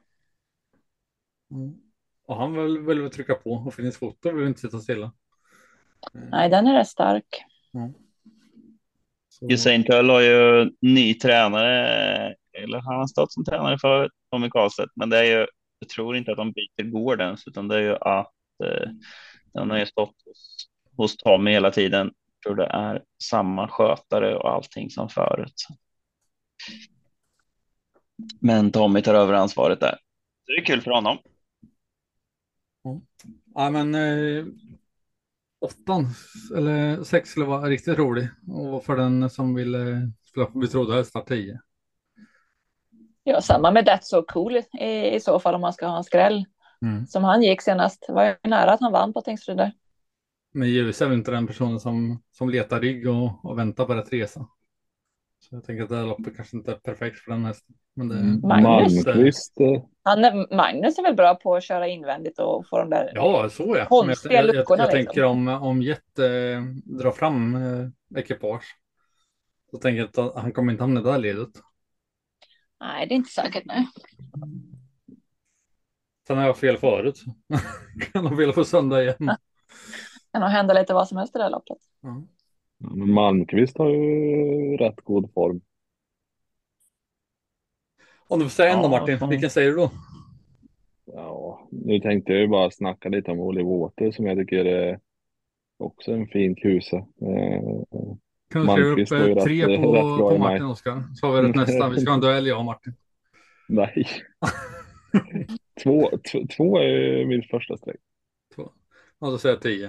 Och 2.27 2.35
han 2.35 2.53
vill, 2.53 2.79
vill 2.79 3.01
väl 3.01 3.11
trycka 3.11 3.35
på 3.35 3.51
och 3.51 3.73
Finnish 3.73 3.99
Foto 3.99 4.31
vill 4.31 4.47
inte 4.47 4.59
sitta 4.61 4.79
stilla. 4.79 5.11
Nej, 6.13 6.49
den 6.49 6.67
är 6.67 6.73
rätt 6.73 6.87
stark. 6.87 7.25
Så, 9.29 9.47
Usain 9.51 9.83
Tull 9.83 10.09
har 10.09 10.21
ju 10.21 10.71
ny 10.81 11.13
tränare, 11.13 11.87
eller 12.63 12.79
han 12.79 12.95
har 12.95 13.07
stått 13.07 13.33
som 13.33 13.45
tränare 13.45 13.77
för 13.77 14.09
Tommy 14.31 14.49
Karlstedt, 14.49 14.91
men 14.95 15.09
det 15.09 15.17
är 15.17 15.39
ju, 15.39 15.47
jag 15.85 15.89
tror 15.89 16.15
inte 16.15 16.31
att 16.31 16.37
de 16.37 16.51
byter 16.51 16.91
gård 16.91 17.21
ens, 17.21 17.47
utan 17.47 17.67
det 17.67 17.75
är 17.75 17.81
ju 17.81 17.95
att 17.95 18.33
eh, 18.63 18.89
han 19.53 19.69
har 19.69 19.77
ju 19.77 19.85
stått 19.85 20.15
hos, 20.25 20.67
hos 20.97 21.17
Tommy 21.17 21.51
hela 21.51 21.71
tiden. 21.71 22.05
Jag 22.07 22.41
tror 22.43 22.55
det 22.55 22.65
är 22.65 23.03
samma 23.23 23.67
skötare 23.67 24.35
och 24.35 24.49
allting 24.49 24.89
som 24.89 25.09
förut. 25.09 25.67
Men 28.39 28.71
Tommy 28.71 29.01
tar 29.01 29.13
över 29.13 29.33
ansvaret 29.33 29.79
där. 29.79 29.97
Så 30.45 30.51
det 30.51 30.57
är 30.57 30.65
kul 30.65 30.81
för 30.81 30.91
honom. 30.91 31.17
Ja, 33.55 33.69
men 33.69 33.95
eh, 33.95 34.45
åttan 35.59 36.07
eller 36.55 37.03
sex 37.03 37.29
skulle 37.29 37.45
vara 37.45 37.69
riktigt 37.69 37.97
rolig. 37.97 38.27
Och 38.47 38.85
för 38.85 38.97
den 38.97 39.29
som 39.29 39.55
vill 39.55 39.75
eh, 39.75 39.97
spela 40.29 40.45
på 40.45 40.59
betrodda 40.59 40.95
hästar 40.95 41.21
10. 41.21 41.59
Ja, 43.27 43.41
samma 43.41 43.71
med 43.71 43.87
That's 43.87 44.01
So 44.01 44.23
Cool 44.27 44.57
i, 44.79 45.15
i 45.15 45.19
så 45.19 45.39
fall 45.39 45.55
om 45.55 45.61
man 45.61 45.73
ska 45.73 45.87
ha 45.87 45.97
en 45.97 46.03
skräll. 46.03 46.45
Mm. 46.81 47.05
Som 47.05 47.23
han 47.23 47.43
gick 47.43 47.61
senast. 47.61 48.03
Det 48.07 48.13
var 48.13 48.25
ju 48.25 48.35
nära 48.49 48.71
att 48.71 48.81
han 48.81 48.91
vann 48.91 49.13
på 49.13 49.21
Tingsryd 49.21 49.57
där. 49.57 49.71
Men 50.53 50.69
Ljus 50.69 51.01
är 51.01 51.05
väl 51.05 51.17
inte 51.17 51.31
den 51.31 51.47
personen 51.47 51.79
som, 51.79 52.21
som 52.31 52.49
letar 52.49 52.79
rygg 52.79 53.09
och, 53.09 53.45
och 53.45 53.59
väntar 53.59 53.85
på 53.85 53.93
rätt 53.95 54.13
resa. 54.13 54.47
Så 55.39 55.55
jag 55.55 55.63
tänker 55.63 55.83
att 55.83 55.89
det 55.89 55.95
här 55.95 56.05
loppet 56.05 56.35
kanske 56.35 56.57
inte 56.57 56.71
är 56.71 56.75
perfekt 56.75 57.19
för 57.19 57.31
den 57.31 57.45
hästen. 57.45 57.75
Men 57.95 58.07
det, 58.07 58.47
Magnus. 58.47 59.05
Malmqvist. 59.05 59.59
eh, 59.59 59.83
Han 60.03 60.25
är, 60.25 60.55
Magnus 60.55 60.97
är 60.99 61.03
väl 61.03 61.15
bra 61.15 61.35
på 61.35 61.55
att 61.55 61.63
köra 61.63 61.87
invändigt 61.87 62.39
och 62.39 62.67
få 62.69 62.77
de 62.77 62.89
där. 62.89 63.11
Ja, 63.15 63.49
så 63.49 63.63
ja. 63.63 63.77
Jag, 63.77 63.87
Konstiga 63.87 64.33
jag, 64.33 64.45
jag, 64.45 64.55
luckorna, 64.55 64.83
jag 64.83 64.93
liksom. 64.93 65.05
tänker 65.13 65.23
om, 65.23 65.47
om 65.47 65.81
Jet 65.81 66.19
eh, 66.19 66.63
drar 66.99 67.11
fram 67.11 67.55
eh, 67.55 68.19
ekipage. 68.19 68.77
Så 69.71 69.77
tänker 69.77 70.09
jag 70.13 70.27
att 70.27 70.41
han 70.41 70.51
kommer 70.51 70.71
inte 70.71 70.83
hamna 70.83 70.99
i 70.99 71.03
det 71.03 71.11
där 71.11 71.17
ledet. 71.17 71.49
Nej, 72.79 73.07
det 73.07 73.13
är 73.13 73.15
inte 73.15 73.29
säkert. 73.29 73.65
Nej. 73.65 73.87
Sen 76.27 76.37
har 76.37 76.45
jag 76.45 76.57
fel 76.57 76.77
förut. 76.77 77.23
kan 78.11 78.25
ha 78.27 78.37
fel 78.37 78.53
på 78.53 78.63
söndag 78.63 79.01
igen. 79.01 79.15
Kan 80.31 80.41
nog 80.41 80.49
hända 80.49 80.73
lite 80.73 80.93
vad 80.93 81.07
som 81.07 81.17
helst 81.17 81.35
i 81.35 81.37
det 81.37 81.43
här 81.43 81.51
loppet. 81.51 81.77
Men 82.77 83.13
Malmqvist 83.13 83.77
har 83.77 83.89
ju 83.89 84.77
rätt 84.77 85.01
god 85.01 85.33
form. 85.33 85.61
Om 88.27 88.39
du 88.39 88.45
får 88.45 88.49
säga 88.49 88.73
en 88.73 88.81
då 88.81 88.89
Martin, 88.89 89.19
fan. 89.19 89.29
vilken 89.29 89.49
säger 89.49 89.69
du 89.69 89.75
då? 89.75 89.91
Ja, 91.05 91.67
nu 91.71 91.99
tänkte 91.99 92.31
jag 92.31 92.41
ju 92.41 92.47
bara 92.47 92.71
snacka 92.71 93.09
lite 93.09 93.31
om 93.31 93.39
Oliver 93.39 93.79
Water 93.79 94.11
som 94.11 94.25
jag 94.25 94.37
tycker 94.37 94.65
är 94.65 94.99
också 95.77 96.11
en 96.11 96.27
fin 96.27 96.55
kuse. 96.55 97.05
Kan 98.49 98.61
du 98.61 98.67
Malmqvist 98.67 99.11
eh, 99.11 99.19
tre 99.43 99.65
rätt- 99.67 99.81
på, 99.81 99.93
rätt 99.95 100.01
på. 100.01 100.37
Martin 100.37 100.65
Oskar? 100.65 101.03
Så 101.15 101.27
har 101.27 101.41
vi 101.41 101.47
rätt 101.49 101.55
nästa. 101.55 101.89
Vi 101.89 102.01
ska 102.01 102.09
ha 102.09 102.15
en 102.15 102.21
duell 102.21 102.47
jag 102.47 102.59
och 102.59 102.65
Martin. 102.65 102.93
nej. 103.67 104.07
två, 105.83 106.11
två 106.57 106.77
är 106.79 107.25
min 107.25 107.43
första 107.43 107.77
streck. 107.77 107.99
Två. 108.55 108.71
Ja, 109.19 109.27
då 109.29 109.37
säger 109.37 109.55
jag 109.55 109.61
tio. 109.61 109.85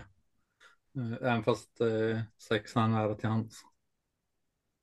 Eh, 0.97 1.29
Även 1.29 1.43
fast 1.45 1.81
eh, 1.81 2.21
sexan 2.39 2.95
är 2.95 3.15
till 3.15 3.29
hands. 3.29 3.61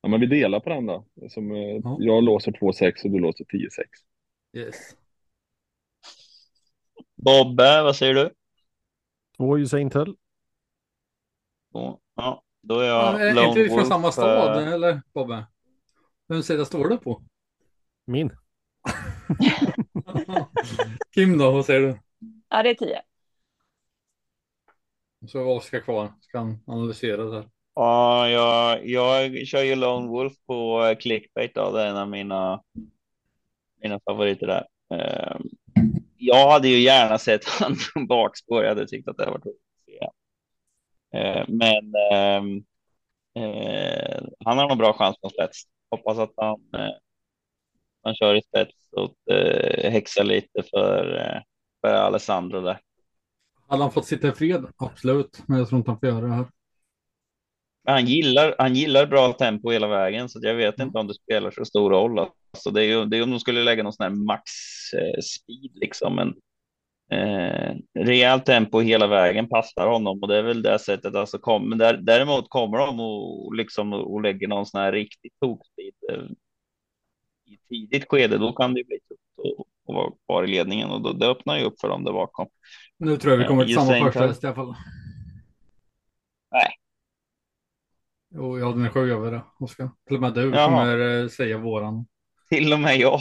Ja, 0.01 0.09
men 0.09 0.19
vi 0.19 0.25
delar 0.27 0.59
på 0.59 0.69
den 0.69 0.85
då. 0.85 1.05
Som, 1.29 1.51
eh, 1.51 1.57
Ja. 1.83 1.97
Jag 1.99 2.23
låser 2.23 2.51
2-6 2.51 3.03
och 3.03 3.11
du 3.11 3.19
låser 3.19 3.45
10-6. 3.45 3.69
Yes. 4.57 4.75
Bobbe, 7.15 7.83
vad 7.83 7.95
säger 7.95 8.13
du? 8.13 8.29
Två 9.37 9.57
Usain 9.57 9.89
Tull. 9.89 10.15
Ja, 11.73 12.43
då 12.63 12.79
är 12.79 12.87
Ja, 12.87 13.19
jag 13.19 13.29
är 13.29 13.33
Lone 13.33 13.47
inte 13.47 13.63
vi 13.63 13.69
från 13.69 13.85
samma 13.85 14.11
stad 14.11 14.61
eh, 14.61 14.73
eller 14.73 15.01
Bobbe? 15.13 15.45
Vem 16.27 16.43
sida 16.43 16.65
står 16.65 16.87
du 16.87 16.97
på? 16.97 17.23
Min. 18.05 18.29
Kim 21.15 21.37
då, 21.37 21.51
vad 21.51 21.65
säger 21.65 21.81
du? 21.81 21.99
Ja, 22.49 22.63
det 22.63 22.69
är 22.69 22.73
tio. 22.73 23.01
Så 25.27 25.39
är 25.39 25.47
Oskar 25.47 25.79
kvar, 25.79 26.13
ska 26.21 26.37
han 26.37 26.59
analysera 26.67 27.23
det 27.23 27.35
här. 27.35 27.49
Ja, 27.75 28.29
jag, 28.29 28.87
jag 28.87 29.47
kör 29.47 29.63
ju 29.63 29.75
Lone 29.75 30.07
Wolf 30.07 30.33
på 30.47 30.85
eh, 30.85 30.97
clickbait 30.97 31.55
då. 31.55 31.71
Det 31.71 31.81
är 31.81 31.87
en 31.87 31.97
av 31.97 32.09
mina, 32.09 32.61
mina 33.81 33.99
favoriter 34.05 34.47
där. 34.47 34.67
Eh, 34.93 35.37
jag 36.17 36.51
hade 36.51 36.67
ju 36.67 36.79
gärna 36.79 37.17
sett 37.17 37.45
han 37.45 37.75
från 37.75 38.07
bakspår. 38.07 38.63
Jag 38.63 38.69
hade 38.69 38.87
tyckt 38.87 39.07
att 39.07 39.17
det 39.17 39.25
var. 39.25 39.35
Eh, 39.35 39.41
men 41.47 41.93
ehm, 42.11 42.63
eh, 43.35 44.23
han 44.45 44.57
har 44.57 44.69
nog 44.69 44.77
bra 44.77 44.93
chans 44.93 45.17
på 45.21 45.29
spets. 45.29 45.63
Hoppas 45.91 46.17
att 46.17 46.33
han, 46.37 46.61
eh, 46.73 46.95
han 48.03 48.15
kör 48.15 48.35
i 48.35 48.41
spets 48.41 48.75
och 48.91 49.33
eh, 49.33 49.91
häxar 49.91 50.23
lite 50.23 50.63
för, 50.63 51.15
eh, 51.17 51.41
för 51.81 51.93
Alessandro 51.93 52.61
där. 52.61 52.79
Hade 53.67 53.83
han 53.83 53.91
fått 53.91 54.05
sitta 54.05 54.27
i 54.27 54.31
fred? 54.31 54.65
Absolut, 54.77 55.43
men 55.47 55.57
jag 55.57 55.69
tror 55.69 55.77
inte 55.77 55.91
han 55.91 55.99
får 55.99 56.09
göra 56.09 56.27
det 56.27 56.33
här. 56.33 56.45
Han 57.85 58.05
gillar, 58.05 58.55
han 58.57 58.75
gillar 58.75 59.05
bra 59.05 59.33
tempo 59.33 59.71
hela 59.71 59.87
vägen, 59.87 60.29
så 60.29 60.39
jag 60.41 60.55
vet 60.55 60.79
inte 60.79 60.99
om 60.99 61.07
det 61.07 61.13
spelar 61.13 61.51
så 61.51 61.65
stor 61.65 61.89
roll. 61.89 62.19
Alltså 62.19 62.71
det 62.71 62.81
är 62.81 62.85
ju 62.85 63.05
det 63.05 63.17
är 63.17 63.23
om 63.23 63.31
de 63.31 63.39
skulle 63.39 63.63
lägga 63.63 63.83
någon 63.83 63.93
sån 63.93 64.03
här 64.03 64.25
max 64.25 64.51
eh, 64.93 65.21
speed 65.21 65.71
liksom, 65.73 66.15
men 66.15 66.33
eh, 67.13 67.75
rejält 67.99 68.45
tempo 68.45 68.79
hela 68.79 69.07
vägen 69.07 69.49
passar 69.49 69.87
honom 69.87 70.19
och 70.21 70.27
det 70.27 70.37
är 70.37 70.43
väl 70.43 70.61
det 70.61 70.79
sättet. 70.79 71.15
Alltså 71.15 71.37
kom, 71.37 71.69
men 71.69 71.77
där, 71.77 71.97
däremot 71.97 72.49
kommer 72.49 72.77
de 72.77 72.99
och 72.99 73.55
liksom 73.55 73.93
och 73.93 74.21
lägger 74.21 74.47
någon 74.47 74.65
sån 74.65 74.81
här 74.81 74.91
riktig 74.91 75.31
tokspeed 75.41 75.93
eh, 76.11 76.23
i 77.45 77.57
tidigt 77.69 78.05
skede, 78.09 78.37
då 78.37 78.53
kan 78.53 78.73
det 78.73 78.83
bli 78.83 78.99
tufft 78.99 79.59
att 79.87 79.95
vara 79.95 80.11
kvar 80.25 80.43
i 80.43 80.47
ledningen 80.47 80.89
och 80.89 81.01
då, 81.01 81.13
det 81.13 81.27
öppnar 81.27 81.57
ju 81.57 81.63
upp 81.63 81.79
för 81.81 81.89
dem 81.89 82.03
där 82.03 82.13
bakom. 82.13 82.47
Nu 82.97 83.17
tror 83.17 83.33
jag 83.33 83.37
vi 83.39 83.45
kommer 83.45 83.65
till 83.65 83.73
Ja, 83.73 83.81
samma 83.81 84.05
första 84.05 84.27
häst 84.27 84.43
i 84.43 84.47
alla 84.47 84.55
fall. 84.55 84.75
Nej. 86.51 86.69
Jo, 88.35 88.59
jag 88.59 88.65
hade 88.65 88.85
en 88.85 88.89
sju 88.89 89.11
över 89.11 89.31
det, 89.31 89.41
Oskar. 89.59 89.89
Till 90.07 90.15
och 90.15 90.21
med 90.21 90.33
du 90.33 90.49
Jaha. 90.49 90.65
kommer 90.65 91.21
eh, 91.21 91.27
säga 91.27 91.57
våran. 91.57 92.05
Till 92.49 92.73
och 92.73 92.79
med 92.79 92.97
jag. 92.97 93.19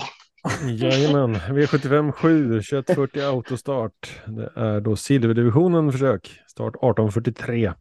Jajamän, 0.69 1.35
V75 1.35 2.13
7, 2.13 2.61
2140 2.63 3.23
autostart. 3.23 4.21
Det 4.27 4.53
är 4.55 4.81
då 4.81 4.97
silverdivisionen 4.97 5.93
försök, 5.93 6.41
start 6.47 6.75
1843. 6.75 7.73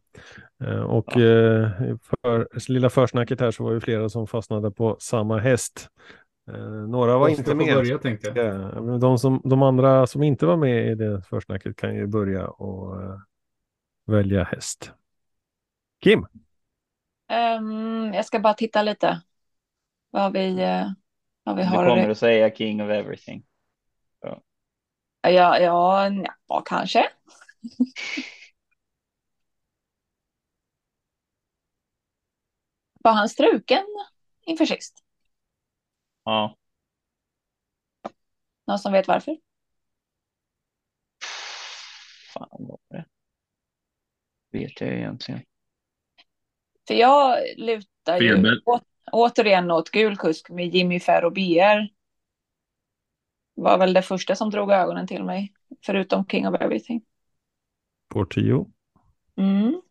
Eh, 0.64 0.80
Och 0.80 1.16
eh, 1.16 1.70
för 2.24 2.70
lilla 2.72 2.90
försnacket 2.90 3.40
här 3.40 3.50
så 3.50 3.64
var 3.64 3.74
det 3.74 3.80
flera 3.80 4.08
som 4.08 4.26
fastnade 4.26 4.70
på 4.70 4.96
samma 5.00 5.38
häst. 5.38 5.88
Eh, 6.50 6.64
Några 6.64 7.18
var 7.18 7.28
inte 7.28 7.54
med. 7.54 7.74
Börja, 7.74 7.98
tänkte 7.98 8.32
jag. 8.34 8.36
Ja, 8.36 8.98
De, 8.98 9.18
som, 9.18 9.40
de 9.44 9.62
andra 9.62 10.06
som 10.06 10.22
inte 10.22 10.46
var 10.46 10.56
med 10.56 10.86
i 10.92 10.94
det 10.94 11.22
försnacket 11.22 11.76
kan 11.76 11.94
ju 11.94 12.06
börja 12.06 12.46
och 12.48 12.96
välja 14.06 14.44
häst. 14.44 14.92
Kim, 16.02 16.26
Ehm, 17.28 18.12
jag 18.14 18.24
ska 18.24 18.40
bara 18.40 18.54
titta 18.54 18.82
lite 18.82 19.22
vad 20.10 20.32
vi, 20.32 20.56
vad 21.44 21.56
vi 21.56 21.62
Du 21.62 21.68
har. 21.68 21.84
kommer 21.86 22.08
att 22.08 22.18
säga 22.18 22.50
king 22.54 22.82
of 22.82 22.90
everything. 22.90 23.44
Ja, 25.22 25.58
ja, 25.58 25.58
ja, 26.48 26.62
kanske. 26.64 27.08
Var 33.04 33.12
han 33.12 33.28
struken 33.28 33.84
inför 34.46 34.66
sist? 34.66 35.04
Ja, 36.24 36.56
Någon 38.66 38.78
som 38.78 38.92
vet 38.92 39.08
varför? 39.08 39.36
fan 42.34 42.48
vad 42.68 42.78
det? 42.90 43.04
Vet 44.52 44.80
jag 44.80 44.90
egentligen. 44.92 45.40
För 46.86 46.94
jag 46.94 47.38
lutar 47.56 48.18
ju 48.18 48.36
Feber. 48.36 48.60
å, 48.64 48.80
återigen 49.12 49.70
åt 49.70 49.90
gul 49.90 50.16
kusk 50.16 50.50
med 50.50 50.74
Jimmy 50.74 51.00
Ferro 51.00 51.30
BR. 51.30 51.88
Var 53.54 53.78
väl 53.78 53.92
det 53.92 54.02
första 54.02 54.36
som 54.36 54.50
drog 54.50 54.70
ögonen 54.70 55.06
till 55.06 55.24
mig, 55.24 55.52
förutom 55.86 56.26
King 56.26 56.48
of 56.48 56.60
Everything. 56.60 57.02
på 58.08 58.24
10. 58.24 58.66
Mm. 59.36 59.82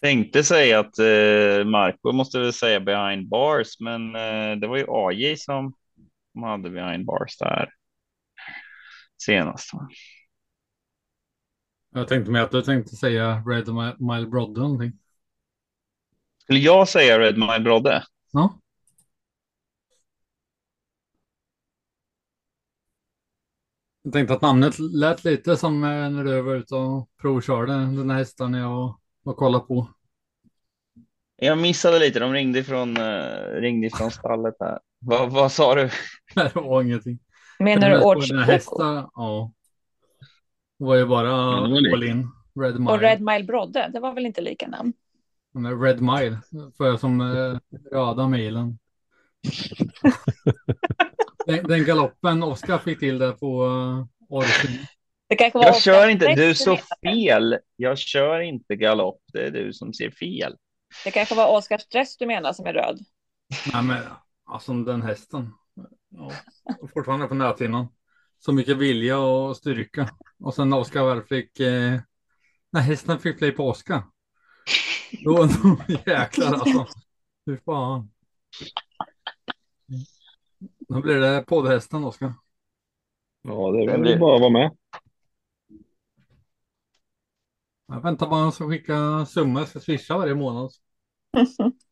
Tänkte 0.00 0.44
säga 0.44 0.78
att 0.80 0.98
eh, 0.98 1.64
Marco 1.64 2.12
måste 2.12 2.38
väl 2.38 2.52
säga 2.52 2.80
behind 2.80 3.28
bars, 3.28 3.80
men 3.80 4.14
eh, 4.16 4.56
det 4.56 4.66
var 4.66 4.76
ju 4.76 4.84
AJ 4.88 5.36
som, 5.36 5.74
som 6.32 6.42
hade 6.42 6.70
behind 6.70 7.06
bars 7.06 7.36
där 7.38 7.68
senast. 9.22 9.70
Va? 11.92 12.00
Jag 12.00 12.08
tänkte 12.08 12.30
mig 12.30 12.42
att 12.42 12.50
du 12.50 12.62
tänkte 12.62 12.96
säga 12.96 13.42
Red 13.46 13.68
Mi- 13.68 14.14
Mile 14.14 14.26
Brodde 14.26 14.60
någonting. 14.60 14.92
Skulle 16.42 16.58
jag 16.58 16.88
säga 16.88 17.18
Red 17.18 17.38
Mile 17.38 17.60
Brodde? 17.60 18.04
Ja. 18.32 18.58
Jag 24.02 24.12
tänkte 24.12 24.34
att 24.34 24.42
namnet 24.42 24.78
lät 24.78 25.24
lite 25.24 25.56
som 25.56 25.84
eh, 25.84 26.10
när 26.10 26.24
du 26.24 26.42
var 26.42 26.54
ute 26.54 26.74
och 26.74 27.10
provkörde 27.20 27.72
den 27.72 28.10
här 28.10 28.18
hästen 28.18 28.54
jag 28.54 28.98
var 29.22 29.34
kolla 29.34 29.60
på. 29.60 29.88
Jag 31.36 31.58
missade 31.58 31.98
lite, 31.98 32.18
de 32.20 32.32
ringde 32.32 32.58
ifrån, 32.58 32.96
eh, 32.96 33.60
ringde 33.60 33.86
ifrån 33.86 34.10
stallet 34.10 34.54
här. 34.60 34.78
Vad, 34.98 35.30
vad 35.32 35.52
sa 35.52 35.74
du? 35.74 35.90
Det 36.34 36.54
var 36.54 36.82
ingenting. 36.82 37.18
Menar 37.58 37.90
du 37.90 38.00
Orch 38.00 38.32
hästar, 38.46 39.10
ja. 39.14 39.52
Det 40.80 40.86
var 40.86 40.96
ju 40.96 41.06
bara 41.06 41.32
all 41.32 42.04
in. 42.04 42.30
Red 42.60 42.80
Mile. 42.80 42.92
och 42.92 43.00
Red 43.00 43.20
Mile 43.20 43.44
Brodde? 43.44 43.90
Det 43.92 44.00
var 44.00 44.14
väl 44.14 44.26
inte 44.26 44.40
lika 44.40 44.68
namn? 44.68 44.92
Men 45.52 45.82
Red 45.82 46.00
Mile, 46.00 46.38
får 46.76 46.86
jag 46.86 47.00
som 47.00 47.20
eh, 47.20 47.58
röda 47.92 48.28
milen. 48.28 48.78
den, 51.46 51.66
den 51.66 51.84
galoppen 51.84 52.42
Oskar 52.42 52.78
fick 52.78 52.98
till 52.98 53.18
där 53.18 53.32
på 53.32 53.64
uh, 53.64 54.06
kanske 55.38 55.58
var 55.58 55.64
Jag 55.64 55.82
kör 55.82 56.08
inte, 56.08 56.34
du 56.34 56.54
Stress 56.54 56.64
så 56.64 56.70
menade. 56.70 57.18
fel. 57.18 57.58
Jag 57.76 57.98
kör 57.98 58.40
inte 58.40 58.76
galopp, 58.76 59.22
det 59.32 59.46
är 59.46 59.50
du 59.50 59.72
som 59.72 59.94
ser 59.94 60.10
fel. 60.10 60.56
Det 61.04 61.10
kanske 61.10 61.34
var 61.34 61.56
Oscar 61.56 61.78
Stress 61.78 62.16
du 62.16 62.26
menar 62.26 62.52
som 62.52 62.66
är 62.66 62.72
röd. 62.72 62.98
Nej 63.72 63.82
men 63.82 64.02
alltså 64.44 64.72
den 64.72 65.02
hästen. 65.02 65.52
Ja, 66.08 66.32
fortfarande 66.94 67.26
på 67.26 67.34
näthinnan. 67.34 67.88
Så 68.40 68.52
mycket 68.52 68.76
vilja 68.76 69.18
och 69.18 69.56
styrka. 69.56 70.10
Och 70.38 70.54
sen 70.54 70.70
när 70.70 70.78
Oskar 70.78 71.04
väl 71.04 71.22
fick, 71.22 71.60
eh, 71.60 72.00
när 72.70 72.80
hästen 72.80 73.18
fick 73.18 73.38
play 73.38 73.52
på 73.52 73.68
Oskar. 73.68 74.02
Då, 75.24 75.36
då 75.36 75.76
jäklar 76.06 76.52
alltså. 76.52 76.86
Fy 77.46 77.56
fan. 77.56 78.10
Då 80.88 81.00
blir 81.00 81.14
det 81.14 81.44
poddhästen 81.46 82.04
Oskar. 82.04 82.34
Ja, 83.42 83.70
det 83.70 83.82
är 83.82 83.98
väl 83.98 84.18
bara 84.18 84.34
att 84.34 84.40
vara 84.40 84.50
med. 84.50 84.76
Jag 87.86 88.00
väntar 88.00 88.26
bara 88.26 88.48
att 88.48 88.54
ska 88.54 88.68
skicka 88.68 89.26
summa, 89.26 89.58
jag 89.58 89.68
ska 89.68 89.80
swisha 89.80 90.18
varje 90.18 90.34
månad. 90.34 90.70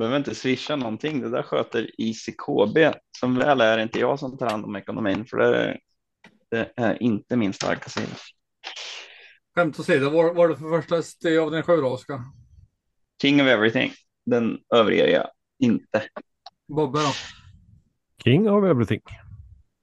Behöver 0.00 0.18
inte 0.18 0.34
swisha 0.34 0.76
någonting, 0.76 1.20
det 1.20 1.30
där 1.30 1.42
sköter 1.42 1.90
ICKB. 1.98 2.78
Som 3.18 3.34
väl 3.34 3.60
är 3.60 3.78
inte 3.78 3.98
jag 3.98 4.18
som 4.18 4.38
tar 4.38 4.50
hand 4.50 4.64
om 4.64 4.76
ekonomin, 4.76 5.26
för 5.26 5.36
det, 5.36 5.78
det 6.50 6.72
är 6.76 7.02
inte 7.02 7.36
min 7.36 7.52
starka 7.52 7.88
sida. 7.88 8.16
Skämt 9.54 9.80
åsido, 9.80 10.10
vad 10.10 10.36
var 10.36 10.48
det 10.48 10.56
för 10.56 10.80
första 10.80 11.02
steg 11.02 11.38
av 11.38 11.50
din 11.50 11.62
sju 11.62 11.82
Oskar? 11.82 12.20
King 13.22 13.40
of 13.40 13.46
everything, 13.46 13.92
den 14.26 14.58
överger 14.74 15.06
jag 15.06 15.30
inte. 15.58 16.02
Bobbe 16.68 16.98
då? 16.98 17.12
King 18.24 18.50
of 18.50 18.64
everything. 18.64 19.02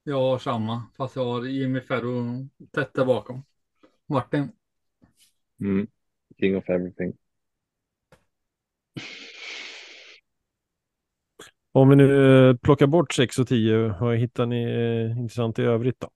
Jag 0.04 0.22
har 0.22 0.40
samma, 0.40 0.84
fast 0.98 1.16
jag 1.16 1.26
har 1.26 1.46
Jimmy 1.46 1.82
Ferro 1.82 2.48
tätt 2.72 2.94
där 2.94 3.06
bakom. 3.06 3.44
Martin? 4.10 4.52
Mm. 5.60 5.88
King 6.40 6.58
of 6.58 6.70
everything. 6.70 7.14
Om 11.78 11.90
vi 11.90 11.96
nu 11.96 12.50
eh, 12.50 12.56
plockar 12.56 12.88
bort 12.88 13.14
6 13.14 13.40
och 13.40 13.48
10, 13.48 13.96
vad 14.00 14.18
hittar 14.18 14.46
ni 14.46 14.64
eh, 14.64 15.20
intressant 15.20 15.60
i 15.60 15.62
övrigt 15.62 16.00
då? 16.00 16.10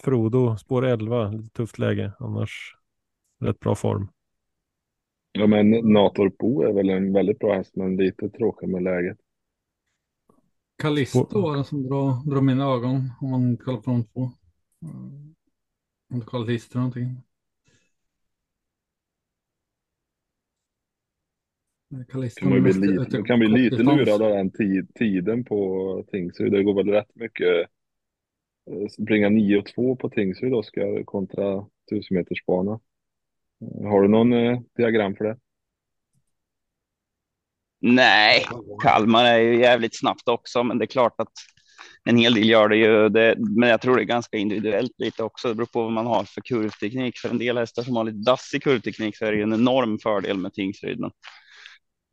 Frodo, 0.00 0.56
spår 0.56 0.84
11, 0.84 1.30
lite 1.30 1.50
tufft 1.50 1.78
läge, 1.78 2.12
annars 2.18 2.76
rätt 3.40 3.60
bra 3.60 3.74
form. 3.74 4.08
Ja, 5.32 5.46
men 5.46 5.70
Natorp 5.70 6.38
Bo 6.38 6.62
är 6.62 6.72
väl 6.72 6.88
en 6.88 7.12
väldigt 7.12 7.38
bra 7.38 7.54
häst, 7.54 7.76
men 7.76 7.96
lite 7.96 8.28
tråkig 8.28 8.68
med 8.68 8.82
läget. 8.82 9.18
Callisto 10.82 11.40
var 11.40 11.56
det 11.56 11.64
som 11.64 11.82
drar, 11.82 12.30
drar 12.30 12.40
mina 12.40 12.64
ögon 12.64 13.10
om 13.20 13.30
man 13.30 13.56
kollar 13.56 13.80
på 13.80 13.90
de 13.90 14.04
två. 14.04 14.30
Mm. 14.82 15.34
Om 16.12 16.20
du 16.20 16.24
kollar 16.24 16.46
listor 16.46 16.78
eller 16.78 16.80
någonting. 16.80 17.27
Kan 22.40 22.50
man 22.50 22.62
bli 22.62 22.72
lite, 22.88 23.22
kan 23.22 23.38
bli 23.38 23.48
lite 23.48 23.76
lurad 24.06 24.22
av 24.22 24.30
den 24.30 24.50
tid, 24.50 24.94
tiden 24.94 25.44
på 25.44 26.04
Tingsryd. 26.10 26.52
Det 26.52 26.62
går 26.62 26.74
väl 26.74 26.88
rätt 26.88 27.14
mycket. 27.14 27.68
eh, 28.70 28.88
Springa 29.02 29.28
9 29.28 29.58
och 29.58 29.66
2 29.66 29.96
på 29.96 30.10
Tingsryd 30.10 30.54
Oskar 30.54 31.04
kontra 31.04 31.66
1000 31.92 32.16
meters 32.16 32.44
bana. 32.46 32.80
Eh, 33.62 33.88
Har 33.90 34.02
du 34.02 34.08
någon 34.08 34.32
eh, 34.32 34.60
diagram 34.76 35.16
för 35.16 35.24
det? 35.24 35.36
Nej, 37.80 38.44
Kalmar 38.82 39.24
är 39.24 39.38
ju 39.38 39.60
jävligt 39.60 39.98
snabbt 39.98 40.28
också, 40.28 40.62
men 40.64 40.78
det 40.78 40.84
är 40.84 40.86
klart 40.86 41.14
att 41.20 41.32
en 42.04 42.16
hel 42.16 42.34
del 42.34 42.48
gör 42.48 42.68
det 42.68 42.76
ju. 42.76 43.08
Det, 43.08 43.36
men 43.38 43.68
jag 43.68 43.80
tror 43.80 43.96
det 43.96 44.02
är 44.02 44.04
ganska 44.04 44.36
individuellt 44.36 44.92
lite 44.98 45.22
också. 45.22 45.48
Det 45.48 45.54
beror 45.54 45.66
på 45.66 45.82
vad 45.82 45.92
man 45.92 46.06
har 46.06 46.24
för 46.24 46.40
kurvteknik. 46.40 47.18
För 47.18 47.28
en 47.28 47.38
del 47.38 47.58
hästar 47.58 47.82
som 47.82 47.96
har 47.96 48.04
lite 48.04 48.30
dassig 48.30 48.62
kurvteknik 48.62 49.16
så 49.16 49.24
är 49.24 49.30
det 49.32 49.36
ju 49.36 49.42
en 49.42 49.52
enorm 49.52 49.98
fördel 50.02 50.38
med 50.38 50.52
Tingsryd. 50.52 51.00
Men, 51.00 51.10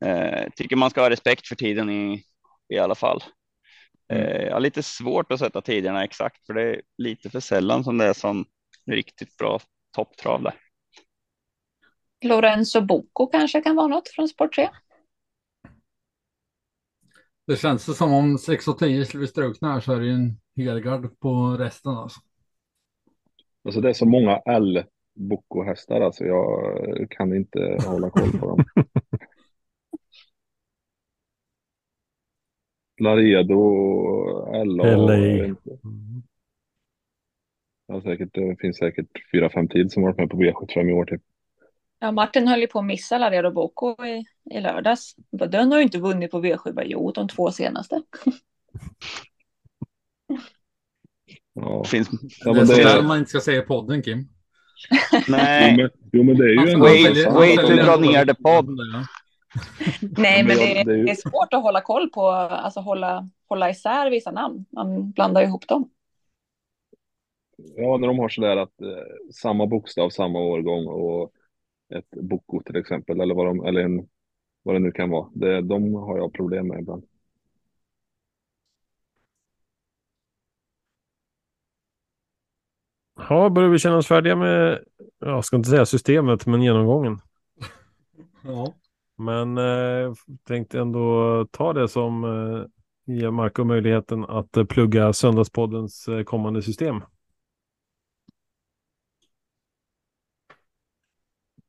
eh, 0.06 0.50
tycker 0.56 0.76
man 0.76 0.90
ska 0.90 1.02
ha 1.02 1.10
respekt 1.10 1.48
för 1.48 1.56
tiden 1.56 1.90
i, 1.90 2.24
i 2.70 2.78
alla 2.78 2.96
fall. 2.96 3.24
Eh, 4.14 4.42
jag 4.42 4.54
har 4.54 4.60
lite 4.60 4.84
svårt 4.84 5.32
att 5.32 5.40
sätta 5.40 5.62
tiderna 5.62 6.04
exakt, 6.04 6.46
för 6.46 6.54
det 6.54 6.62
är 6.62 6.82
lite 6.98 7.30
för 7.30 7.40
sällan 7.40 7.84
som 7.84 7.98
det 7.98 8.06
är 8.06 8.14
som 8.14 8.46
riktigt 8.92 9.38
bra 9.38 9.60
topptrav 9.96 10.44
där. 10.44 10.54
Lorenzo 12.26 12.82
Bocco 12.82 13.28
kanske 13.28 13.62
kan 13.62 13.76
vara 13.76 13.88
något 13.88 14.10
från 14.10 14.28
Sport 14.28 14.56
3. 14.56 14.70
Det 17.48 17.56
känns 17.56 17.98
som 17.98 18.14
om 18.14 18.38
6 18.38 18.68
och 18.68 18.80
10 18.80 19.06
skulle 19.06 19.20
bli 19.20 19.28
strukna 19.28 19.74
här 19.74 19.80
så 19.80 19.94
är 19.94 20.00
det 20.00 20.06
ju 20.06 20.14
en 20.14 20.38
helgard 20.56 21.20
på 21.20 21.58
resten 21.60 21.92
alltså. 21.92 22.20
Alltså 23.66 23.82
det 23.82 23.90
är 23.90 23.94
så 23.94 24.06
många 24.06 24.38
L-Bocco-hästar 24.46 26.02
alltså. 26.02 26.24
Jag 26.24 27.08
kan 27.10 27.36
inte 27.36 27.78
hålla 27.88 28.10
koll 28.10 28.32
på 28.40 28.48
dem. 28.48 28.66
Laredo, 33.02 34.66
LA. 34.66 34.96
LA. 34.96 35.46
inte. 35.46 35.70
Mm. 35.84 36.24
Ja, 37.88 38.02
säkert, 38.02 38.30
det 38.34 38.56
finns 38.60 38.78
säkert 38.78 39.10
fyra, 39.32 39.50
fem 39.50 39.68
till 39.68 39.90
som 39.90 40.04
varit 40.04 40.18
med 40.18 40.30
på 40.30 40.38
V75 40.38 40.90
i 40.90 40.94
år 40.94 41.06
typ. 41.06 41.22
Ja, 42.00 42.12
Martin 42.12 42.48
höll 42.48 42.60
ju 42.60 42.68
på 42.68 42.80
att 42.80 42.86
missa 42.86 43.18
Laredo 43.18 43.52
Boko 43.52 44.06
i, 44.06 44.26
i 44.56 44.62
lördags. 44.62 45.16
Den 45.32 45.72
har 45.72 45.80
ju 45.80 45.84
inte 45.84 46.00
vunnit 46.00 46.32
på 46.32 46.42
V7, 46.42 46.84
jo, 46.86 47.12
de 47.12 47.28
två 47.28 47.52
senaste. 47.52 48.02
Ja. 51.56 51.84
Finns... 51.84 52.10
Ja, 52.46 52.54
det 52.54 52.60
är 52.60 52.66
sådär 52.66 53.00
är, 53.00 53.04
man 53.04 53.18
inte 53.18 53.30
ska 53.30 53.40
säga 53.40 53.62
i 53.62 53.66
podden 53.66 54.02
Kim. 54.02 54.18
jo, 54.20 55.20
Nej, 55.28 55.78
men, 55.78 55.90
jo, 56.12 56.24
men 56.24 56.38
det 56.38 56.44
är 56.44 56.50
ju 56.50 56.78
wait 56.78 57.62
får 57.62 57.68
to 57.68 57.84
dra 57.84 57.94
en 57.94 58.02
ner 58.02 58.26
det 58.26 58.36
podd. 58.36 58.70
Ja. 58.94 59.06
Nej, 60.18 60.44
men 60.44 60.57
det, 60.57 60.84
det 60.84 60.91
är 60.91 60.95
ju- 60.98 61.06
det 61.06 61.11
är 61.11 61.15
svårt 61.15 61.53
att 61.53 61.64
hålla 61.64 61.82
koll 61.82 62.10
på, 62.10 62.27
alltså 62.30 62.80
hålla, 62.80 63.30
hålla 63.48 63.69
isär 63.69 64.10
vissa 64.10 64.32
namn. 64.32 64.65
Man 64.69 65.11
blandar 65.11 65.41
ihop 65.41 65.68
dem. 65.68 65.90
Ja, 67.57 67.98
när 67.98 68.07
de 68.07 68.19
har 68.19 68.30
sådär 68.30 68.57
att 68.57 68.82
eh, 68.82 68.88
samma 69.34 69.68
bokstav, 69.68 70.10
samma 70.10 70.40
årgång 70.40 70.88
och 70.88 71.32
ett 71.95 72.10
boko 72.11 72.61
till 72.64 72.76
exempel, 72.76 73.22
eller 73.22 73.36
vad, 73.36 73.45
de, 73.45 73.65
eller 73.65 73.82
en, 73.82 74.07
vad 74.64 74.76
det 74.76 74.80
nu 74.80 74.91
kan 74.91 75.10
vara. 75.10 75.30
Det, 75.34 75.61
de 75.61 75.94
har 75.94 76.18
jag 76.18 76.34
problem 76.34 76.68
med 76.68 76.80
ibland. 76.80 77.06
Ja, 83.30 83.49
börjar 83.49 83.69
vi 83.69 83.80
känna 83.80 83.98
oss 83.98 84.07
färdiga 84.07 84.36
med, 84.36 84.84
jag 85.19 85.45
ska 85.45 85.56
inte 85.56 85.69
säga 85.69 85.86
systemet, 85.86 86.45
men 86.45 86.61
genomgången. 86.61 87.19
Ja. 88.44 88.73
Men 89.18 89.58
eh, 89.58 90.14
tänkte 90.48 90.80
ändå 90.80 91.48
ta 91.52 91.74
det 91.74 91.88
som 91.88 92.24
eh, 92.24 92.66
ger 93.16 93.32
Marco 93.32 93.64
möjligheten 93.64 94.26
att 94.26 94.58
eh, 94.58 94.66
plugga 94.66 95.14
Söndagspoddens 95.14 96.08
eh, 96.08 96.24
kommande 96.24 96.62
system. 96.62 97.02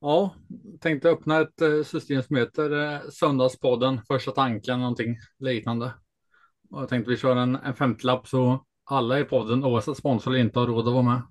Ja, 0.00 0.34
tänkte 0.80 1.10
öppna 1.10 1.40
ett 1.40 1.60
eh, 1.60 1.82
system 1.82 2.22
som 2.22 2.36
heter 2.36 2.94
eh, 2.94 3.00
Söndagspodden, 3.10 4.00
första 4.08 4.30
tanken, 4.30 4.80
någonting 4.80 5.16
liknande. 5.38 5.94
Och 6.70 6.80
jag 6.82 6.88
tänkte 6.88 7.10
vi 7.10 7.16
kör 7.16 7.36
en, 7.36 7.56
en 7.56 7.74
femtiolapp 7.74 8.28
så 8.28 8.64
alla 8.84 9.20
i 9.20 9.24
podden, 9.24 9.64
oavsett 9.64 9.96
sponsor 9.96 10.30
eller 10.30 10.40
inte, 10.40 10.58
har 10.58 10.66
råd 10.66 10.88
att 10.88 10.94
vara 10.94 11.02
med. 11.02 11.22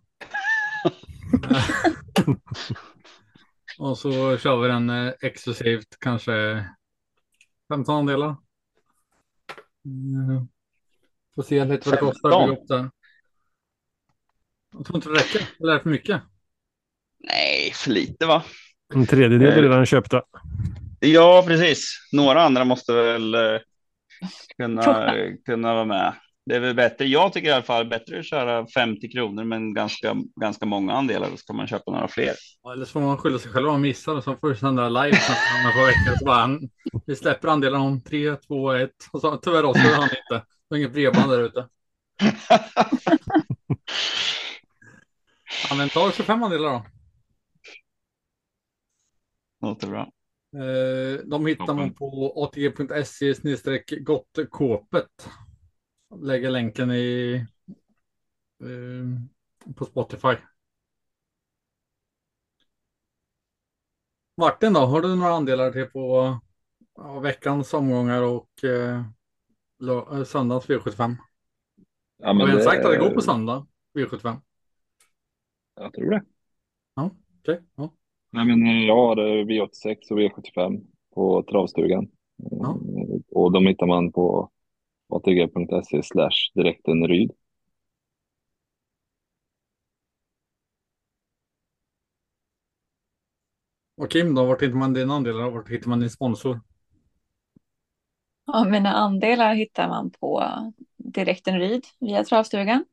Och 3.79 3.97
så 3.97 4.37
kör 4.37 4.61
vi 4.61 4.67
den 4.67 4.89
eh, 4.89 5.13
exklusivt, 5.21 5.97
kanske 5.99 6.65
15 7.69 7.95
andelar. 7.95 8.35
Mm. 9.85 10.47
Får 11.35 11.43
se 11.43 11.65
lite 11.65 11.89
vad 11.89 11.97
det 11.97 12.01
kostar 12.01 12.29
att 12.29 12.47
bygga 12.47 12.61
upp 12.61 12.67
den. 12.67 12.91
Jag 14.73 14.85
tror 14.85 14.95
inte 14.97 15.09
det 15.09 15.15
räcker, 15.15 15.41
eller 15.59 15.71
är 15.71 15.73
det 15.77 15.83
för 15.83 15.89
mycket? 15.89 16.21
nej, 17.19 17.71
för 17.73 17.91
lite 17.91 18.25
va? 18.25 18.43
En 18.93 19.05
tredjedel 19.05 19.47
är 19.47 19.57
Eh. 19.57 19.61
redan 19.61 19.85
köpta. 19.85 20.23
Ja, 20.99 21.43
precis. 21.47 22.09
Några 22.11 22.43
andra 22.43 22.65
måste 22.65 22.93
väl 22.93 23.35
eh, 23.35 23.59
kunna, 24.57 25.13
kunna 25.45 25.73
vara 25.73 25.85
med. 25.85 26.13
Det 26.45 26.55
är 26.55 26.59
väl 26.59 26.75
bättre. 26.75 27.05
Jag 27.05 27.33
tycker 27.33 27.47
i 27.47 27.51
alla 27.51 27.63
fall 27.63 27.85
bättre 27.85 28.19
att 28.19 28.25
köra 28.25 28.67
50 28.67 29.09
kronor, 29.11 29.43
men 29.43 29.73
ganska, 29.73 30.15
ganska 30.41 30.65
många 30.65 30.93
andelar. 30.93 31.29
Då 31.31 31.37
ska 31.37 31.53
man 31.53 31.67
köpa 31.67 31.91
några 31.91 32.07
fler. 32.07 32.33
Ja, 32.63 32.73
Eller 32.73 32.85
så 32.85 32.91
får 32.91 33.01
man 33.01 33.17
skylla 33.17 33.39
sig 33.39 33.51
själv 33.51 33.67
om 33.67 33.73
man 33.73 33.81
missar 33.81 34.15
och 34.15 34.23
så 34.23 34.35
får 34.35 34.49
vi 34.49 34.55
sända 34.55 34.89
live 34.89 35.17
par 35.17 35.85
veckor. 35.85 36.17
Så 36.19 36.25
bara, 36.25 36.59
vi 37.05 37.15
släpper 37.15 37.47
andelen 37.47 37.81
om 37.81 38.01
3, 38.01 38.35
2, 38.35 38.71
1. 38.71 38.91
Och 39.11 39.21
så 39.21 39.37
tyvärr 39.37 39.63
avslöjar 39.63 39.95
han 39.95 40.03
inte. 40.03 40.45
Det 40.69 40.75
är 40.75 40.79
inget 40.79 40.93
bredband 40.93 41.31
där 41.31 41.39
ute. 41.41 41.67
Ja, 45.69 45.75
men 45.75 45.89
ta 45.89 46.11
25 46.11 46.43
andelar 46.43 46.69
då. 46.69 46.85
Låter 49.61 49.87
bra. 49.87 50.11
Eh, 50.55 51.19
De 51.25 51.45
hittar 51.45 51.73
man 51.73 51.93
på 51.93 52.33
atg.se 52.43 53.33
gottkåpet. 53.99 55.29
Lägger 56.21 56.49
länken 56.49 56.91
i 56.91 57.33
eh, 58.61 59.73
på 59.75 59.85
Spotify. 59.85 60.35
Martin 64.37 64.73
då, 64.73 64.79
har 64.79 65.01
du 65.01 65.15
några 65.15 65.33
andelar 65.33 65.71
till 65.71 65.85
på 65.85 66.37
ja, 66.95 67.19
veckans 67.19 67.73
omgångar 67.73 68.21
och 68.21 68.63
eh, 68.63 68.99
eh, 70.17 70.23
söndagens 70.23 70.67
V75? 70.69 71.15
Ja, 72.17 72.27
Har 72.27 72.33
men 72.33 72.45
vi 72.45 72.51
ens 72.51 72.65
det- 72.65 72.71
sagt 72.71 72.85
att 72.85 72.91
det 72.91 72.97
går 72.97 73.09
på 73.09 73.21
söndag 73.21 73.67
V75? 73.93 74.41
Jag 75.75 75.93
tror 75.93 76.09
det. 76.11 76.23
Okej, 76.95 77.61
ja. 77.75 77.93
Nej, 78.29 78.45
men 78.45 78.67
eh, 78.67 78.85
jag 78.87 78.95
har 78.95 79.17
eh, 79.17 79.45
V86 79.45 80.11
och 80.11 80.19
V75 80.19 80.85
på 81.15 81.43
travstugan. 81.43 82.07
Ja. 82.35 82.69
Eh, 82.69 83.19
Och 83.31 83.51
de 83.51 83.67
hittar 83.67 83.85
man 83.85 84.11
på 84.11 84.51
atg.se 85.09 86.03
slash 86.03 86.51
direktenryd. 86.53 87.31
Och 93.97 94.11
Kim 94.11 94.35
då, 94.35 94.45
vart 94.45 94.61
hittar 94.61 94.75
man 94.75 94.93
dina 94.93 95.13
andelar 95.13 95.45
och 95.45 95.53
vart 95.53 95.69
hittar 95.69 95.89
man 95.89 95.99
din 95.99 96.09
sponsor? 96.09 96.61
Ja, 98.45 98.63
mina 98.63 98.93
andelar 98.93 99.55
hittar 99.55 99.87
man 99.89 100.11
på 100.11 100.43
Direkten 100.97 101.59
Ryd 101.59 101.85
via 101.99 102.23
Travstugan. 102.23 102.85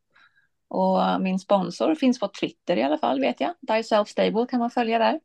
Och 0.69 1.21
min 1.21 1.39
sponsor 1.39 1.95
finns 1.95 2.21
på 2.21 2.29
Twitter 2.29 2.77
i 2.77 2.83
alla 2.83 2.99
fall 2.99 3.21
vet 3.21 3.41
jag. 3.41 3.55
Die 3.61 3.83
Self 3.83 4.09
Stable 4.09 4.47
kan 4.47 4.61
man 4.61 4.71
följa 4.71 4.99
där. 4.99 5.21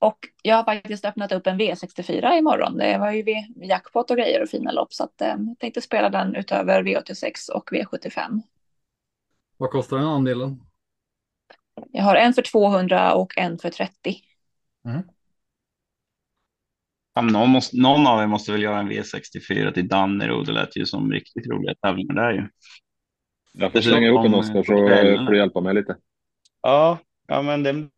Och 0.00 0.18
jag 0.42 0.56
har 0.56 0.64
faktiskt 0.64 1.04
öppnat 1.04 1.32
upp 1.32 1.46
en 1.46 1.60
V64 1.60 2.38
imorgon. 2.38 2.76
Det 2.78 2.98
var 2.98 3.12
ju 3.12 3.22
V- 3.22 3.46
jackpot 3.62 4.10
och 4.10 4.16
grejer 4.16 4.42
och 4.42 4.48
fina 4.48 4.72
lopp 4.72 4.92
så 4.92 5.04
att 5.04 5.20
eh, 5.20 5.28
jag 5.28 5.56
tänkte 5.58 5.80
spela 5.80 6.10
den 6.10 6.36
utöver 6.36 6.82
V86 6.82 7.50
och 7.54 7.70
V75. 7.72 8.42
Vad 9.56 9.70
kostar 9.70 9.96
den 9.96 10.06
andelen? 10.06 10.60
Jag 11.92 12.02
har 12.02 12.16
en 12.16 12.34
för 12.34 12.42
200 12.42 13.14
och 13.14 13.38
en 13.38 13.58
för 13.58 13.70
30. 13.70 14.16
Fan, 17.14 17.26
någon, 17.26 17.50
måste, 17.50 17.76
någon 17.76 18.06
av 18.06 18.22
er 18.22 18.26
måste 18.26 18.52
väl 18.52 18.62
göra 18.62 18.78
en 18.78 18.90
V64 18.92 19.72
till 19.72 19.88
Danneryd. 19.88 20.46
Det 20.46 20.52
lät 20.52 20.76
ju 20.76 20.86
som 20.86 21.12
riktigt 21.12 21.46
roliga 21.46 21.74
tävlingar 21.74 22.14
där 22.14 22.32
ju. 22.32 22.48
Jag 23.52 23.72
får 23.72 23.78
Det 23.78 23.82
slänga 23.82 24.06
ihop 24.06 24.26
en 24.26 24.34
Oskar 24.34 24.62
så 24.62 24.66
får 25.26 25.30
du 25.30 25.36
hjälpa 25.38 25.60
mig 25.60 25.74
lite. 25.74 25.96
Ja, 26.62 26.98
ja 27.28 27.42
men 27.42 27.90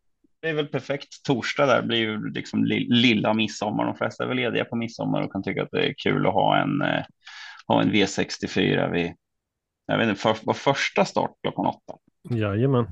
det 0.43 0.53
blir 0.53 0.63
väl 0.63 0.67
perfekt. 0.71 1.23
Torsdag 1.23 1.65
där 1.65 1.81
blir 1.81 1.97
ju 1.97 2.29
liksom 2.31 2.65
li- 2.65 2.87
lilla 2.89 3.33
midsommar. 3.33 3.85
De 3.85 3.95
flesta 3.95 4.23
är 4.23 4.27
väl 4.27 4.37
lediga 4.37 4.65
på 4.65 4.75
midsommar 4.75 5.21
och 5.21 5.31
kan 5.31 5.43
tycka 5.43 5.63
att 5.63 5.71
det 5.71 5.85
är 5.89 5.93
kul 5.97 6.27
att 6.27 6.33
ha 6.33 6.57
en, 6.57 6.81
eh, 6.81 7.03
ha 7.67 7.81
en 7.81 7.91
V64 7.91 8.91
vid, 8.91 9.13
jag 9.87 9.97
vet 9.97 10.09
inte, 10.09 10.21
för, 10.21 10.35
var 10.43 10.53
första 10.53 11.05
start 11.05 11.31
klockan 11.43 11.65
åtta. 11.65 11.93
Jajamän. 12.29 12.85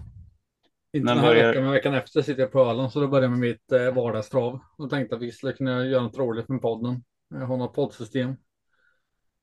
Inte 0.93 1.07
den 1.13 1.19
här 1.19 1.27
börjar- 1.27 1.47
veckan, 1.47 1.63
men 1.63 1.71
veckan 1.71 1.93
efter 1.93 2.21
sitter 2.21 2.41
jag 2.41 2.51
på 2.51 2.59
Öland 2.59 2.91
så 2.91 2.99
då 3.01 3.07
börjar 3.07 3.23
jag 3.23 3.31
med 3.31 3.39
mitt 3.39 3.71
eh, 3.71 3.93
vardagstrav. 3.93 4.59
Och 4.77 4.89
tänkte 4.89 5.15
att 5.15 5.21
vi 5.21 5.31
skulle 5.31 5.53
kunna 5.53 5.85
göra 5.85 6.01
något 6.03 6.17
roligt 6.17 6.49
med 6.49 6.61
podden. 6.61 7.03
Jag 7.29 7.45
har 7.45 7.57
något 7.57 7.73
poddsystem. 7.75 8.35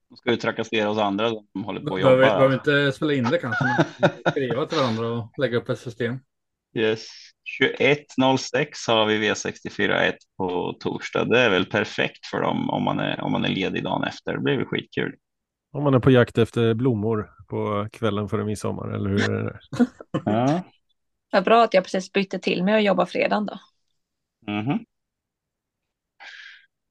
De 0.08 0.16
ska 0.16 0.30
ju 0.30 0.36
trakassera 0.36 0.90
oss 0.90 0.98
andra 0.98 1.28
som 1.28 1.64
håller 1.64 1.80
på 1.80 1.94
att 1.94 2.00
Behöver, 2.02 2.22
jobba. 2.22 2.36
behöver 2.36 2.54
inte 2.54 2.92
spela 2.92 3.12
in 3.14 3.24
det 3.24 3.38
kanske, 3.38 3.64
men 4.00 4.10
skriva 4.32 4.66
till 4.66 4.78
varandra 4.78 5.08
och 5.08 5.32
lägga 5.38 5.56
upp 5.58 5.68
ett 5.68 5.78
system. 5.78 6.18
Yes. 6.76 7.06
21.06 7.60 8.72
har 8.86 9.06
vi 9.06 9.30
V64.1 9.30 10.14
på 10.36 10.76
torsdag. 10.80 11.24
Det 11.24 11.40
är 11.40 11.50
väl 11.50 11.66
perfekt 11.66 12.26
för 12.26 12.40
dem 12.40 12.70
om 12.70 12.84
man 12.84 13.00
är, 13.00 13.20
om 13.20 13.32
man 13.32 13.44
är 13.44 13.48
ledig 13.48 13.84
dagen 13.84 14.04
efter. 14.04 14.32
Det 14.32 14.40
blir 14.40 14.56
väl 14.56 14.66
skitkul. 14.66 15.14
Om 15.72 15.84
man 15.84 15.94
är 15.94 15.98
på 15.98 16.10
jakt 16.10 16.38
efter 16.38 16.74
blommor 16.74 17.30
på 17.48 17.88
kvällen 17.92 18.28
före 18.28 18.44
midsommar, 18.44 18.88
eller 18.88 19.10
hur 19.10 19.30
är 19.30 19.44
det? 19.44 19.60
Ja. 20.24 20.62
Vad 21.32 21.44
bra 21.44 21.64
att 21.64 21.74
jag 21.74 21.84
precis 21.84 22.12
bytte 22.12 22.38
till 22.38 22.64
mig 22.64 22.74
och 22.74 22.82
jobbar 22.82 23.06
fredagen 23.06 23.46
då. 23.46 23.58
Mhm. 24.52 24.84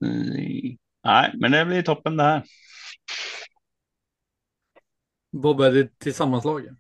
Mm. 0.06 0.78
Nej, 1.04 1.32
men 1.38 1.52
det 1.52 1.66
blir 1.66 1.82
toppen 1.82 2.18
det 2.18 2.24
här. 2.24 2.44
Vad 5.30 5.62
är 5.62 5.72
det 5.72 6.00
tillsammanslaget? 6.00 6.78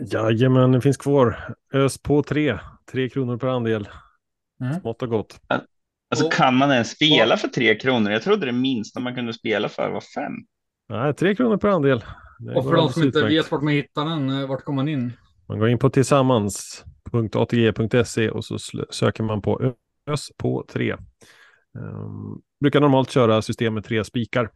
Jajamän, 0.00 0.72
det 0.72 0.80
finns 0.80 0.96
kvar. 0.96 1.54
Ös 1.74 1.98
på 1.98 2.22
tre. 2.22 2.58
Tre 2.92 3.08
kronor 3.08 3.36
per 3.36 3.48
andel. 3.48 3.88
Mm. 4.60 4.80
Smått 4.80 5.02
och 5.02 5.08
gott. 5.08 5.40
Alltså 5.48 5.66
Och- 6.26 6.32
kan 6.32 6.56
man 6.56 6.72
ens 6.72 6.90
spela 6.90 7.36
för 7.36 7.48
tre 7.48 7.74
kronor? 7.78 8.12
Jag 8.12 8.22
trodde 8.22 8.46
det 8.46 8.52
minsta 8.52 9.00
man 9.00 9.14
kunde 9.14 9.32
spela 9.32 9.68
för 9.68 9.90
var 9.90 10.00
fem. 10.00 10.32
Nej, 10.88 11.14
tre 11.14 11.34
kronor 11.36 11.56
per 11.56 11.68
andel. 11.68 12.04
Det 12.38 12.54
Och 12.54 12.64
för 12.64 12.72
de 12.76 12.88
som 12.88 13.02
inte 13.02 13.18
utmärkt. 13.18 13.34
vet 13.34 13.50
vart 13.52 13.62
man 13.62 13.72
hittar 13.72 14.04
den, 14.04 14.40
eh, 14.40 14.48
vart 14.48 14.64
kommer 14.64 14.76
man 14.76 14.88
in? 14.88 15.12
Man 15.48 15.58
går 15.58 15.68
in 15.68 15.78
på 15.78 15.90
tillsammans.atg.se 15.90 18.30
och 18.30 18.44
så 18.44 18.58
söker 18.90 19.22
man 19.22 19.42
på 19.42 19.74
ös 20.10 20.28
på 20.38 20.64
tre. 20.68 20.96
Um, 21.78 22.42
brukar 22.60 22.80
normalt 22.80 23.10
köra 23.10 23.42
system 23.42 23.74
med 23.74 23.84
tre 23.84 24.04
spikar. 24.04 24.50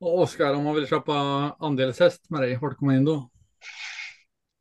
Och 0.00 0.18
Oskar, 0.18 0.54
om 0.54 0.64
man 0.64 0.74
vill 0.74 0.86
köpa 0.86 1.12
andelshäst 1.58 2.30
med 2.30 2.40
dig, 2.40 2.58
vart 2.62 2.76
kommer 2.76 2.92
man 2.92 2.98
in 2.98 3.04
då? 3.04 3.30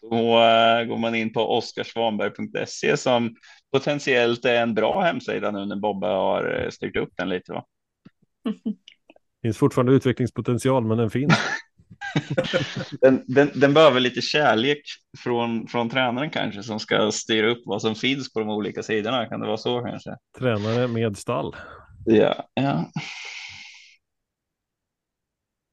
Då 0.02 0.18
eh, 0.18 0.86
går 0.86 0.98
man 0.98 1.16
in 1.16 1.34
på 1.34 1.58
oskarsvanberg.se 1.58 2.98
som 2.98 3.36
potentiellt 3.72 4.46
är 4.46 4.62
en 4.62 4.74
bra 4.74 5.02
hemsida 5.02 5.52
nu 5.52 5.66
när 5.66 5.76
Bobbe 5.76 6.08
har 6.08 6.62
eh, 6.64 6.70
styrt 6.70 6.98
upp 6.98 7.14
den 7.18 7.30
lite. 7.30 7.54
Va? 7.54 7.66
finns 9.46 9.58
fortfarande 9.58 9.94
utvecklingspotential, 9.94 10.86
men 10.86 10.98
den 10.98 11.10
finns. 11.10 11.34
den, 13.02 13.24
den, 13.28 13.52
den, 13.56 13.74
behöver 13.74 14.00
lite 14.00 14.22
kärlek 14.22 14.82
från, 15.18 15.68
från 15.68 15.90
tränaren 15.90 16.30
kanske 16.30 16.64
som 16.64 16.80
ska 16.80 17.12
styra 17.12 17.50
upp 17.50 17.62
vad 17.66 17.82
som 17.82 17.96
finns 17.96 18.34
på 18.34 18.40
de 18.40 18.50
olika 18.50 18.84
sidorna. 18.84 19.26
Kan 19.26 19.40
det 19.40 19.48
vara 19.48 19.58
så 19.58 19.82
kanske? 19.82 20.16
Tränare 20.38 20.88
med 20.88 21.18
stall. 21.18 21.56
Ja, 22.06 22.48
ja. 22.54 22.92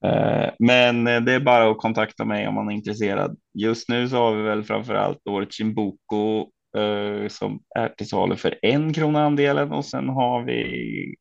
Eh, 0.04 0.50
men 0.58 1.06
eh, 1.06 1.20
det 1.20 1.32
är 1.32 1.40
bara 1.40 1.70
att 1.70 1.78
kontakta 1.78 2.24
mig 2.24 2.48
om 2.48 2.54
man 2.54 2.68
är 2.68 2.74
intresserad. 2.74 3.36
Just 3.58 3.88
nu 3.88 4.08
så 4.08 4.16
har 4.16 4.36
vi 4.36 4.42
väl 4.42 4.64
framför 4.64 4.94
allt 4.94 5.26
årets 5.26 5.56
Chimboko 5.56 6.40
eh, 6.76 7.28
som 7.28 7.60
är 7.78 7.88
till 7.88 8.08
salu 8.08 8.36
för 8.36 8.58
en 8.62 8.92
krona 8.92 9.24
andelen 9.24 9.72
och 9.72 9.84
sen 9.84 10.08
har 10.08 10.42
vi 10.42 11.14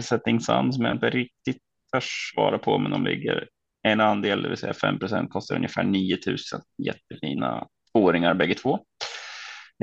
Setting 0.00 0.40
Sun 0.40 0.72
som 0.72 0.84
jag 0.84 0.94
inte 0.94 1.10
riktigt 1.10 1.62
törs 1.92 2.32
svara 2.34 2.58
på, 2.58 2.78
men 2.78 2.90
de 2.90 3.04
ligger 3.04 3.48
en 3.82 4.00
andel, 4.00 4.42
det 4.42 4.48
vill 4.48 4.58
säga 4.58 4.74
5 4.74 5.28
kostar 5.28 5.56
ungefär 5.56 5.84
9000. 5.84 6.60
Jättefina 6.82 7.66
åringar 7.94 8.34
bägge 8.34 8.54
två. 8.54 8.78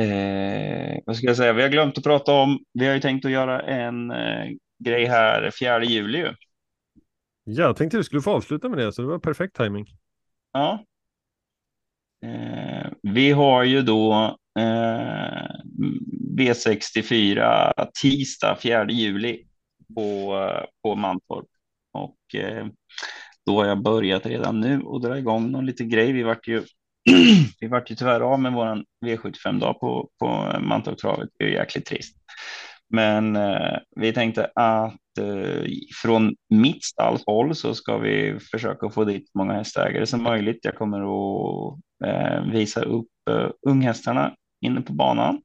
Eh, 0.02 0.98
vad 1.06 1.16
ska 1.16 1.28
jag 1.28 1.38
säga? 1.38 1.54
Vi 1.54 1.62
har 1.62 1.70
glömt 1.70 1.98
att 1.98 2.04
prata 2.04 2.34
om. 2.34 2.60
Vi 2.74 2.88
har 2.88 2.94
ju 2.94 3.00
tänkt 3.00 3.26
att 3.26 3.32
göra 3.32 3.62
en 3.62 4.12
eh, 4.12 4.46
grej 4.86 5.06
här 5.06 5.52
4 5.60 5.84
juli. 5.84 6.28
Ja, 7.48 7.64
jag 7.64 7.78
tänkte 7.78 7.98
du 7.98 8.04
skulle 8.04 8.22
få 8.22 8.32
avsluta 8.32 8.70
med 8.70 8.78
det, 8.78 8.94
så 8.94 9.02
det 9.02 9.08
var 9.08 9.20
perfekt 9.20 9.56
timing. 9.56 9.86
Ja. 10.54 10.86
Eh, 12.26 12.92
vi 13.02 13.32
har 13.32 13.64
ju 13.64 13.82
då 13.82 14.38
eh, 14.60 15.50
V64 16.38 17.74
tisdag 18.02 18.58
4 18.62 18.90
juli 18.90 19.48
på, 19.96 20.38
på 20.84 20.96
Mantorp 20.96 21.46
och 21.92 22.36
eh, 22.36 22.68
då 23.46 23.60
har 23.60 23.66
jag 23.66 23.84
börjat 23.84 24.26
redan 24.26 24.60
nu 24.60 24.82
och 24.82 25.02
dra 25.02 25.18
igång 25.18 25.52
någon 25.52 25.66
liten 25.66 25.90
grej. 25.90 26.12
Vi 26.12 26.24
vart 26.24 26.48
ju, 26.48 26.64
vi 27.60 27.68
vart 27.68 27.92
ju 27.92 27.96
tyvärr 27.96 28.22
av 28.22 28.40
med 28.40 28.54
vår 28.54 28.84
V75-dag 29.06 29.80
på, 29.80 30.10
på 30.20 30.58
Mantorptravet. 30.60 31.30
Det 31.40 31.46
är 31.46 31.50
jäkligt 31.50 31.86
trist. 31.86 32.18
Men 32.90 33.36
eh, 33.36 33.78
vi 33.96 34.14
tänkte 34.14 34.52
att 34.56 35.18
eh, 35.20 35.66
från 36.02 36.36
mitt 36.50 36.84
stallhåll 36.84 37.56
så 37.56 37.74
ska 37.74 37.98
vi 37.98 38.40
försöka 38.52 38.90
få 38.90 39.04
dit 39.04 39.30
så 39.32 39.38
många 39.38 39.54
hästägare 39.54 40.06
som 40.06 40.24
möjligt. 40.24 40.60
Jag 40.62 40.76
kommer 40.76 41.00
att 41.00 41.80
eh, 42.06 42.52
visa 42.52 42.82
upp 42.82 43.08
eh, 43.30 43.50
unghästarna 43.68 44.36
inne 44.62 44.82
på 44.82 44.94
banan. 44.94 45.42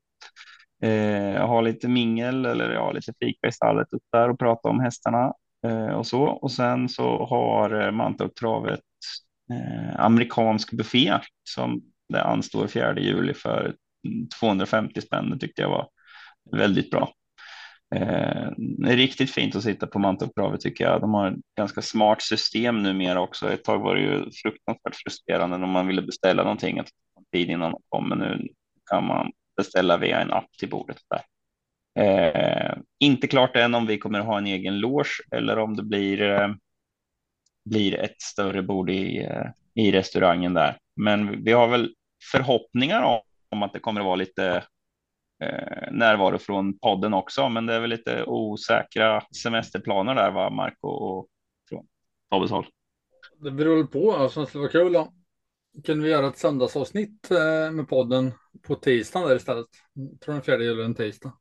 Eh, 0.83 1.47
ha 1.47 1.61
lite 1.61 1.89
mingel 1.89 2.47
eller 2.47 2.71
ja, 2.71 2.93
lite 2.93 3.13
fika 3.21 3.49
i 3.49 3.53
stallet 3.53 3.93
upp 3.93 4.03
där 4.13 4.29
och 4.29 4.39
prata 4.39 4.69
om 4.69 4.81
hästarna 4.81 5.33
Eh, 5.67 5.95
och 5.95 6.07
så. 6.07 6.23
Och 6.23 6.53
sen 6.53 6.89
så 6.89 7.27
har 7.27 7.81
eh, 7.81 7.91
Mantorp 7.91 8.43
eh, 8.71 10.01
amerikansk 10.01 10.73
buffé 10.73 11.19
som 11.45 11.83
det 12.09 12.23
anstår 12.23 12.67
4 12.67 13.01
juli 13.01 13.35
för 13.35 13.75
250 14.41 15.01
spänn. 15.01 15.31
Det 15.31 15.39
tyckte 15.39 15.63
jag 15.63 15.69
var 15.69 15.89
väldigt 16.57 16.91
bra. 16.91 17.13
Eh, 17.95 18.51
det 18.57 18.93
är 18.93 18.97
riktigt 18.97 19.31
fint 19.31 19.57
att 19.57 19.63
sitta 19.63 19.87
på 19.87 19.99
Mantorp 19.99 20.61
tycker 20.61 20.85
jag. 20.85 21.01
De 21.01 21.15
har 21.15 21.31
ett 21.31 21.39
ganska 21.57 21.83
smart 21.83 22.23
system 22.23 22.83
numera 22.83 23.21
också. 23.21 23.53
Ett 23.53 23.65
tag 23.65 23.79
var 23.79 23.95
det 23.95 24.01
ju 24.01 24.31
fruktansvärt 24.43 24.97
frustrerande 24.97 25.59
när 25.59 25.67
man 25.67 25.87
ville 25.87 26.03
beställa 26.03 26.43
någonting 26.43 26.79
att 26.79 26.89
tid 27.33 27.51
innan 27.51 27.71
de 27.71 27.81
kom, 27.89 28.09
men 28.09 28.19
nu 28.19 28.49
kan 28.91 29.07
man 29.07 29.33
beställa 29.57 29.97
via 29.97 30.21
en 30.21 30.33
app 30.33 30.53
till 30.59 30.71
bordet 30.71 30.99
där. 31.11 31.23
Eh, 32.05 32.77
inte 32.99 33.27
klart 33.27 33.57
än 33.57 33.75
om 33.75 33.87
vi 33.87 33.99
kommer 33.99 34.21
ha 34.21 34.39
en 34.39 34.47
egen 34.47 34.79
loge 34.79 35.23
eller 35.31 35.59
om 35.59 35.77
det 35.77 35.83
blir, 35.83 36.23
eh, 36.23 36.49
blir 37.65 37.95
ett 37.95 38.23
större 38.23 38.63
bord 38.63 38.91
i, 38.91 39.19
eh, 39.19 39.47
i 39.75 39.93
restaurangen 39.93 40.55
där. 40.55 40.79
Men 40.97 41.45
vi 41.45 41.53
har 41.53 41.69
väl 41.69 41.95
förhoppningar 42.33 43.03
om, 43.03 43.21
om 43.51 43.63
att 43.63 43.73
det 43.73 43.81
kommer 43.81 44.01
att 44.01 44.07
vara 44.07 44.17
lite 44.17 44.65
eh, 45.41 45.93
närvaro 45.93 46.39
från 46.39 46.79
podden 46.79 47.15
också, 47.15 47.49
men 47.49 47.67
det 47.67 47.75
är 47.75 47.81
väl 47.81 47.91
lite 47.91 48.25
osäkra 48.25 49.23
semesterplaner 49.43 50.15
där, 50.15 50.31
va, 50.31 50.51
Marco 50.51 50.89
och 50.89 51.27
från 51.69 51.87
Tobbes 52.31 52.51
håll. 52.51 52.67
Det 53.39 53.51
beror 53.51 53.85
på, 53.85 54.13
alltså, 54.13 54.41
det 54.41 54.47
skulle 54.47 54.63
vara 54.63 54.73
kul 54.73 54.97
om 54.97 55.21
kunde 55.85 56.05
vi 56.05 56.11
göra 56.11 56.29
ett 56.29 56.39
söndagsavsnitt 56.39 57.31
eh, 57.31 57.73
med 57.73 57.89
podden 57.89 58.33
på 58.63 58.75
tisdagen 58.75 59.29
där 59.29 59.37
istället. 59.37 59.67
Jag 59.93 60.21
tror 60.21 60.35
den 60.35 60.43
fjärde 60.43 60.65
juli 60.65 60.85
en 60.85 60.95
tisdag. 60.95 61.33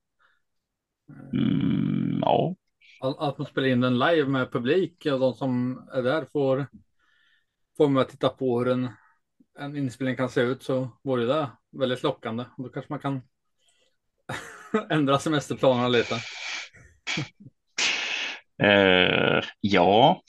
Mm, 1.33 2.19
ja. 2.21 2.55
Att 3.01 3.37
man 3.37 3.47
spelar 3.47 3.67
in 3.67 3.81
den 3.81 3.99
live 3.99 4.29
med 4.29 4.51
publik 4.51 5.05
och 5.05 5.19
de 5.19 5.33
som 5.33 5.83
är 5.93 6.03
där 6.03 6.25
får, 6.31 6.67
får 7.77 7.89
med 7.89 8.01
att 8.01 8.09
titta 8.09 8.29
på 8.29 8.59
hur 8.59 8.67
en, 8.67 8.89
en 9.59 9.75
inspelning 9.77 10.15
kan 10.15 10.29
se 10.29 10.41
ut 10.41 10.63
så 10.63 10.89
vore 11.03 11.25
det 11.25 11.49
väldigt 11.71 12.03
lockande. 12.03 12.45
Då 12.57 12.69
kanske 12.69 12.93
man 12.93 12.99
kan 12.99 13.21
ändra 14.89 15.19
semesterplanerna 15.19 15.87
lite. 15.87 16.15
Uh, 18.63 19.43
ja. 19.59 20.21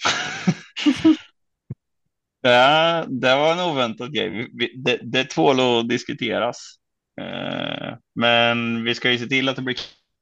det, 2.42 3.06
det 3.08 3.36
var 3.36 3.52
en 3.52 3.70
oväntad 3.70 4.14
grej. 4.14 4.50
Det, 4.84 5.00
det 5.02 5.24
tål 5.24 5.60
att 5.60 5.88
diskuteras. 5.88 6.76
Uh, 7.20 7.96
men 8.14 8.84
vi 8.84 8.94
ska 8.94 9.10
ju 9.10 9.18
se 9.18 9.26
till 9.26 9.48
att 9.48 9.56
det 9.56 9.62
blir 9.62 9.76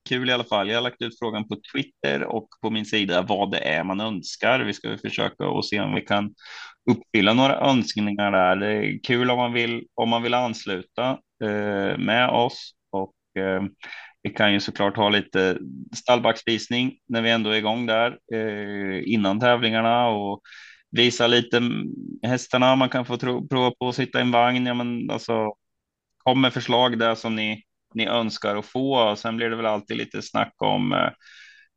kul 0.08 0.30
i 0.30 0.32
alla 0.32 0.44
fall. 0.44 0.68
Jag 0.68 0.76
har 0.76 0.82
lagt 0.82 1.02
ut 1.02 1.18
frågan 1.18 1.48
på 1.48 1.56
Twitter 1.72 2.24
och 2.24 2.48
på 2.62 2.70
min 2.70 2.84
sida 2.86 3.22
vad 3.22 3.50
det 3.50 3.58
är 3.58 3.84
man 3.84 4.00
önskar. 4.00 4.60
Vi 4.60 4.72
ska 4.72 4.98
försöka 4.98 5.48
och 5.48 5.66
se 5.66 5.80
om 5.80 5.94
vi 5.94 6.00
kan 6.00 6.34
uppfylla 6.90 7.32
några 7.32 7.60
önskningar 7.60 8.32
där. 8.32 8.56
Det 8.56 8.66
är 8.66 9.00
kul 9.02 9.30
om 9.30 9.38
man 9.38 9.52
vill, 9.52 9.86
om 9.94 10.08
man 10.08 10.22
vill 10.22 10.34
ansluta 10.34 11.10
eh, 11.44 11.98
med 11.98 12.28
oss 12.30 12.72
och 12.90 13.42
eh, 13.42 13.62
vi 14.28 14.34
kan 14.34 14.52
ju 14.52 14.60
såklart 14.60 14.96
ha 14.96 15.09
lite 15.09 15.59
stallbacksvisning 15.96 16.92
när 17.09 17.22
vi 17.22 17.30
ändå 17.30 17.50
är 17.50 17.56
igång 17.56 17.86
där 17.86 18.18
eh, 18.32 19.12
innan 19.12 19.40
tävlingarna 19.40 20.09
och 20.09 20.40
visa 20.90 21.26
lite 21.26 21.62
hästarna. 22.22 22.76
Man 22.76 22.88
kan 22.88 23.05
få 23.05 23.18
prova 23.50 23.70
på 23.70 23.88
att 23.88 23.94
sitta 23.94 24.18
i 24.18 24.22
en 24.22 24.30
vagn. 24.30 24.66
Ja, 24.66 24.74
men 24.74 25.10
alltså, 25.10 25.55
kom 26.16 26.40
med 26.40 26.52
förslag 26.52 26.98
där 26.98 27.14
som 27.14 27.36
ni 27.36 27.62
ni 27.94 28.06
önskar 28.06 28.56
att 28.56 28.66
få. 28.66 29.16
Sen 29.16 29.36
blir 29.36 29.50
det 29.50 29.56
väl 29.56 29.66
alltid 29.66 29.96
lite 29.96 30.22
snack 30.22 30.55
om 30.56 30.92
eh, 30.92 31.10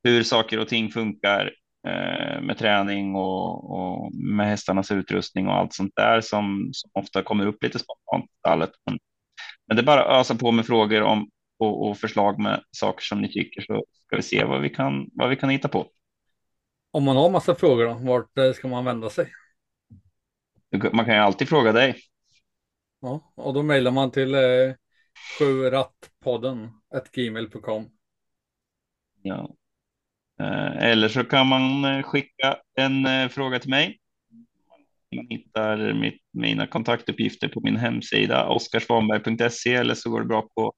hur 0.03 0.23
saker 0.23 0.59
och 0.59 0.67
ting 0.67 0.91
funkar 0.91 1.51
eh, 1.87 2.41
med 2.41 2.57
träning 2.57 3.15
och, 3.15 3.71
och, 3.71 4.15
med 4.15 4.47
hästarnas 4.47 4.91
utrustning 4.91 5.47
och 5.47 5.55
allt 5.55 5.73
sånt 5.73 5.93
där 5.95 6.21
som, 6.21 6.69
som 6.73 6.91
ofta 6.93 7.23
kommer 7.23 7.45
upp 7.45 7.63
lite 7.63 7.79
spontant 7.79 8.25
i 8.25 8.39
stallet. 8.39 8.71
Men, 8.85 8.99
men, 9.67 9.77
det 9.77 9.81
är 9.81 9.85
bara 9.85 10.03
att 10.03 10.21
ösa 10.21 10.35
på 10.35 10.51
med 10.51 10.65
frågor 10.65 11.01
om 11.01 11.29
och, 11.61 11.89
och, 11.89 11.97
förslag 11.97 12.39
med 12.39 12.63
saker 12.71 13.03
som 13.03 13.21
ni 13.21 13.33
tycker 13.33 13.61
så 13.61 13.83
ska 14.05 14.15
vi 14.15 14.21
se 14.21 14.43
vad 14.43 14.61
vi 14.61 14.69
kan, 14.69 15.09
vad 15.13 15.29
vi 15.29 15.35
kan 15.35 15.49
hitta 15.49 15.67
på. 15.67 15.87
Om 16.91 17.03
man 17.03 17.17
har 17.17 17.29
massa 17.29 17.55
frågor 17.55 17.85
då, 17.85 17.93
vart 17.93 18.37
eh, 18.37 18.51
ska 18.53 18.67
man 18.67 18.85
vända 18.85 19.09
sig? 19.09 19.31
Man 20.93 21.05
kan 21.05 21.15
ju 21.15 21.21
alltid 21.21 21.49
fråga 21.49 21.71
dig. 21.71 21.95
Ja, 23.01 23.33
och 23.35 23.53
då 23.53 23.63
mejlar 23.63 23.91
man 23.91 24.11
till 24.11 24.35
eh, 24.35 24.41
Sjurattpodden 25.37 26.69
gmail.com. 27.13 27.89
Ja. 29.21 29.55
Eh, 30.39 30.89
eller 30.89 31.07
så 31.07 31.23
kan 31.23 31.47
man 31.47 31.85
eh, 31.85 32.03
skicka 32.03 32.57
en 32.77 33.05
eh, 33.05 33.29
fråga 33.29 33.59
till 33.59 33.69
mig. 33.69 33.97
Man 35.15 35.27
hittar 35.29 35.93
mitt, 35.93 36.21
mina 36.33 36.67
kontaktuppgifter 36.67 37.47
på 37.47 37.61
min 37.61 37.77
hemsida 37.77 38.47
oskarsvanberg.se 38.47 39.73
eller 39.73 39.93
så 39.93 40.09
går 40.09 40.19
det 40.19 40.27
bra 40.27 40.47
på, 40.55 40.73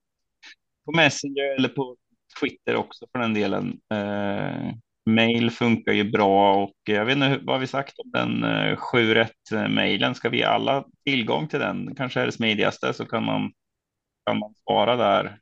på 0.86 0.92
Messenger 0.92 1.56
eller 1.58 1.70
på 1.70 1.98
Twitter 2.40 2.76
också 2.76 3.06
för 3.12 3.20
den 3.20 3.34
delen. 3.34 3.80
Eh, 3.94 4.74
mail 5.06 5.52
funkar 5.52 5.94
ju 5.94 6.12
bra 6.12 6.64
och 6.64 6.76
jag 6.84 7.06
vet 7.06 7.16
inte 7.16 7.40
vad 7.44 7.60
vi 7.60 7.68
sagt 7.68 8.00
om 8.00 8.12
den 8.12 8.44
eh, 8.44 8.76
7 8.76 9.14
rätt 9.14 9.52
mailen. 9.70 10.16
Ska 10.16 10.30
vi 10.30 10.44
alla 10.44 10.86
tillgång 11.06 11.48
till 11.48 11.60
den? 11.60 11.96
Kanske 11.96 12.22
är 12.22 12.26
det 12.26 12.32
smidigaste 12.32 12.94
så 12.94 13.06
kan 13.06 13.26
man 13.26 13.52
kan 14.26 14.40
man 14.40 14.56
spara 14.56 14.96
där. 14.96 15.40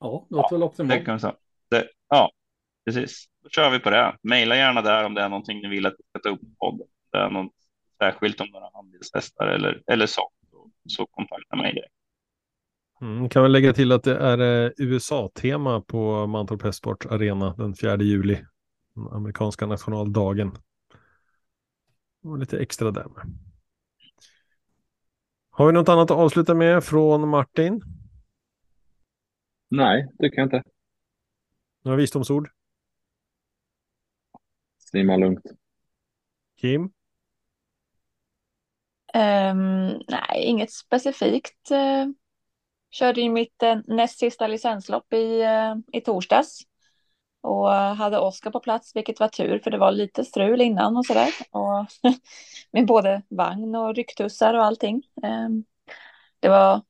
Ja, 0.00 0.26
det 0.30 0.36
låter 0.36 0.56
väl 0.56 0.62
optimalt. 0.62 0.90
Ja, 2.08 2.30
precis. 2.84 3.26
Då 3.42 3.48
kör 3.48 3.70
vi 3.70 3.78
på 3.78 3.90
det. 3.90 4.16
Maila 4.22 4.56
gärna 4.56 4.82
där 4.82 5.04
om 5.04 5.14
det 5.14 5.22
är 5.22 5.28
någonting 5.28 5.60
ni 5.60 5.68
vill 5.68 5.86
att 5.86 5.94
vi 5.98 6.04
ska 6.08 6.18
ta 6.18 6.34
upp 6.34 6.40
på 6.40 6.46
podden. 6.58 6.86
Det 7.12 7.18
är 7.18 7.30
något 7.30 7.52
särskilt 7.98 8.40
om 8.40 8.48
några 8.50 8.70
handelshästar 8.74 9.46
eller, 9.46 9.82
eller 9.86 10.06
så. 10.06 10.30
Så 10.88 11.06
kontakta 11.06 11.56
mig 11.56 11.74
direkt. 11.74 11.99
Mm, 13.00 13.28
kan 13.28 13.42
väl 13.42 13.52
lägga 13.52 13.72
till 13.72 13.92
att 13.92 14.02
det 14.02 14.16
är 14.16 14.38
eh, 14.38 14.70
USA-tema 14.76 15.80
på 15.80 16.26
Mantorp 16.26 16.62
Hästsport 16.62 17.06
Arena 17.06 17.54
den 17.56 17.74
4 17.74 17.96
juli. 17.96 18.44
Den 18.94 19.08
amerikanska 19.12 19.66
nationaldagen. 19.66 20.52
Och 22.22 22.38
lite 22.38 22.58
extra 22.58 22.90
där 22.90 23.04
med. 23.04 23.38
Har 25.50 25.66
vi 25.66 25.72
något 25.72 25.88
annat 25.88 26.10
att 26.10 26.16
avsluta 26.16 26.54
med 26.54 26.84
från 26.84 27.28
Martin? 27.28 27.82
Nej, 29.68 30.08
det 30.18 30.30
kan 30.30 30.42
jag 30.42 30.46
inte. 30.46 30.70
Några 31.82 31.96
visdomsord? 31.96 32.50
Simma 34.78 35.16
lugnt. 35.16 35.44
Kim? 36.56 36.92
Ehm, 39.14 39.88
nej, 40.08 40.44
inget 40.44 40.72
specifikt. 40.72 41.70
Uh, 41.70 42.12
körde 42.90 43.20
ju 43.20 43.30
mitt 43.30 43.62
eh, 43.62 43.76
näst 43.86 44.18
sista 44.18 44.46
licenslopp 44.46 45.12
i, 45.12 45.40
eh, 45.40 45.74
i 45.92 46.00
torsdags. 46.00 46.58
Och 47.42 47.70
hade 47.72 48.18
Oskar 48.18 48.50
på 48.50 48.60
plats, 48.60 48.96
vilket 48.96 49.20
var 49.20 49.28
tur, 49.28 49.58
för 49.58 49.70
det 49.70 49.78
var 49.78 49.92
lite 49.92 50.24
strul 50.24 50.60
innan 50.60 50.96
och 50.96 51.06
sådär. 51.06 51.28
Och 51.50 51.86
med 52.72 52.86
både 52.86 53.22
vagn 53.28 53.74
och 53.74 53.94
rycktussar 53.94 54.54
och 54.54 54.64
allting. 54.64 55.02
Ehm, 55.22 55.64
det 56.40 56.48
var, 56.48 56.82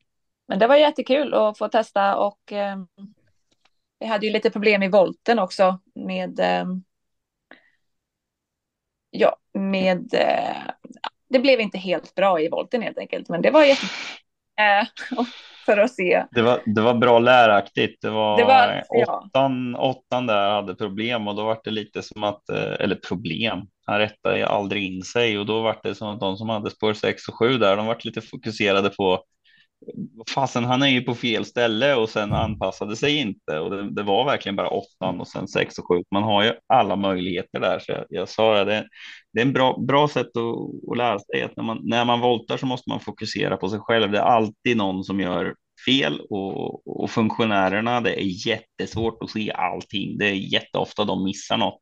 men 0.48 0.59
det 0.59 0.66
var 0.66 0.77
jättekul 0.77 1.35
att 1.35 1.59
få 1.59 1.68
testa 1.68 2.16
och 2.16 2.52
ehm, 2.52 2.89
vi 3.98 4.06
hade 4.06 4.27
ju 4.27 4.32
lite 4.32 4.51
problem 4.51 4.82
i 4.82 4.89
volten 4.89 5.39
också 5.39 5.81
med 5.94 6.40
ehm, 6.40 6.82
ja, 9.10 9.36
med 9.52 10.14
eh, 10.14 10.72
det 11.28 11.39
blev 11.39 11.60
inte 11.60 11.78
helt 11.78 12.14
bra 12.14 12.40
i 12.40 12.48
volten 12.48 12.82
helt 12.82 12.98
enkelt, 12.98 13.28
men 13.28 13.43
det 13.43 13.51
var 13.51 13.64
jätte... 13.64 13.86
För 15.66 15.77
att 15.77 15.95
se. 15.95 16.24
Det 16.31 16.43
var, 16.43 16.61
det 16.66 16.81
var 16.81 16.95
bra 16.95 17.19
läraktigt. 17.19 18.03
Det 18.03 18.11
var, 18.11 18.37
det 18.37 18.45
var 18.45 18.82
åttan, 18.89 19.73
ja. 19.73 19.81
åttan 19.81 20.27
där 20.27 20.51
hade 20.51 20.74
problem 20.74 21.28
och 21.28 21.37
då 21.37 21.45
var 21.45 21.59
det 21.65 21.70
lite 21.70 22.03
som 22.03 22.24
att, 22.24 22.49
eh, 22.49 22.73
eller 22.81 22.95
problem, 22.95 23.66
han 23.87 23.99
rättade 23.99 24.47
aldrig 24.47 24.85
in 24.85 25.03
sig 25.03 25.39
och 25.39 25.47
då 25.47 25.62
var 25.62 25.77
det 25.82 25.95
som 25.95 26.09
att 26.09 26.20
de 26.20 26.37
som 26.37 26.49
hade 26.49 26.70
spår 26.70 26.95
6 26.95 27.28
och 27.28 27.39
7 27.39 27.59
där, 27.59 27.77
de 27.77 27.87
var 27.87 27.99
lite 28.05 28.20
fokuserade 28.20 28.89
på 28.89 29.24
fasen, 30.35 30.65
han 30.65 30.82
är 30.82 30.86
ju 30.86 31.02
på 31.02 31.15
fel 31.15 31.44
ställe 31.44 31.94
och 31.94 32.09
sen 32.09 32.32
anpassade 32.32 32.97
sig 32.97 33.16
inte 33.16 33.59
och 33.59 33.70
det, 33.70 33.90
det 33.90 34.02
var 34.02 34.24
verkligen 34.24 34.57
bara 34.57 34.69
åttan 34.69 35.20
och 35.20 35.28
sen 35.28 35.48
sex 35.48 35.78
och 35.78 35.89
sju. 35.89 36.02
Man 36.11 36.23
har 36.23 36.44
ju 36.44 36.52
alla 36.66 36.97
möjligheter 36.97 37.61
där, 37.61 37.78
så 37.78 37.93
jag, 37.93 38.05
jag 38.09 38.28
sa 38.28 38.65
det. 38.65 38.89
Det 39.32 39.40
är 39.40 39.47
en 39.47 39.52
bra, 39.52 39.78
bra 39.78 40.09
sätt 40.09 40.36
att, 40.36 40.90
att 40.90 40.97
lära 40.97 41.19
sig 41.19 41.43
att 41.43 41.57
när 41.57 41.65
man, 41.65 41.81
när 41.82 42.05
man 42.05 42.20
voltar 42.20 42.57
så 42.57 42.66
måste 42.66 42.90
man 42.90 43.01
fokusera 43.01 43.57
på 43.57 43.69
sig 43.69 43.78
själv. 43.78 44.11
Det 44.11 44.19
är 44.19 44.23
alltid 44.23 44.77
någon 44.77 45.05
som 45.05 45.20
gör 45.20 45.55
fel 45.86 46.20
och, 46.31 47.02
och 47.02 47.11
funktionärerna, 47.11 48.01
det 48.01 48.20
är 48.20 48.48
jättesvårt 48.48 49.23
att 49.23 49.31
se 49.31 49.52
allting. 49.52 50.19
Det 50.19 50.27
är 50.27 50.35
jätteofta 50.35 51.05
de 51.05 51.24
missar 51.24 51.57
något. 51.57 51.81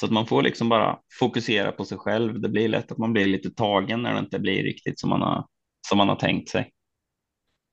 Så 0.00 0.06
att 0.06 0.12
man 0.12 0.26
får 0.26 0.42
liksom 0.42 0.68
bara 0.68 0.98
fokusera 1.18 1.72
på 1.72 1.84
sig 1.84 1.98
själv. 1.98 2.40
Det 2.40 2.48
blir 2.48 2.68
lätt 2.68 2.92
att 2.92 2.98
man 2.98 3.12
blir 3.12 3.26
lite 3.26 3.50
tagen 3.50 4.02
när 4.02 4.12
det 4.12 4.18
inte 4.18 4.38
blir 4.38 4.62
riktigt 4.62 5.00
som 5.00 5.10
man 5.10 5.22
har, 5.22 5.46
som 5.88 5.98
man 5.98 6.08
har 6.08 6.16
tänkt 6.16 6.48
sig. 6.48 6.70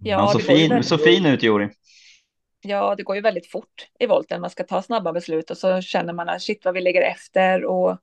Ja, 0.04 0.18
Han 0.18 0.30
så, 0.30 0.40
fin, 0.40 0.84
så 0.84 0.98
fin 0.98 1.26
ut, 1.26 1.44
Jori. 1.44 1.70
Ja, 2.62 2.96
det 2.96 3.04
går 3.04 3.16
ju 3.16 3.22
väldigt 3.22 3.52
fort 3.52 3.88
i 4.00 4.06
volten. 4.06 4.42
Man 4.42 4.50
ska 4.50 4.64
ta 4.64 4.82
snabba 4.82 5.14
beslut 5.14 5.52
och 5.52 5.58
så 5.58 5.82
känner 5.82 6.14
man 6.14 6.30
att 6.30 6.42
shit 6.42 6.66
vad 6.66 6.74
vi 6.74 6.82
ligger 6.82 7.02
efter 7.02 7.66
och 7.66 7.98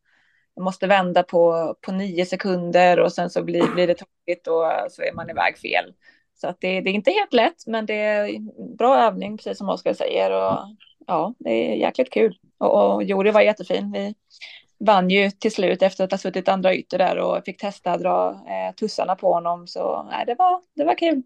måste 0.61 0.87
vända 0.87 1.23
på, 1.23 1.75
på 1.81 1.93
nio 1.93 2.27
sekunder 2.27 3.01
och 3.01 3.13
sen 3.13 3.31
så 3.31 3.43
blir, 3.43 3.75
blir 3.75 3.87
det 3.87 3.95
tråkigt 3.95 4.47
och 4.47 4.65
så 4.91 5.03
är 5.03 5.13
man 5.15 5.31
iväg 5.31 5.59
fel. 5.59 5.95
Så 6.41 6.49
att 6.49 6.61
det, 6.61 6.81
det 6.81 6.91
är 6.91 6.95
inte 6.95 7.11
helt 7.11 7.33
lätt, 7.33 7.67
men 7.67 7.87
det 7.87 7.95
är 7.95 8.39
bra 8.77 8.99
övning, 8.99 9.37
precis 9.37 9.59
som 9.59 9.69
Oskar 9.69 9.95
säger. 9.95 10.31
Och, 10.31 10.59
ja, 11.07 11.35
det 11.39 11.51
är 11.51 11.77
jäkligt 11.77 12.11
kul. 12.11 12.39
Och, 12.59 12.95
och 12.95 13.03
Jori 13.03 13.31
var 13.31 13.41
jättefin. 13.41 13.93
Vi 13.93 14.15
vann 14.85 15.11
ju 15.11 15.31
till 15.31 15.53
slut 15.53 15.83
efter 15.83 16.05
att 16.05 16.11
ha 16.11 16.19
suttit 16.19 16.49
andra 16.49 16.75
ytor 16.75 16.99
där 16.99 17.19
och 17.19 17.45
fick 17.45 17.61
testa 17.61 17.93
att 17.93 18.01
dra 18.01 18.31
eh, 18.31 18.75
tussarna 18.75 19.17
på 19.17 19.33
honom. 19.33 19.67
Så 19.67 20.09
nej, 20.11 20.25
det, 20.27 20.35
var, 20.35 20.61
det 20.77 20.85
var 20.85 20.95
kul. 20.95 21.23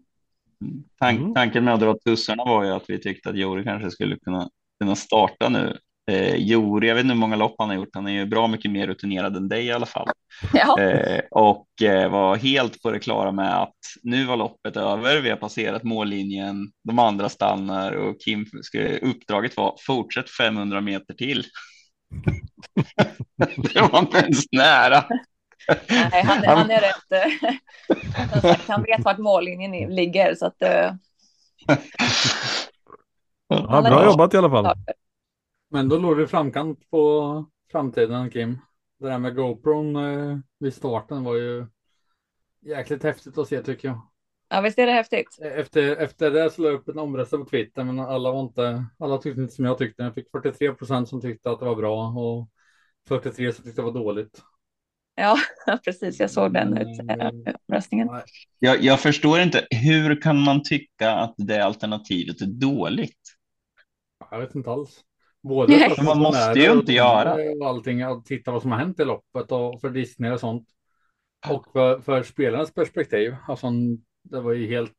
Tank, 0.99 1.19
mm. 1.19 1.33
tanken 1.33 1.63
med 1.63 1.73
att 1.73 1.79
dra 1.79 1.95
tussarna 2.05 2.43
var 2.43 2.63
ju 2.63 2.71
att 2.71 2.85
vi 2.87 2.99
tyckte 3.01 3.29
att 3.29 3.37
Jori 3.37 3.63
kanske 3.63 3.91
skulle 3.91 4.17
kunna, 4.19 4.49
kunna 4.79 4.95
starta 4.95 5.49
nu. 5.49 5.77
Eh, 6.11 6.35
Jori, 6.35 6.87
jag 6.87 6.95
vet 6.95 7.03
inte 7.03 7.13
hur 7.13 7.19
många 7.19 7.35
lopp 7.35 7.55
han 7.57 7.69
har 7.69 7.75
gjort, 7.75 7.89
han 7.93 8.07
är 8.07 8.11
ju 8.11 8.25
bra 8.25 8.47
mycket 8.47 8.71
mer 8.71 8.87
rutinerad 8.87 9.35
än 9.35 9.47
dig 9.47 9.65
i 9.65 9.71
alla 9.71 9.85
fall. 9.85 10.07
Ja. 10.53 10.81
Eh, 10.81 11.21
och 11.31 11.81
eh, 11.81 12.11
var 12.11 12.35
helt 12.35 12.81
på 12.81 12.91
det 12.91 12.99
klara 12.99 13.31
med 13.31 13.61
att 13.61 13.77
nu 14.03 14.25
var 14.25 14.37
loppet 14.37 14.77
över, 14.77 15.21
vi 15.21 15.29
har 15.29 15.37
passerat 15.37 15.83
mållinjen, 15.83 16.71
de 16.83 16.99
andra 16.99 17.29
stannar 17.29 17.91
och 17.91 18.21
Kim, 18.21 18.45
uppdraget 19.01 19.57
var 19.57 19.75
fortsätt 19.85 20.29
500 20.29 20.81
meter 20.81 21.13
till. 21.13 21.43
det 23.73 23.81
var 23.81 23.99
inte 23.99 24.17
ens 24.17 24.45
nära. 24.51 25.05
Nej, 25.89 26.23
han, 26.23 26.43
är, 26.43 26.55
han 26.55 26.71
är 26.71 26.81
rätt. 26.81 27.11
Eh, 28.43 28.57
han 28.67 28.83
vet 28.83 29.05
vart 29.05 29.17
mållinjen 29.17 29.95
ligger 29.95 30.35
så 30.35 30.45
att. 30.45 30.61
Uh, 30.61 30.93
ja, 33.47 33.81
bra 33.81 34.05
jobbat 34.05 34.33
i 34.33 34.37
alla 34.37 34.49
fall. 34.49 34.75
Men 35.69 35.89
då 35.89 35.97
låg 35.97 36.17
du 36.17 36.27
framkant 36.27 36.89
på 36.89 37.45
framtiden 37.71 38.29
Kim. 38.29 38.59
Det 38.99 39.07
där 39.07 39.19
med 39.19 39.35
GoPron 39.35 39.95
eh, 39.95 40.37
vid 40.59 40.73
starten 40.73 41.23
var 41.23 41.35
ju 41.35 41.67
jäkligt 42.61 43.03
häftigt 43.03 43.37
att 43.37 43.47
se 43.47 43.61
tycker 43.61 43.87
jag. 43.87 44.01
Ja, 44.49 44.61
visst 44.61 44.79
är 44.79 44.85
det 44.85 44.91
häftigt. 44.91 45.39
Efter, 45.41 45.95
efter 45.95 46.31
det 46.31 46.49
så 46.49 46.61
la 46.61 46.67
jag 46.67 46.75
upp 46.75 46.89
en 46.89 46.99
omröstning 46.99 47.43
på 47.43 47.49
Twitter, 47.49 47.83
men 47.83 47.99
alla 47.99 48.31
var 48.31 48.41
inte, 48.41 48.85
alla 48.99 49.17
tyckte 49.17 49.41
inte 49.41 49.53
som 49.53 49.65
jag 49.65 49.77
tyckte. 49.77 50.03
Jag 50.03 50.13
fick 50.13 50.31
43 50.31 50.73
procent 50.73 51.09
som 51.09 51.21
tyckte 51.21 51.51
att 51.51 51.59
det 51.59 51.65
var 51.65 51.75
bra 51.75 52.07
och 52.07 52.49
43 53.07 53.53
som 53.53 53.63
tyckte 53.63 53.81
det 53.81 53.85
var 53.85 53.91
dåligt. 53.91 54.41
Ja, 55.15 55.37
precis. 55.83 56.19
Jag 56.19 56.31
såg 56.31 56.53
den 56.53 56.77
omröstningen. 57.69 58.09
Jag, 58.59 58.81
jag 58.81 58.99
förstår 58.99 59.39
inte. 59.39 59.67
Hur 59.69 60.21
kan 60.21 60.39
man 60.43 60.63
tycka 60.63 61.11
att 61.11 61.33
det 61.37 61.65
alternativet 61.65 62.41
är 62.41 62.45
dåligt? 62.45 63.19
Jag 64.31 64.39
vet 64.39 64.55
inte 64.55 64.71
alls. 64.71 65.01
Både 65.43 65.89
för 65.89 66.03
man 66.03 66.19
måste 66.19 66.59
ju 66.59 66.71
inte 66.71 66.93
göra. 66.93 67.33
Och 67.33 67.67
allting, 67.67 68.01
att 68.01 68.25
titta 68.25 68.51
vad 68.51 68.61
som 68.61 68.71
har 68.71 68.79
hänt 68.79 68.99
i 68.99 69.05
loppet 69.05 69.51
och 69.51 69.81
för 69.81 69.89
Disney 69.89 70.31
och 70.31 70.39
sånt. 70.39 70.67
Och 71.49 71.65
för, 71.73 71.99
för 71.99 72.23
spelarnas 72.23 72.73
perspektiv. 72.73 73.35
Alltså, 73.47 73.67
det 74.23 74.41
var 74.41 74.53
ju 74.53 74.67
helt. 74.67 74.91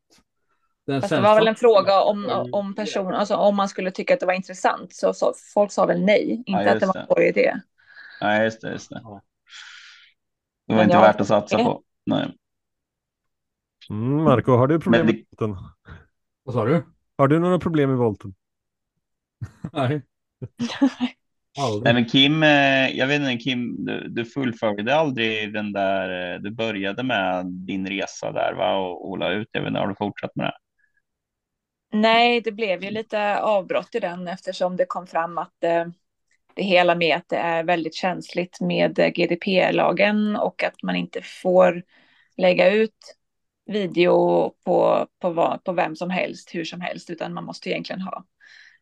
Fast 1.00 1.08
det 1.08 1.20
var 1.20 1.34
väl 1.34 1.48
en 1.48 1.54
fråga 1.54 2.00
om, 2.00 2.48
om 2.52 2.74
person, 2.74 3.14
alltså 3.14 3.34
om 3.34 3.56
man 3.56 3.68
skulle 3.68 3.90
tycka 3.90 4.14
att 4.14 4.20
det 4.20 4.26
var 4.26 4.32
intressant. 4.32 4.94
Så, 4.94 5.12
så 5.12 5.32
folk 5.54 5.72
sa 5.72 5.86
väl 5.86 6.04
nej, 6.04 6.42
inte 6.46 6.62
ja, 6.62 6.72
att 6.72 6.80
det 6.80 6.86
var 6.86 6.96
en 6.96 7.06
bra 7.06 7.22
idé. 7.22 7.54
Nej, 8.20 8.44
just 8.44 8.60
det. 8.60 8.72
Just 8.72 8.90
det. 8.90 9.00
Ja. 9.02 9.22
Det 10.66 10.74
var 10.74 10.76
Men 10.76 10.84
inte 10.84 10.96
värt 10.96 11.20
att 11.20 11.26
satsa 11.26 11.58
på. 11.58 11.82
Nej. 12.06 12.36
Mm, 13.90 14.24
Marco, 14.24 14.52
har 14.52 14.66
du 14.66 14.80
problem 14.80 15.06
det... 15.06 15.12
med 15.12 15.24
volten? 15.38 15.56
Vad 16.42 16.54
sa 16.54 16.64
du? 16.64 16.84
Har 17.18 17.28
du 17.28 17.38
några 17.38 17.58
problem 17.58 17.90
med 17.90 17.98
volten? 17.98 18.34
Nej. 19.72 20.02
Nej, 21.84 21.94
men 21.94 22.04
Kim, 22.04 22.42
eh, 22.42 22.88
jag 22.88 23.06
vet 23.06 23.20
inte, 23.20 23.36
Kim, 23.36 23.84
du, 23.84 24.08
du 24.08 24.24
fullföljde 24.24 24.96
aldrig 24.96 25.52
den 25.52 25.72
där, 25.72 26.34
eh, 26.34 26.40
du 26.40 26.50
började 26.50 27.02
med 27.02 27.46
din 27.46 27.86
resa 27.86 28.32
där 28.32 28.54
va 28.54 28.76
och 28.76 29.08
Ola 29.08 29.30
ut, 29.30 29.48
jag 29.52 29.60
vet 29.60 29.68
inte, 29.68 29.80
har 29.80 29.88
du 29.88 29.94
fortsatt 29.94 30.36
med 30.36 30.46
det? 30.46 30.56
Nej, 31.98 32.40
det 32.40 32.52
blev 32.52 32.84
ju 32.84 32.90
lite 32.90 33.40
avbrott 33.40 33.94
i 33.94 34.00
den 34.00 34.28
eftersom 34.28 34.76
det 34.76 34.86
kom 34.86 35.06
fram 35.06 35.38
att 35.38 35.64
eh, 35.64 35.86
det 36.56 36.62
hela 36.62 36.94
med 36.94 37.16
att 37.16 37.28
det 37.28 37.36
är 37.36 37.64
väldigt 37.64 37.94
känsligt 37.94 38.60
med 38.60 38.96
GDPR-lagen 38.96 40.36
och 40.36 40.64
att 40.64 40.82
man 40.82 40.96
inte 40.96 41.20
får 41.22 41.82
lägga 42.36 42.70
ut 42.70 43.16
video 43.66 44.50
på, 44.64 45.06
på, 45.20 45.58
på 45.64 45.72
vem 45.72 45.96
som 45.96 46.10
helst, 46.10 46.54
hur 46.54 46.64
som 46.64 46.80
helst, 46.80 47.10
utan 47.10 47.34
man 47.34 47.44
måste 47.44 47.70
egentligen 47.70 48.00
ha 48.00 48.24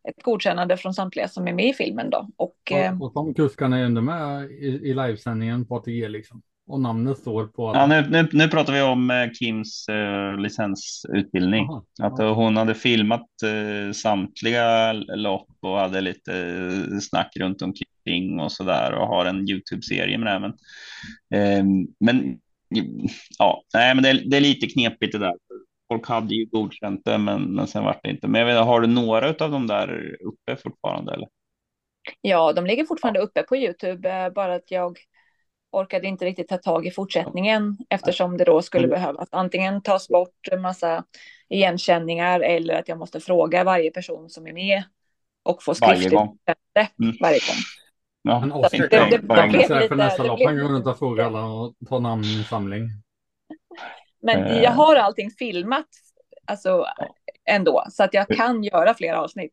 ett 0.08 0.22
godkännande 0.22 0.76
från 0.76 0.94
samtliga 0.94 1.28
som 1.28 1.48
är 1.48 1.52
med 1.52 1.68
i 1.68 1.72
filmen 1.72 2.10
då. 2.10 2.28
Och, 2.36 2.56
och, 2.70 2.72
eh, 2.72 3.02
och 3.02 3.14
de 3.14 3.34
kuskarna 3.34 3.78
är 3.78 3.84
ändå 3.84 4.00
med 4.00 4.50
i, 4.50 4.66
i 4.66 4.94
livesändningen 4.94 5.66
på 5.66 5.76
ATG 5.76 6.08
liksom. 6.08 6.42
Och 6.66 6.80
namnet 6.80 7.18
står 7.18 7.46
på. 7.46 7.68
Alla. 7.68 7.96
Ja, 7.96 8.02
nu, 8.02 8.08
nu, 8.10 8.28
nu 8.32 8.48
pratar 8.48 8.72
vi 8.72 8.82
om 8.82 9.10
eh, 9.10 9.30
Kims 9.30 9.88
eh, 9.88 10.36
licensutbildning. 10.36 11.64
Aha, 11.64 11.84
att 12.02 12.20
aha. 12.20 12.32
hon 12.32 12.56
hade 12.56 12.74
filmat 12.74 13.28
eh, 13.44 13.92
samtliga 13.92 14.92
lopp 14.92 15.48
och 15.60 15.78
hade 15.78 16.00
lite 16.00 16.32
eh, 16.38 16.98
snack 16.98 17.36
runt 17.36 17.62
omkring 17.62 18.40
och 18.40 18.52
så 18.52 18.64
där 18.64 18.92
och 18.92 19.06
har 19.06 19.26
en 19.26 19.48
Youtube-serie 19.48 20.18
med 20.18 20.34
det. 20.34 20.38
Men, 20.40 20.52
eh, 21.40 21.64
men 22.00 22.38
ja, 23.38 23.62
nej, 23.74 23.94
men 23.94 24.04
det, 24.04 24.30
det, 24.30 24.36
är 24.36 24.40
lite 24.40 24.66
knepigt 24.66 25.12
det 25.12 25.18
där. 25.18 25.34
Folk 25.92 26.08
hade 26.08 26.34
ju 26.34 26.46
godkänt 26.46 27.04
det, 27.04 27.18
men, 27.18 27.42
men 27.42 27.66
sen 27.66 27.84
vart 27.84 28.02
det 28.02 28.10
inte. 28.10 28.28
Men 28.28 28.38
jag 28.38 28.46
vet, 28.46 28.64
har 28.64 28.80
du 28.80 28.86
några 28.86 29.28
av 29.28 29.50
de 29.50 29.66
där 29.66 30.16
uppe 30.20 30.56
fortfarande? 30.62 31.14
Eller? 31.14 31.28
Ja, 32.20 32.52
de 32.52 32.66
ligger 32.66 32.84
fortfarande 32.84 33.20
uppe 33.20 33.42
på 33.42 33.56
Youtube, 33.56 34.10
eh, 34.10 34.32
bara 34.32 34.54
att 34.54 34.70
jag 34.70 34.98
orkade 35.74 36.06
inte 36.06 36.24
riktigt 36.24 36.48
ta 36.48 36.58
tag 36.58 36.86
i 36.86 36.90
fortsättningen 36.90 37.78
eftersom 37.90 38.36
det 38.36 38.44
då 38.44 38.62
skulle 38.62 38.88
behövas 38.88 39.28
antingen 39.32 39.82
tas 39.82 40.08
bort 40.08 40.48
en 40.52 40.60
massa 40.60 41.04
igenkänningar 41.48 42.40
eller 42.40 42.74
att 42.74 42.88
jag 42.88 42.98
måste 42.98 43.20
fråga 43.20 43.64
varje 43.64 43.90
person 43.90 44.30
som 44.30 44.46
är 44.46 44.52
med 44.52 44.82
och 45.42 45.62
få 45.62 45.74
skriftligt 45.74 46.12
varje 46.12 46.26
gång. 46.26 46.38
Mm. 47.02 47.16
Varje 47.20 47.38
gång. 47.38 47.56
Ja, 48.22 48.40
men 48.40 48.52
Oskar 48.52 48.78
det, 48.78 48.88
det, 48.88 49.16
det, 49.16 49.80
det, 49.80 49.88
för 49.88 49.96
nästa 49.96 50.22
lopp. 50.22 50.40
Han 50.44 50.58
går 50.58 50.68
runt 50.68 50.86
och 50.86 50.98
frågar 50.98 51.24
alla 51.24 51.44
och 51.44 51.74
tar 51.88 52.00
namninsamling. 52.00 52.88
Men 54.22 54.44
Eh. 54.44 54.62
jag 54.62 54.70
har 54.70 54.96
allting 54.96 55.30
filmat 55.30 55.86
alltså, 56.46 56.86
ändå, 57.50 57.84
så 57.90 58.04
att 58.04 58.14
jag 58.14 58.28
kan 58.28 58.64
göra 58.64 58.94
fler 58.94 59.12
avsnitt. 59.12 59.52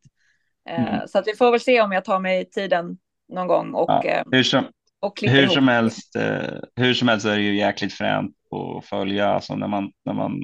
Eh, 0.68 0.88
Mm. 0.94 1.08
Så 1.08 1.18
att 1.18 1.26
vi 1.26 1.36
får 1.36 1.50
väl 1.50 1.60
se 1.60 1.80
om 1.80 1.92
jag 1.92 2.04
tar 2.04 2.18
mig 2.18 2.50
tiden 2.50 2.98
någon 3.28 3.46
gång 3.46 3.74
och, 3.74 3.90
Ja, 3.90 4.04
eh, 4.04 4.22
hur 4.30 4.42
som, 4.42 4.64
och 5.02 5.16
klipper 5.16 5.36
hur 5.36 5.42
ihop. 5.42 5.54
som 5.54 5.68
helst, 5.68 6.16
eh, 6.16 6.54
hur 6.76 6.94
som 6.94 7.08
helst 7.08 7.26
är 7.26 7.36
det 7.36 7.42
ju 7.42 7.56
jäkligt 7.56 7.92
fränt 7.92 8.36
att 8.50 8.84
följa. 8.84 9.28
Alltså 9.28 9.56
när 9.56 9.68
man, 9.68 9.92
när 10.04 10.14
man, 10.14 10.40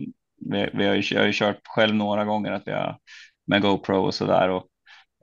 vi, 0.50 0.70
vi 0.74 0.86
har 0.86 0.94
ju, 0.94 1.02
jag 1.10 1.20
har 1.20 1.26
ju 1.26 1.32
kört 1.32 1.60
själv 1.64 1.94
några 1.94 2.24
gånger 2.24 2.52
att 2.52 2.62
vi 2.66 2.72
har 2.72 2.98
med 3.46 3.62
GoPro 3.62 3.96
och 3.96 4.14
så 4.14 4.26
där 4.26 4.48
och 4.48 4.66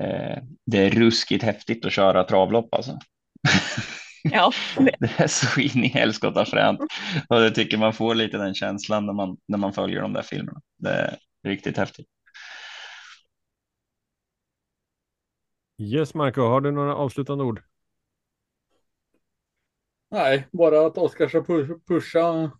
eh, 0.02 0.38
det 0.66 0.78
är 0.78 0.90
ruskigt 0.90 1.44
häftigt 1.44 1.86
att 1.86 1.94
köra 1.94 2.24
travlopp 2.24 2.74
alltså. 2.74 3.00
Ja, 4.32 4.52
det, 4.78 4.96
Det 5.00 5.20
är 5.20 5.28
så 5.28 5.62
in 5.62 5.84
i 5.84 5.88
helskotta 5.88 6.46
fränt 6.46 6.80
och 7.30 7.40
det 7.40 7.52
tycker 7.52 7.78
man 7.78 7.94
får 7.94 8.16
lite 8.16 8.38
den 8.38 8.54
känslan 8.56 9.06
när 9.06 9.14
man, 9.14 9.38
när 9.48 9.58
man 9.58 9.74
följer 9.74 10.02
de 10.02 10.14
där 10.14 10.22
filmerna. 10.22 10.62
Det 10.78 10.90
är 10.90 11.18
riktigt 11.48 11.78
häftigt. 11.78 12.08
Yes, 15.78 16.14
Marco, 16.14 16.42
har 16.42 16.62
du 16.62 16.72
några 16.72 16.96
avslutande 16.96 17.44
ord? 17.44 17.64
Nej, 20.12 20.48
bara 20.52 20.86
att 20.86 20.98
Oskar 20.98 21.28
ska 21.28 21.44
pusha 21.88 22.52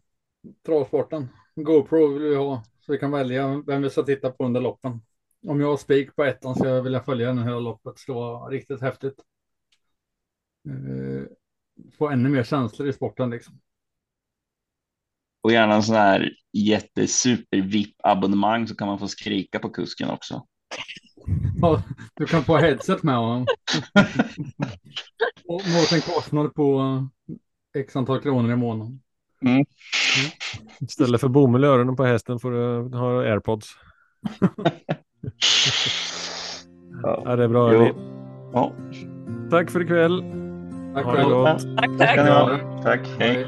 travsporten. 0.66 1.28
GoPro 1.56 2.08
vill 2.08 2.24
vi 2.24 2.36
ha 2.36 2.64
så 2.86 2.92
vi 2.92 2.98
kan 2.98 3.12
välja 3.12 3.64
vem 3.68 3.82
vi 3.82 3.90
ska 3.90 4.04
titta 4.04 4.32
på 4.32 4.46
under 4.46 4.62
loppen. 4.62 5.02
Om 5.48 5.62
jag 5.62 5.68
har 5.68 5.78
spik 5.78 6.16
på 6.16 6.24
ettan 6.24 6.56
så 6.56 6.66
jag 6.66 6.82
vill 6.82 6.94
jag 6.94 7.06
följa 7.06 7.28
den 7.28 7.44
hela 7.44 7.60
loppet. 7.60 7.94
Det 7.96 8.02
ska 8.02 8.14
vara 8.14 8.50
riktigt 8.50 8.82
häftigt. 8.82 9.16
Eh, 10.68 11.28
få 11.98 12.10
ännu 12.10 12.30
mer 12.30 12.44
känslor 12.44 12.90
i 12.90 12.94
sporten 12.94 13.30
liksom. 13.30 13.60
Och 15.42 15.52
gärna 15.52 15.76
en 15.76 15.84
sån 15.84 15.96
här 15.96 16.30
jättesuper 16.54 17.62
VIP 17.62 17.96
abonnemang 18.04 18.68
så 18.68 18.76
kan 18.76 18.88
man 18.88 19.00
få 19.00 19.08
skrika 19.08 19.60
på 19.60 19.70
kusken 19.70 20.10
också. 20.10 20.46
Ja, 21.62 21.82
Du 22.14 22.26
kan 22.26 22.44
få 22.44 22.58
headset 22.58 23.04
med 23.04 23.16
honom. 23.16 23.46
Och 25.48 25.62
mot 25.68 25.92
en 25.94 26.02
kostnad 26.02 26.54
på 26.54 26.82
x 27.78 27.96
antal 27.96 28.22
kronor 28.22 28.52
i 28.52 28.56
månaden. 28.56 29.00
Istället 30.82 31.22
för 31.22 31.28
bomull 31.28 31.64
i 31.64 31.68
öronen 31.68 31.96
på 31.96 32.06
hästen 32.06 32.40
får 32.40 32.52
du 32.52 32.98
ha 32.98 33.22
airpods. 33.22 33.68
Ja, 37.04 37.36
det 37.36 37.44
är 37.44 37.48
bra. 37.48 37.74
Ja, 38.54 38.74
Tack 39.52 39.72
för 39.72 39.82
ikväll. 39.82 40.24
Tack 40.94 41.06
Ha 41.06 41.12
det 41.16 41.18
själv. 41.24 41.44
tack, 41.78 41.98
tack. 41.98 42.16
tack. 42.28 42.84
Tack, 42.84 43.08
hej. 43.20 43.48